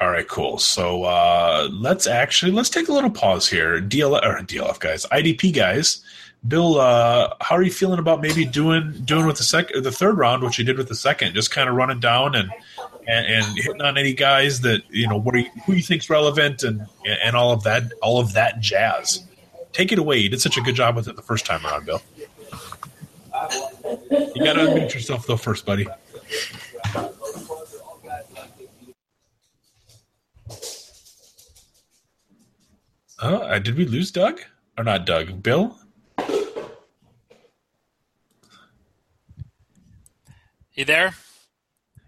All 0.00 0.10
right, 0.10 0.28
cool. 0.28 0.58
So 0.58 1.04
uh, 1.04 1.68
let's 1.72 2.06
actually 2.06 2.52
let's 2.52 2.68
take 2.68 2.88
a 2.88 2.92
little 2.92 3.10
pause 3.10 3.48
here. 3.48 3.80
DLF 3.80 4.22
or 4.22 4.42
DLF 4.42 4.78
guys, 4.78 5.06
IDP 5.06 5.54
guys. 5.54 6.04
Bill, 6.46 6.78
uh, 6.78 7.32
how 7.40 7.56
are 7.56 7.62
you 7.62 7.72
feeling 7.72 7.98
about 7.98 8.20
maybe 8.20 8.44
doing 8.44 8.92
doing 9.04 9.26
with 9.26 9.38
the 9.38 9.42
second, 9.42 9.82
the 9.82 9.90
third 9.90 10.18
round, 10.18 10.42
what 10.42 10.58
you 10.58 10.64
did 10.64 10.76
with 10.76 10.88
the 10.88 10.94
second, 10.94 11.34
just 11.34 11.50
kind 11.50 11.68
of 11.68 11.74
running 11.74 11.98
down 11.98 12.34
and, 12.34 12.50
and, 13.08 13.26
and 13.26 13.56
hitting 13.56 13.80
on 13.80 13.96
any 13.96 14.12
guys 14.12 14.60
that 14.60 14.82
you 14.90 15.08
know 15.08 15.16
what 15.16 15.34
you, 15.34 15.46
who 15.64 15.72
you 15.72 15.82
think's 15.82 16.10
relevant 16.10 16.62
and 16.62 16.86
and 17.06 17.34
all 17.34 17.52
of 17.52 17.62
that 17.62 17.90
all 18.02 18.20
of 18.20 18.34
that 18.34 18.60
jazz. 18.60 19.24
Take 19.72 19.92
it 19.92 19.98
away. 19.98 20.18
You 20.18 20.28
did 20.28 20.42
such 20.42 20.58
a 20.58 20.60
good 20.60 20.74
job 20.74 20.94
with 20.94 21.08
it 21.08 21.16
the 21.16 21.22
first 21.22 21.46
time 21.46 21.64
around, 21.64 21.86
Bill. 21.86 22.02
You 24.34 24.44
got 24.44 24.54
to 24.54 24.60
unmute 24.60 24.92
yourself 24.92 25.26
though 25.26 25.36
first, 25.36 25.64
buddy. 25.64 25.86
Oh, 33.22 33.36
uh, 33.36 33.58
did 33.58 33.76
we 33.76 33.86
lose 33.86 34.10
Doug? 34.10 34.40
Or 34.76 34.84
not 34.84 35.06
Doug, 35.06 35.42
Bill? 35.42 35.78
You 40.74 40.84
there? 40.84 41.14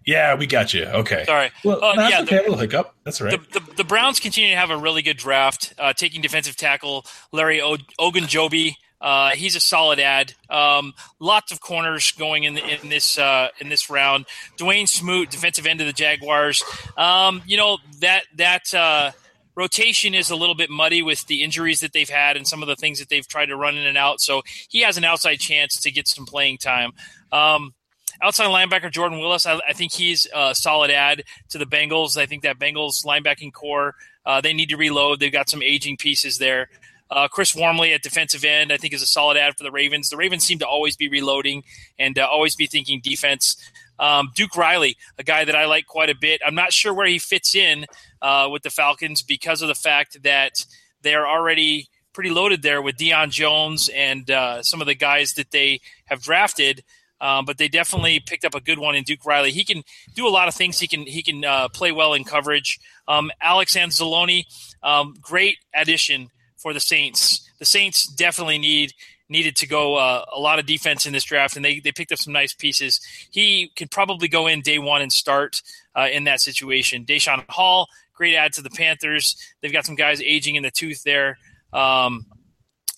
Yeah, 0.05 0.35
we 0.35 0.47
got 0.47 0.75
you. 0.75 0.85
Okay. 0.85 1.25
Sorry. 1.25 1.51
Well, 1.65 1.83
uh, 1.83 2.09
yeah, 2.09 2.21
okay. 2.23 2.49
The, 2.49 2.57
hiccup. 2.57 2.95
That's 3.05 3.21
right. 3.21 3.31
The, 3.53 3.61
the, 3.61 3.75
the, 3.77 3.85
Browns 3.85 4.21
continue 4.21 4.51
to 4.51 4.57
have 4.57 4.71
a 4.71 4.77
really 4.77 5.03
good 5.03 5.17
draft, 5.17 5.75
uh, 5.79 5.93
taking 5.93 6.21
defensive 6.21 6.57
tackle 6.57 7.05
Larry 7.33 7.61
o- 7.61 7.77
Ogunjobi 7.99 8.75
uh, 9.01 9.31
he's 9.31 9.57
a 9.57 9.61
solid 9.61 10.01
ad. 10.01 10.35
Um, 10.51 10.95
lots 11.21 11.53
of 11.53 11.61
corners 11.61 12.13
going 12.13 12.45
in 12.45 12.59
in 12.59 12.89
this 12.89 13.19
uh, 13.19 13.49
in 13.61 13.69
this 13.69 13.91
round. 13.91 14.27
Dawuane 14.57 14.89
Smoot, 14.89 15.31
defensive 15.31 15.67
end 15.67 15.81
of 15.81 15.87
the 15.87 15.93
Jaguars. 15.93 16.63
Um, 16.97 17.43
you 17.47 17.57
know 17.57 17.79
that 18.01 18.25
that 18.37 18.75
uh, 18.75 19.13
rotation 19.55 20.15
is 20.15 20.31
a 20.31 20.37
little 20.37 20.55
bit 20.55 20.71
muddy 20.71 21.03
with 21.03 21.27
the 21.27 21.43
injuries 21.43 21.81
that 21.81 21.93
they've 21.93 22.09
had 22.09 22.37
and 22.37 22.47
some 22.47 22.63
of 22.63 22.69
the 22.69 22.77
things 22.77 22.99
that 22.99 23.09
they've 23.09 23.27
tried 23.27 23.47
to 23.47 23.57
run 23.57 23.77
in 23.77 23.87
and 23.87 23.99
out. 23.99 24.21
So 24.21 24.43
he 24.69 24.83
has 24.83 24.97
an 24.97 25.05
outside 25.05 25.37
chance 25.37 25.81
to 25.81 25.91
get 25.91 26.09
some 26.09 26.27
playing 26.27 26.59
time. 26.59 26.93
Um, 27.31 27.75
outside 28.23 28.47
linebacker 28.47 28.91
Jordan 28.91 29.21
Willis, 29.21 29.47
I, 29.47 29.61
I, 29.69 29.75
think 29.75 29.93
he's 29.93 30.27
a 30.35 30.55
solid 30.55 30.91
add 30.91 31.25
to 31.51 31.59
the 31.59 31.67
Bengals. 31.67 32.17
I 32.17 32.27
think 32.27 32.43
that 32.45 32.59
Bengals 32.59 33.05
linebacking 33.05 33.53
core 33.53 33.95
uh, 34.29 34.43
they 34.43 34.53
need 34.53 34.69
to 34.69 34.77
reload. 34.77 35.19
They've 35.19 35.33
got 35.33 35.49
some 35.49 35.63
aging 35.63 35.97
pieces 35.97 36.37
there. 36.37 36.69
Uh, 37.11 37.29
Chris 37.29 37.55
Wormley 37.55 37.93
at 37.95 38.03
defensive 38.03 38.45
end, 38.45 38.73
I 38.73 38.77
think, 38.77 38.93
is 38.93 39.03
a 39.03 39.07
solid 39.07 39.37
add 39.37 39.57
for 39.57 39.65
the 39.65 39.71
Ravens. 39.71 40.11
The 40.11 40.17
Ravens 40.17 40.45
seem 40.45 40.59
to 40.59 40.67
always 40.67 40.97
be 40.97 41.09
reloading 41.09 41.65
and 41.99 42.19
uh, 42.19 42.27
always 42.31 42.55
be 42.55 42.67
thinking 42.67 43.01
defense. 43.03 43.57
Um, 43.99 44.31
Duke 44.35 44.57
Riley, 44.57 44.97
a 45.19 45.25
guy 45.25 45.45
that 45.45 45.57
I 45.57 45.65
like 45.67 45.87
quite 45.87 46.11
a 46.11 46.15
bit. 46.15 46.41
I'm 46.47 46.55
not 46.55 46.73
sure 46.73 46.93
where 46.93 47.07
he 47.07 47.19
fits 47.19 47.55
in 47.55 47.87
uh, 48.23 48.49
with 48.51 48.63
the 48.63 48.71
Falcons 48.71 49.23
because 49.23 49.63
of 49.63 49.69
the 49.69 49.75
fact 49.75 50.23
that 50.23 50.65
they're 51.03 51.27
already 51.27 51.89
pretty 52.13 52.31
loaded 52.31 52.63
there 52.63 52.83
with 52.83 52.97
Deion 52.97 53.31
Jones 53.31 53.89
and 53.95 54.31
uh, 54.31 54.63
some 54.63 54.81
of 54.81 54.87
the 54.87 54.95
guys 54.95 55.35
that 55.35 55.51
they 55.51 55.81
have 56.07 56.23
drafted. 56.23 56.85
Um, 57.21 57.45
but 57.45 57.59
they 57.59 57.67
definitely 57.67 58.21
picked 58.21 58.45
up 58.45 58.55
a 58.55 58.61
good 58.61 58.79
one 58.79 58.95
in 58.95 59.03
Duke 59.03 59.25
Riley. 59.25 59.51
He 59.51 59.65
can 59.65 59.83
do 60.15 60.29
a 60.29 60.31
lot 60.31 60.47
of 60.47 60.55
things. 60.55 60.79
He 60.79 60.87
can 60.87 61.01
he 61.03 61.21
can 61.21 61.45
uh, 61.45 61.69
play 61.69 61.91
well 61.91 62.15
in 62.15 62.23
coverage. 62.23 62.79
Um, 63.09 63.33
Alex 63.41 63.77
Anzalone, 63.77 64.45
um, 64.85 65.17
great 65.21 65.57
addition 65.75 66.31
for 66.59 66.73
the 66.75 66.81
Saints. 66.81 67.49
The 67.59 67.65
Saints 67.65 68.07
definitely 68.07 68.59
need 68.59 68.93
needed 69.29 69.57
to 69.57 69.67
go 69.67 69.97
uh, 69.97 70.25
a 70.35 70.41
lot 70.41 70.59
of 70.59 70.67
defense 70.67 71.07
in 71.07 71.13
this 71.13 71.25
draft, 71.25 71.57
and 71.57 71.65
they, 71.65 71.81
they 71.81 71.93
picked 71.93 72.13
up 72.13 72.19
some 72.19 72.33
nice 72.33 72.55
pieces. 72.55 73.01
He 73.31 73.71
could 73.77 73.91
probably 73.91 74.29
go 74.29 74.47
in 74.47 74.63
day 74.63 74.79
one 74.79 75.03
and 75.03 75.13
start 75.13 75.63
uh, 75.95 76.09
in 76.11 76.25
that 76.25 76.41
situation. 76.41 77.05
Daeshon 77.05 77.45
Hall, 77.49 77.89
great 78.15 78.35
add 78.35 78.55
to 78.55 78.63
the 78.63 78.71
Panthers. 78.71 79.37
They've 79.61 79.73
got 79.73 79.85
some 79.85 79.97
guys 79.97 80.23
aging 80.23 80.55
in 80.55 80.63
the 80.63 80.71
tooth 80.71 81.03
there. 81.03 81.39
Um, 81.73 82.27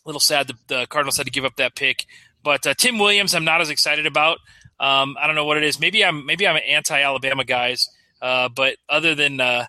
a 0.04 0.08
little 0.08 0.20
sad 0.20 0.46
the, 0.46 0.54
the, 0.68 0.86
Cardinals 0.86 1.16
had 1.16 1.26
to 1.26 1.32
give 1.32 1.44
up 1.44 1.56
that 1.56 1.74
pick, 1.74 2.06
but 2.42 2.66
uh, 2.66 2.74
Tim 2.74 2.98
Williams, 2.98 3.34
I'm 3.34 3.44
not 3.44 3.60
as 3.60 3.70
excited 3.70 4.06
about. 4.06 4.38
Um, 4.78 5.16
I 5.20 5.26
don't 5.26 5.36
know 5.36 5.44
what 5.44 5.58
it 5.58 5.64
is. 5.64 5.78
Maybe 5.78 6.04
I'm 6.04 6.24
maybe 6.24 6.46
I'm 6.46 6.56
an 6.56 6.62
anti-Alabama 6.62 7.44
guys, 7.44 7.90
uh, 8.22 8.48
but 8.48 8.76
other 8.88 9.14
than 9.14 9.40
uh, 9.40 9.66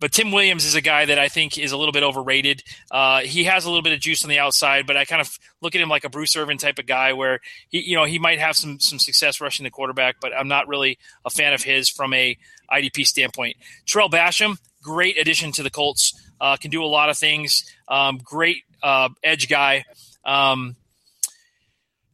but 0.00 0.12
Tim 0.12 0.32
Williams 0.32 0.64
is 0.64 0.74
a 0.74 0.80
guy 0.80 1.04
that 1.04 1.18
I 1.18 1.28
think 1.28 1.58
is 1.58 1.72
a 1.72 1.76
little 1.76 1.92
bit 1.92 2.02
overrated. 2.02 2.64
Uh, 2.90 3.20
he 3.20 3.44
has 3.44 3.66
a 3.66 3.68
little 3.68 3.82
bit 3.82 3.92
of 3.92 4.00
juice 4.00 4.24
on 4.24 4.30
the 4.30 4.38
outside, 4.38 4.86
but 4.86 4.96
I 4.96 5.04
kind 5.04 5.20
of 5.20 5.38
look 5.60 5.74
at 5.74 5.80
him 5.80 5.90
like 5.90 6.04
a 6.04 6.08
Bruce 6.08 6.34
Irvin 6.36 6.58
type 6.58 6.78
of 6.78 6.86
guy, 6.86 7.12
where 7.12 7.40
he, 7.68 7.80
you 7.80 7.96
know, 7.96 8.04
he 8.04 8.18
might 8.18 8.38
have 8.38 8.56
some 8.56 8.80
some 8.80 8.98
success 8.98 9.40
rushing 9.40 9.64
the 9.64 9.70
quarterback, 9.70 10.16
but 10.20 10.32
I'm 10.36 10.48
not 10.48 10.66
really 10.68 10.98
a 11.24 11.30
fan 11.30 11.52
of 11.52 11.62
his 11.62 11.88
from 11.88 12.14
a 12.14 12.36
IDP 12.72 13.06
standpoint. 13.06 13.56
Tarell 13.86 14.08
Basham, 14.08 14.58
great 14.82 15.18
addition 15.18 15.52
to 15.52 15.62
the 15.62 15.70
Colts, 15.70 16.14
uh, 16.40 16.56
can 16.56 16.70
do 16.70 16.82
a 16.82 16.86
lot 16.86 17.10
of 17.10 17.18
things. 17.18 17.64
Um, 17.86 18.18
great 18.18 18.64
uh, 18.82 19.10
edge 19.22 19.48
guy. 19.48 19.84
Um, 20.24 20.76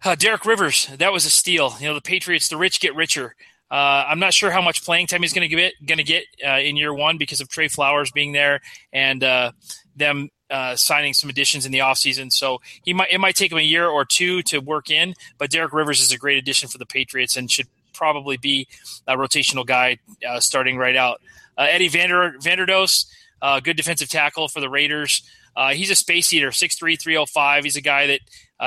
uh, 0.04 0.14
Derek 0.14 0.44
Rivers, 0.44 0.86
that 0.98 1.12
was 1.12 1.24
a 1.24 1.30
steal. 1.30 1.74
You 1.80 1.88
know, 1.88 1.94
the 1.94 2.00
Patriots, 2.00 2.48
the 2.48 2.56
rich 2.56 2.80
get 2.80 2.94
richer. 2.94 3.34
Uh, 3.70 4.04
I'm 4.08 4.20
not 4.20 4.32
sure 4.32 4.50
how 4.50 4.62
much 4.62 4.84
playing 4.84 5.08
time 5.08 5.22
he's 5.22 5.32
going 5.32 5.48
to 5.48 5.54
get 5.54 5.74
going 5.84 5.98
to 5.98 6.04
get 6.04 6.24
uh, 6.46 6.58
in 6.58 6.76
year 6.76 6.94
one 6.94 7.18
because 7.18 7.40
of 7.40 7.48
Trey 7.48 7.68
Flowers 7.68 8.12
being 8.12 8.32
there 8.32 8.60
and 8.92 9.22
uh, 9.24 9.52
them 9.96 10.28
uh, 10.50 10.76
signing 10.76 11.14
some 11.14 11.28
additions 11.28 11.66
in 11.66 11.72
the 11.72 11.80
offseason. 11.80 12.32
So 12.32 12.60
he 12.84 12.92
might 12.92 13.10
it 13.10 13.18
might 13.18 13.34
take 13.34 13.50
him 13.50 13.58
a 13.58 13.62
year 13.62 13.88
or 13.88 14.04
two 14.04 14.42
to 14.44 14.60
work 14.60 14.88
in. 14.88 15.14
But 15.38 15.50
Derek 15.50 15.72
Rivers 15.72 16.00
is 16.00 16.12
a 16.12 16.18
great 16.18 16.38
addition 16.38 16.68
for 16.68 16.78
the 16.78 16.86
Patriots 16.86 17.36
and 17.36 17.50
should 17.50 17.66
probably 17.92 18.36
be 18.36 18.68
a 19.08 19.16
rotational 19.16 19.66
guy 19.66 19.98
uh, 20.28 20.38
starting 20.38 20.76
right 20.76 20.96
out. 20.96 21.20
Uh, 21.58 21.66
Eddie 21.68 21.88
Vander 21.88 22.34
Vanderdoes, 22.40 23.06
good 23.64 23.76
defensive 23.76 24.08
tackle 24.08 24.46
for 24.46 24.60
the 24.60 24.68
Raiders. 24.68 25.28
he's 25.72 25.90
a 25.90 25.96
space 25.96 26.32
eater, 26.32 26.50
6'3", 26.50 27.00
305. 27.00 27.64
He's 27.64 27.76
a 27.76 27.80
guy 27.80 28.06
that 28.06 28.20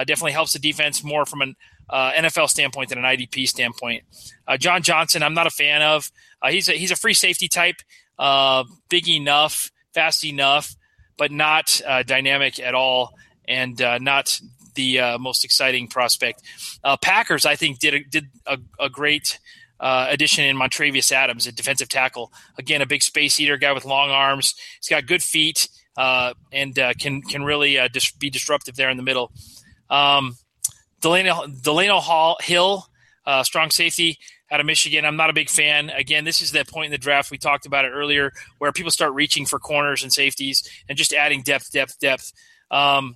definitely 0.07 0.33
helps 0.33 0.51
the 0.51 0.59
defense 0.59 1.05
more 1.05 1.25
from 1.25 1.41
an 1.41 1.55
uh, 1.89 2.11
NFL 2.13 2.49
standpoint 2.49 2.89
than 2.89 2.97
an 2.97 3.03
IDP 3.03 3.47
standpoint. 3.47 4.03
Uh, 4.47 4.57
John 4.57 4.81
Johnson, 4.81 5.23
I'm 5.23 5.33
not 5.33 5.47
a 5.47 5.51
fan 5.51 5.81
of. 5.81 6.11
Uh, 6.41 6.51
he's 6.51 6.69
a 6.69 6.73
he's 6.73 6.91
a 6.91 6.95
free 6.95 7.13
safety 7.13 7.47
type, 7.47 7.77
uh, 8.17 8.63
big 8.89 9.07
enough, 9.09 9.71
fast 9.93 10.23
enough, 10.23 10.75
but 11.17 11.31
not 11.31 11.81
uh, 11.85 12.03
dynamic 12.03 12.59
at 12.59 12.73
all, 12.75 13.13
and 13.47 13.81
uh, 13.81 13.97
not 13.97 14.39
the 14.75 15.17
most 15.19 15.43
exciting 15.43 15.87
prospect. 15.87 16.41
Packers, 17.01 17.45
I 17.45 17.57
think, 17.57 17.79
did 17.79 17.93
a, 17.95 18.03
did 18.03 18.25
a, 18.45 18.57
a 18.79 18.89
great. 18.89 19.39
addition 19.81 20.45
in 20.45 20.55
Montravius 20.55 21.11
Adams, 21.11 21.47
a 21.47 21.51
defensive 21.51 21.89
tackle. 21.89 22.31
Again, 22.57 22.81
a 22.81 22.85
big 22.85 23.01
space 23.01 23.39
eater 23.41 23.57
guy 23.57 23.73
with 23.73 23.83
long 23.83 24.09
arms. 24.09 24.55
He's 24.79 24.87
got 24.87 25.05
good 25.05 25.21
feet 25.21 25.67
and 25.97 26.75
can 26.97 27.21
can 27.23 27.43
really 27.43 27.77
dis- 27.91 28.11
be 28.11 28.29
disruptive 28.29 28.77
there 28.77 28.89
in 28.89 28.95
the 28.95 29.03
middle. 29.03 29.33
Um, 29.89 30.37
Delano, 31.01 31.47
Delano 31.47 31.99
Hall, 31.99 32.37
Hill, 32.41 32.85
uh, 33.25 33.43
strong 33.43 33.69
safety 33.71 34.17
out 34.51 34.59
of 34.59 34.65
Michigan. 34.65 35.05
I'm 35.05 35.15
not 35.15 35.29
a 35.29 35.33
big 35.33 35.49
fan. 35.49 35.89
Again, 35.89 36.23
this 36.23 36.41
is 36.41 36.53
that 36.53 36.67
point 36.67 36.85
in 36.85 36.91
the 36.91 36.97
draft 36.97 37.31
we 37.31 37.37
talked 37.37 37.65
about 37.65 37.85
it 37.85 37.89
earlier, 37.89 38.31
where 38.57 38.71
people 38.71 38.91
start 38.91 39.13
reaching 39.13 39.45
for 39.45 39.59
corners 39.59 40.03
and 40.03 40.11
safeties 40.11 40.69
and 40.87 40.97
just 40.97 41.13
adding 41.13 41.41
depth, 41.41 41.71
depth, 41.71 41.99
depth. 41.99 42.33
Um, 42.71 43.15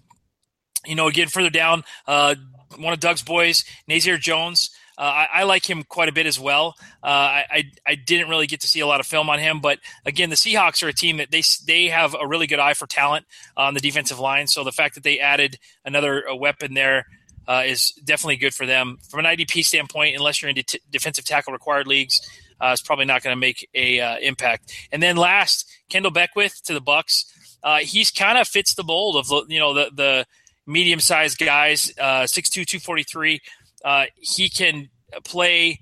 you 0.86 0.96
know, 0.96 1.08
again, 1.08 1.28
further 1.28 1.50
down, 1.50 1.84
uh, 2.08 2.36
one 2.78 2.94
of 2.94 3.00
Doug's 3.00 3.22
boys, 3.22 3.64
Nazair 3.90 4.20
Jones. 4.20 4.72
Uh, 4.96 5.02
I, 5.02 5.28
I, 5.34 5.44
like 5.44 5.68
him 5.68 5.84
quite 5.84 6.08
a 6.08 6.12
bit 6.12 6.28
as 6.28 6.40
well. 6.40 6.76
Uh, 7.02 7.08
I, 7.08 7.64
I 7.86 7.96
didn't 7.96 8.30
really 8.30 8.46
get 8.46 8.62
to 8.62 8.68
see 8.68 8.80
a 8.80 8.86
lot 8.86 9.00
of 9.00 9.08
film 9.08 9.28
on 9.28 9.40
him, 9.40 9.60
but 9.60 9.80
again, 10.06 10.30
the 10.30 10.36
Seahawks 10.36 10.84
are 10.84 10.88
a 10.88 10.94
team 10.94 11.18
that 11.18 11.32
they 11.32 11.42
they 11.66 11.88
have 11.88 12.16
a 12.20 12.28
really 12.28 12.46
good 12.46 12.60
eye 12.60 12.76
for 12.76 12.86
talent 12.86 13.26
on 13.58 13.74
the 13.74 13.80
defensive 13.80 14.20
line. 14.20 14.46
So 14.46 14.64
the 14.64 14.72
fact 14.72 14.94
that 14.94 15.04
they 15.04 15.20
added 15.20 15.58
another 15.84 16.24
weapon 16.36 16.76
there 16.76 17.08
uh, 17.48 17.64
is 17.66 17.92
definitely 18.04 18.38
good 18.38 18.54
for 18.54 18.66
them. 18.66 18.98
From 19.10 19.20
an 19.20 19.26
IDP 19.26 19.64
standpoint, 19.64 20.16
unless 20.16 20.42
you're 20.42 20.50
in 20.50 20.56
t- 20.56 20.80
defensive 20.90 21.26
tackle 21.26 21.54
required 21.54 21.88
leagues, 21.88 22.22
uh, 22.62 22.70
it's 22.72 22.82
probably 22.82 23.06
not 23.06 23.24
going 23.24 23.36
to 23.36 23.40
make 23.40 23.68
a 23.74 24.00
uh, 24.00 24.18
impact. 24.20 24.74
And 24.92 25.02
then 25.02 25.18
last, 25.18 25.70
Kendall 25.90 26.12
Beckwith 26.12 26.64
to 26.66 26.74
the 26.74 26.82
Bucks. 26.82 27.26
Uh, 27.64 27.80
he's 27.80 28.12
kind 28.12 28.38
of 28.38 28.48
fits 28.48 28.74
the 28.74 28.84
mold 28.84 29.16
of 29.16 29.50
you 29.50 29.60
know 29.60 29.74
the 29.74 29.90
the 29.94 30.26
medium 30.66 31.00
sized 31.00 31.38
guys, 31.38 31.92
uh, 32.00 32.24
6'2", 32.24 32.66
243. 32.66 33.42
Uh, 33.84 34.06
he 34.16 34.50
can 34.50 34.90
play 35.24 35.80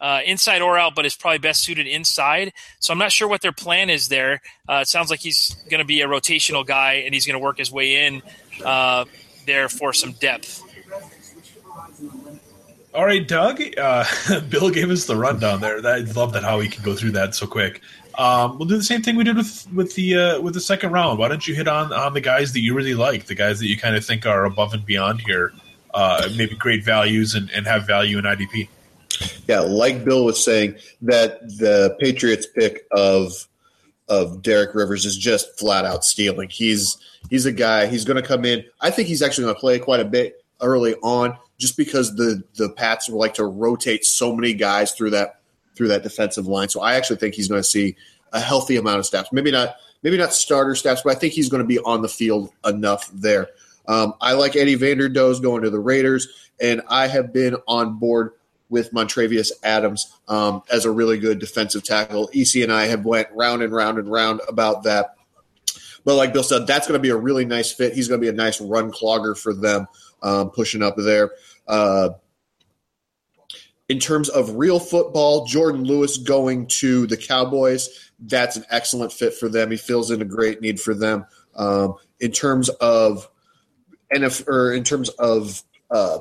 uh, 0.00 0.20
inside 0.24 0.62
or 0.62 0.78
out, 0.78 0.94
but 0.94 1.04
is 1.04 1.14
probably 1.14 1.38
best 1.38 1.62
suited 1.62 1.86
inside. 1.86 2.52
So 2.80 2.92
I'm 2.92 2.98
not 2.98 3.12
sure 3.12 3.28
what 3.28 3.42
their 3.42 3.52
plan 3.52 3.90
is 3.90 4.08
there. 4.08 4.40
Uh, 4.68 4.80
it 4.82 4.88
sounds 4.88 5.10
like 5.10 5.20
he's 5.20 5.54
going 5.68 5.80
to 5.80 5.86
be 5.86 6.00
a 6.00 6.06
rotational 6.06 6.66
guy 6.66 6.94
and 7.04 7.14
he's 7.14 7.26
going 7.26 7.38
to 7.38 7.42
work 7.42 7.58
his 7.58 7.70
way 7.70 8.06
in 8.06 8.22
uh, 8.64 9.04
there 9.46 9.68
for 9.68 9.92
some 9.92 10.12
depth. 10.12 10.62
All 12.92 13.06
right, 13.06 13.26
Doug. 13.26 13.62
Uh, 13.78 14.04
Bill 14.48 14.70
gave 14.70 14.90
us 14.90 15.06
the 15.06 15.16
rundown 15.16 15.60
there. 15.60 15.84
I 15.86 15.98
love 15.98 16.32
that 16.32 16.42
how 16.42 16.58
he 16.58 16.68
can 16.68 16.82
go 16.82 16.94
through 16.94 17.12
that 17.12 17.34
so 17.34 17.46
quick. 17.46 17.82
Um, 18.18 18.58
we'll 18.58 18.66
do 18.66 18.76
the 18.76 18.82
same 18.82 19.02
thing 19.02 19.16
we 19.16 19.22
did 19.22 19.36
with 19.36 19.66
with 19.72 19.94
the 19.94 20.16
uh, 20.16 20.40
with 20.40 20.54
the 20.54 20.60
second 20.60 20.90
round. 20.90 21.18
Why 21.18 21.28
don't 21.28 21.46
you 21.46 21.54
hit 21.54 21.68
on 21.68 21.92
on 21.92 22.14
the 22.14 22.20
guys 22.20 22.52
that 22.52 22.60
you 22.60 22.74
really 22.74 22.94
like, 22.94 23.26
the 23.26 23.36
guys 23.36 23.60
that 23.60 23.68
you 23.68 23.78
kind 23.78 23.94
of 23.94 24.04
think 24.04 24.26
are 24.26 24.44
above 24.44 24.74
and 24.74 24.84
beyond 24.84 25.20
here, 25.20 25.52
uh, 25.94 26.28
maybe 26.36 26.56
great 26.56 26.84
values 26.84 27.34
and, 27.34 27.48
and 27.50 27.66
have 27.66 27.86
value 27.86 28.18
in 28.18 28.24
IDP. 28.24 28.68
Yeah, 29.46 29.60
like 29.60 30.04
Bill 30.04 30.24
was 30.24 30.42
saying, 30.42 30.76
that 31.02 31.40
the 31.58 31.96
Patriots 32.00 32.46
pick 32.46 32.86
of 32.90 33.32
of 34.08 34.42
Derek 34.42 34.74
Rivers 34.74 35.04
is 35.06 35.16
just 35.16 35.56
flat 35.58 35.84
out 35.84 36.04
stealing. 36.04 36.48
He's 36.48 36.98
he's 37.30 37.46
a 37.46 37.52
guy. 37.52 37.86
He's 37.86 38.04
going 38.04 38.20
to 38.20 38.26
come 38.26 38.44
in. 38.44 38.64
I 38.80 38.90
think 38.90 39.06
he's 39.06 39.22
actually 39.22 39.44
going 39.44 39.54
to 39.54 39.60
play 39.60 39.78
quite 39.78 40.00
a 40.00 40.04
bit 40.04 40.44
early 40.60 40.96
on 40.96 41.38
just 41.60 41.76
because 41.76 42.16
the 42.16 42.42
the 42.56 42.70
Pats 42.70 43.08
like 43.08 43.34
to 43.34 43.44
rotate 43.44 44.04
so 44.04 44.34
many 44.34 44.54
guys 44.54 44.92
through 44.92 45.10
that 45.10 45.40
through 45.76 45.88
that 45.88 46.02
defensive 46.02 46.46
line. 46.46 46.68
So 46.68 46.80
I 46.80 46.94
actually 46.94 47.16
think 47.16 47.34
he's 47.34 47.48
going 47.48 47.62
to 47.62 47.68
see 47.68 47.96
a 48.32 48.40
healthy 48.40 48.76
amount 48.76 48.98
of 48.98 49.06
snaps. 49.06 49.30
Maybe 49.32 49.50
not 49.50 49.76
maybe 50.02 50.16
not 50.16 50.32
starter 50.32 50.74
snaps, 50.74 51.02
but 51.04 51.14
I 51.14 51.18
think 51.18 51.34
he's 51.34 51.48
going 51.48 51.62
to 51.62 51.68
be 51.68 51.78
on 51.78 52.02
the 52.02 52.08
field 52.08 52.50
enough 52.64 53.08
there. 53.12 53.48
Um, 53.86 54.14
I 54.20 54.32
like 54.32 54.56
Eddie 54.56 54.76
Vanderdoes 54.76 55.42
going 55.42 55.62
to 55.62 55.70
the 55.70 55.78
Raiders, 55.78 56.50
and 56.60 56.82
I 56.88 57.06
have 57.06 57.32
been 57.32 57.56
on 57.68 57.98
board 57.98 58.32
with 58.68 58.92
Montravius 58.92 59.50
Adams 59.62 60.16
um, 60.28 60.62
as 60.70 60.84
a 60.84 60.90
really 60.90 61.18
good 61.18 61.40
defensive 61.40 61.82
tackle. 61.82 62.30
EC 62.32 62.62
and 62.62 62.72
I 62.72 62.86
have 62.86 63.04
went 63.04 63.28
round 63.32 63.62
and 63.62 63.72
round 63.72 63.98
and 63.98 64.10
round 64.10 64.40
about 64.48 64.84
that. 64.84 65.16
But 66.04 66.14
like 66.14 66.32
Bill 66.32 66.44
said, 66.44 66.66
that's 66.66 66.86
going 66.86 66.98
to 66.98 67.02
be 67.02 67.10
a 67.10 67.16
really 67.16 67.44
nice 67.44 67.72
fit. 67.72 67.94
He's 67.94 68.08
going 68.08 68.20
to 68.20 68.24
be 68.24 68.30
a 68.30 68.32
nice 68.32 68.60
run 68.60 68.92
clogger 68.92 69.36
for 69.36 69.52
them, 69.52 69.86
um, 70.22 70.50
pushing 70.50 70.82
up 70.82 70.96
there. 70.96 71.30
Uh, 71.66 72.10
in 73.88 73.98
terms 73.98 74.28
of 74.28 74.54
real 74.54 74.78
football, 74.78 75.48
Jourdan 75.48 75.84
Lewis 75.84 76.16
going 76.16 76.68
to 76.68 77.08
the 77.08 77.16
Cowboys, 77.16 78.10
that's 78.20 78.56
an 78.56 78.64
excellent 78.70 79.12
fit 79.12 79.34
for 79.34 79.48
them. 79.48 79.70
He 79.70 79.76
fills 79.76 80.12
in 80.12 80.22
a 80.22 80.24
great 80.24 80.60
need 80.60 80.78
for 80.78 80.94
them. 80.94 81.26
Um, 81.56 81.96
in 82.20 82.30
terms 82.30 82.68
of 82.68 83.28
if 84.10 84.46
or 84.46 84.72
in 84.72 84.84
terms 84.84 85.08
of 85.10 85.62
uh, 85.90 86.18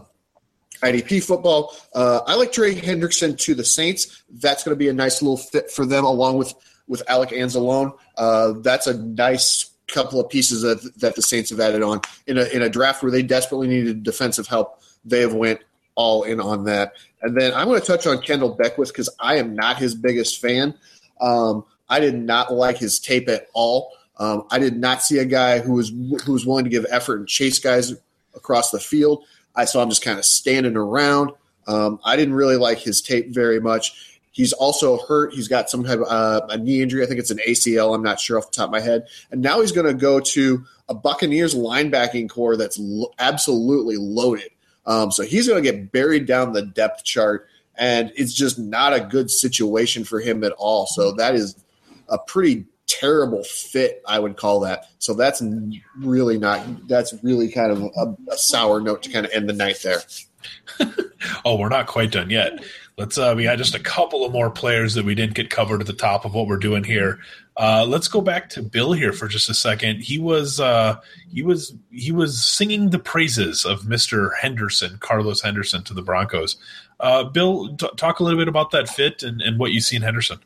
IDP 0.81 1.23
football, 1.23 1.75
uh, 1.93 2.21
I 2.25 2.35
like 2.35 2.51
Trey 2.51 2.73
Hendrickson 2.73 3.37
to 3.39 3.53
the 3.53 3.65
Saints. 3.65 4.23
That's 4.29 4.63
going 4.63 4.75
to 4.75 4.79
be 4.79 4.89
a 4.89 4.93
nice 4.93 5.21
little 5.21 5.37
fit 5.37 5.69
for 5.69 5.85
them, 5.85 6.05
along 6.05 6.37
with 6.37 6.53
with 6.87 7.03
Alec 7.07 7.29
Anzalone. 7.29 7.93
Uh, 8.17 8.53
that's 8.61 8.87
a 8.87 8.95
nice 8.97 9.69
couple 9.89 10.19
of 10.19 10.29
pieces 10.29 10.61
that 10.61 10.99
that 10.99 11.15
the 11.15 11.21
Saints 11.21 11.49
have 11.49 11.59
added 11.59 11.81
on 11.81 12.01
in 12.27 12.37
a 12.37 12.45
in 12.45 12.61
a 12.61 12.69
draft 12.69 13.03
where 13.03 13.11
they 13.11 13.23
desperately 13.23 13.67
needed 13.67 14.03
defensive 14.03 14.47
help. 14.47 14.81
They 15.05 15.21
have 15.21 15.33
went 15.33 15.61
all 15.95 16.23
in 16.23 16.39
on 16.39 16.63
that. 16.63 16.93
And 17.21 17.39
then 17.39 17.53
I'm 17.53 17.67
going 17.67 17.79
to 17.79 17.85
touch 17.85 18.07
on 18.07 18.21
Kendall 18.21 18.55
Beckwith 18.55 18.87
because 18.87 19.09
I 19.19 19.35
am 19.35 19.53
not 19.53 19.77
his 19.77 19.93
biggest 19.95 20.39
fan. 20.39 20.73
Um, 21.19 21.65
I 21.89 21.99
did 21.99 22.15
not 22.15 22.53
like 22.53 22.77
his 22.77 22.99
tape 22.99 23.27
at 23.27 23.47
all. 23.53 23.91
Um, 24.17 24.45
I 24.49 24.59
did 24.59 24.77
not 24.77 25.01
see 25.01 25.17
a 25.17 25.25
guy 25.25 25.59
who 25.59 25.73
was 25.73 25.89
who 25.89 26.33
was 26.33 26.45
willing 26.45 26.63
to 26.63 26.69
give 26.69 26.85
effort 26.89 27.19
and 27.19 27.27
chase 27.27 27.59
guys 27.59 27.93
across 28.35 28.71
the 28.71 28.79
field. 28.79 29.25
I 29.55 29.65
saw 29.65 29.83
him 29.83 29.89
just 29.89 30.03
kind 30.03 30.19
of 30.19 30.25
standing 30.25 30.77
around. 30.77 31.31
Um, 31.67 31.99
I 32.03 32.15
didn't 32.15 32.33
really 32.33 32.55
like 32.55 32.79
his 32.79 33.01
tape 33.01 33.29
very 33.29 33.59
much. 33.59 34.08
He's 34.31 34.53
also 34.53 34.97
hurt. 35.05 35.33
He's 35.33 35.47
got 35.47 35.69
some 35.69 35.83
type 35.83 35.99
of 35.99 36.07
uh, 36.07 36.47
a 36.49 36.57
knee 36.57 36.81
injury. 36.81 37.03
I 37.03 37.07
think 37.07 37.19
it's 37.19 37.31
an 37.31 37.39
ACL. 37.47 37.95
I'm 37.95 38.03
not 38.03 38.19
sure 38.19 38.37
off 38.37 38.51
the 38.51 38.55
top 38.55 38.67
of 38.67 38.71
my 38.71 38.79
head. 38.79 39.07
And 39.31 39.41
now 39.41 39.61
he's 39.61 39.71
going 39.71 39.87
to 39.87 39.93
go 39.93 40.19
to 40.19 40.65
a 40.87 40.93
Buccaneers 40.93 41.55
linebacking 41.55 42.29
core 42.29 42.55
that's 42.55 42.77
lo- 42.79 43.11
absolutely 43.19 43.97
loaded. 43.97 44.49
Um, 44.85 45.11
so 45.11 45.23
he's 45.23 45.47
going 45.47 45.63
to 45.63 45.71
get 45.71 45.91
buried 45.91 46.25
down 46.25 46.53
the 46.53 46.63
depth 46.63 47.03
chart, 47.03 47.47
and 47.75 48.11
it's 48.15 48.33
just 48.33 48.57
not 48.57 48.93
a 48.93 49.01
good 49.01 49.29
situation 49.29 50.03
for 50.03 50.19
him 50.19 50.43
at 50.43 50.51
all. 50.53 50.87
So 50.87 51.11
that 51.13 51.35
is 51.35 51.55
a 52.07 52.17
pretty 52.17 52.65
terrible 52.89 53.43
fit, 53.43 54.01
I 54.07 54.19
would 54.19 54.35
call 54.35 54.61
that. 54.61 54.85
So 54.97 55.13
that's 55.13 55.43
really 55.97 56.37
not. 56.37 56.87
That's 56.87 57.13
really 57.23 57.49
kind 57.49 57.71
of 57.71 57.83
a, 57.83 58.31
a 58.31 58.37
sour 58.37 58.81
note 58.81 59.03
to 59.03 59.11
kind 59.11 59.25
of 59.25 59.31
end 59.31 59.47
the 59.47 59.53
night 59.53 59.79
there. 59.83 60.01
oh, 61.45 61.57
we're 61.57 61.69
not 61.69 61.87
quite 61.87 62.11
done 62.11 62.29
yet. 62.29 62.63
Let's. 62.99 63.17
Uh, 63.17 63.33
we 63.33 63.45
had 63.45 63.57
just 63.57 63.75
a 63.75 63.79
couple 63.79 64.25
of 64.25 64.33
more 64.33 64.49
players 64.49 64.93
that 64.95 65.05
we 65.05 65.15
didn't 65.15 65.33
get 65.33 65.49
covered 65.49 65.79
at 65.79 65.87
the 65.87 65.93
top 65.93 66.25
of 66.25 66.33
what 66.33 66.47
we're 66.47 66.57
doing 66.57 66.83
here. 66.83 67.19
Uh, 67.55 67.85
let's 67.87 68.09
go 68.09 68.19
back 68.19 68.49
to 68.49 68.61
Bill 68.61 68.91
here 68.91 69.13
for 69.13 69.29
just 69.29 69.49
a 69.49 69.53
second. 69.53 70.01
He 70.01 70.19
was 70.19 70.59
uh, 70.59 70.99
he 71.31 71.41
was 71.41 71.73
he 71.91 72.11
was 72.11 72.45
singing 72.45 72.89
the 72.89 72.99
praises 72.99 73.63
of 73.63 73.87
Mister 73.87 74.31
Henderson, 74.31 74.97
Carlos 74.99 75.39
Henderson, 75.39 75.81
to 75.85 75.93
the 75.93 76.01
Broncos. 76.01 76.57
Uh, 76.99 77.23
Bill, 77.23 77.73
t- 77.77 77.87
talk 77.95 78.19
a 78.19 78.23
little 78.23 78.37
bit 78.37 78.49
about 78.49 78.71
that 78.71 78.89
fit 78.89 79.23
and, 79.23 79.41
and 79.41 79.57
what 79.57 79.71
you 79.71 79.79
see 79.79 79.95
in 79.95 80.01
Henderson. 80.01 80.39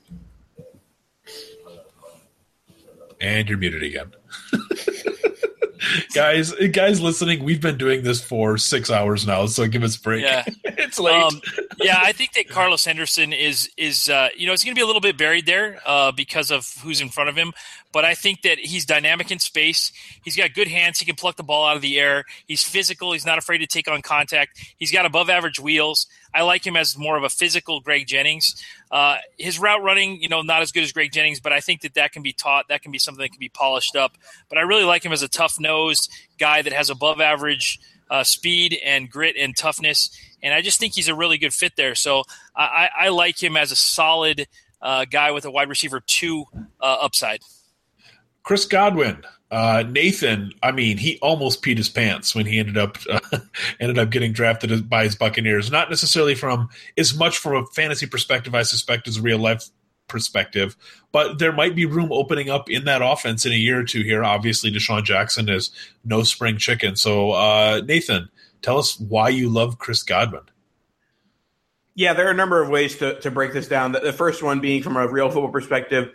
And 3.20 3.50
you're 3.50 3.58
muted 3.58 3.82
again. 3.82 4.14
guys, 6.14 6.52
guys 6.72 7.02
listening, 7.02 7.44
we've 7.44 7.62
been 7.62 7.78
doing 7.78 8.04
this 8.04 8.22
for 8.22 8.58
six 8.58 8.90
hours 8.90 9.26
now, 9.26 9.46
so 9.46 9.68
give 9.68 9.84
us 9.84 9.98
a 9.98 10.02
break. 10.02 10.24
Yeah. 10.24 10.44
it's 10.64 11.00
late. 11.00 11.22
Um, 11.22 11.42
yeah, 11.82 12.00
I 12.02 12.12
think 12.12 12.34
that 12.34 12.48
Carlos 12.50 12.86
Henderson 12.86 13.34
is 13.34 13.70
is 13.78 14.10
uh, 14.10 14.30
you 14.36 14.48
know 14.48 14.54
it's 14.54 14.64
going 14.64 14.76
to 14.76 14.80
be 14.80 14.84
a 14.84 14.86
little 14.86 15.02
bit 15.02 15.18
buried 15.18 15.46
there 15.46 15.80
uh, 15.86 16.12
because 16.12 16.52
of 16.52 16.68
who's 16.84 17.02
in 17.02 17.10
front 17.10 17.30
of 17.30 17.36
him. 17.36 17.54
But 17.92 18.06
I 18.06 18.16
think 18.16 18.42
that 18.42 18.58
he's 18.58 18.86
dynamic 18.86 19.32
in 19.32 19.38
space. 19.38 19.92
He's 20.24 20.36
got 20.36 20.54
good 20.54 20.68
hands. 20.68 21.00
He 21.00 21.06
can 21.06 21.16
pluck 21.16 21.36
the 21.36 21.44
ball 21.44 21.68
out 21.68 21.76
of 21.76 21.84
the 21.84 22.00
air. 22.00 22.26
He's 22.48 22.64
physical. 22.64 23.12
He's 23.12 23.26
not 23.26 23.38
afraid 23.38 23.60
to 23.60 23.68
take 23.68 23.88
on 23.88 24.02
contact. 24.02 24.60
He's 24.78 24.92
got 24.92 25.06
above 25.06 25.30
average 25.30 25.60
wheels. 25.60 26.08
I 26.34 26.42
like 26.42 26.66
him 26.66 26.76
as 26.76 26.98
more 26.98 27.16
of 27.18 27.24
a 27.24 27.30
physical 27.30 27.80
Greg 27.82 28.08
Jennings. 28.08 28.62
Uh, 28.94 29.18
his 29.40 29.58
route 29.58 29.82
running, 29.82 30.22
you 30.22 30.30
know, 30.30 30.44
not 30.44 30.62
as 30.62 30.72
good 30.72 30.84
as 30.84 30.92
Greg 30.92 31.12
Jennings, 31.12 31.40
but 31.40 31.52
I 31.52 31.62
think 31.62 31.82
that 31.82 31.96
that 31.96 32.12
can 32.12 32.22
be 32.22 32.32
taught. 32.32 32.68
That 32.68 32.84
can 32.84 32.92
be 32.92 33.00
something 33.00 33.24
that 33.24 33.32
can 33.32 33.40
be 33.40 33.50
polished 33.50 33.96
up. 33.96 34.20
But 34.50 34.60
I 34.60 34.62
really 34.62 34.84
like 34.84 35.04
him 35.04 35.12
as 35.12 35.24
a 35.24 35.28
tough 35.28 35.60
nosed 35.60 36.12
guy 36.38 36.62
that 36.62 36.72
has 36.72 36.92
above 36.92 37.20
average 37.20 37.80
uh, 38.12 38.24
speed 38.24 38.78
and 38.86 39.10
grit 39.10 39.36
and 39.36 39.58
toughness. 39.58 40.16
And 40.44 40.54
I 40.54 40.62
just 40.62 40.80
think 40.80 40.94
he's 40.94 41.08
a 41.08 41.16
really 41.16 41.40
good 41.40 41.54
fit 41.54 41.76
there. 41.76 41.96
So 41.96 42.22
I, 42.56 42.88
I 42.96 43.10
like 43.10 43.42
him 43.42 43.58
as 43.58 43.72
a 43.72 43.76
solid 43.76 44.46
uh, 44.80 45.06
guy 45.06 45.32
with 45.32 45.46
a 45.46 45.50
wide 45.50 45.70
receiver 45.70 46.00
two 46.00 46.46
uh, 46.80 46.98
upside. 47.02 47.40
Chris 48.44 48.66
Godwin, 48.66 49.24
uh, 49.54 49.84
Nathan, 49.88 50.52
I 50.64 50.72
mean, 50.72 50.98
he 50.98 51.20
almost 51.22 51.62
peed 51.62 51.78
his 51.78 51.88
pants 51.88 52.34
when 52.34 52.48
he 52.48 52.58
ended 52.58 52.76
up 52.76 52.98
uh, 53.08 53.20
ended 53.80 54.00
up 54.00 54.10
getting 54.10 54.34
drafted 54.34 54.90
by 54.90 55.04
his 55.04 55.16
Buccaneers. 55.16 55.70
Not 55.70 55.92
necessarily 55.92 56.34
from 56.34 56.70
as 56.98 57.16
much 57.16 57.38
from 57.38 57.58
a 57.58 57.66
fantasy 57.68 58.08
perspective, 58.08 58.56
I 58.56 58.64
suspect, 58.64 59.08
as 59.08 59.18
a 59.18 59.22
real 59.22 59.38
life 59.38 59.70
perspective, 60.08 60.76
but 61.12 61.38
there 61.38 61.52
might 61.52 61.76
be 61.76 61.86
room 61.86 62.12
opening 62.12 62.50
up 62.50 62.68
in 62.68 62.86
that 62.86 63.04
offense 63.04 63.46
in 63.46 63.52
a 63.52 63.56
year 63.56 63.80
or 63.80 63.84
two 63.84 64.02
here. 64.02 64.24
Obviously, 64.24 64.72
DeSean 64.72 65.04
Jackson 65.04 65.48
is 65.50 65.70
no 66.04 66.24
spring 66.24 66.58
chicken. 66.58 66.96
So, 66.96 67.32
uh, 67.32 67.82
Nathan, 67.86 68.30
tell 68.64 68.80
us 68.80 69.00
why 69.00 69.30
you 69.30 69.50
love 69.50 69.78
Chris 69.78 70.02
Godwin. 70.02 70.42
Yeah, 71.94 72.14
there 72.14 72.28
are 72.28 72.32
a 72.32 72.36
number 72.36 72.60
of 72.60 72.70
ways 72.70 72.98
to, 72.98 73.20
to 73.20 73.30
break 73.30 73.54
this 73.54 73.68
down. 73.68 73.92
The 73.92 74.14
first 74.14 74.42
one 74.42 74.62
being 74.62 74.82
from 74.82 74.98
a 74.98 75.08
real 75.08 75.30
football 75.30 75.52
perspective 75.52 76.12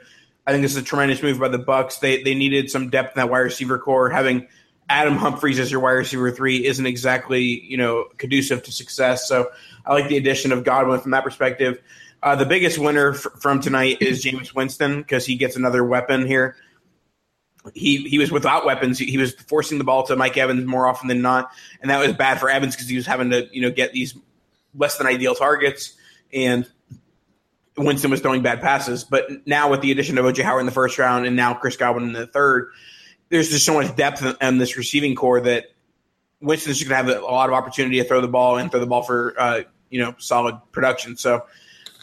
I 0.49 0.53
think 0.53 0.63
this 0.63 0.73
is 0.73 0.79
a 0.79 0.83
tremendous 0.83 1.23
move 1.23 1.39
by 1.39 1.49
the 1.49 1.59
Bucks. 1.59 1.99
They 1.99 2.23
they 2.23 2.35
needed 2.35 2.71
some 2.71 2.89
depth 2.89 3.15
in 3.15 3.21
that 3.21 3.31
wide 3.31 3.41
receiver 3.41 3.79
core. 3.79 4.09
Having 4.09 4.49
Adam 4.89 5.17
Humphries 5.17 5.59
as 5.59 5.71
your 5.71 5.81
wide 5.81 5.91
receiver 5.91 6.31
three 6.31 6.65
isn't 6.65 6.87
exactly 6.87 7.43
you 7.43 7.77
know 7.77 8.07
conducive 8.17 8.63
to 8.63 8.73
success. 8.73 9.29
So 9.29 9.51
I 9.85 9.93
like 9.93 10.09
the 10.09 10.17
addition 10.17 10.51
of 10.51 10.65
Godwin 10.65 11.01
from 11.01 11.11
that 11.11 11.23
perspective. 11.23 11.83
Uh, 12.23 12.35
the 12.35 12.47
biggest 12.47 12.79
winner 12.79 13.11
f- 13.11 13.27
from 13.41 13.61
tonight 13.61 13.99
is 14.01 14.25
Jameis 14.25 14.55
Winston 14.55 15.03
because 15.03 15.27
he 15.27 15.37
gets 15.37 15.55
another 15.55 15.85
weapon 15.85 16.27
here. 16.27 16.57
He 17.75 18.09
he 18.09 18.19
was 18.19 18.33
without 18.33 18.65
weapons. 18.65 18.99
He, 18.99 19.05
he 19.05 19.19
was 19.19 19.35
forcing 19.35 19.77
the 19.77 19.85
ball 19.85 20.05
to 20.07 20.17
Mike 20.17 20.39
Evans 20.39 20.65
more 20.65 20.87
often 20.87 21.09
than 21.09 21.21
not, 21.21 21.53
and 21.83 21.91
that 21.91 22.01
was 22.01 22.17
bad 22.17 22.41
for 22.41 22.49
Evans 22.49 22.75
because 22.75 22.89
he 22.89 22.97
was 22.97 23.05
having 23.05 23.29
to 23.33 23.47
you 23.53 23.61
know 23.61 23.71
get 23.71 23.93
these 23.93 24.17
less 24.75 24.97
than 24.97 25.07
ideal 25.07 25.35
targets 25.35 25.95
and 26.33 26.67
Winston 27.79 28.11
was 28.11 28.21
throwing 28.21 28.43
bad 28.43 28.61
passes. 28.61 29.05
But 29.05 29.47
now 29.47 29.71
with 29.71 29.81
the 29.81 29.91
addition 29.91 30.19
of 30.19 30.25
OJ 30.25 30.43
Howard 30.43 30.61
in 30.61 30.67
the 30.67 30.73
first 30.73 30.99
round 30.99 31.27
and 31.27 31.37
now 31.37 31.55
Chris 31.55 31.77
Godwin 31.77 32.05
in 32.05 32.13
the 32.13 32.27
third, 32.27 32.71
there's 33.29 33.51
just 33.51 33.65
so 33.65 33.75
much 33.75 33.95
depth 33.97 34.25
in, 34.41 34.59
this 34.59 34.77
receiving 34.77 35.15
core 35.15 35.41
that 35.41 35.67
Winston's 36.41 36.79
just 36.79 36.89
going 36.89 37.07
to 37.07 37.13
have 37.13 37.23
a 37.23 37.25
lot 37.25 37.49
of 37.49 37.55
opportunity 37.55 37.99
to 37.99 38.05
throw 38.05 38.21
the 38.21 38.29
ball 38.29 38.57
and 38.57 38.71
throw 38.71 38.81
the 38.81 38.87
ball 38.87 39.03
for 39.03 39.35
uh, 39.39 39.63
you 39.91 40.01
know 40.01 40.15
solid 40.19 40.59
production. 40.73 41.17
So 41.17 41.45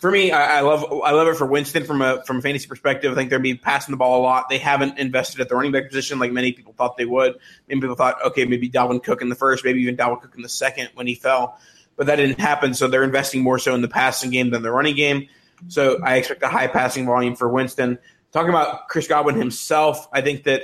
for 0.02 0.12
me, 0.12 0.32
I, 0.32 0.60
I, 0.60 0.62
love 0.62 0.86
I 1.04 1.12
love 1.12 1.28
it 1.28 1.36
for 1.36 1.46
Winston 1.46 1.84
from 1.84 2.02
a 2.02 2.24
from 2.26 2.38
a 2.38 2.42
fantasy 2.42 2.68
perspective. 2.68 3.12
I 3.12 3.16
think 3.16 3.30
they're 3.30 3.40
be 3.40 3.56
passing 3.56 3.94
the 3.94 3.98
ball 3.98 4.22
a 4.22 4.24
lot. 4.24 4.50
They 4.50 4.58
haven't 4.58 5.00
invested 5.00 5.42
at 5.42 5.50
the 5.50 5.56
running 5.56 5.72
back 5.72 5.88
position 5.88 6.20
like 6.20 6.32
many 6.32 6.52
people 6.52 6.74
thought 6.74 6.98
they 6.98 7.06
would. 7.06 7.38
Many 7.68 7.82
people 7.82 7.96
thought, 7.96 8.24
okay, 8.24 8.46
maybe 8.46 8.70
Dalvin 8.70 9.02
Cook 9.02 9.22
in 9.22 9.30
the 9.30 9.36
first, 9.36 9.64
maybe 9.66 9.82
even 9.82 9.98
Dalvin 9.98 10.22
Cook 10.22 10.36
in 10.36 10.42
the 10.42 10.50
second 10.50 10.90
when 10.94 11.08
he 11.08 11.16
fell, 11.16 11.60
but 11.96 12.08
that 12.08 12.18
didn't 12.18 12.40
happen. 12.40 12.74
So 12.74 12.88
they're 12.88 13.04
investing 13.04 13.42
more 13.42 13.58
so 13.58 13.74
in 13.74 13.82
the 13.82 13.88
passing 13.88 14.30
game 14.30 14.52
than 14.52 14.62
the 14.62 14.72
running 14.72 14.96
game. 14.96 15.28
So 15.68 16.00
I 16.04 16.18
expect 16.18 16.44
a 16.44 16.48
high 16.48 16.68
passing 16.68 17.06
volume 17.06 17.36
for 17.36 17.50
Winston. 17.50 17.98
Talking 18.32 18.50
about 18.50 18.88
Chris 18.90 19.08
Godwin 19.08 19.36
himself, 19.36 20.08
I 20.12 20.22
think 20.22 20.44
that 20.44 20.64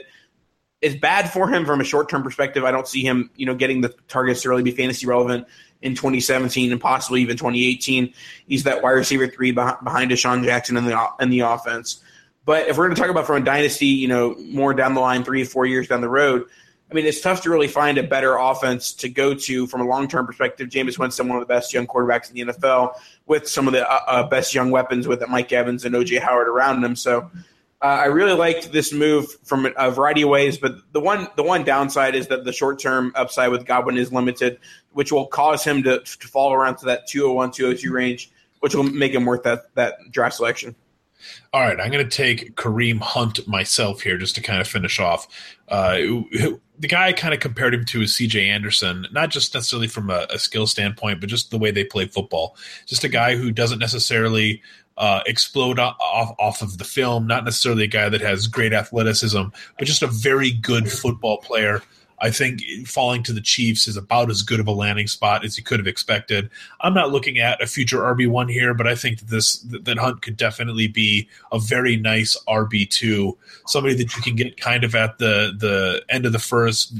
it's 0.81 0.95
bad 0.95 1.31
for 1.31 1.47
him 1.47 1.65
from 1.65 1.79
a 1.79 1.83
short 1.83 2.09
term 2.09 2.23
perspective. 2.23 2.63
I 2.63 2.71
don't 2.71 2.87
see 2.87 3.01
him, 3.01 3.29
you 3.35 3.45
know, 3.45 3.55
getting 3.55 3.81
the 3.81 3.89
targets 4.07 4.41
to 4.41 4.49
really 4.49 4.63
be 4.63 4.71
fantasy 4.71 5.05
relevant 5.05 5.47
in 5.81 5.95
2017 5.95 6.71
and 6.71 6.81
possibly 6.81 7.21
even 7.21 7.37
2018. 7.37 8.13
He's 8.47 8.63
that 8.63 8.81
wide 8.81 8.91
receiver 8.91 9.27
three 9.27 9.51
behind 9.51 10.11
DeSean 10.11 10.43
Jackson 10.43 10.77
in 10.77 10.85
the 10.85 11.09
in 11.19 11.29
the 11.29 11.41
offense. 11.41 12.01
But 12.43 12.67
if 12.67 12.77
we're 12.77 12.85
going 12.85 12.95
to 12.95 13.01
talk 13.01 13.11
about 13.11 13.27
from 13.27 13.41
a 13.41 13.45
dynasty, 13.45 13.85
you 13.85 14.07
know, 14.07 14.35
more 14.39 14.73
down 14.73 14.95
the 14.95 15.01
line, 15.01 15.23
three 15.23 15.43
four 15.43 15.65
years 15.65 15.87
down 15.87 16.01
the 16.01 16.09
road, 16.09 16.45
I 16.91 16.93
mean, 16.93 17.05
it's 17.05 17.21
tough 17.21 17.41
to 17.43 17.49
really 17.49 17.69
find 17.69 17.97
a 17.97 18.03
better 18.03 18.35
offense 18.35 18.93
to 18.95 19.07
go 19.07 19.33
to 19.33 19.67
from 19.67 19.81
a 19.81 19.85
long 19.85 20.07
term 20.07 20.25
perspective. 20.25 20.67
Jameis 20.67 20.97
Winston, 20.97 21.27
one 21.29 21.37
of 21.37 21.47
the 21.47 21.53
best 21.53 21.73
young 21.73 21.87
quarterbacks 21.87 22.29
in 22.29 22.35
the 22.35 22.53
NFL, 22.53 22.95
with 23.31 23.47
some 23.47 23.65
of 23.65 23.71
the 23.71 23.89
uh, 23.89 23.99
uh, 24.07 24.27
best 24.27 24.53
young 24.53 24.71
weapons 24.71 25.07
with 25.07 25.25
Mike 25.29 25.53
Evans 25.53 25.85
and 25.85 25.95
OJ 25.95 26.19
Howard 26.19 26.49
around 26.49 26.83
him. 26.83 26.97
So 26.97 27.31
uh, 27.81 27.85
I 27.85 28.07
really 28.07 28.33
liked 28.33 28.73
this 28.73 28.91
move 28.91 29.25
from 29.45 29.71
a 29.77 29.89
variety 29.89 30.23
of 30.23 30.29
ways. 30.29 30.57
But 30.57 30.73
the 30.91 30.99
one 30.99 31.29
the 31.37 31.43
one 31.43 31.63
downside 31.63 32.13
is 32.13 32.27
that 32.27 32.43
the 32.43 32.51
short 32.51 32.77
term 32.77 33.13
upside 33.15 33.49
with 33.49 33.65
Godwin 33.65 33.95
is 33.95 34.11
limited, 34.11 34.59
which 34.91 35.13
will 35.13 35.27
cause 35.27 35.63
him 35.63 35.81
to, 35.83 36.01
to 36.01 36.27
fall 36.27 36.51
around 36.51 36.75
to 36.79 36.85
that 36.87 37.07
201, 37.07 37.51
202 37.51 37.93
range, 37.93 38.29
which 38.59 38.75
will 38.75 38.83
make 38.83 39.13
him 39.13 39.23
worth 39.23 39.43
that 39.43 39.73
that 39.75 39.93
draft 40.11 40.35
selection. 40.35 40.75
All 41.53 41.61
right, 41.61 41.79
I'm 41.79 41.91
going 41.91 42.07
to 42.07 42.15
take 42.17 42.55
Kareem 42.55 42.99
Hunt 42.99 43.47
myself 43.47 44.01
here 44.01 44.17
just 44.17 44.35
to 44.35 44.41
kind 44.41 44.61
of 44.61 44.67
finish 44.67 44.99
off. 44.99 45.27
Uh, 45.67 45.95
the 46.79 46.87
guy 46.87 47.13
kind 47.13 47.33
of 47.33 47.39
compared 47.39 47.73
him 47.73 47.85
to 47.85 48.01
is 48.01 48.13
CJ 48.13 48.47
Anderson, 48.47 49.07
not 49.11 49.29
just 49.29 49.53
necessarily 49.53 49.87
from 49.87 50.09
a, 50.09 50.25
a, 50.31 50.39
skill 50.39 50.65
standpoint, 50.65 51.19
but 51.21 51.29
just 51.29 51.51
the 51.51 51.57
way 51.57 51.71
they 51.71 51.83
play 51.83 52.07
football. 52.07 52.57
Just 52.87 53.03
a 53.03 53.09
guy 53.09 53.35
who 53.35 53.51
doesn't 53.51 53.79
necessarily 53.79 54.61
uh, 54.97 55.21
explode 55.25 55.79
off 55.79 55.95
off 55.99 56.61
of 56.61 56.77
the 56.77 56.83
film. 56.83 57.27
Not 57.27 57.45
necessarily 57.45 57.83
a 57.83 57.87
guy 57.87 58.09
that 58.09 58.21
has 58.21 58.47
great 58.47 58.73
athleticism, 58.73 59.43
but 59.77 59.87
just 59.87 60.03
a 60.03 60.07
very 60.07 60.51
good 60.51 60.91
football 60.91 61.37
player. 61.37 61.81
I 62.21 62.29
think 62.29 62.61
falling 62.85 63.23
to 63.23 63.33
the 63.33 63.41
Chiefs 63.41 63.87
is 63.87 63.97
about 63.97 64.29
as 64.29 64.43
good 64.43 64.59
of 64.59 64.67
a 64.67 64.71
landing 64.71 65.07
spot 65.07 65.43
as 65.43 65.57
you 65.57 65.63
could 65.63 65.79
have 65.79 65.87
expected. 65.87 66.51
I'm 66.79 66.93
not 66.93 67.11
looking 67.11 67.39
at 67.39 67.61
a 67.61 67.65
future 67.65 67.97
RB 67.97 68.29
one 68.29 68.47
here, 68.47 68.75
but 68.75 68.87
I 68.87 68.93
think 68.93 69.19
that 69.19 69.29
this 69.29 69.57
that 69.63 69.97
Hunt 69.97 70.21
could 70.21 70.37
definitely 70.37 70.87
be 70.87 71.27
a 71.51 71.59
very 71.59 71.97
nice 71.97 72.37
RB 72.47 72.87
two, 72.87 73.37
somebody 73.65 73.95
that 73.95 74.15
you 74.15 74.21
can 74.21 74.35
get 74.35 74.61
kind 74.61 74.83
of 74.83 74.93
at 74.93 75.17
the 75.17 75.51
the 75.57 76.03
end 76.09 76.27
of 76.27 76.31
the 76.31 76.39
first, 76.39 76.95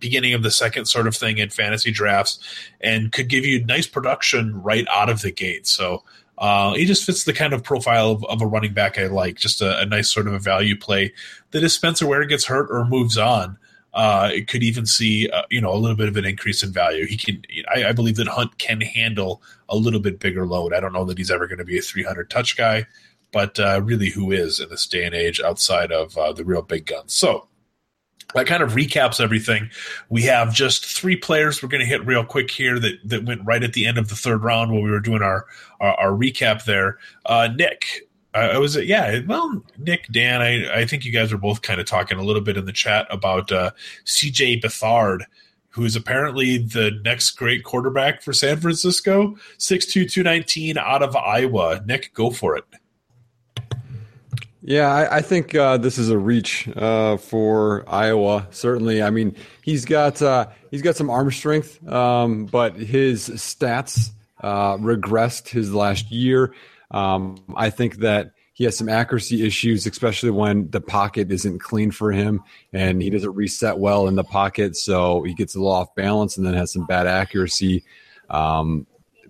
beginning 0.00 0.34
of 0.34 0.42
the 0.42 0.50
second 0.50 0.86
sort 0.86 1.06
of 1.06 1.14
thing 1.14 1.38
in 1.38 1.50
fantasy 1.50 1.92
drafts, 1.92 2.40
and 2.80 3.12
could 3.12 3.28
give 3.28 3.44
you 3.44 3.64
nice 3.64 3.86
production 3.86 4.60
right 4.60 4.86
out 4.90 5.08
of 5.08 5.22
the 5.22 5.30
gate. 5.30 5.66
So. 5.66 6.02
Uh, 6.36 6.74
he 6.74 6.84
just 6.84 7.04
fits 7.04 7.22
the 7.22 7.32
kind 7.32 7.52
of 7.52 7.62
profile 7.62 8.10
of, 8.10 8.24
of 8.24 8.42
a 8.42 8.46
running 8.46 8.74
back 8.74 8.98
I 8.98 9.06
like. 9.06 9.36
Just 9.36 9.62
a, 9.62 9.78
a, 9.78 9.86
nice 9.86 10.10
sort 10.10 10.26
of 10.26 10.32
a 10.32 10.38
value 10.40 10.76
play 10.76 11.14
that 11.52 11.62
if 11.62 11.70
Spencer 11.70 12.08
Ware 12.08 12.24
gets 12.24 12.46
hurt 12.46 12.68
or 12.72 12.84
moves 12.84 13.16
on, 13.16 13.56
uh, 13.94 14.28
it 14.32 14.48
could 14.48 14.62
even 14.62 14.86
see 14.86 15.28
uh, 15.30 15.42
you 15.50 15.60
know 15.60 15.72
a 15.72 15.78
little 15.78 15.96
bit 15.96 16.08
of 16.08 16.16
an 16.16 16.24
increase 16.24 16.62
in 16.62 16.72
value. 16.72 17.06
He 17.06 17.16
can, 17.16 17.42
I, 17.74 17.86
I, 17.86 17.92
believe 17.92 18.16
that 18.16 18.26
Hunt 18.26 18.58
can 18.58 18.80
handle 18.80 19.40
a 19.68 19.76
little 19.76 20.00
bit 20.00 20.18
bigger 20.18 20.46
load. 20.46 20.74
I 20.74 20.80
don't 20.80 20.92
know 20.92 21.04
that 21.04 21.18
he's 21.18 21.30
ever 21.30 21.46
going 21.46 21.58
to 21.58 21.64
be 21.64 21.78
a 21.78 21.82
300 21.82 22.28
touch 22.28 22.56
guy, 22.56 22.86
but 23.32 23.58
uh, 23.60 23.80
really, 23.84 24.10
who 24.10 24.32
is 24.32 24.58
in 24.58 24.68
this 24.68 24.86
day 24.86 25.04
and 25.04 25.14
age 25.14 25.40
outside 25.40 25.92
of 25.92 26.18
uh, 26.18 26.32
the 26.32 26.44
real 26.44 26.62
big 26.62 26.86
guns? 26.86 27.14
So 27.14 27.46
that 28.34 28.46
kind 28.46 28.64
of 28.64 28.72
recaps 28.72 29.20
everything. 29.20 29.70
We 30.08 30.22
have 30.22 30.52
just 30.52 30.84
three 30.84 31.16
players 31.16 31.62
we're 31.62 31.68
going 31.68 31.80
to 31.82 31.86
hit 31.86 32.04
real 32.04 32.24
quick 32.24 32.50
here 32.50 32.80
that, 32.80 32.98
that 33.04 33.24
went 33.24 33.42
right 33.44 33.62
at 33.62 33.74
the 33.74 33.86
end 33.86 33.96
of 33.96 34.08
the 34.08 34.16
third 34.16 34.42
round 34.42 34.72
while 34.72 34.82
we 34.82 34.90
were 34.90 35.00
doing 35.00 35.22
our 35.22 35.46
our, 35.80 35.94
our 35.94 36.10
recap 36.10 36.64
there. 36.64 36.98
Uh, 37.26 37.48
Nick, 37.54 38.08
I 38.34 38.58
was 38.58 38.76
yeah. 38.76 39.20
Well, 39.26 39.62
Nick, 39.78 40.08
Dan, 40.10 40.42
I 40.42 40.80
I 40.80 40.86
think 40.86 41.04
you 41.04 41.12
guys 41.12 41.32
were 41.32 41.38
both 41.38 41.62
kind 41.62 41.80
of 41.80 41.86
talking 41.86 42.18
a 42.18 42.22
little 42.22 42.42
bit 42.42 42.56
in 42.56 42.64
the 42.66 42.72
chat 42.72 43.06
about 43.10 43.52
uh, 43.52 43.70
C.J. 44.04 44.60
Beathard, 44.60 45.20
who 45.70 45.84
is 45.84 45.94
apparently 45.94 46.58
the 46.58 46.90
next 47.04 47.32
great 47.32 47.62
quarterback 47.62 48.22
for 48.22 48.32
San 48.32 48.58
Francisco. 48.58 49.36
Six 49.58 49.86
two 49.86 50.08
two 50.08 50.24
nineteen 50.24 50.76
out 50.76 51.02
of 51.02 51.14
Iowa. 51.14 51.82
Nick, 51.86 52.12
go 52.12 52.30
for 52.30 52.56
it. 52.56 52.64
Yeah, 54.66 54.88
I, 54.88 55.18
I 55.18 55.20
think 55.20 55.54
uh, 55.54 55.76
this 55.76 55.98
is 55.98 56.08
a 56.08 56.16
reach 56.16 56.66
uh, 56.74 57.18
for 57.18 57.84
Iowa. 57.86 58.48
Certainly, 58.50 59.02
I 59.02 59.10
mean 59.10 59.36
he's 59.62 59.84
got 59.84 60.20
uh, 60.22 60.48
he's 60.70 60.82
got 60.82 60.96
some 60.96 61.10
arm 61.10 61.30
strength, 61.30 61.86
um, 61.86 62.46
but 62.46 62.74
his 62.74 63.28
stats 63.28 64.10
uh, 64.40 64.76
regressed 64.78 65.48
his 65.48 65.72
last 65.72 66.10
year. 66.10 66.52
Um, 66.90 67.36
I 67.56 67.70
think 67.70 67.96
that 67.96 68.32
he 68.54 68.64
has 68.64 68.76
some 68.76 68.88
accuracy 68.88 69.44
issues, 69.44 69.84
especially 69.84 70.30
when 70.30 70.70
the 70.70 70.80
pocket 70.80 71.30
isn't 71.32 71.58
clean 71.58 71.90
for 71.90 72.12
him 72.12 72.40
and 72.72 73.02
he 73.02 73.10
doesn't 73.10 73.34
reset 73.34 73.78
well 73.78 74.06
in 74.06 74.14
the 74.14 74.22
pocket. 74.24 74.76
So 74.76 75.24
he 75.24 75.34
gets 75.34 75.56
a 75.56 75.58
little 75.58 75.72
off 75.72 75.94
balance 75.96 76.36
and 76.36 76.46
then 76.46 76.54
has 76.54 76.72
some 76.72 76.86
bad 76.86 77.08
accuracy. 77.08 77.84
Um, 78.30 78.86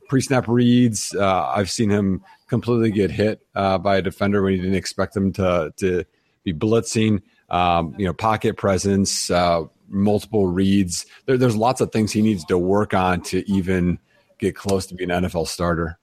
Pre 0.08 0.20
snap 0.20 0.46
reads, 0.46 1.14
uh, 1.14 1.46
I've 1.48 1.70
seen 1.70 1.88
him 1.88 2.22
completely 2.48 2.90
get 2.90 3.10
hit 3.10 3.40
uh, 3.54 3.78
by 3.78 3.96
a 3.96 4.02
defender 4.02 4.42
when 4.42 4.52
he 4.52 4.58
didn't 4.58 4.74
expect 4.74 5.16
him 5.16 5.32
to, 5.32 5.72
to 5.78 6.04
be 6.42 6.52
blitzing. 6.52 7.22
Um, 7.48 7.94
you 7.98 8.04
know, 8.04 8.12
pocket 8.12 8.58
presence, 8.58 9.30
uh, 9.30 9.62
multiple 9.88 10.46
reads. 10.46 11.06
There, 11.24 11.38
there's 11.38 11.56
lots 11.56 11.80
of 11.80 11.92
things 11.92 12.12
he 12.12 12.20
needs 12.20 12.44
to 12.46 12.58
work 12.58 12.92
on 12.92 13.22
to 13.22 13.48
even 13.50 13.98
get 14.38 14.54
close 14.54 14.84
to 14.86 14.94
being 14.94 15.10
an 15.10 15.24
NFL 15.24 15.46
starter. 15.48 15.98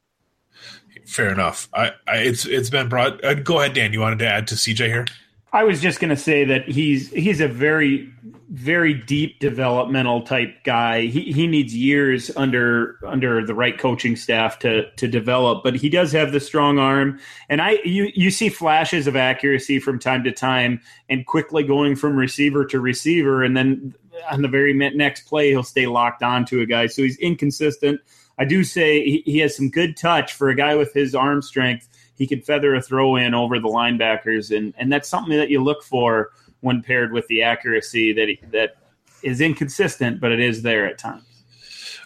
Fair 1.12 1.30
enough. 1.30 1.68
I, 1.74 1.92
I, 2.08 2.20
it's 2.20 2.46
it's 2.46 2.70
been 2.70 2.88
brought. 2.88 3.22
Uh, 3.22 3.34
go 3.34 3.60
ahead, 3.60 3.74
Dan. 3.74 3.92
You 3.92 4.00
wanted 4.00 4.20
to 4.20 4.28
add 4.28 4.48
to 4.48 4.56
CJ 4.56 4.86
here? 4.88 5.06
I 5.52 5.66
was 5.66 5.82
just 5.82 6.00
going 6.00 6.10
to 6.10 6.16
say 6.16 6.46
that 6.46 6.70
he's 6.70 7.10
he's 7.12 7.42
a 7.42 7.50
very 7.50 8.10
very 8.50 8.94
deep 8.94 9.38
developmental 9.40 10.22
type 10.22 10.64
guy. 10.64 11.02
He 11.02 11.34
he 11.34 11.48
needs 11.48 11.76
years 11.76 12.32
under 12.38 12.98
under 13.06 13.46
the 13.46 13.54
right 13.54 13.78
coaching 13.78 14.16
staff 14.16 14.60
to 14.60 14.90
to 14.90 15.08
develop, 15.10 15.66
but 15.66 15.76
he 15.76 15.90
does 15.90 16.14
have 16.14 16.32
the 16.32 16.40
strong 16.40 16.80
arm. 16.80 17.20
And 17.50 17.62
I 17.62 17.80
you 17.84 18.10
you 18.16 18.32
see 18.32 18.48
flashes 18.48 19.06
of 19.06 19.18
accuracy 19.18 19.80
from 19.80 20.00
time 20.00 20.24
to 20.24 20.32
time, 20.32 20.80
and 21.10 21.26
quickly 21.26 21.64
going 21.64 21.98
from 21.98 22.16
receiver 22.16 22.64
to 22.68 22.80
receiver, 22.80 23.44
and 23.44 23.58
then 23.58 23.94
on 24.32 24.44
the 24.44 24.48
very 24.48 24.74
next 24.74 25.28
play 25.28 25.50
he'll 25.50 25.62
stay 25.62 25.88
locked 25.88 26.24
on 26.24 26.46
to 26.46 26.62
a 26.62 26.66
guy. 26.66 26.88
So 26.88 27.02
he's 27.02 27.18
inconsistent 27.18 28.00
I 28.38 28.46
do 28.46 28.64
say 28.64 29.04
he, 29.04 29.24
he 29.26 29.38
has 29.40 29.56
some 29.56 29.70
good 29.70 29.98
touch 29.98 30.34
for 30.34 30.50
a 30.50 30.56
guy 30.56 30.76
with 30.76 30.94
his 30.94 31.14
arm 31.16 31.42
strength. 31.42 31.88
He 32.18 32.28
could 32.28 32.46
feather 32.46 32.76
a 32.76 32.82
throw 32.82 33.16
in 33.16 33.34
over 33.34 33.60
the 33.60 33.68
linebackers, 33.68 34.56
and 34.56 34.74
and 34.78 34.92
that's 34.92 35.10
something 35.10 35.38
that 35.38 35.50
you 35.50 35.64
look 35.64 35.84
for 35.84 36.32
when 36.62 36.82
paired 36.82 37.12
with 37.12 37.28
the 37.28 37.44
accuracy 37.44 38.14
that 38.14 38.28
he, 38.28 38.40
that 38.52 38.78
is 39.24 39.42
inconsistent, 39.42 40.20
but 40.20 40.32
it 40.32 40.40
is 40.40 40.62
there 40.62 40.86
at 40.86 40.98
times. 40.98 41.24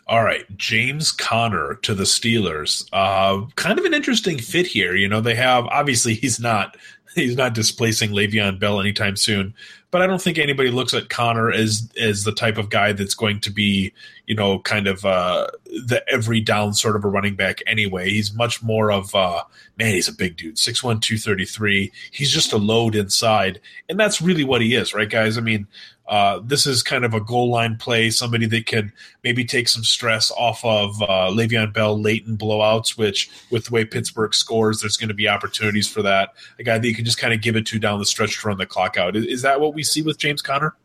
All 0.08 0.24
right, 0.24 0.46
James 0.56 1.12
Conner 1.12 1.76
to 1.82 1.96
the 1.96 2.04
Steelers. 2.04 2.88
Uh, 2.94 3.48
kind 3.56 3.80
of 3.80 3.86
an 3.86 3.94
interesting 3.94 4.38
fit 4.38 4.68
here. 4.68 4.96
You 4.96 5.08
know, 5.08 5.20
they 5.20 5.36
have 5.36 5.66
obviously 5.66 6.14
he's 6.14 6.40
not 6.40 6.78
he's 7.16 7.36
not 7.36 7.54
displacing 7.54 8.12
Le'Veon 8.12 8.60
Bell 8.60 8.80
anytime 8.80 9.16
soon, 9.16 9.56
but 9.96 10.02
I 10.02 10.08
don't 10.08 10.22
think 10.22 10.38
anybody 10.38 10.72
looks 10.72 10.94
at 10.94 11.08
Conner 11.08 11.50
as 11.50 11.90
as 11.98 12.26
the 12.26 12.34
type 12.34 12.58
of 12.58 12.70
guy 12.70 12.92
that's 12.92 13.16
going 13.16 13.40
to 13.40 13.50
be, 13.50 13.94
you 14.28 14.36
know, 14.36 14.60
kind 14.60 14.88
of 14.88 15.06
uh, 15.06 15.48
the 15.64 16.04
every 16.10 16.42
down 16.42 16.74
sort 16.74 16.98
of 16.98 17.06
a 17.06 17.08
running 17.08 17.38
back 17.38 17.60
anyway. 17.66 18.10
He's 18.10 18.34
much 18.34 18.62
more 18.62 18.92
of 18.92 19.16
uh, 19.16 19.44
man, 19.78 19.94
he's 19.94 20.10
a 20.10 20.14
big 20.14 20.36
dude, 20.36 20.58
6'1", 20.58 21.00
233. 21.00 21.94
He's 22.12 22.30
just 22.30 22.52
a 22.52 22.58
load 22.58 22.94
inside, 22.94 23.62
and 23.88 23.98
that's 23.98 24.22
really 24.22 24.44
what 24.44 24.60
he 24.60 24.76
is, 24.76 24.94
right, 24.94 25.10
guys? 25.10 25.38
I 25.38 25.42
mean, 25.42 25.66
uh, 26.08 26.40
this 26.44 26.68
is 26.68 26.84
kind 26.84 27.04
of 27.04 27.14
a 27.14 27.20
goal 27.20 27.50
line 27.50 27.78
play, 27.78 28.10
somebody 28.10 28.46
that 28.46 28.66
can 28.66 28.94
maybe 29.24 29.44
take 29.44 29.68
some 29.68 29.84
stress 29.84 30.32
off 30.32 30.64
of 30.64 31.02
uh, 31.02 31.30
Le'Veon 31.32 31.74
Bell 31.74 32.00
late 32.00 32.26
in 32.28 32.38
blowouts, 32.38 32.98
which 32.98 33.30
with 33.50 33.66
the 33.66 33.72
way 33.72 33.86
Pittsburgh 33.86 34.34
scores, 34.34 34.82
there's 34.82 34.98
going 34.98 35.08
to 35.08 35.16
be 35.16 35.28
opportunities 35.28 35.88
for 35.88 36.04
that. 36.04 36.34
A 36.60 36.64
guy 36.64 36.78
that 36.78 36.88
you 36.88 36.96
can 36.96 37.06
just 37.06 37.18
kind 37.18 37.34
of 37.34 37.42
give 37.42 37.56
it 37.56 37.66
to 37.68 37.80
down 37.80 38.00
the 38.00 38.06
stretch 38.06 38.42
to 38.42 38.48
run 38.48 38.58
the 38.58 38.66
clock 38.66 38.98
out. 38.98 39.16
Is, 39.16 39.26
is 39.26 39.42
that 39.42 39.60
what 39.60 39.74
we 39.74 39.84
see 39.84 40.04
with 40.04 40.18
James 40.18 40.42
Conner? 40.42 40.76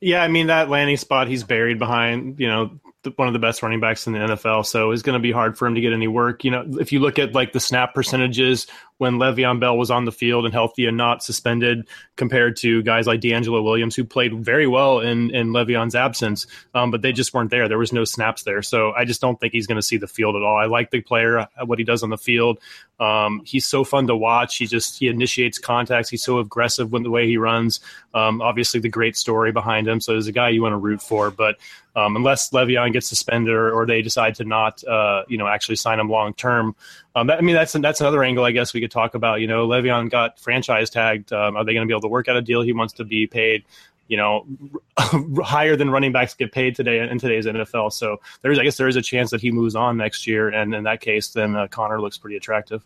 Yeah, 0.00 0.22
I 0.22 0.28
mean 0.28 0.46
that 0.46 0.70
landing 0.70 0.96
spot 0.96 1.28
he's 1.28 1.42
buried 1.42 1.78
behind, 1.78 2.38
you 2.38 2.46
know, 2.46 2.78
one 3.16 3.28
of 3.28 3.34
the 3.34 3.40
best 3.40 3.62
running 3.62 3.80
backs 3.80 4.06
in 4.06 4.14
the 4.14 4.18
NFL, 4.18 4.64
so 4.64 4.90
it's 4.90 5.02
going 5.02 5.14
to 5.14 5.22
be 5.22 5.32
hard 5.32 5.58
for 5.58 5.66
him 5.66 5.74
to 5.74 5.80
get 5.80 5.92
any 5.92 6.08
work. 6.08 6.44
You 6.44 6.50
know, 6.50 6.64
if 6.80 6.92
you 6.92 7.00
look 7.00 7.18
at 7.18 7.34
like 7.34 7.52
the 7.52 7.60
snap 7.60 7.94
percentages 7.94 8.66
when 8.98 9.14
Le'Veon 9.14 9.60
Bell 9.60 9.76
was 9.76 9.90
on 9.90 10.04
the 10.04 10.12
field 10.12 10.44
and 10.44 10.54
healthy 10.54 10.86
and 10.86 10.96
not 10.96 11.22
suspended, 11.22 11.86
compared 12.16 12.56
to 12.58 12.82
guys 12.82 13.06
like 13.06 13.20
DeAngelo 13.20 13.62
Williams 13.62 13.96
who 13.96 14.04
played 14.04 14.44
very 14.44 14.66
well 14.66 15.00
in 15.00 15.34
in 15.34 15.48
Le'Veon's 15.48 15.94
absence, 15.94 16.46
um, 16.74 16.90
but 16.90 17.02
they 17.02 17.12
just 17.12 17.34
weren't 17.34 17.50
there. 17.50 17.68
There 17.68 17.78
was 17.78 17.92
no 17.92 18.04
snaps 18.04 18.44
there, 18.44 18.62
so 18.62 18.92
I 18.92 19.04
just 19.04 19.20
don't 19.20 19.38
think 19.40 19.52
he's 19.52 19.66
going 19.66 19.76
to 19.76 19.82
see 19.82 19.96
the 19.96 20.06
field 20.06 20.36
at 20.36 20.42
all. 20.42 20.56
I 20.56 20.66
like 20.66 20.90
the 20.90 21.00
player, 21.00 21.38
uh, 21.40 21.46
what 21.64 21.78
he 21.78 21.84
does 21.84 22.02
on 22.02 22.10
the 22.10 22.18
field. 22.18 22.58
Um, 23.00 23.42
he's 23.44 23.66
so 23.66 23.82
fun 23.82 24.06
to 24.06 24.16
watch. 24.16 24.56
He 24.56 24.66
just 24.66 24.98
he 24.98 25.08
initiates 25.08 25.58
contacts. 25.58 26.08
He's 26.08 26.22
so 26.22 26.38
aggressive 26.38 26.92
with 26.92 27.02
the 27.02 27.10
way 27.10 27.26
he 27.26 27.36
runs. 27.36 27.80
Um, 28.14 28.40
obviously, 28.40 28.80
the 28.80 28.88
great 28.88 29.16
story 29.16 29.50
behind 29.50 29.88
him. 29.88 30.00
So 30.00 30.12
there's 30.12 30.28
a 30.28 30.32
guy 30.32 30.50
you 30.50 30.62
want 30.62 30.72
to 30.72 30.78
root 30.78 31.02
for, 31.02 31.30
but 31.30 31.56
um, 31.96 32.16
unless 32.16 32.50
Le'Veon 32.50 32.92
gets 32.92 33.08
suspended 33.08 33.54
or, 33.54 33.72
or 33.72 33.86
they 33.86 34.02
decide 34.02 34.34
to 34.36 34.44
not, 34.44 34.82
uh, 34.84 35.24
you 35.28 35.38
know, 35.38 35.46
actually 35.46 35.76
sign 35.76 36.00
him 36.00 36.08
long 36.08 36.34
term. 36.34 36.74
Um, 37.16 37.30
I 37.30 37.40
mean, 37.40 37.54
that's 37.54 37.72
that's 37.72 38.00
another 38.00 38.24
angle 38.24 38.44
I 38.44 38.50
guess 38.50 38.74
we 38.74 38.80
could 38.80 38.90
talk 38.90 39.14
about. 39.14 39.40
You 39.40 39.46
know, 39.46 39.66
Le'Veon 39.68 40.10
got 40.10 40.38
franchise 40.38 40.90
tagged. 40.90 41.32
Um, 41.32 41.56
are 41.56 41.64
they 41.64 41.72
going 41.72 41.86
to 41.86 41.90
be 41.90 41.94
able 41.94 42.02
to 42.02 42.08
work 42.08 42.28
out 42.28 42.36
a 42.36 42.42
deal? 42.42 42.62
He 42.62 42.72
wants 42.72 42.94
to 42.94 43.04
be 43.04 43.26
paid, 43.26 43.64
you 44.08 44.16
know, 44.16 44.46
higher 44.98 45.76
than 45.76 45.90
running 45.90 46.12
backs 46.12 46.34
get 46.34 46.50
paid 46.50 46.74
today 46.74 46.98
in 46.98 47.18
today's 47.18 47.46
NFL. 47.46 47.92
So 47.92 48.20
there's, 48.42 48.58
I 48.58 48.64
guess, 48.64 48.76
there 48.76 48.88
is 48.88 48.96
a 48.96 49.02
chance 49.02 49.30
that 49.30 49.40
he 49.40 49.52
moves 49.52 49.76
on 49.76 49.96
next 49.96 50.26
year, 50.26 50.48
and 50.48 50.74
in 50.74 50.84
that 50.84 51.00
case, 51.00 51.28
then 51.28 51.54
uh, 51.54 51.68
Conner 51.68 52.00
looks 52.00 52.18
pretty 52.18 52.36
attractive. 52.36 52.84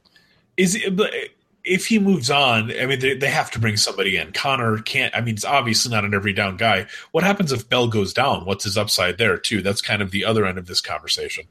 Is 0.57 0.75
it? 0.75 1.33
if 1.65 1.87
he 1.87 1.99
moves 1.99 2.31
on, 2.31 2.73
I 2.73 2.87
mean, 2.87 2.99
they, 2.99 3.15
they 3.15 3.29
have 3.29 3.51
to 3.53 3.59
bring 3.59 3.77
somebody 3.77 4.17
in. 4.17 4.33
Conner 4.33 4.79
can't. 4.79 5.15
I 5.15 5.21
mean, 5.21 5.35
it's 5.35 5.45
obviously 5.45 5.91
not 5.91 6.05
an 6.05 6.15
every 6.15 6.33
down 6.33 6.57
guy. 6.57 6.87
What 7.13 7.25
happens 7.25 7.53
if 7.53 7.69
Bell 7.69 7.89
goes 7.89 8.13
down? 8.13 8.45
What's 8.45 8.65
his 8.65 8.79
upside 8.79 9.19
there 9.19 9.37
too? 9.37 9.63
That's 9.63 9.83
kind 9.83 10.03
of 10.03 10.11
the 10.11 10.25
other 10.25 10.47
end 10.47 10.59
of 10.59 10.67
this 10.67 10.81
conversation. 10.81 11.45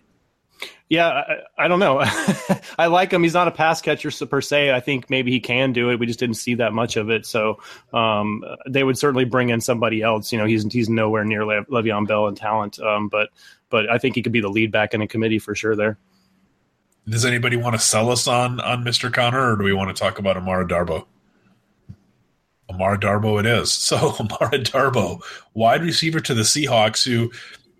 Yeah, 0.89 1.07
I, 1.09 1.65
I 1.65 1.67
don't 1.67 1.79
know. 1.79 1.99
I 2.77 2.87
like 2.87 3.11
him. 3.11 3.21
He's 3.21 3.33
not 3.33 3.49
a 3.49 3.51
pass 3.51 3.81
catcher 3.81 4.09
per 4.25 4.39
se. 4.39 4.71
I 4.71 4.79
think 4.79 5.09
maybe 5.09 5.31
he 5.31 5.39
can 5.41 5.73
do 5.73 5.89
it. 5.89 5.99
We 5.99 6.05
just 6.05 6.19
didn't 6.19 6.35
see 6.35 6.55
that 6.55 6.71
much 6.71 6.95
of 6.95 7.09
it. 7.09 7.25
So 7.25 7.59
um, 7.93 8.43
they 8.69 8.83
would 8.83 8.97
certainly 8.97 9.25
bring 9.25 9.49
in 9.49 9.59
somebody 9.59 10.01
else. 10.01 10.31
You 10.31 10.37
know, 10.37 10.45
he's 10.45 10.71
he's 10.71 10.87
nowhere 10.87 11.25
near 11.25 11.45
Le- 11.45 11.65
Le'Veon 11.65 12.07
Bell 12.07 12.27
in 12.27 12.35
talent, 12.35 12.79
um, 12.79 13.09
but 13.09 13.29
but 13.69 13.89
I 13.89 13.97
think 13.97 14.15
he 14.15 14.21
could 14.21 14.31
be 14.31 14.39
the 14.39 14.49
lead 14.49 14.71
back 14.71 14.93
in 14.93 15.01
a 15.01 15.07
committee 15.07 15.39
for 15.39 15.55
sure 15.55 15.75
there. 15.75 15.97
Does 17.09 17.25
anybody 17.25 17.57
want 17.57 17.75
to 17.75 17.79
sell 17.79 18.09
us 18.09 18.27
on 18.27 18.61
on 18.61 18.85
Mr. 18.85 19.11
Conner, 19.11 19.53
or 19.53 19.55
do 19.57 19.63
we 19.63 19.73
want 19.73 19.95
to 19.95 19.99
talk 19.99 20.19
about 20.19 20.37
Amara 20.37 20.65
Darboh? 20.65 21.05
Amara 22.69 22.99
Darboh, 22.99 23.39
it 23.39 23.45
is. 23.45 23.71
So 23.87 23.97
Amara 24.19 24.59
Darboh, 24.59 25.21
wide 25.53 25.81
receiver 25.81 26.19
to 26.19 26.33
the 26.33 26.41
Seahawks, 26.41 27.05
who 27.05 27.31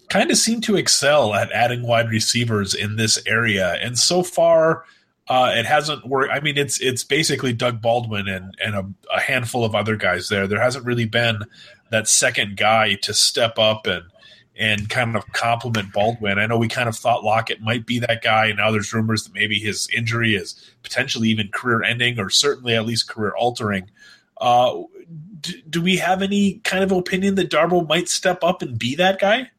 kind 0.09 0.31
of 0.31 0.37
seem 0.37 0.61
to 0.61 0.75
excel 0.75 1.33
at 1.33 1.51
adding 1.51 1.83
wide 1.83 2.09
receivers 2.09 2.73
in 2.73 2.95
this 2.95 3.19
area. 3.25 3.73
And 3.81 3.97
so 3.97 4.23
far, 4.23 4.85
Uh, 5.29 5.51
it 5.57 5.65
hasn't 5.65 6.07
worked. 6.07 6.31
I 6.31 6.39
mean, 6.39 6.57
it's 6.57 6.79
it's 6.79 7.03
basically 7.03 7.51
Doug 7.51 7.81
Baldwin 7.81 8.29
and 8.29 8.55
and 8.63 8.75
a, 8.75 8.85
a, 9.13 9.19
handful 9.19 9.65
of 9.65 9.75
other 9.75 9.97
guys 9.97 10.29
there. 10.29 10.47
There 10.47 10.61
hasn't 10.61 10.85
really 10.85 11.03
been 11.05 11.43
that 11.89 12.07
second 12.07 12.55
guy 12.55 12.95
to 13.01 13.13
step 13.13 13.59
up 13.59 13.87
and 13.87 14.03
and 14.55 14.89
kind 14.89 15.17
of 15.17 15.25
complement 15.33 15.91
Baldwin. 15.91 16.39
I 16.39 16.45
know 16.45 16.57
we 16.57 16.69
kind 16.69 16.87
of 16.87 16.95
thought 16.95 17.25
Lockett 17.25 17.59
might 17.59 17.85
be 17.85 17.99
that 17.99 18.23
guy, 18.23 18.45
and 18.47 18.57
now 18.57 18.71
there's 18.71 18.93
rumors 18.93 19.25
that 19.25 19.33
maybe 19.33 19.59
his 19.59 19.89
injury 19.93 20.35
is 20.35 20.55
potentially 20.81 21.27
even 21.27 21.49
career 21.49 21.83
ending 21.83 22.19
or 22.19 22.29
certainly 22.29 22.73
at 22.73 22.85
least 22.85 23.09
career 23.09 23.33
altering. 23.37 23.91
Uh, 24.39 24.83
do, 25.41 25.61
do 25.69 25.81
we 25.81 25.97
have 25.97 26.21
any 26.21 26.61
kind 26.63 26.85
of 26.85 26.93
opinion 26.93 27.35
that 27.35 27.51
Darboh 27.51 27.85
might 27.85 28.07
step 28.07 28.45
up 28.45 28.61
and 28.61 28.79
be 28.79 28.95
that 28.95 29.19
guy? 29.19 29.51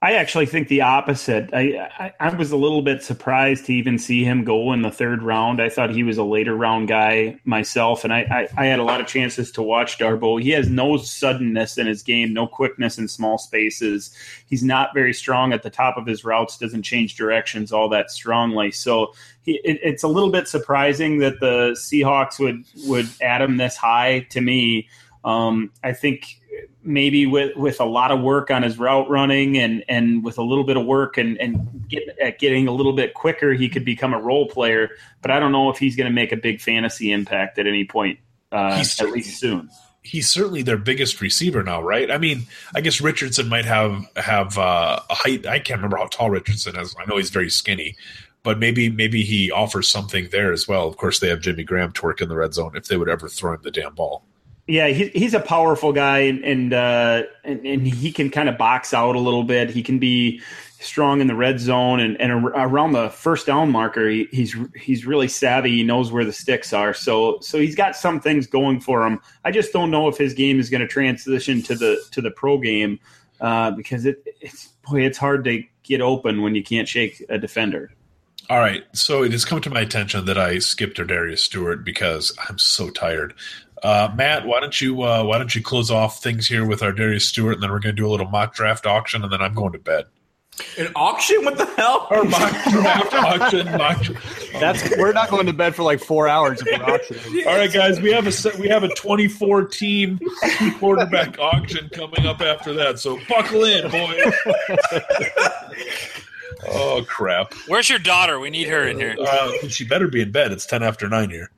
I 0.00 0.12
actually 0.12 0.46
think 0.46 0.68
the 0.68 0.82
opposite. 0.82 1.50
I, 1.52 1.90
I, 1.98 2.12
I 2.20 2.34
was 2.36 2.52
a 2.52 2.56
little 2.56 2.82
bit 2.82 3.02
surprised 3.02 3.66
to 3.66 3.74
even 3.74 3.98
see 3.98 4.22
him 4.22 4.44
go 4.44 4.72
in 4.72 4.82
the 4.82 4.92
third 4.92 5.24
round. 5.24 5.60
I 5.60 5.68
thought 5.68 5.90
he 5.90 6.04
was 6.04 6.18
a 6.18 6.22
later 6.22 6.54
round 6.54 6.86
guy 6.86 7.40
myself, 7.44 8.04
and 8.04 8.12
I, 8.12 8.20
I, 8.56 8.62
I 8.62 8.66
had 8.66 8.78
a 8.78 8.84
lot 8.84 9.00
of 9.00 9.08
chances 9.08 9.50
to 9.52 9.62
watch 9.62 9.98
Darboh. 9.98 10.40
He 10.40 10.50
has 10.50 10.70
no 10.70 10.98
suddenness 10.98 11.78
in 11.78 11.88
his 11.88 12.04
game, 12.04 12.32
no 12.32 12.46
quickness 12.46 12.96
in 12.96 13.08
small 13.08 13.38
spaces. 13.38 14.14
He's 14.46 14.62
not 14.62 14.94
very 14.94 15.12
strong 15.12 15.52
at 15.52 15.64
the 15.64 15.70
top 15.70 15.96
of 15.96 16.06
his 16.06 16.24
routes. 16.24 16.58
Doesn't 16.58 16.84
change 16.84 17.16
directions 17.16 17.72
all 17.72 17.88
that 17.88 18.12
strongly. 18.12 18.70
So 18.70 19.14
he, 19.42 19.60
it, 19.64 19.80
it's 19.82 20.04
a 20.04 20.08
little 20.08 20.30
bit 20.30 20.46
surprising 20.46 21.18
that 21.18 21.40
the 21.40 21.76
Seahawks 21.76 22.38
would 22.38 22.64
would 22.86 23.08
add 23.20 23.42
him 23.42 23.56
this 23.56 23.76
high 23.76 24.20
to 24.30 24.40
me. 24.40 24.88
Um, 25.24 25.72
I 25.82 25.92
think 25.92 26.37
maybe 26.82 27.26
with 27.26 27.56
with 27.56 27.80
a 27.80 27.84
lot 27.84 28.10
of 28.10 28.20
work 28.20 28.50
on 28.50 28.62
his 28.62 28.78
route 28.78 29.08
running 29.10 29.58
and 29.58 29.84
and 29.88 30.24
with 30.24 30.38
a 30.38 30.42
little 30.42 30.64
bit 30.64 30.76
of 30.76 30.86
work 30.86 31.18
and 31.18 31.36
and 31.38 31.86
get, 31.88 32.18
at 32.18 32.38
getting 32.38 32.66
a 32.66 32.72
little 32.72 32.92
bit 32.94 33.14
quicker, 33.14 33.52
he 33.52 33.68
could 33.68 33.84
become 33.84 34.14
a 34.14 34.20
role 34.20 34.46
player. 34.48 34.90
But 35.22 35.30
I 35.30 35.38
don't 35.38 35.52
know 35.52 35.70
if 35.70 35.78
he's 35.78 35.96
going 35.96 36.06
to 36.06 36.12
make 36.12 36.32
a 36.32 36.36
big 36.36 36.60
fantasy 36.60 37.12
impact 37.12 37.58
at 37.58 37.66
any 37.66 37.84
point, 37.84 38.18
uh, 38.52 38.84
at 39.00 39.10
least 39.10 39.38
soon. 39.38 39.70
He's 40.02 40.30
certainly 40.30 40.62
their 40.62 40.78
biggest 40.78 41.20
receiver 41.20 41.62
now, 41.62 41.82
right? 41.82 42.10
I 42.10 42.16
mean, 42.16 42.46
I 42.74 42.80
guess 42.80 43.00
Richardson 43.00 43.48
might 43.48 43.66
have 43.66 44.06
have 44.16 44.56
uh, 44.56 45.00
a 45.10 45.14
height. 45.14 45.46
I 45.46 45.58
can't 45.58 45.78
remember 45.78 45.98
how 45.98 46.06
tall 46.06 46.30
Richardson 46.30 46.78
is. 46.78 46.94
I 46.98 47.04
know 47.04 47.18
he's 47.18 47.30
very 47.30 47.50
skinny, 47.50 47.96
but 48.42 48.58
maybe 48.58 48.88
maybe 48.88 49.22
he 49.22 49.50
offers 49.50 49.88
something 49.88 50.28
there 50.30 50.52
as 50.52 50.66
well. 50.66 50.86
Of 50.88 50.96
course, 50.96 51.18
they 51.18 51.28
have 51.28 51.40
Jimmy 51.40 51.64
Graham 51.64 51.92
to 51.92 52.02
work 52.02 52.22
in 52.22 52.28
the 52.30 52.36
red 52.36 52.54
zone 52.54 52.76
if 52.76 52.86
they 52.86 52.96
would 52.96 53.08
ever 53.08 53.28
throw 53.28 53.52
him 53.52 53.60
the 53.62 53.70
damn 53.70 53.94
ball. 53.94 54.24
Yeah, 54.68 54.88
he, 54.88 55.08
he's 55.08 55.32
a 55.32 55.40
powerful 55.40 55.92
guy, 55.92 56.18
and 56.18 56.44
and, 56.44 56.74
uh, 56.74 57.22
and, 57.42 57.64
and 57.66 57.86
he 57.86 58.12
can 58.12 58.30
kind 58.30 58.48
of 58.48 58.58
box 58.58 58.92
out 58.92 59.16
a 59.16 59.18
little 59.18 59.42
bit. 59.42 59.70
He 59.70 59.82
can 59.82 59.98
be 59.98 60.42
strong 60.80 61.20
in 61.20 61.26
the 61.26 61.34
red 61.34 61.58
zone, 61.58 62.00
and, 62.00 62.20
and 62.20 62.44
around 62.44 62.92
the 62.92 63.08
first 63.08 63.46
down 63.46 63.72
marker, 63.72 64.08
he, 64.08 64.28
he's 64.30 64.54
he's 64.76 65.06
really 65.06 65.26
savvy. 65.26 65.70
He 65.70 65.82
knows 65.84 66.12
where 66.12 66.24
the 66.24 66.34
sticks 66.34 66.74
are, 66.74 66.92
so 66.92 67.38
so 67.40 67.58
he's 67.58 67.74
got 67.74 67.96
some 67.96 68.20
things 68.20 68.46
going 68.46 68.80
for 68.80 69.06
him. 69.06 69.20
I 69.42 69.52
just 69.52 69.72
don't 69.72 69.90
know 69.90 70.06
if 70.06 70.18
his 70.18 70.34
game 70.34 70.60
is 70.60 70.68
going 70.68 70.82
to 70.82 70.86
transition 70.86 71.62
to 71.62 71.74
the 71.74 72.02
to 72.12 72.20
the 72.20 72.30
pro 72.30 72.58
game 72.58 73.00
uh, 73.40 73.70
because 73.70 74.04
it 74.04 74.22
it's 74.40 74.68
boy, 74.88 75.00
it's 75.00 75.18
hard 75.18 75.44
to 75.44 75.64
get 75.82 76.02
open 76.02 76.42
when 76.42 76.54
you 76.54 76.62
can't 76.62 76.86
shake 76.86 77.24
a 77.30 77.38
defender. 77.38 77.90
All 78.50 78.60
right, 78.60 78.84
so 78.92 79.22
it 79.22 79.32
has 79.32 79.44
come 79.44 79.60
to 79.60 79.68
my 79.68 79.80
attention 79.80 80.24
that 80.24 80.38
I 80.38 80.58
skipped 80.58 80.96
Darius 80.96 81.42
Stewart 81.42 81.84
because 81.84 82.34
I'm 82.48 82.56
so 82.56 82.88
tired. 82.88 83.34
Uh, 83.82 84.12
Matt, 84.16 84.46
why 84.46 84.60
don't 84.60 84.80
you 84.80 85.02
uh, 85.02 85.22
why 85.24 85.38
don't 85.38 85.54
you 85.54 85.62
close 85.62 85.90
off 85.90 86.22
things 86.22 86.46
here 86.46 86.66
with 86.66 86.80
ArDarius 86.80 87.22
Stewart, 87.22 87.54
and 87.54 87.62
then 87.62 87.70
we're 87.70 87.80
going 87.80 87.94
to 87.94 88.00
do 88.00 88.06
a 88.06 88.10
little 88.10 88.28
mock 88.28 88.54
draft 88.54 88.86
auction, 88.86 89.22
and 89.22 89.32
then 89.32 89.40
I'm 89.40 89.54
going 89.54 89.72
to 89.72 89.78
bed. 89.78 90.06
An 90.76 90.88
auction? 90.96 91.44
What 91.44 91.56
the 91.56 91.66
hell? 91.66 92.08
Or 92.10 92.24
mock 92.24 92.52
draft 92.70 93.14
auction? 93.14 93.66
Mock, 93.76 94.04
That's 94.54 94.96
we're 94.96 95.12
not 95.12 95.30
going 95.30 95.46
to 95.46 95.52
bed 95.52 95.76
for 95.76 95.84
like 95.84 96.00
four 96.00 96.26
hours 96.26 96.60
if 96.60 96.66
we're 96.66 96.84
auctioning. 96.84 97.22
All 97.46 97.56
right, 97.56 97.72
guys, 97.72 98.00
we 98.00 98.10
have 98.10 98.26
a 98.26 98.58
we 98.58 98.68
have 98.68 98.82
a 98.82 98.88
24 98.88 99.66
team 99.66 100.18
quarterback 100.78 101.38
auction 101.38 101.88
coming 101.90 102.26
up 102.26 102.40
after 102.40 102.72
that, 102.74 102.98
so 102.98 103.18
buckle 103.28 103.64
in, 103.64 103.88
boys. 103.90 104.32
oh 106.68 107.04
crap! 107.08 107.54
Where's 107.68 107.88
your 107.88 108.00
daughter? 108.00 108.40
We 108.40 108.50
need 108.50 108.68
her 108.68 108.88
in 108.88 108.98
here. 108.98 109.14
Uh, 109.20 109.52
she 109.68 109.84
better 109.84 110.08
be 110.08 110.22
in 110.22 110.32
bed. 110.32 110.50
It's 110.50 110.66
10 110.66 110.82
after 110.82 111.08
nine 111.08 111.30
here 111.30 111.50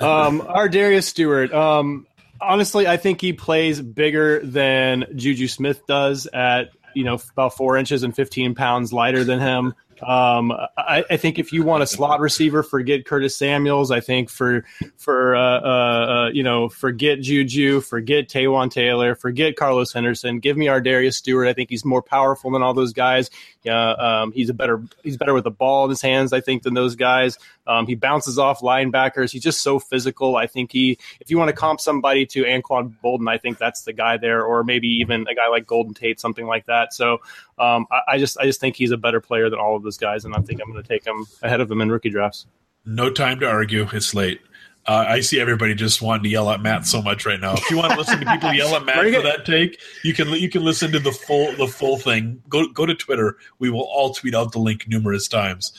um, 0.00 0.40
ArDarius 0.40 1.04
Stewart. 1.04 1.52
Um, 1.52 2.06
honestly, 2.40 2.86
I 2.86 2.96
think 2.96 3.20
he 3.20 3.32
plays 3.32 3.80
bigger 3.80 4.40
than 4.40 5.06
Juju 5.14 5.48
Smith 5.48 5.86
does 5.86 6.26
at 6.26 6.70
you 6.94 7.04
know 7.04 7.18
about 7.32 7.56
four 7.56 7.76
inches 7.76 8.02
and 8.02 8.14
15 8.14 8.54
pounds 8.54 8.92
lighter 8.92 9.24
than 9.24 9.40
him. 9.40 9.74
Um, 10.02 10.52
I, 10.76 11.04
I, 11.08 11.16
think 11.16 11.38
if 11.38 11.52
you 11.52 11.62
want 11.62 11.84
a 11.84 11.86
slot 11.86 12.18
receiver, 12.18 12.62
forget 12.62 13.04
Curtis 13.04 13.36
Samuels. 13.36 13.90
I 13.90 14.00
think 14.00 14.30
for 14.30 14.64
for 14.96 15.36
uh, 15.36 15.60
uh, 15.60 16.06
uh, 16.26 16.30
you 16.30 16.42
know 16.42 16.68
forget 16.68 17.20
Juju, 17.20 17.80
forget 17.80 18.28
Taywan 18.28 18.70
Taylor, 18.70 19.14
forget 19.14 19.54
Carlos 19.54 19.92
Henderson. 19.92 20.40
Give 20.40 20.56
me 20.56 20.66
ArDarius 20.66 21.14
Stewart. 21.14 21.46
I 21.46 21.52
think 21.52 21.70
he's 21.70 21.84
more 21.84 22.02
powerful 22.02 22.50
than 22.50 22.62
all 22.62 22.74
those 22.74 22.92
guys. 22.92 23.30
Yeah, 23.62 23.92
um, 23.92 24.32
he's 24.32 24.48
a 24.48 24.54
better 24.54 24.82
he's 25.04 25.16
better 25.16 25.34
with 25.34 25.44
the 25.44 25.52
ball 25.52 25.84
in 25.84 25.90
his 25.90 26.02
hands, 26.02 26.32
I 26.32 26.40
think, 26.40 26.64
than 26.64 26.74
those 26.74 26.96
guys. 26.96 27.38
Um, 27.66 27.86
he 27.86 27.94
bounces 27.94 28.38
off 28.38 28.60
linebackers. 28.60 29.30
He's 29.30 29.42
just 29.42 29.62
so 29.62 29.78
physical. 29.78 30.36
I 30.36 30.46
think 30.46 30.72
he, 30.72 30.98
if 31.20 31.30
you 31.30 31.38
want 31.38 31.48
to 31.48 31.54
comp 31.54 31.80
somebody 31.80 32.26
to 32.26 32.42
Anquan 32.42 32.94
Boldin, 33.02 33.30
I 33.30 33.38
think 33.38 33.58
that's 33.58 33.82
the 33.82 33.92
guy 33.92 34.16
there, 34.16 34.44
or 34.44 34.64
maybe 34.64 34.88
even 34.88 35.26
a 35.28 35.34
guy 35.34 35.48
like 35.48 35.66
Golden 35.66 35.94
Tate, 35.94 36.18
something 36.18 36.46
like 36.46 36.66
that. 36.66 36.92
So 36.92 37.20
um, 37.58 37.86
I, 37.90 38.00
I, 38.08 38.18
just 38.18 38.38
I 38.38 38.44
just 38.44 38.60
think 38.60 38.76
he's 38.76 38.90
a 38.90 38.96
better 38.96 39.20
player 39.20 39.50
than 39.50 39.58
all 39.58 39.76
of 39.76 39.82
those 39.82 39.98
guys, 39.98 40.24
and 40.24 40.34
I 40.34 40.40
think 40.40 40.60
I'm 40.60 40.70
going 40.70 40.82
to 40.82 40.88
take 40.88 41.04
him 41.04 41.26
ahead 41.42 41.60
of 41.60 41.68
them 41.68 41.80
in 41.80 41.90
rookie 41.90 42.10
drafts. 42.10 42.46
No 42.84 43.10
time 43.10 43.40
to 43.40 43.48
argue. 43.48 43.86
It's 43.92 44.14
late. 44.14 44.40
Uh, 44.84 45.04
I 45.08 45.20
see 45.20 45.38
everybody 45.38 45.76
just 45.76 46.02
wanting 46.02 46.24
to 46.24 46.28
yell 46.28 46.50
at 46.50 46.60
Matt 46.60 46.86
so 46.86 47.00
much 47.00 47.24
right 47.24 47.38
now. 47.38 47.54
If 47.54 47.70
you 47.70 47.76
want 47.76 47.92
to 47.92 47.98
listen 47.98 48.18
to 48.18 48.26
people 48.26 48.52
yell 48.54 48.74
at 48.74 48.84
Matt 48.84 48.96
for 48.96 49.22
that 49.22 49.46
take, 49.46 49.78
you 50.02 50.12
can 50.12 50.28
you 50.30 50.48
can 50.48 50.64
listen 50.64 50.90
to 50.90 50.98
the 50.98 51.12
full 51.12 51.52
the 51.54 51.68
full 51.68 51.98
thing. 51.98 52.42
Go 52.48 52.66
go 52.68 52.84
to 52.84 52.94
Twitter. 52.94 53.36
We 53.60 53.70
will 53.70 53.82
all 53.82 54.12
tweet 54.12 54.34
out 54.34 54.50
the 54.50 54.58
link 54.58 54.88
numerous 54.88 55.28
times. 55.28 55.72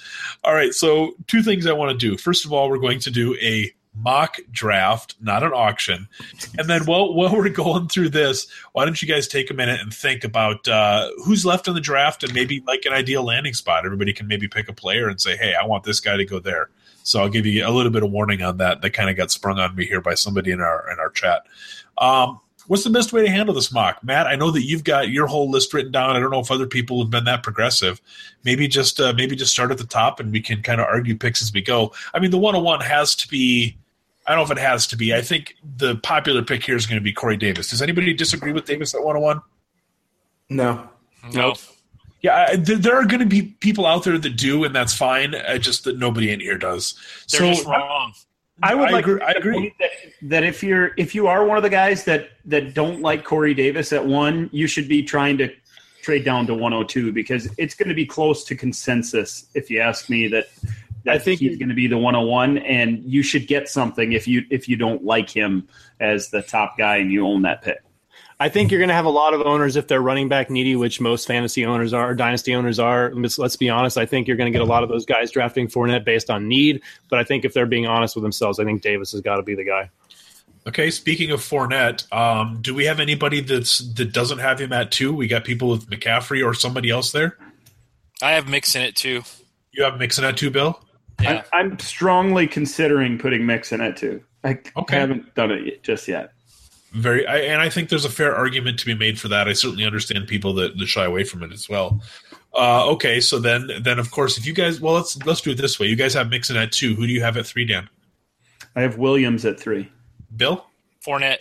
All 0.46 0.54
right. 0.54 0.74
So 0.74 1.16
two 1.28 1.44
things 1.44 1.66
I 1.66 1.74
want 1.74 1.92
to 1.92 1.98
do. 1.98 2.18
First 2.18 2.46
of 2.46 2.54
all, 2.54 2.70
we're 2.70 2.78
going 2.78 3.00
to 3.00 3.12
do 3.12 3.36
a 3.42 3.74
mock 3.96 4.38
draft, 4.52 5.16
not 5.22 5.44
an 5.44 5.52
auction. 5.54 6.08
And 6.58 6.70
then 6.70 6.86
while 6.86 7.14
while 7.14 7.36
we're 7.36 7.50
going 7.50 7.88
through 7.88 8.10
this, 8.10 8.48
why 8.74 8.86
don't 8.86 9.02
you 9.02 9.08
guys 9.08 9.28
take 9.28 9.52
a 9.52 9.54
minute 9.54 9.80
and 9.82 9.94
think 9.94 10.24
about 10.24 10.68
uh, 10.68 11.10
who's 11.26 11.46
left 11.46 11.68
in 11.68 11.74
the 11.74 11.82
draft 11.82 12.24
and 12.24 12.34
maybe 12.34 12.64
like 12.68 12.86
an 12.86 12.94
ideal 12.94 13.24
landing 13.24 13.54
spot. 13.54 13.86
Everybody 13.86 14.14
can 14.14 14.28
maybe 14.28 14.48
pick 14.48 14.70
a 14.70 14.74
player 14.74 15.08
and 15.08 15.20
say, 15.20 15.36
"Hey, 15.38 15.54
I 15.54 15.66
want 15.66 15.84
this 15.84 16.00
guy 16.00 16.18
to 16.18 16.26
go 16.26 16.40
there." 16.40 16.70
So 17.04 17.22
I'll 17.22 17.30
give 17.30 17.46
you 17.46 17.68
a 17.68 17.72
little 17.72 17.92
bit 17.92 18.04
of 18.04 18.12
warning 18.12 18.42
on 18.42 18.58
that. 18.58 18.82
That 18.82 18.92
kind 18.92 19.10
of 19.10 19.18
got 19.18 19.30
sprung 19.30 19.60
on 19.60 19.76
me 19.76 19.86
here 19.86 20.02
by 20.02 20.16
somebody 20.16 20.52
in 20.52 20.62
our 20.62 20.90
in 20.92 21.00
our 21.00 21.10
chat. 21.10 21.46
Um, 21.98 22.40
what's 22.68 22.84
the 22.84 22.90
best 22.90 23.14
way 23.14 23.24
to 23.24 23.30
handle 23.30 23.54
this 23.54 23.72
mock, 23.72 24.04
Matt? 24.04 24.28
I 24.28 24.36
know 24.36 24.52
that 24.52 24.64
you've 24.64 24.84
got 24.84 25.10
your 25.10 25.28
whole 25.28 25.50
list 25.50 25.74
written 25.74 25.92
down. 25.92 26.16
I 26.16 26.20
don't 26.20 26.32
know 26.32 26.40
if 26.40 26.52
other 26.52 26.68
people 26.68 27.02
have 27.02 27.12
been 27.12 27.26
that 27.26 27.44
progressive. 27.44 28.02
Maybe 28.44 28.68
just 28.68 29.00
uh, 29.00 29.14
maybe 29.16 29.36
just 29.36 29.52
start 29.52 29.72
at 29.72 29.78
the 29.78 29.86
top 29.86 30.20
and 30.20 30.32
we 30.32 30.42
can 30.42 30.62
kind 30.62 30.80
of 30.80 30.88
argue 30.88 31.18
picks 31.18 31.42
as 31.42 31.54
we 31.54 31.62
go. 31.62 31.94
I 32.14 32.20
mean, 32.20 32.32
the 32.32 32.38
one 32.38 32.56
on 32.56 32.64
one 32.64 32.82
has 32.82 33.16
to 33.16 33.28
be. 33.28 33.78
I 34.26 34.32
don't 34.32 34.40
know 34.40 34.52
if 34.54 34.58
it 34.58 34.62
has 34.62 34.88
to 34.88 34.98
be. 34.98 35.14
I 35.14 35.22
think 35.22 35.56
the 35.78 35.96
popular 35.98 36.44
pick 36.44 36.64
here 36.64 36.76
is 36.76 36.86
going 36.86 37.00
to 37.00 37.04
be 37.04 37.12
Corey 37.12 37.38
Davis. 37.38 37.70
Does 37.70 37.82
anybody 37.82 38.14
disagree 38.14 38.54
with 38.54 38.66
Davis 38.66 38.94
at 38.96 39.04
101? 39.04 39.42
No. 40.50 40.90
Nope. 41.34 41.58
Yeah, 42.22 42.48
I, 42.50 42.56
there 42.56 42.96
are 42.96 43.06
going 43.06 43.20
to 43.20 43.26
be 43.26 43.42
people 43.60 43.86
out 43.86 44.06
there 44.06 44.18
that 44.18 44.38
do, 44.38 44.64
and 44.64 44.74
that's 44.74 44.94
fine. 44.94 45.36
I 45.36 45.58
just 45.58 45.84
that 45.84 45.98
nobody 45.98 46.32
in 46.32 46.40
here 46.40 46.58
does. 46.58 46.96
They're 47.30 47.42
so, 47.42 47.48
just 47.50 47.66
wrong. 47.66 48.14
I 48.62 48.76
would 48.76 48.90
I 48.90 48.92
like 48.92 49.06
agree, 49.06 49.22
I 49.22 49.32
agree. 49.32 49.76
That, 49.80 49.90
that, 50.30 50.44
if 50.44 50.64
you're 50.64 50.92
if 50.98 51.14
you 51.14 51.28
are 51.28 51.44
one 51.44 51.58
of 51.58 51.64
the 51.64 51.70
guys 51.70 52.06
that 52.06 52.30
that 52.46 52.74
don't 52.74 53.02
like 53.02 53.26
Corey 53.26 53.54
Davis 53.54 53.92
at 53.92 54.06
one, 54.06 54.50
you 54.54 54.68
should 54.68 54.88
be 54.88 55.04
trying 55.04 55.38
to 55.40 55.50
trade 56.02 56.24
down 56.24 56.46
to 56.48 56.54
102 56.54 57.12
because 57.12 57.50
it's 57.58 57.76
going 57.76 57.90
to 57.90 57.96
be 57.96 58.06
close 58.06 58.44
to 58.46 58.56
consensus. 58.56 59.50
If 59.56 59.70
you 59.70 59.80
ask 59.80 60.10
me, 60.10 60.28
that, 60.28 60.48
that 60.62 60.74
I 61.08 61.18
think 61.18 61.40
he's 61.40 61.58
going 61.58 61.70
to 61.70 61.76
be 61.76 61.88
the 61.88 61.98
101, 61.98 62.60
and 62.60 63.04
you 63.04 63.24
should 63.24 63.48
get 63.48 63.68
something 63.68 64.14
if 64.14 64.28
you 64.28 64.46
if 64.50 64.70
you 64.70 64.78
don't 64.78 65.04
like 65.04 65.30
him 65.30 65.68
as 66.00 66.30
the 66.30 66.42
top 66.42 66.78
guy 66.78 66.98
and 66.98 67.12
you 67.12 67.26
own 67.26 67.42
that 67.42 67.62
pick. 67.62 67.80
I 68.40 68.50
think 68.50 68.72
you're 68.72 68.80
going 68.80 68.90
to 68.90 68.96
have 68.96 69.06
a 69.06 69.10
lot 69.10 69.34
of 69.34 69.42
owners 69.42 69.76
if 69.76 69.88
they're 69.88 70.02
running 70.02 70.28
back 70.28 70.50
needy, 70.50 70.76
which 70.76 71.00
most 71.00 71.28
fantasy 71.28 71.66
owners 71.66 71.94
are, 71.94 72.14
dynasty 72.16 72.54
owners 72.56 72.80
are. 72.80 73.14
Let's 73.14 73.56
be 73.56 73.70
honest. 73.70 73.98
I 73.98 74.06
think 74.06 74.28
you're 74.28 74.38
going 74.38 74.52
to 74.52 74.58
get 74.58 74.62
a 74.62 74.70
lot 74.70 74.84
of 74.84 74.90
those 74.90 75.06
guys 75.06 75.32
drafting 75.32 75.68
Fournette 75.68 76.04
based 76.04 76.30
on 76.30 76.48
need. 76.48 76.82
But 77.10 77.20
I 77.20 77.24
think 77.24 77.46
if 77.46 77.54
they're 77.54 77.66
being 77.66 77.88
honest 77.88 78.16
with 78.16 78.24
themselves, 78.24 78.60
I 78.60 78.66
think 78.66 78.82
Davis 78.82 79.12
has 79.12 79.22
got 79.22 79.38
to 79.38 79.44
be 79.44 79.56
the 79.56 79.64
guy. 79.64 79.90
Okay, 80.66 80.92
speaking 80.92 81.32
of 81.32 81.42
Fournette, 81.42 82.12
um, 82.14 82.60
do 82.62 82.74
we 82.74 82.86
have 82.86 83.00
anybody 83.00 83.42
that's 83.42 83.80
that 83.80 84.14
doesn't 84.14 84.40
have 84.40 84.60
him 84.60 84.72
at 84.72 84.92
two? 84.92 85.14
We 85.14 85.28
got 85.28 85.44
people 85.44 85.70
with 85.70 85.90
McCaffrey 85.90 86.46
or 86.46 86.54
somebody 86.54 86.90
else 86.90 87.12
there. 87.12 87.38
I 88.22 88.32
have 88.32 88.48
Mixon 88.48 88.82
at 88.82 88.96
two. 88.96 89.24
You 89.72 89.84
have 89.84 89.98
Mixon 89.98 90.24
at 90.24 90.38
two, 90.38 90.50
Bill. 90.50 90.80
Yeah. 91.22 91.44
I, 91.54 91.60
am 91.62 91.80
strongly 91.80 92.48
considering 92.48 93.18
putting 93.18 93.46
Mix 93.46 93.72
in 93.72 93.82
it 93.82 93.98
too. 93.98 94.24
I 94.44 94.60
okay. 94.76 95.00
haven't 95.00 95.34
done 95.36 95.52
it 95.52 95.84
just 95.84 96.08
yet 96.08 96.32
very 96.92 97.26
I, 97.26 97.38
and 97.38 97.60
i 97.60 97.70
think 97.70 97.90
there's 97.90 98.06
a 98.06 98.10
fair 98.10 98.36
argument 98.36 98.78
to 98.78 98.86
be 98.86 98.94
made 98.94 99.20
for 99.20 99.28
that 99.30 99.48
i 99.48 99.54
certainly 99.54 99.84
understand 99.84 100.28
people 100.28 100.54
that, 100.54 100.78
that 100.78 100.86
shy 100.86 101.04
away 101.04 101.24
from 101.24 101.42
it 101.42 101.52
as 101.52 101.68
well 101.68 102.00
Uh, 102.56 102.88
okay, 102.92 103.20
so 103.20 103.40
then 103.40 103.68
then 103.82 103.98
of 103.98 104.12
course 104.12 104.38
if 104.38 104.46
you 104.46 104.54
guys 104.54 104.80
well 104.80 104.94
let's 104.94 105.18
let's 105.26 105.42
do 105.42 105.52
it 105.52 105.58
this 105.58 105.80
way. 105.80 105.88
You 105.88 105.96
guys 105.96 106.14
have 106.14 106.30
Mixon 106.30 106.56
at 106.56 106.72
two. 106.72 106.94
Who 106.94 107.08
do 107.08 107.12
you 107.12 107.24
have 107.24 107.36
at 107.36 107.48
three, 107.48 107.66
Dan? 107.66 107.90
I 108.76 108.82
have 108.82 108.98
Williams 108.98 109.44
at 109.46 109.60
three. 109.60 109.92
Bill? 110.36 110.66
Fournette. 111.06 111.40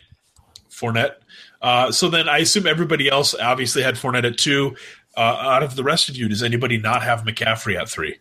Fournette. 0.70 1.16
Uh, 1.60 1.92
so 1.92 2.08
then 2.08 2.28
I 2.28 2.38
assume 2.38 2.66
everybody 2.66 3.10
else 3.10 3.34
obviously 3.34 3.82
had 3.82 3.96
Fournette 3.96 4.24
at 4.24 4.38
two. 4.38 4.74
Uh, 5.14 5.20
out 5.20 5.62
of 5.62 5.76
the 5.76 5.84
rest 5.84 6.08
of 6.08 6.16
you, 6.16 6.28
does 6.28 6.42
anybody 6.42 6.78
not 6.78 7.02
have 7.02 7.24
McCaffrey 7.24 7.78
at 7.78 7.90
three? 7.90 8.18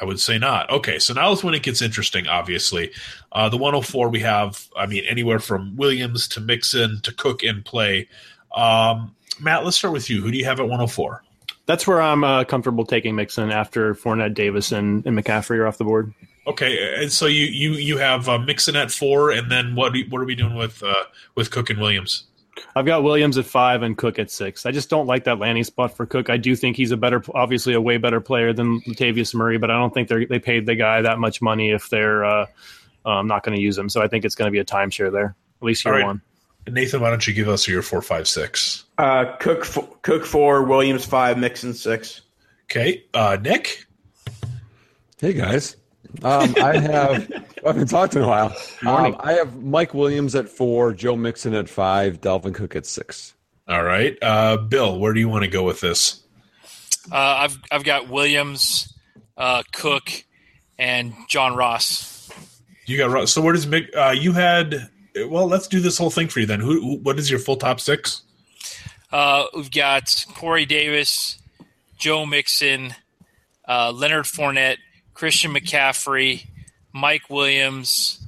I 0.00 0.04
would 0.04 0.20
say 0.20 0.38
not. 0.38 0.70
Okay, 0.70 0.98
so 0.98 1.12
now 1.12 1.30
is 1.32 1.44
when 1.44 1.54
it 1.54 1.62
gets 1.62 1.82
interesting, 1.82 2.26
obviously. 2.26 2.90
Uh, 3.32 3.48
the 3.48 3.58
104, 3.58 4.08
we 4.08 4.20
have, 4.20 4.68
I 4.76 4.86
mean, 4.86 5.04
anywhere 5.08 5.38
from 5.38 5.76
Williams 5.76 6.26
to 6.28 6.40
Mixon 6.40 7.00
to 7.02 7.12
Cook 7.12 7.42
in 7.42 7.62
play. 7.62 8.08
Um, 8.54 9.14
Matt, 9.40 9.64
let's 9.64 9.76
start 9.76 9.92
with 9.92 10.08
you. 10.08 10.22
Who 10.22 10.30
do 10.30 10.38
you 10.38 10.44
have 10.46 10.58
at 10.58 10.64
104? 10.64 11.22
That's 11.66 11.86
where 11.86 12.00
I'm 12.00 12.24
uh, 12.24 12.44
comfortable 12.44 12.84
taking 12.84 13.14
Mixon 13.14 13.50
after 13.50 13.94
Fournette, 13.94 14.34
Davis, 14.34 14.72
and, 14.72 15.04
and 15.06 15.16
McCaffrey 15.16 15.58
are 15.58 15.66
off 15.66 15.78
the 15.78 15.84
board. 15.84 16.12
Okay, 16.46 17.02
and 17.02 17.12
so 17.12 17.26
you 17.26 17.44
you 17.44 17.72
you 17.72 17.98
have 17.98 18.28
uh, 18.28 18.38
Mixon 18.38 18.74
at 18.74 18.90
four, 18.90 19.30
and 19.30 19.50
then 19.50 19.74
what 19.74 19.94
what 20.08 20.20
are 20.20 20.24
we 20.24 20.34
doing 20.34 20.54
with 20.54 20.82
uh, 20.82 21.04
with 21.34 21.50
Cook 21.50 21.70
and 21.70 21.78
Williams? 21.78 22.24
I've 22.74 22.86
got 22.86 23.02
Williams 23.02 23.38
at 23.38 23.46
five 23.46 23.82
and 23.82 23.96
Cook 23.96 24.18
at 24.18 24.30
six. 24.30 24.66
I 24.66 24.72
just 24.72 24.90
don't 24.90 25.06
like 25.06 25.24
that 25.24 25.38
landing 25.38 25.64
spot 25.64 25.96
for 25.96 26.06
Cook. 26.06 26.30
I 26.30 26.36
do 26.36 26.54
think 26.54 26.76
he's 26.76 26.90
a 26.90 26.96
better, 26.96 27.22
obviously 27.34 27.74
a 27.74 27.80
way 27.80 27.96
better 27.96 28.20
player 28.20 28.52
than 28.52 28.80
Latavius 28.82 29.34
Murray, 29.34 29.58
but 29.58 29.70
I 29.70 29.78
don't 29.78 29.92
think 29.92 30.08
they 30.08 30.24
they 30.24 30.38
paid 30.38 30.66
the 30.66 30.74
guy 30.74 31.02
that 31.02 31.18
much 31.18 31.40
money 31.42 31.70
if 31.70 31.88
they're 31.88 32.24
uh, 32.24 32.46
um, 33.04 33.26
not 33.26 33.42
going 33.42 33.56
to 33.56 33.62
use 33.62 33.76
him. 33.76 33.88
So 33.88 34.02
I 34.02 34.08
think 34.08 34.24
it's 34.24 34.34
going 34.34 34.48
to 34.48 34.52
be 34.52 34.58
a 34.58 34.64
timeshare 34.64 35.12
there, 35.12 35.36
at 35.60 35.66
least 35.66 35.84
year 35.84 35.94
right. 35.94 36.04
one. 36.06 36.22
Nathan, 36.68 37.00
why 37.00 37.10
don't 37.10 37.26
you 37.26 37.32
give 37.32 37.48
us 37.48 37.66
your 37.66 37.82
four, 37.82 38.02
five, 38.02 38.28
six? 38.28 38.84
Uh, 38.98 39.36
Cook, 39.40 39.66
Cook 40.02 40.24
four, 40.24 40.62
Williams 40.64 41.04
five, 41.04 41.38
Mixon 41.38 41.74
six. 41.74 42.22
Okay, 42.64 43.04
uh, 43.14 43.36
Nick. 43.40 43.86
Hey 45.20 45.32
guys. 45.32 45.76
Um, 46.22 46.54
I 46.56 46.76
have. 46.80 47.30
I 47.64 47.68
haven't 47.68 47.88
talked 47.88 48.16
in 48.16 48.22
a 48.22 48.28
while. 48.28 48.56
Um, 48.86 49.16
I 49.20 49.32
have 49.34 49.62
Mike 49.62 49.92
Williams 49.94 50.34
at 50.34 50.48
four, 50.48 50.92
Joe 50.92 51.16
Mixon 51.16 51.54
at 51.54 51.68
five, 51.68 52.20
Dalvin 52.20 52.54
Cook 52.54 52.74
at 52.74 52.86
six. 52.86 53.34
All 53.68 53.84
right, 53.84 54.16
uh, 54.22 54.56
Bill, 54.56 54.98
where 54.98 55.12
do 55.12 55.20
you 55.20 55.28
want 55.28 55.44
to 55.44 55.50
go 55.50 55.62
with 55.62 55.80
this? 55.80 56.22
Uh, 57.10 57.14
I've 57.16 57.58
I've 57.70 57.84
got 57.84 58.08
Williams, 58.08 58.92
uh, 59.36 59.62
Cook, 59.72 60.24
and 60.78 61.14
John 61.28 61.54
Ross. 61.54 62.30
You 62.86 62.98
got 62.98 63.10
Ross. 63.10 63.32
So 63.32 63.40
where 63.40 63.52
does 63.52 63.66
Mick? 63.66 63.94
Uh, 63.96 64.10
you 64.10 64.32
had. 64.32 64.88
Well, 65.26 65.46
let's 65.46 65.68
do 65.68 65.80
this 65.80 65.98
whole 65.98 66.10
thing 66.10 66.28
for 66.28 66.40
you 66.40 66.46
then. 66.46 66.60
Who? 66.60 66.80
who 66.80 66.96
what 66.98 67.18
is 67.18 67.30
your 67.30 67.40
full 67.40 67.56
top 67.56 67.80
six? 67.80 68.22
Uh, 69.12 69.44
we've 69.54 69.70
got 69.70 70.24
Corey 70.34 70.66
Davis, 70.66 71.38
Joe 71.98 72.26
Mixon, 72.26 72.94
uh, 73.68 73.92
Leonard 73.92 74.24
Fournette, 74.24 74.78
Christian 75.20 75.52
McCaffrey, 75.52 76.46
Mike 76.94 77.28
Williams, 77.28 78.26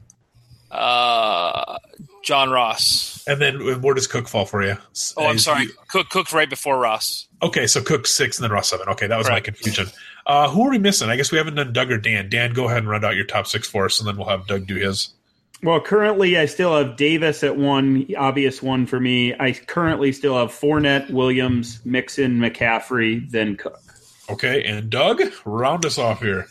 uh, 0.70 1.78
John 2.22 2.50
Ross. 2.50 3.24
And 3.26 3.40
then 3.40 3.80
where 3.80 3.94
does 3.94 4.06
Cook 4.06 4.28
fall 4.28 4.44
for 4.44 4.62
you? 4.62 4.76
Oh, 5.16 5.26
I'm 5.26 5.38
sorry. 5.38 5.68
Cook 5.88 6.10
Cook 6.10 6.30
right 6.34 6.50
before 6.50 6.78
Ross. 6.78 7.28
Okay, 7.40 7.66
so 7.66 7.80
Cook 7.82 8.06
six 8.06 8.36
and 8.36 8.44
then 8.44 8.50
Ross 8.50 8.68
seven. 8.68 8.90
Okay, 8.90 9.06
that 9.06 9.16
was 9.16 9.26
right. 9.26 9.36
my 9.36 9.40
confusion. 9.40 9.86
Uh, 10.26 10.50
who 10.50 10.66
are 10.66 10.70
we 10.70 10.76
missing? 10.76 11.08
I 11.08 11.16
guess 11.16 11.32
we 11.32 11.38
haven't 11.38 11.54
done 11.54 11.72
Doug 11.72 11.90
or 11.90 11.96
Dan. 11.96 12.28
Dan, 12.28 12.52
go 12.52 12.66
ahead 12.66 12.80
and 12.80 12.90
run 12.90 13.06
out 13.06 13.16
your 13.16 13.24
top 13.24 13.46
six 13.46 13.66
for 13.66 13.86
us, 13.86 13.98
and 13.98 14.06
then 14.06 14.18
we'll 14.18 14.28
have 14.28 14.46
Doug 14.46 14.66
do 14.66 14.74
his. 14.74 15.14
Well, 15.62 15.80
currently 15.80 16.36
I 16.36 16.44
still 16.44 16.76
have 16.76 16.98
Davis 16.98 17.42
at 17.42 17.56
one, 17.56 18.06
obvious 18.18 18.62
one 18.62 18.84
for 18.84 19.00
me. 19.00 19.32
I 19.40 19.52
currently 19.52 20.12
still 20.12 20.36
have 20.36 20.50
Fournette, 20.50 21.10
Williams, 21.10 21.80
Mixon, 21.86 22.38
McCaffrey, 22.38 23.30
then 23.30 23.56
Cook. 23.56 23.80
Okay, 24.28 24.62
and 24.64 24.90
Doug, 24.90 25.22
round 25.46 25.86
us 25.86 25.96
off 25.96 26.20
here. 26.20 26.48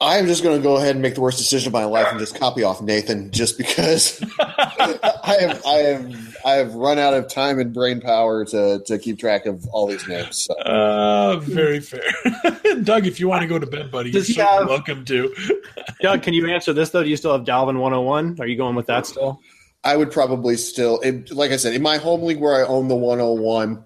I'm 0.00 0.26
just 0.26 0.44
going 0.44 0.56
to 0.56 0.62
go 0.62 0.76
ahead 0.76 0.92
and 0.92 1.02
make 1.02 1.16
the 1.16 1.20
worst 1.20 1.38
decision 1.38 1.68
of 1.68 1.72
my 1.72 1.84
life 1.84 2.06
and 2.10 2.20
just 2.20 2.38
copy 2.38 2.62
off 2.62 2.80
Nathan, 2.80 3.32
just 3.32 3.58
because 3.58 4.22
I 4.38 5.36
have 5.40 5.66
I 5.66 5.74
have 5.78 6.36
I 6.44 6.52
have 6.52 6.74
run 6.74 6.98
out 7.00 7.14
of 7.14 7.28
time 7.28 7.58
and 7.58 7.74
brain 7.74 8.00
power 8.00 8.44
to 8.44 8.80
to 8.86 8.98
keep 8.98 9.18
track 9.18 9.46
of 9.46 9.66
all 9.68 9.88
these 9.88 10.06
names. 10.06 10.44
So. 10.44 10.54
Uh, 10.54 11.40
very 11.40 11.80
fair, 11.80 12.02
Doug. 12.84 13.06
If 13.06 13.18
you 13.18 13.26
want 13.26 13.42
to 13.42 13.48
go 13.48 13.58
to 13.58 13.66
bed, 13.66 13.90
buddy, 13.90 14.12
Does 14.12 14.34
you're 14.34 14.46
have, 14.46 14.68
welcome 14.68 15.04
to. 15.06 15.34
Doug, 16.00 16.22
can 16.22 16.32
you 16.32 16.46
answer 16.48 16.72
this 16.72 16.90
though? 16.90 17.02
Do 17.02 17.10
you 17.10 17.16
still 17.16 17.32
have 17.32 17.42
Dalvin 17.42 17.80
101? 17.80 18.36
Are 18.40 18.46
you 18.46 18.56
going 18.56 18.76
with 18.76 18.86
that 18.86 19.06
still? 19.06 19.40
I 19.84 19.96
would 19.96 20.10
probably 20.10 20.56
still, 20.56 21.00
it, 21.00 21.30
like 21.32 21.50
I 21.50 21.56
said, 21.56 21.74
in 21.74 21.82
my 21.82 21.98
home 21.98 22.22
league 22.22 22.40
where 22.40 22.54
I 22.54 22.66
own 22.66 22.88
the 22.88 22.96
101. 22.96 23.84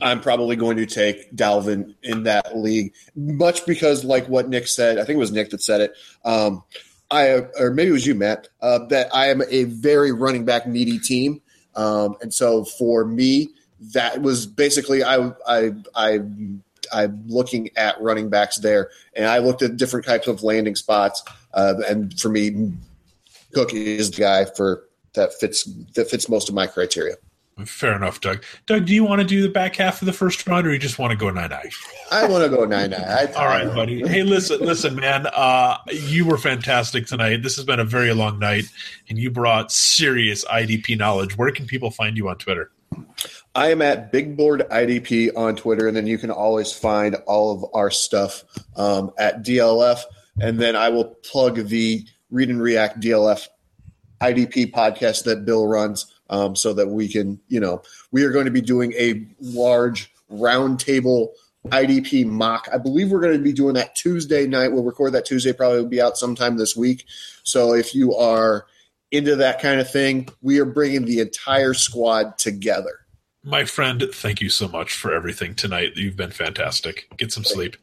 I'm 0.00 0.20
probably 0.20 0.56
going 0.56 0.76
to 0.76 0.86
take 0.86 1.34
Dalvin 1.34 1.94
in 2.02 2.24
that 2.24 2.56
league, 2.56 2.94
much 3.16 3.66
because, 3.66 4.04
like 4.04 4.28
what 4.28 4.48
Nick 4.48 4.68
said, 4.68 4.98
I 4.98 5.04
think 5.04 5.16
it 5.16 5.20
was 5.20 5.32
Nick 5.32 5.50
that 5.50 5.62
said 5.62 5.80
it. 5.80 5.94
Um, 6.24 6.62
I 7.10 7.46
or 7.58 7.70
maybe 7.72 7.90
it 7.90 7.92
was 7.92 8.06
you, 8.06 8.14
Matt, 8.14 8.48
uh, 8.60 8.86
that 8.86 9.14
I 9.14 9.28
am 9.28 9.42
a 9.50 9.64
very 9.64 10.12
running 10.12 10.44
back 10.44 10.66
needy 10.66 10.98
team, 10.98 11.42
um, 11.74 12.16
and 12.20 12.32
so 12.32 12.64
for 12.64 13.04
me, 13.04 13.50
that 13.92 14.22
was 14.22 14.46
basically 14.46 15.04
I 15.04 15.32
I 15.46 15.72
I. 15.94 16.20
I'm 16.92 17.24
looking 17.26 17.70
at 17.74 17.98
running 18.02 18.28
backs 18.28 18.58
there, 18.58 18.90
and 19.14 19.24
I 19.24 19.38
looked 19.38 19.62
at 19.62 19.78
different 19.78 20.04
types 20.04 20.26
of 20.26 20.42
landing 20.42 20.74
spots. 20.76 21.22
Uh, 21.54 21.74
and 21.88 22.18
for 22.20 22.28
me, 22.28 22.72
Cook 23.54 23.72
is 23.72 24.10
the 24.10 24.20
guy 24.20 24.44
for 24.44 24.84
that 25.14 25.32
fits 25.34 25.64
that 25.94 26.10
fits 26.10 26.28
most 26.28 26.50
of 26.50 26.54
my 26.54 26.66
criteria. 26.66 27.14
Fair 27.66 27.94
enough, 27.94 28.20
Doug. 28.20 28.42
Doug, 28.66 28.86
do 28.86 28.94
you 28.94 29.04
want 29.04 29.20
to 29.20 29.26
do 29.26 29.42
the 29.42 29.48
back 29.48 29.76
half 29.76 30.00
of 30.00 30.06
the 30.06 30.12
first 30.12 30.46
round, 30.46 30.66
or 30.66 30.72
you 30.72 30.78
just 30.78 30.98
want 30.98 31.10
to 31.10 31.16
go 31.16 31.28
nine 31.30 31.50
nine? 31.50 31.70
I 32.10 32.26
want 32.26 32.42
to 32.44 32.48
go 32.48 32.64
nine 32.64 32.90
nine. 32.90 33.02
All 33.36 33.46
right, 33.46 33.66
buddy. 33.66 34.06
Hey, 34.06 34.22
listen, 34.22 34.60
listen, 34.60 34.96
man. 34.96 35.26
Uh, 35.26 35.76
you 35.92 36.24
were 36.24 36.38
fantastic 36.38 37.06
tonight. 37.06 37.42
This 37.42 37.56
has 37.56 37.64
been 37.66 37.78
a 37.78 37.84
very 37.84 38.14
long 38.14 38.38
night, 38.38 38.64
and 39.08 39.18
you 39.18 39.30
brought 39.30 39.70
serious 39.70 40.44
IDP 40.46 40.96
knowledge. 40.96 41.36
Where 41.36 41.52
can 41.52 41.66
people 41.66 41.90
find 41.90 42.16
you 42.16 42.28
on 42.28 42.38
Twitter? 42.38 42.70
I 43.54 43.70
am 43.70 43.82
at 43.82 44.10
Big 44.12 44.36
Board 44.36 44.62
IDP 44.70 45.36
on 45.36 45.54
Twitter, 45.54 45.86
and 45.86 45.96
then 45.96 46.06
you 46.06 46.16
can 46.16 46.30
always 46.30 46.72
find 46.72 47.16
all 47.26 47.52
of 47.52 47.70
our 47.74 47.90
stuff 47.90 48.44
um, 48.76 49.12
at 49.18 49.44
DLF. 49.44 50.00
And 50.40 50.58
then 50.58 50.74
I 50.74 50.88
will 50.88 51.04
plug 51.04 51.56
the 51.56 52.06
Read 52.30 52.48
and 52.48 52.62
React 52.62 53.00
DLF 53.00 53.46
IDP 54.22 54.72
podcast 54.72 55.24
that 55.24 55.44
Bill 55.44 55.66
runs 55.66 56.11
um, 56.32 56.56
so 56.56 56.72
that 56.72 56.88
we 56.88 57.06
can, 57.06 57.38
you 57.48 57.60
know, 57.60 57.82
we 58.10 58.24
are 58.24 58.30
going 58.30 58.46
to 58.46 58.50
be 58.50 58.62
doing 58.62 58.94
a 58.94 59.24
large 59.40 60.12
roundtable 60.32 61.28
IDP 61.66 62.26
mock. 62.26 62.68
I 62.72 62.78
believe 62.78 63.10
we're 63.10 63.20
going 63.20 63.36
to 63.36 63.44
be 63.44 63.52
doing 63.52 63.74
that 63.74 63.94
Tuesday 63.94 64.46
night. 64.46 64.72
We'll 64.72 64.82
record 64.82 65.12
that 65.12 65.26
Tuesday, 65.26 65.52
probably 65.52 65.82
will 65.82 65.88
be 65.88 66.00
out 66.00 66.16
sometime 66.16 66.56
this 66.56 66.74
week. 66.74 67.04
So 67.44 67.74
if 67.74 67.94
you 67.94 68.16
are 68.16 68.66
into 69.10 69.36
that 69.36 69.60
kind 69.60 69.78
of 69.78 69.90
thing, 69.90 70.26
we 70.40 70.58
are 70.58 70.64
bringing 70.64 71.04
the 71.04 71.20
entire 71.20 71.74
squad 71.74 72.38
together. 72.38 73.00
My 73.44 73.66
friend, 73.66 74.02
thank 74.10 74.40
you 74.40 74.48
so 74.48 74.68
much 74.68 74.94
for 74.94 75.12
everything 75.12 75.54
tonight. 75.54 75.92
You've 75.96 76.16
been 76.16 76.30
fantastic. 76.30 77.08
Get 77.18 77.30
some 77.30 77.44
sleep. 77.44 77.76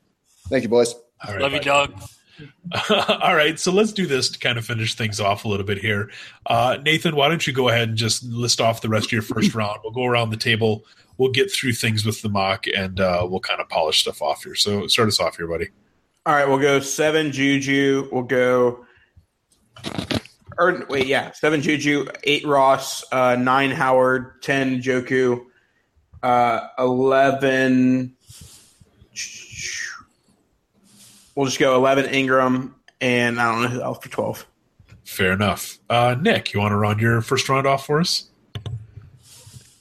Thank 0.48 0.64
you, 0.64 0.70
boys. 0.70 0.96
Love 1.28 1.54
you, 1.54 1.60
Doug. 1.60 1.94
All 2.90 3.36
right, 3.36 3.60
so 3.60 3.72
let's 3.72 3.92
do 3.92 4.06
this 4.06 4.30
to 4.30 4.40
kind 4.40 4.58
of 4.58 4.66
finish 4.66 4.96
things 4.96 5.20
off 5.20 5.46
a 5.46 5.48
little 5.48 5.66
bit 5.66 5.80
here. 5.80 6.10
Uh, 6.46 6.78
Nathan, 6.84 7.16
why 7.16 7.28
don't 7.28 7.46
you 7.46 7.54
go 7.54 7.70
ahead 7.70 7.90
and 7.90 7.98
just 7.98 8.24
list 8.24 8.62
off 8.62 8.82
the 8.82 8.90
rest 8.90 9.08
of 9.08 9.12
your 9.12 9.22
first 9.22 9.56
round? 9.56 9.80
We'll 9.84 9.94
go 9.94 10.06
around 10.06 10.30
the 10.30 10.38
table. 10.38 10.86
We'll 11.18 11.32
get 11.32 11.52
through 11.52 11.74
things 11.74 12.06
with 12.06 12.22
the 12.22 12.30
mock, 12.30 12.66
and 12.68 13.00
uh, 13.00 13.28
we'll 13.30 13.40
kind 13.40 13.60
of 13.60 13.68
polish 13.70 14.02
stuff 14.02 14.22
off 14.22 14.44
here. 14.44 14.56
So 14.56 14.88
start 14.88 15.08
us 15.08 15.20
off 15.20 15.38
here, 15.38 15.48
buddy. 15.48 15.70
All 16.26 16.34
right, 16.34 16.48
we'll 16.48 16.60
go 16.60 16.80
seven 16.80 17.32
Juju. 17.32 18.10
We'll 18.12 18.24
go. 18.24 18.86
Or 20.58 20.86
wait, 20.90 21.08
yeah, 21.08 21.32
seven 21.32 21.62
Juju, 21.62 22.08
eight 22.24 22.46
Ross, 22.46 23.04
uh, 23.12 23.36
nine 23.36 23.72
Howard, 23.72 24.42
ten 24.42 24.82
Njoku, 24.82 25.46
uh, 26.22 26.68
eleven 26.78 28.16
We'll 31.40 31.46
just 31.46 31.58
go 31.58 31.74
11 31.74 32.08
Engram, 32.08 32.74
and 33.00 33.40
I 33.40 33.50
don't 33.50 33.62
know 33.62 33.68
who 33.70 33.82
else 33.82 34.00
for 34.00 34.10
12. 34.10 34.46
Fair 35.06 35.32
enough. 35.32 35.80
Uh, 35.90 36.18
Nick, 36.20 36.54
you 36.54 36.60
want 36.60 36.74
to 36.74 36.76
round 36.76 37.00
your 37.00 37.22
first 37.22 37.48
round 37.48 37.66
off 37.66 37.86
for 37.86 38.02
us? 38.02 38.26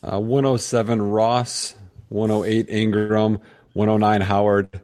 Uh, 0.05 0.20
107 0.20 1.02
Ross, 1.02 1.74
108 2.10 2.68
Engram, 2.68 3.40
109 3.72 4.20
Howard, 4.20 4.80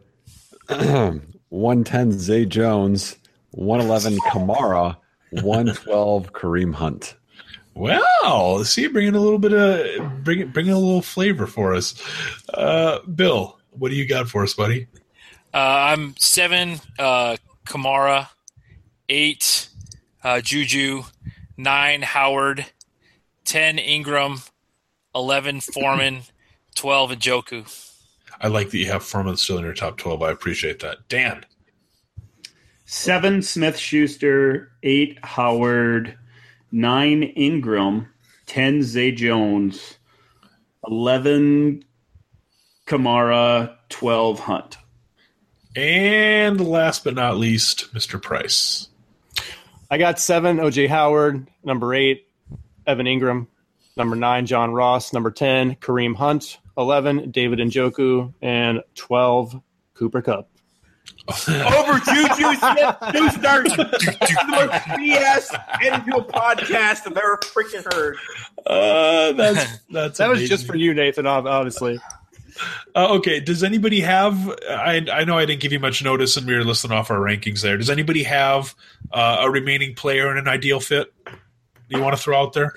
110 0.68 2.10
Zay 2.10 2.44
Jones, 2.44 3.18
111 3.52 4.18
Kamara, 4.32 4.96
112 5.30 6.32
Kareem 6.32 6.74
Hunt. 6.74 7.14
Well, 7.74 8.64
see, 8.64 8.88
bringing 8.88 9.14
a 9.14 9.20
little 9.20 9.38
bit 9.38 9.52
of 9.52 10.24
bringing 10.24 10.48
bringing 10.48 10.72
a 10.72 10.78
little 10.80 11.02
flavor 11.02 11.46
for 11.46 11.72
us. 11.72 11.94
Uh, 12.52 12.98
Bill, 13.02 13.60
what 13.70 13.90
do 13.90 13.94
you 13.94 14.08
got 14.08 14.28
for 14.28 14.42
us, 14.42 14.54
buddy? 14.54 14.88
Uh, 15.54 15.94
I'm 15.94 16.16
seven 16.16 16.80
uh, 16.98 17.36
Kamara, 17.64 18.26
eight 19.08 19.68
uh, 20.24 20.40
Juju, 20.40 21.04
nine 21.56 22.02
Howard, 22.02 22.66
ten 23.44 23.78
Engram, 23.78 24.50
eleven 25.14 25.60
Foreman, 25.60 26.22
12 26.74 27.12
Njoku. 27.12 27.90
I 28.40 28.48
like 28.48 28.70
that 28.70 28.78
you 28.78 28.90
have 28.90 29.04
Foreman 29.04 29.36
still 29.36 29.58
in 29.58 29.64
your 29.64 29.74
top 29.74 29.96
12. 29.96 30.22
I 30.22 30.32
appreciate 30.32 30.80
that. 30.80 31.08
Dan. 31.08 31.46
Seven 32.84 33.40
Smith 33.40 33.78
Schuster, 33.78 34.72
eight 34.82 35.18
Howard, 35.22 36.18
nine 36.72 37.32
Engram, 37.36 38.08
10 38.46 38.82
Zay 38.82 39.12
Jones, 39.12 39.98
11 40.86 41.84
Kamara, 42.86 43.76
12 43.88 44.40
Hunt. 44.40 44.76
And 45.76 46.60
last 46.60 47.04
but 47.04 47.14
not 47.14 47.36
least, 47.36 47.92
Mr. 47.94 48.20
Price. 48.20 48.88
I 49.90 49.98
got 49.98 50.18
seven 50.18 50.58
OJ 50.58 50.88
Howard, 50.88 51.48
number 51.64 51.94
eight, 51.94 52.28
Evan 52.86 53.06
Engram. 53.06 53.46
number 53.96 54.16
nine, 54.16 54.46
John 54.46 54.72
Ross, 54.72 55.12
number 55.12 55.30
10, 55.30 55.76
Kareem 55.76 56.16
Hunt, 56.16 56.58
11, 56.76 57.30
David 57.30 57.58
Njoku, 57.60 58.32
and 58.42 58.82
12, 58.94 59.60
Cooper 59.94 60.22
Kupp. 60.22 60.48
Over 61.48 61.98
Juju 62.00 62.54
Smith 62.54 62.96
Schuster. 63.00 63.62
the 63.74 64.44
most 64.50 64.72
BS 64.72 65.86
into 65.86 66.16
a 66.16 66.24
podcast 66.24 67.06
I've 67.06 67.16
ever 67.16 67.38
freaking 67.42 67.92
heard. 67.94 68.16
Uh, 68.66 69.32
that's 69.32 69.78
that's 69.90 70.18
that 70.18 70.26
amazing. 70.28 70.42
was 70.42 70.48
just 70.50 70.66
for 70.66 70.76
you, 70.76 70.92
Nathan. 70.92 71.26
Honestly. 71.26 71.98
Uh, 72.94 73.14
okay. 73.14 73.40
Does 73.40 73.62
anybody 73.62 74.00
have? 74.00 74.48
I 74.68 75.06
I 75.12 75.24
know 75.24 75.38
I 75.38 75.46
didn't 75.46 75.60
give 75.60 75.72
you 75.72 75.80
much 75.80 76.02
notice, 76.02 76.36
and 76.36 76.46
we 76.46 76.54
were 76.54 76.64
listing 76.64 76.92
off 76.92 77.10
our 77.10 77.18
rankings 77.18 77.62
there. 77.62 77.76
Does 77.76 77.90
anybody 77.90 78.22
have 78.22 78.74
uh, 79.12 79.38
a 79.40 79.50
remaining 79.50 79.94
player 79.94 80.30
in 80.30 80.38
an 80.38 80.48
ideal 80.48 80.80
fit? 80.80 81.12
you 81.88 82.00
want 82.00 82.16
to 82.16 82.22
throw 82.22 82.40
out 82.40 82.52
there? 82.52 82.74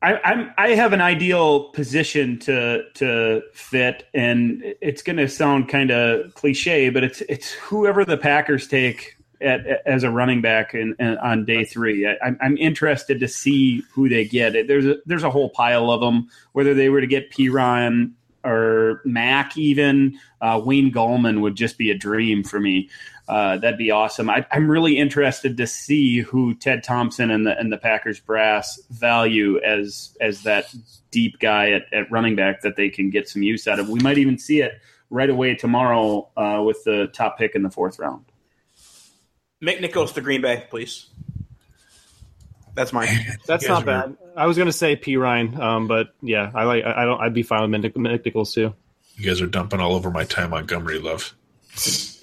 I, 0.00 0.20
I'm 0.22 0.52
I 0.56 0.68
have 0.70 0.92
an 0.92 1.00
ideal 1.00 1.70
position 1.70 2.38
to 2.40 2.84
to 2.94 3.42
fit, 3.52 4.04
and 4.14 4.62
it's 4.80 5.02
going 5.02 5.16
to 5.16 5.28
sound 5.28 5.68
kind 5.68 5.90
of 5.90 6.34
cliche, 6.34 6.90
but 6.90 7.02
it's 7.02 7.20
it's 7.22 7.50
whoever 7.50 8.04
the 8.04 8.16
Packers 8.16 8.68
take 8.68 9.16
at, 9.40 9.66
as 9.86 10.04
a 10.04 10.10
running 10.10 10.40
back 10.40 10.74
in, 10.74 10.94
in, 11.00 11.18
on 11.18 11.44
day 11.44 11.64
three. 11.64 12.06
I, 12.06 12.16
am 12.22 12.38
I'm 12.40 12.56
interested 12.58 13.18
to 13.18 13.26
see 13.26 13.82
who 13.92 14.08
they 14.08 14.24
get. 14.24 14.52
There's 14.68 14.86
a 14.86 14.96
there's 15.06 15.24
a 15.24 15.30
whole 15.30 15.50
pile 15.50 15.90
of 15.90 16.00
them. 16.00 16.28
Whether 16.52 16.74
they 16.74 16.90
were 16.90 17.00
to 17.00 17.06
get 17.08 17.32
Perine 17.32 18.12
or 18.44 19.00
Mack, 19.04 19.56
even 19.56 20.18
uh, 20.40 20.60
Wayne 20.64 20.92
Gallman 20.92 21.40
would 21.40 21.54
just 21.54 21.78
be 21.78 21.90
a 21.90 21.98
dream 21.98 22.44
for 22.44 22.60
me 22.60 22.88
uh, 23.28 23.58
that'd 23.58 23.78
be 23.78 23.90
awesome. 23.90 24.30
I, 24.30 24.46
am 24.50 24.70
really 24.70 24.96
interested 24.96 25.58
to 25.58 25.66
see 25.66 26.20
who 26.20 26.54
Ted 26.54 26.82
Thompson 26.82 27.30
and 27.30 27.46
the 27.46 27.58
and 27.58 27.70
the 27.70 27.76
Packers 27.76 28.18
brass 28.20 28.80
value 28.88 29.60
as 29.60 30.16
as 30.20 30.44
that 30.44 30.74
deep 31.10 31.38
guy 31.38 31.72
at, 31.72 31.92
at 31.92 32.10
running 32.10 32.36
back 32.36 32.62
that 32.62 32.76
they 32.76 32.88
can 32.88 33.10
get 33.10 33.28
some 33.28 33.42
use 33.42 33.68
out 33.68 33.78
of. 33.78 33.90
We 33.90 34.00
might 34.00 34.16
even 34.16 34.38
see 34.38 34.62
it 34.62 34.80
right 35.10 35.28
away 35.28 35.54
tomorrow 35.54 36.28
uh, 36.38 36.62
with 36.64 36.82
the 36.84 37.08
top 37.12 37.36
pick 37.36 37.54
in 37.54 37.62
the 37.62 37.70
fourth 37.70 37.98
round. 37.98 38.24
Make 39.60 39.82
Nichols 39.82 40.12
to 40.12 40.22
Green 40.22 40.40
Bay, 40.40 40.66
please. 40.70 41.06
That's 42.74 42.94
my. 42.94 43.06
That's 43.46 43.68
not 43.68 43.84
bad. 43.84 44.16
I 44.38 44.46
was 44.46 44.56
going 44.56 44.66
to 44.66 44.72
say 44.72 44.96
Perine, 44.96 45.58
um, 45.58 45.88
but 45.88 46.14
yeah, 46.22 46.50
I 46.54 46.64
like. 46.64 46.84
I 46.84 47.04
don't. 47.04 47.20
I'd 47.20 47.34
be 47.34 47.42
fine 47.42 47.70
with 47.70 47.82
Mick 47.82 48.24
Nichols 48.24 48.54
too. 48.54 48.72
You 49.16 49.26
guys 49.26 49.40
are 49.40 49.46
dumping 49.46 49.80
all 49.80 49.94
over 49.94 50.10
my 50.10 50.24
Ty 50.24 50.46
Montgomery 50.46 51.00
love. 51.00 51.34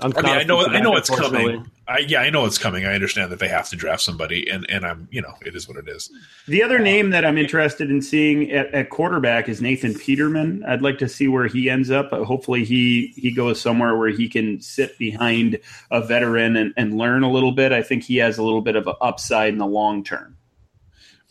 I'm 0.00 0.12
i 0.16 0.22
mean, 0.22 0.32
I 0.32 0.42
know, 0.44 0.66
I 0.66 0.80
know 0.80 0.96
it's 0.96 1.10
coming. 1.10 1.66
I, 1.88 1.98
yeah, 1.98 2.20
I 2.20 2.30
know 2.30 2.46
it's 2.46 2.58
coming. 2.58 2.86
I 2.86 2.94
understand 2.94 3.32
that 3.32 3.40
they 3.40 3.48
have 3.48 3.68
to 3.70 3.76
draft 3.76 4.02
somebody, 4.02 4.48
and 4.48 4.64
and 4.70 4.84
I'm, 4.84 5.08
you 5.10 5.20
know, 5.20 5.34
it 5.44 5.56
is 5.56 5.66
what 5.66 5.76
it 5.76 5.88
is. 5.88 6.10
The 6.46 6.62
other 6.62 6.78
name 6.78 7.10
that 7.10 7.24
I'm 7.24 7.36
interested 7.36 7.90
in 7.90 8.00
seeing 8.00 8.50
at, 8.52 8.72
at 8.72 8.90
quarterback 8.90 9.48
is 9.48 9.60
Nathan 9.60 9.94
Peterman. 9.94 10.62
I'd 10.64 10.82
like 10.82 10.98
to 10.98 11.08
see 11.08 11.26
where 11.26 11.48
he 11.48 11.68
ends 11.68 11.90
up. 11.90 12.12
Hopefully, 12.12 12.64
he 12.64 13.12
he 13.16 13.32
goes 13.32 13.60
somewhere 13.60 13.96
where 13.96 14.10
he 14.10 14.28
can 14.28 14.60
sit 14.60 14.96
behind 14.98 15.58
a 15.90 16.00
veteran 16.00 16.56
and, 16.56 16.72
and 16.76 16.96
learn 16.96 17.24
a 17.24 17.30
little 17.30 17.52
bit. 17.52 17.72
I 17.72 17.82
think 17.82 18.04
he 18.04 18.18
has 18.18 18.38
a 18.38 18.42
little 18.44 18.62
bit 18.62 18.76
of 18.76 18.86
an 18.86 18.94
upside 19.00 19.52
in 19.52 19.58
the 19.58 19.66
long 19.66 20.04
term. 20.04 20.36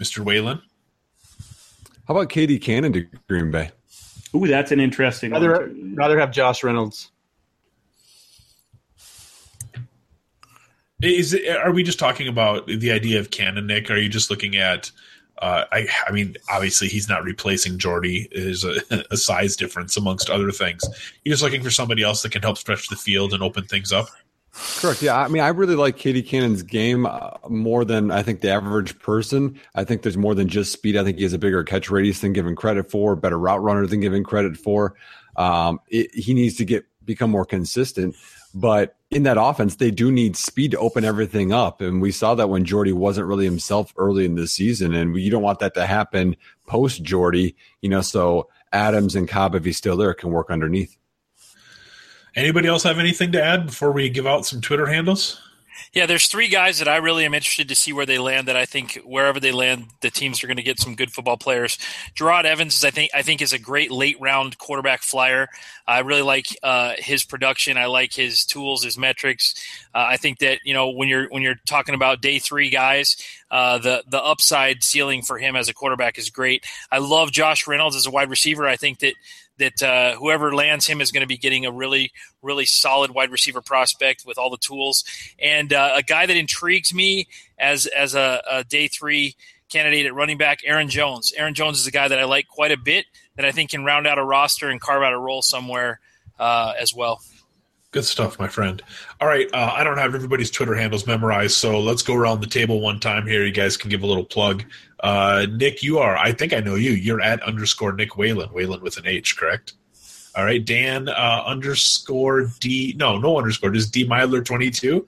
Mr. 0.01 0.19
Whalen, 0.19 0.61
how 2.07 2.15
about 2.15 2.29
KD 2.29 2.61
Cannon 2.61 2.93
to 2.93 3.05
Green 3.27 3.51
Bay? 3.51 3.71
Ooh, 4.35 4.47
that's 4.47 4.71
an 4.71 4.79
interesting. 4.79 5.31
Rather, 5.31 5.71
rather 5.93 6.19
have 6.19 6.31
Josh 6.31 6.63
Reynolds. 6.63 7.11
Is 11.01 11.33
it, 11.33 11.47
are 11.55 11.71
we 11.71 11.83
just 11.83 11.99
talking 11.99 12.27
about 12.27 12.67
the 12.67 12.91
idea 12.91 13.19
of 13.19 13.29
Cannon, 13.29 13.67
Nick? 13.67 13.89
Are 13.89 13.97
you 13.97 14.09
just 14.09 14.29
looking 14.29 14.55
at? 14.55 14.91
Uh, 15.37 15.65
I, 15.71 15.87
I 16.07 16.11
mean, 16.11 16.35
obviously 16.49 16.89
he's 16.89 17.07
not 17.07 17.23
replacing 17.23 17.77
Jordy. 17.77 18.27
There's 18.33 18.65
a, 18.65 18.75
a, 19.11 19.15
size 19.15 19.55
difference 19.55 19.95
amongst 19.95 20.29
other 20.29 20.51
things. 20.51 20.83
You're 21.23 21.33
just 21.33 21.43
looking 21.43 21.63
for 21.63 21.71
somebody 21.71 22.03
else 22.03 22.23
that 22.23 22.33
can 22.33 22.41
help 22.41 22.57
stretch 22.57 22.89
the 22.89 22.97
field 22.97 23.33
and 23.33 23.41
open 23.41 23.63
things 23.65 23.93
up. 23.93 24.07
Correct. 24.53 25.01
Yeah. 25.01 25.17
I 25.17 25.27
mean, 25.27 25.41
I 25.41 25.49
really 25.49 25.75
like 25.75 25.97
KD 25.97 26.25
Cannon's 26.27 26.63
game 26.63 27.05
uh, 27.05 27.31
more 27.47 27.85
than 27.85 28.11
I 28.11 28.23
think 28.23 28.41
the 28.41 28.49
average 28.49 28.97
person. 28.99 29.59
I 29.75 29.83
think 29.83 30.01
there's 30.01 30.17
more 30.17 30.35
than 30.35 30.47
just 30.49 30.71
speed. 30.71 30.97
I 30.97 31.03
think 31.03 31.17
he 31.17 31.23
has 31.23 31.33
a 31.33 31.39
bigger 31.39 31.63
catch 31.63 31.89
radius 31.89 32.21
than 32.21 32.33
given 32.33 32.55
credit 32.55 32.89
for, 32.89 33.15
better 33.15 33.37
route 33.37 33.61
runner 33.61 33.85
than 33.85 33.99
given 33.99 34.23
credit 34.23 34.57
for. 34.57 34.95
Um, 35.35 35.79
it, 35.87 36.13
he 36.13 36.33
needs 36.33 36.55
to 36.57 36.65
get 36.65 36.85
become 37.05 37.31
more 37.31 37.45
consistent. 37.45 38.15
But 38.53 38.95
in 39.11 39.23
that 39.23 39.37
offense, 39.39 39.75
they 39.75 39.91
do 39.91 40.11
need 40.11 40.35
speed 40.35 40.71
to 40.71 40.79
open 40.79 41.03
everything 41.03 41.51
up. 41.51 41.81
And 41.81 42.01
we 42.01 42.11
saw 42.11 42.35
that 42.35 42.49
when 42.49 42.65
Jordy 42.65 42.93
wasn't 42.93 43.27
really 43.27 43.45
himself 43.45 43.93
early 43.97 44.25
in 44.25 44.35
the 44.35 44.47
season. 44.47 44.93
And 44.93 45.15
you 45.15 45.29
don't 45.29 45.43
want 45.43 45.59
that 45.59 45.75
to 45.75 45.85
happen 45.85 46.35
post 46.67 47.03
Jordy, 47.03 47.55
you 47.81 47.89
know, 47.89 48.01
so 48.01 48.49
Adams 48.71 49.15
and 49.15 49.27
Cobb, 49.27 49.55
if 49.55 49.65
he's 49.65 49.77
still 49.77 49.97
there, 49.97 50.13
can 50.13 50.29
work 50.29 50.49
underneath. 50.49 50.97
Anybody 52.35 52.67
else 52.67 52.83
have 52.83 52.99
anything 52.99 53.31
to 53.33 53.43
add 53.43 53.65
before 53.65 53.91
we 53.91 54.09
give 54.09 54.27
out 54.27 54.45
some 54.45 54.61
Twitter 54.61 54.85
handles? 54.85 55.41
Yeah, 55.91 56.05
there's 56.05 56.27
three 56.27 56.49
guys 56.49 56.77
that 56.79 56.87
I 56.87 56.97
really 56.97 57.25
am 57.25 57.33
interested 57.33 57.67
to 57.69 57.75
see 57.75 57.93
where 57.93 58.05
they 58.05 58.19
land. 58.19 58.47
That 58.47 58.55
I 58.55 58.65
think 58.65 59.01
wherever 59.03 59.39
they 59.39 59.51
land, 59.51 59.85
the 60.01 60.11
teams 60.11 60.43
are 60.43 60.47
going 60.47 60.57
to 60.57 60.63
get 60.63 60.79
some 60.79 60.95
good 60.95 61.11
football 61.11 61.37
players. 61.37 61.77
Jerod 62.15 62.45
Evans 62.45 62.75
is 62.75 62.83
I 62.83 62.91
think 62.91 63.11
I 63.13 63.23
think 63.23 63.41
is 63.41 63.53
a 63.53 63.59
great 63.59 63.91
late 63.91 64.19
round 64.19 64.57
quarterback 64.59 65.01
flyer. 65.01 65.47
I 65.87 65.99
really 65.99 66.21
like 66.21 66.45
uh, 66.61 66.93
his 66.97 67.23
production. 67.23 67.77
I 67.77 67.87
like 67.87 68.13
his 68.13 68.45
tools, 68.45 68.83
his 68.83 68.97
metrics. 68.97 69.55
Uh, 69.95 70.05
I 70.09 70.17
think 70.17 70.39
that 70.39 70.59
you 70.63 70.75
know 70.75 70.89
when 70.89 71.07
you're 71.07 71.27
when 71.29 71.41
you're 71.41 71.59
talking 71.65 71.95
about 71.95 72.21
day 72.21 72.37
three 72.37 72.69
guys, 72.69 73.17
uh, 73.49 73.79
the 73.79 74.03
the 74.07 74.23
upside 74.23 74.83
ceiling 74.83 75.23
for 75.23 75.39
him 75.39 75.55
as 75.55 75.69
a 75.69 75.73
quarterback 75.73 76.19
is 76.19 76.29
great. 76.29 76.65
I 76.91 76.99
love 76.99 77.31
Josh 77.31 77.65
Reynolds 77.67 77.95
as 77.95 78.05
a 78.05 78.11
wide 78.11 78.29
receiver. 78.29 78.67
I 78.67 78.75
think 78.75 78.99
that 78.99 79.15
that 79.59 79.83
uh, 79.83 80.15
whoever 80.15 80.53
lands 80.55 80.87
him 80.87 81.01
is 81.01 81.11
going 81.11 81.21
to 81.21 81.27
be 81.27 81.37
getting 81.37 81.65
a 81.65 81.71
really, 81.71 82.11
really 82.41 82.65
solid 82.65 83.11
wide 83.11 83.29
receiver 83.29 83.61
prospect 83.61 84.23
with 84.25 84.37
all 84.37 84.49
the 84.49 84.57
tools. 84.57 85.03
And 85.37 85.71
uh, 85.71 85.91
a 85.95 86.03
guy 86.03 86.25
that 86.25 86.35
intrigues 86.35 86.93
me 86.93 87.27
as 87.59 87.85
as 87.85 88.15
a, 88.15 88.41
a, 88.49 88.63
day 88.63 88.87
three 88.87 89.35
candidate 89.69 90.05
at 90.07 90.15
running 90.15 90.37
back, 90.37 90.59
Aaron 90.65 90.89
Jones. 90.89 91.31
Aaron 91.37 91.53
Jones 91.53 91.79
is 91.79 91.85
a 91.85 91.91
guy 91.91 92.07
that 92.07 92.17
I 92.17 92.23
like 92.23 92.47
quite 92.47 92.71
a 92.71 92.77
bit 92.77 93.05
that 93.35 93.45
I 93.45 93.51
think 93.51 93.69
can 93.69 93.85
round 93.85 94.07
out 94.07 94.17
a 94.17 94.23
roster 94.23 94.69
and 94.69 94.81
carve 94.81 95.03
out 95.03 95.13
a 95.13 95.19
role 95.19 95.41
somewhere 95.41 95.99
uh, 96.39 96.73
as 96.79 96.93
well. 96.93 97.21
Good 97.91 98.05
stuff, 98.05 98.37
my 98.37 98.47
friend. 98.47 98.83
All 99.19 99.27
right, 99.27 99.47
uh, 99.51 99.71
I 99.73 99.83
don't 99.83 99.97
have 99.97 100.13
everybody's 100.13 100.51
Twitter 100.51 100.75
handles 100.75 101.07
memorized, 101.07 101.55
so 101.55 101.79
let's 101.79 102.03
go 102.03 102.13
around 102.13 102.41
the 102.41 102.47
table 102.47 102.81
one 102.81 102.99
time 102.99 103.25
here. 103.25 103.43
You 103.43 103.51
guys 103.51 103.77
can 103.77 103.89
give 103.89 104.03
a 104.03 104.05
little 104.05 104.25
plug. 104.25 104.63
Uh, 105.01 105.45
Nick, 105.51 105.81
you 105.81 105.99
are. 105.99 106.17
I 106.17 106.31
think 106.31 106.53
I 106.53 106.59
know 106.59 106.75
you. 106.75 106.91
You're 106.91 107.21
at 107.21 107.41
underscore 107.43 107.93
Nick 107.93 108.17
Whalen. 108.17 108.49
Whalen 108.49 108.81
with 108.81 108.97
an 108.97 109.07
H, 109.07 109.37
correct? 109.37 109.73
All 110.35 110.45
right, 110.45 110.63
Dan 110.63 111.09
uh, 111.09 111.43
underscore 111.45 112.51
D. 112.59 112.95
No, 112.97 113.17
no 113.17 113.37
underscore. 113.37 113.71
Just 113.71 113.93
D 113.93 114.07
Meylor 114.07 114.43
twenty 114.43 114.69
two. 114.69 115.07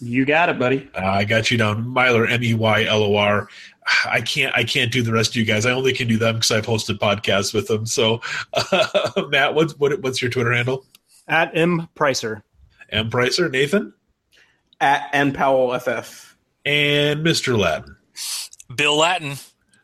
You 0.00 0.24
got 0.24 0.48
it, 0.48 0.58
buddy. 0.58 0.88
Uh, 0.94 1.04
I 1.04 1.24
got 1.24 1.50
you 1.50 1.58
down. 1.58 1.84
Meylor 1.84 2.30
M 2.30 2.42
E 2.42 2.54
Y 2.54 2.84
L 2.84 3.02
O 3.02 3.16
R. 3.16 3.48
I 4.06 4.20
can't. 4.20 4.54
I 4.56 4.64
can't 4.64 4.90
do 4.90 5.02
the 5.02 5.12
rest 5.12 5.30
of 5.30 5.36
you 5.36 5.44
guys. 5.44 5.66
I 5.66 5.72
only 5.72 5.92
can 5.92 6.08
do 6.08 6.16
them 6.16 6.36
because 6.36 6.50
I've 6.50 6.66
hosted 6.66 6.98
podcasts 6.98 7.52
with 7.52 7.68
them. 7.68 7.86
So, 7.86 8.20
uh, 8.54 9.22
Matt, 9.28 9.54
what's 9.54 9.78
what, 9.78 10.00
what's 10.00 10.22
your 10.22 10.30
Twitter 10.30 10.52
handle? 10.52 10.84
At 11.28 11.56
M 11.56 11.88
Pricer. 11.94 12.42
M 12.90 13.10
Pricer. 13.10 13.50
Nathan. 13.50 13.92
At 14.80 15.08
N 15.12 15.32
Powell 15.32 15.78
FF. 15.78 16.36
And 16.64 17.24
Mr. 17.24 17.58
Ladden. 17.58 17.96
Bill 18.76 18.96
Latin. 18.96 19.36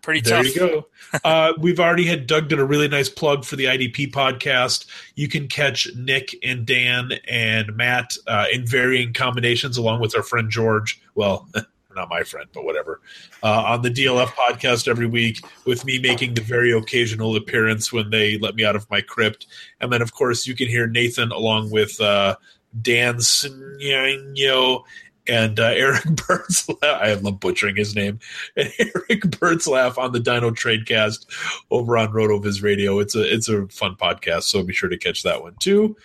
Pretty 0.02 0.20
there 0.20 0.42
tough. 0.42 0.54
There 0.54 0.66
you 0.66 0.82
go. 1.12 1.20
uh, 1.24 1.52
we've 1.58 1.78
already 1.78 2.06
had 2.06 2.26
Doug 2.26 2.48
did 2.48 2.58
a 2.58 2.64
really 2.64 2.88
nice 2.88 3.08
plug 3.08 3.44
for 3.44 3.56
the 3.56 3.66
IDP 3.66 4.10
podcast. 4.12 4.86
You 5.14 5.28
can 5.28 5.46
catch 5.46 5.88
Nick 5.94 6.34
and 6.42 6.64
Dan 6.64 7.12
and 7.28 7.76
Matt 7.76 8.16
uh, 8.26 8.46
in 8.50 8.66
varying 8.66 9.12
combinations, 9.12 9.76
along 9.76 10.00
with 10.00 10.16
our 10.16 10.22
friend 10.22 10.50
George. 10.50 11.00
Well, 11.14 11.48
not 11.94 12.08
my 12.08 12.22
friend, 12.22 12.48
but 12.54 12.64
whatever. 12.64 13.00
Uh, 13.42 13.62
on 13.66 13.82
the 13.82 13.90
DLF 13.90 14.28
podcast 14.28 14.88
every 14.88 15.06
week, 15.06 15.44
with 15.66 15.84
me 15.84 15.98
making 15.98 16.34
the 16.34 16.40
very 16.40 16.72
occasional 16.72 17.36
appearance 17.36 17.92
when 17.92 18.10
they 18.10 18.38
let 18.38 18.54
me 18.54 18.64
out 18.64 18.76
of 18.76 18.88
my 18.90 19.00
crypt, 19.02 19.46
and 19.80 19.92
then 19.92 20.00
of 20.00 20.14
course 20.14 20.46
you 20.46 20.54
can 20.54 20.68
hear 20.68 20.86
Nathan 20.86 21.30
along 21.30 21.70
with 21.70 22.00
uh, 22.00 22.36
Dan 22.80 23.16
Snyo 23.16 24.82
and 25.30 25.60
uh, 25.60 25.64
Eric 25.74 26.02
Bertzlaff. 26.02 26.82
I 26.82 27.14
love 27.14 27.40
butchering 27.40 27.76
his 27.76 27.94
name. 27.94 28.18
And 28.56 28.72
Eric 28.78 29.22
Bertzlaff 29.22 29.96
on 29.96 30.12
the 30.12 30.20
Dino 30.20 30.50
Tradecast 30.50 31.26
over 31.70 31.96
on 31.96 32.12
RotoViz 32.12 32.62
Radio. 32.62 32.98
It's 32.98 33.14
a 33.14 33.32
it's 33.32 33.48
a 33.48 33.66
fun 33.68 33.94
podcast, 33.94 34.44
so 34.44 34.62
be 34.62 34.72
sure 34.72 34.88
to 34.88 34.98
catch 34.98 35.22
that 35.22 35.40
one 35.40 35.54
too. 35.60 35.96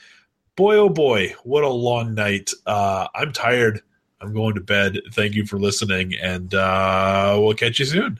Boy, 0.55 0.77
oh 0.77 0.89
boy, 0.89 1.33
what 1.43 1.63
a 1.63 1.69
long 1.69 2.13
night. 2.13 2.51
Uh, 2.65 3.07
I'm 3.15 3.33
tired. 3.33 3.81
I'm 4.21 4.33
going 4.33 4.55
to 4.55 4.61
bed. 4.61 4.99
Thank 5.11 5.33
you 5.33 5.45
for 5.45 5.59
listening, 5.59 6.13
and 6.21 6.53
uh, 6.53 7.37
we'll 7.39 7.55
catch 7.55 7.79
you 7.79 7.85
soon. 7.85 8.19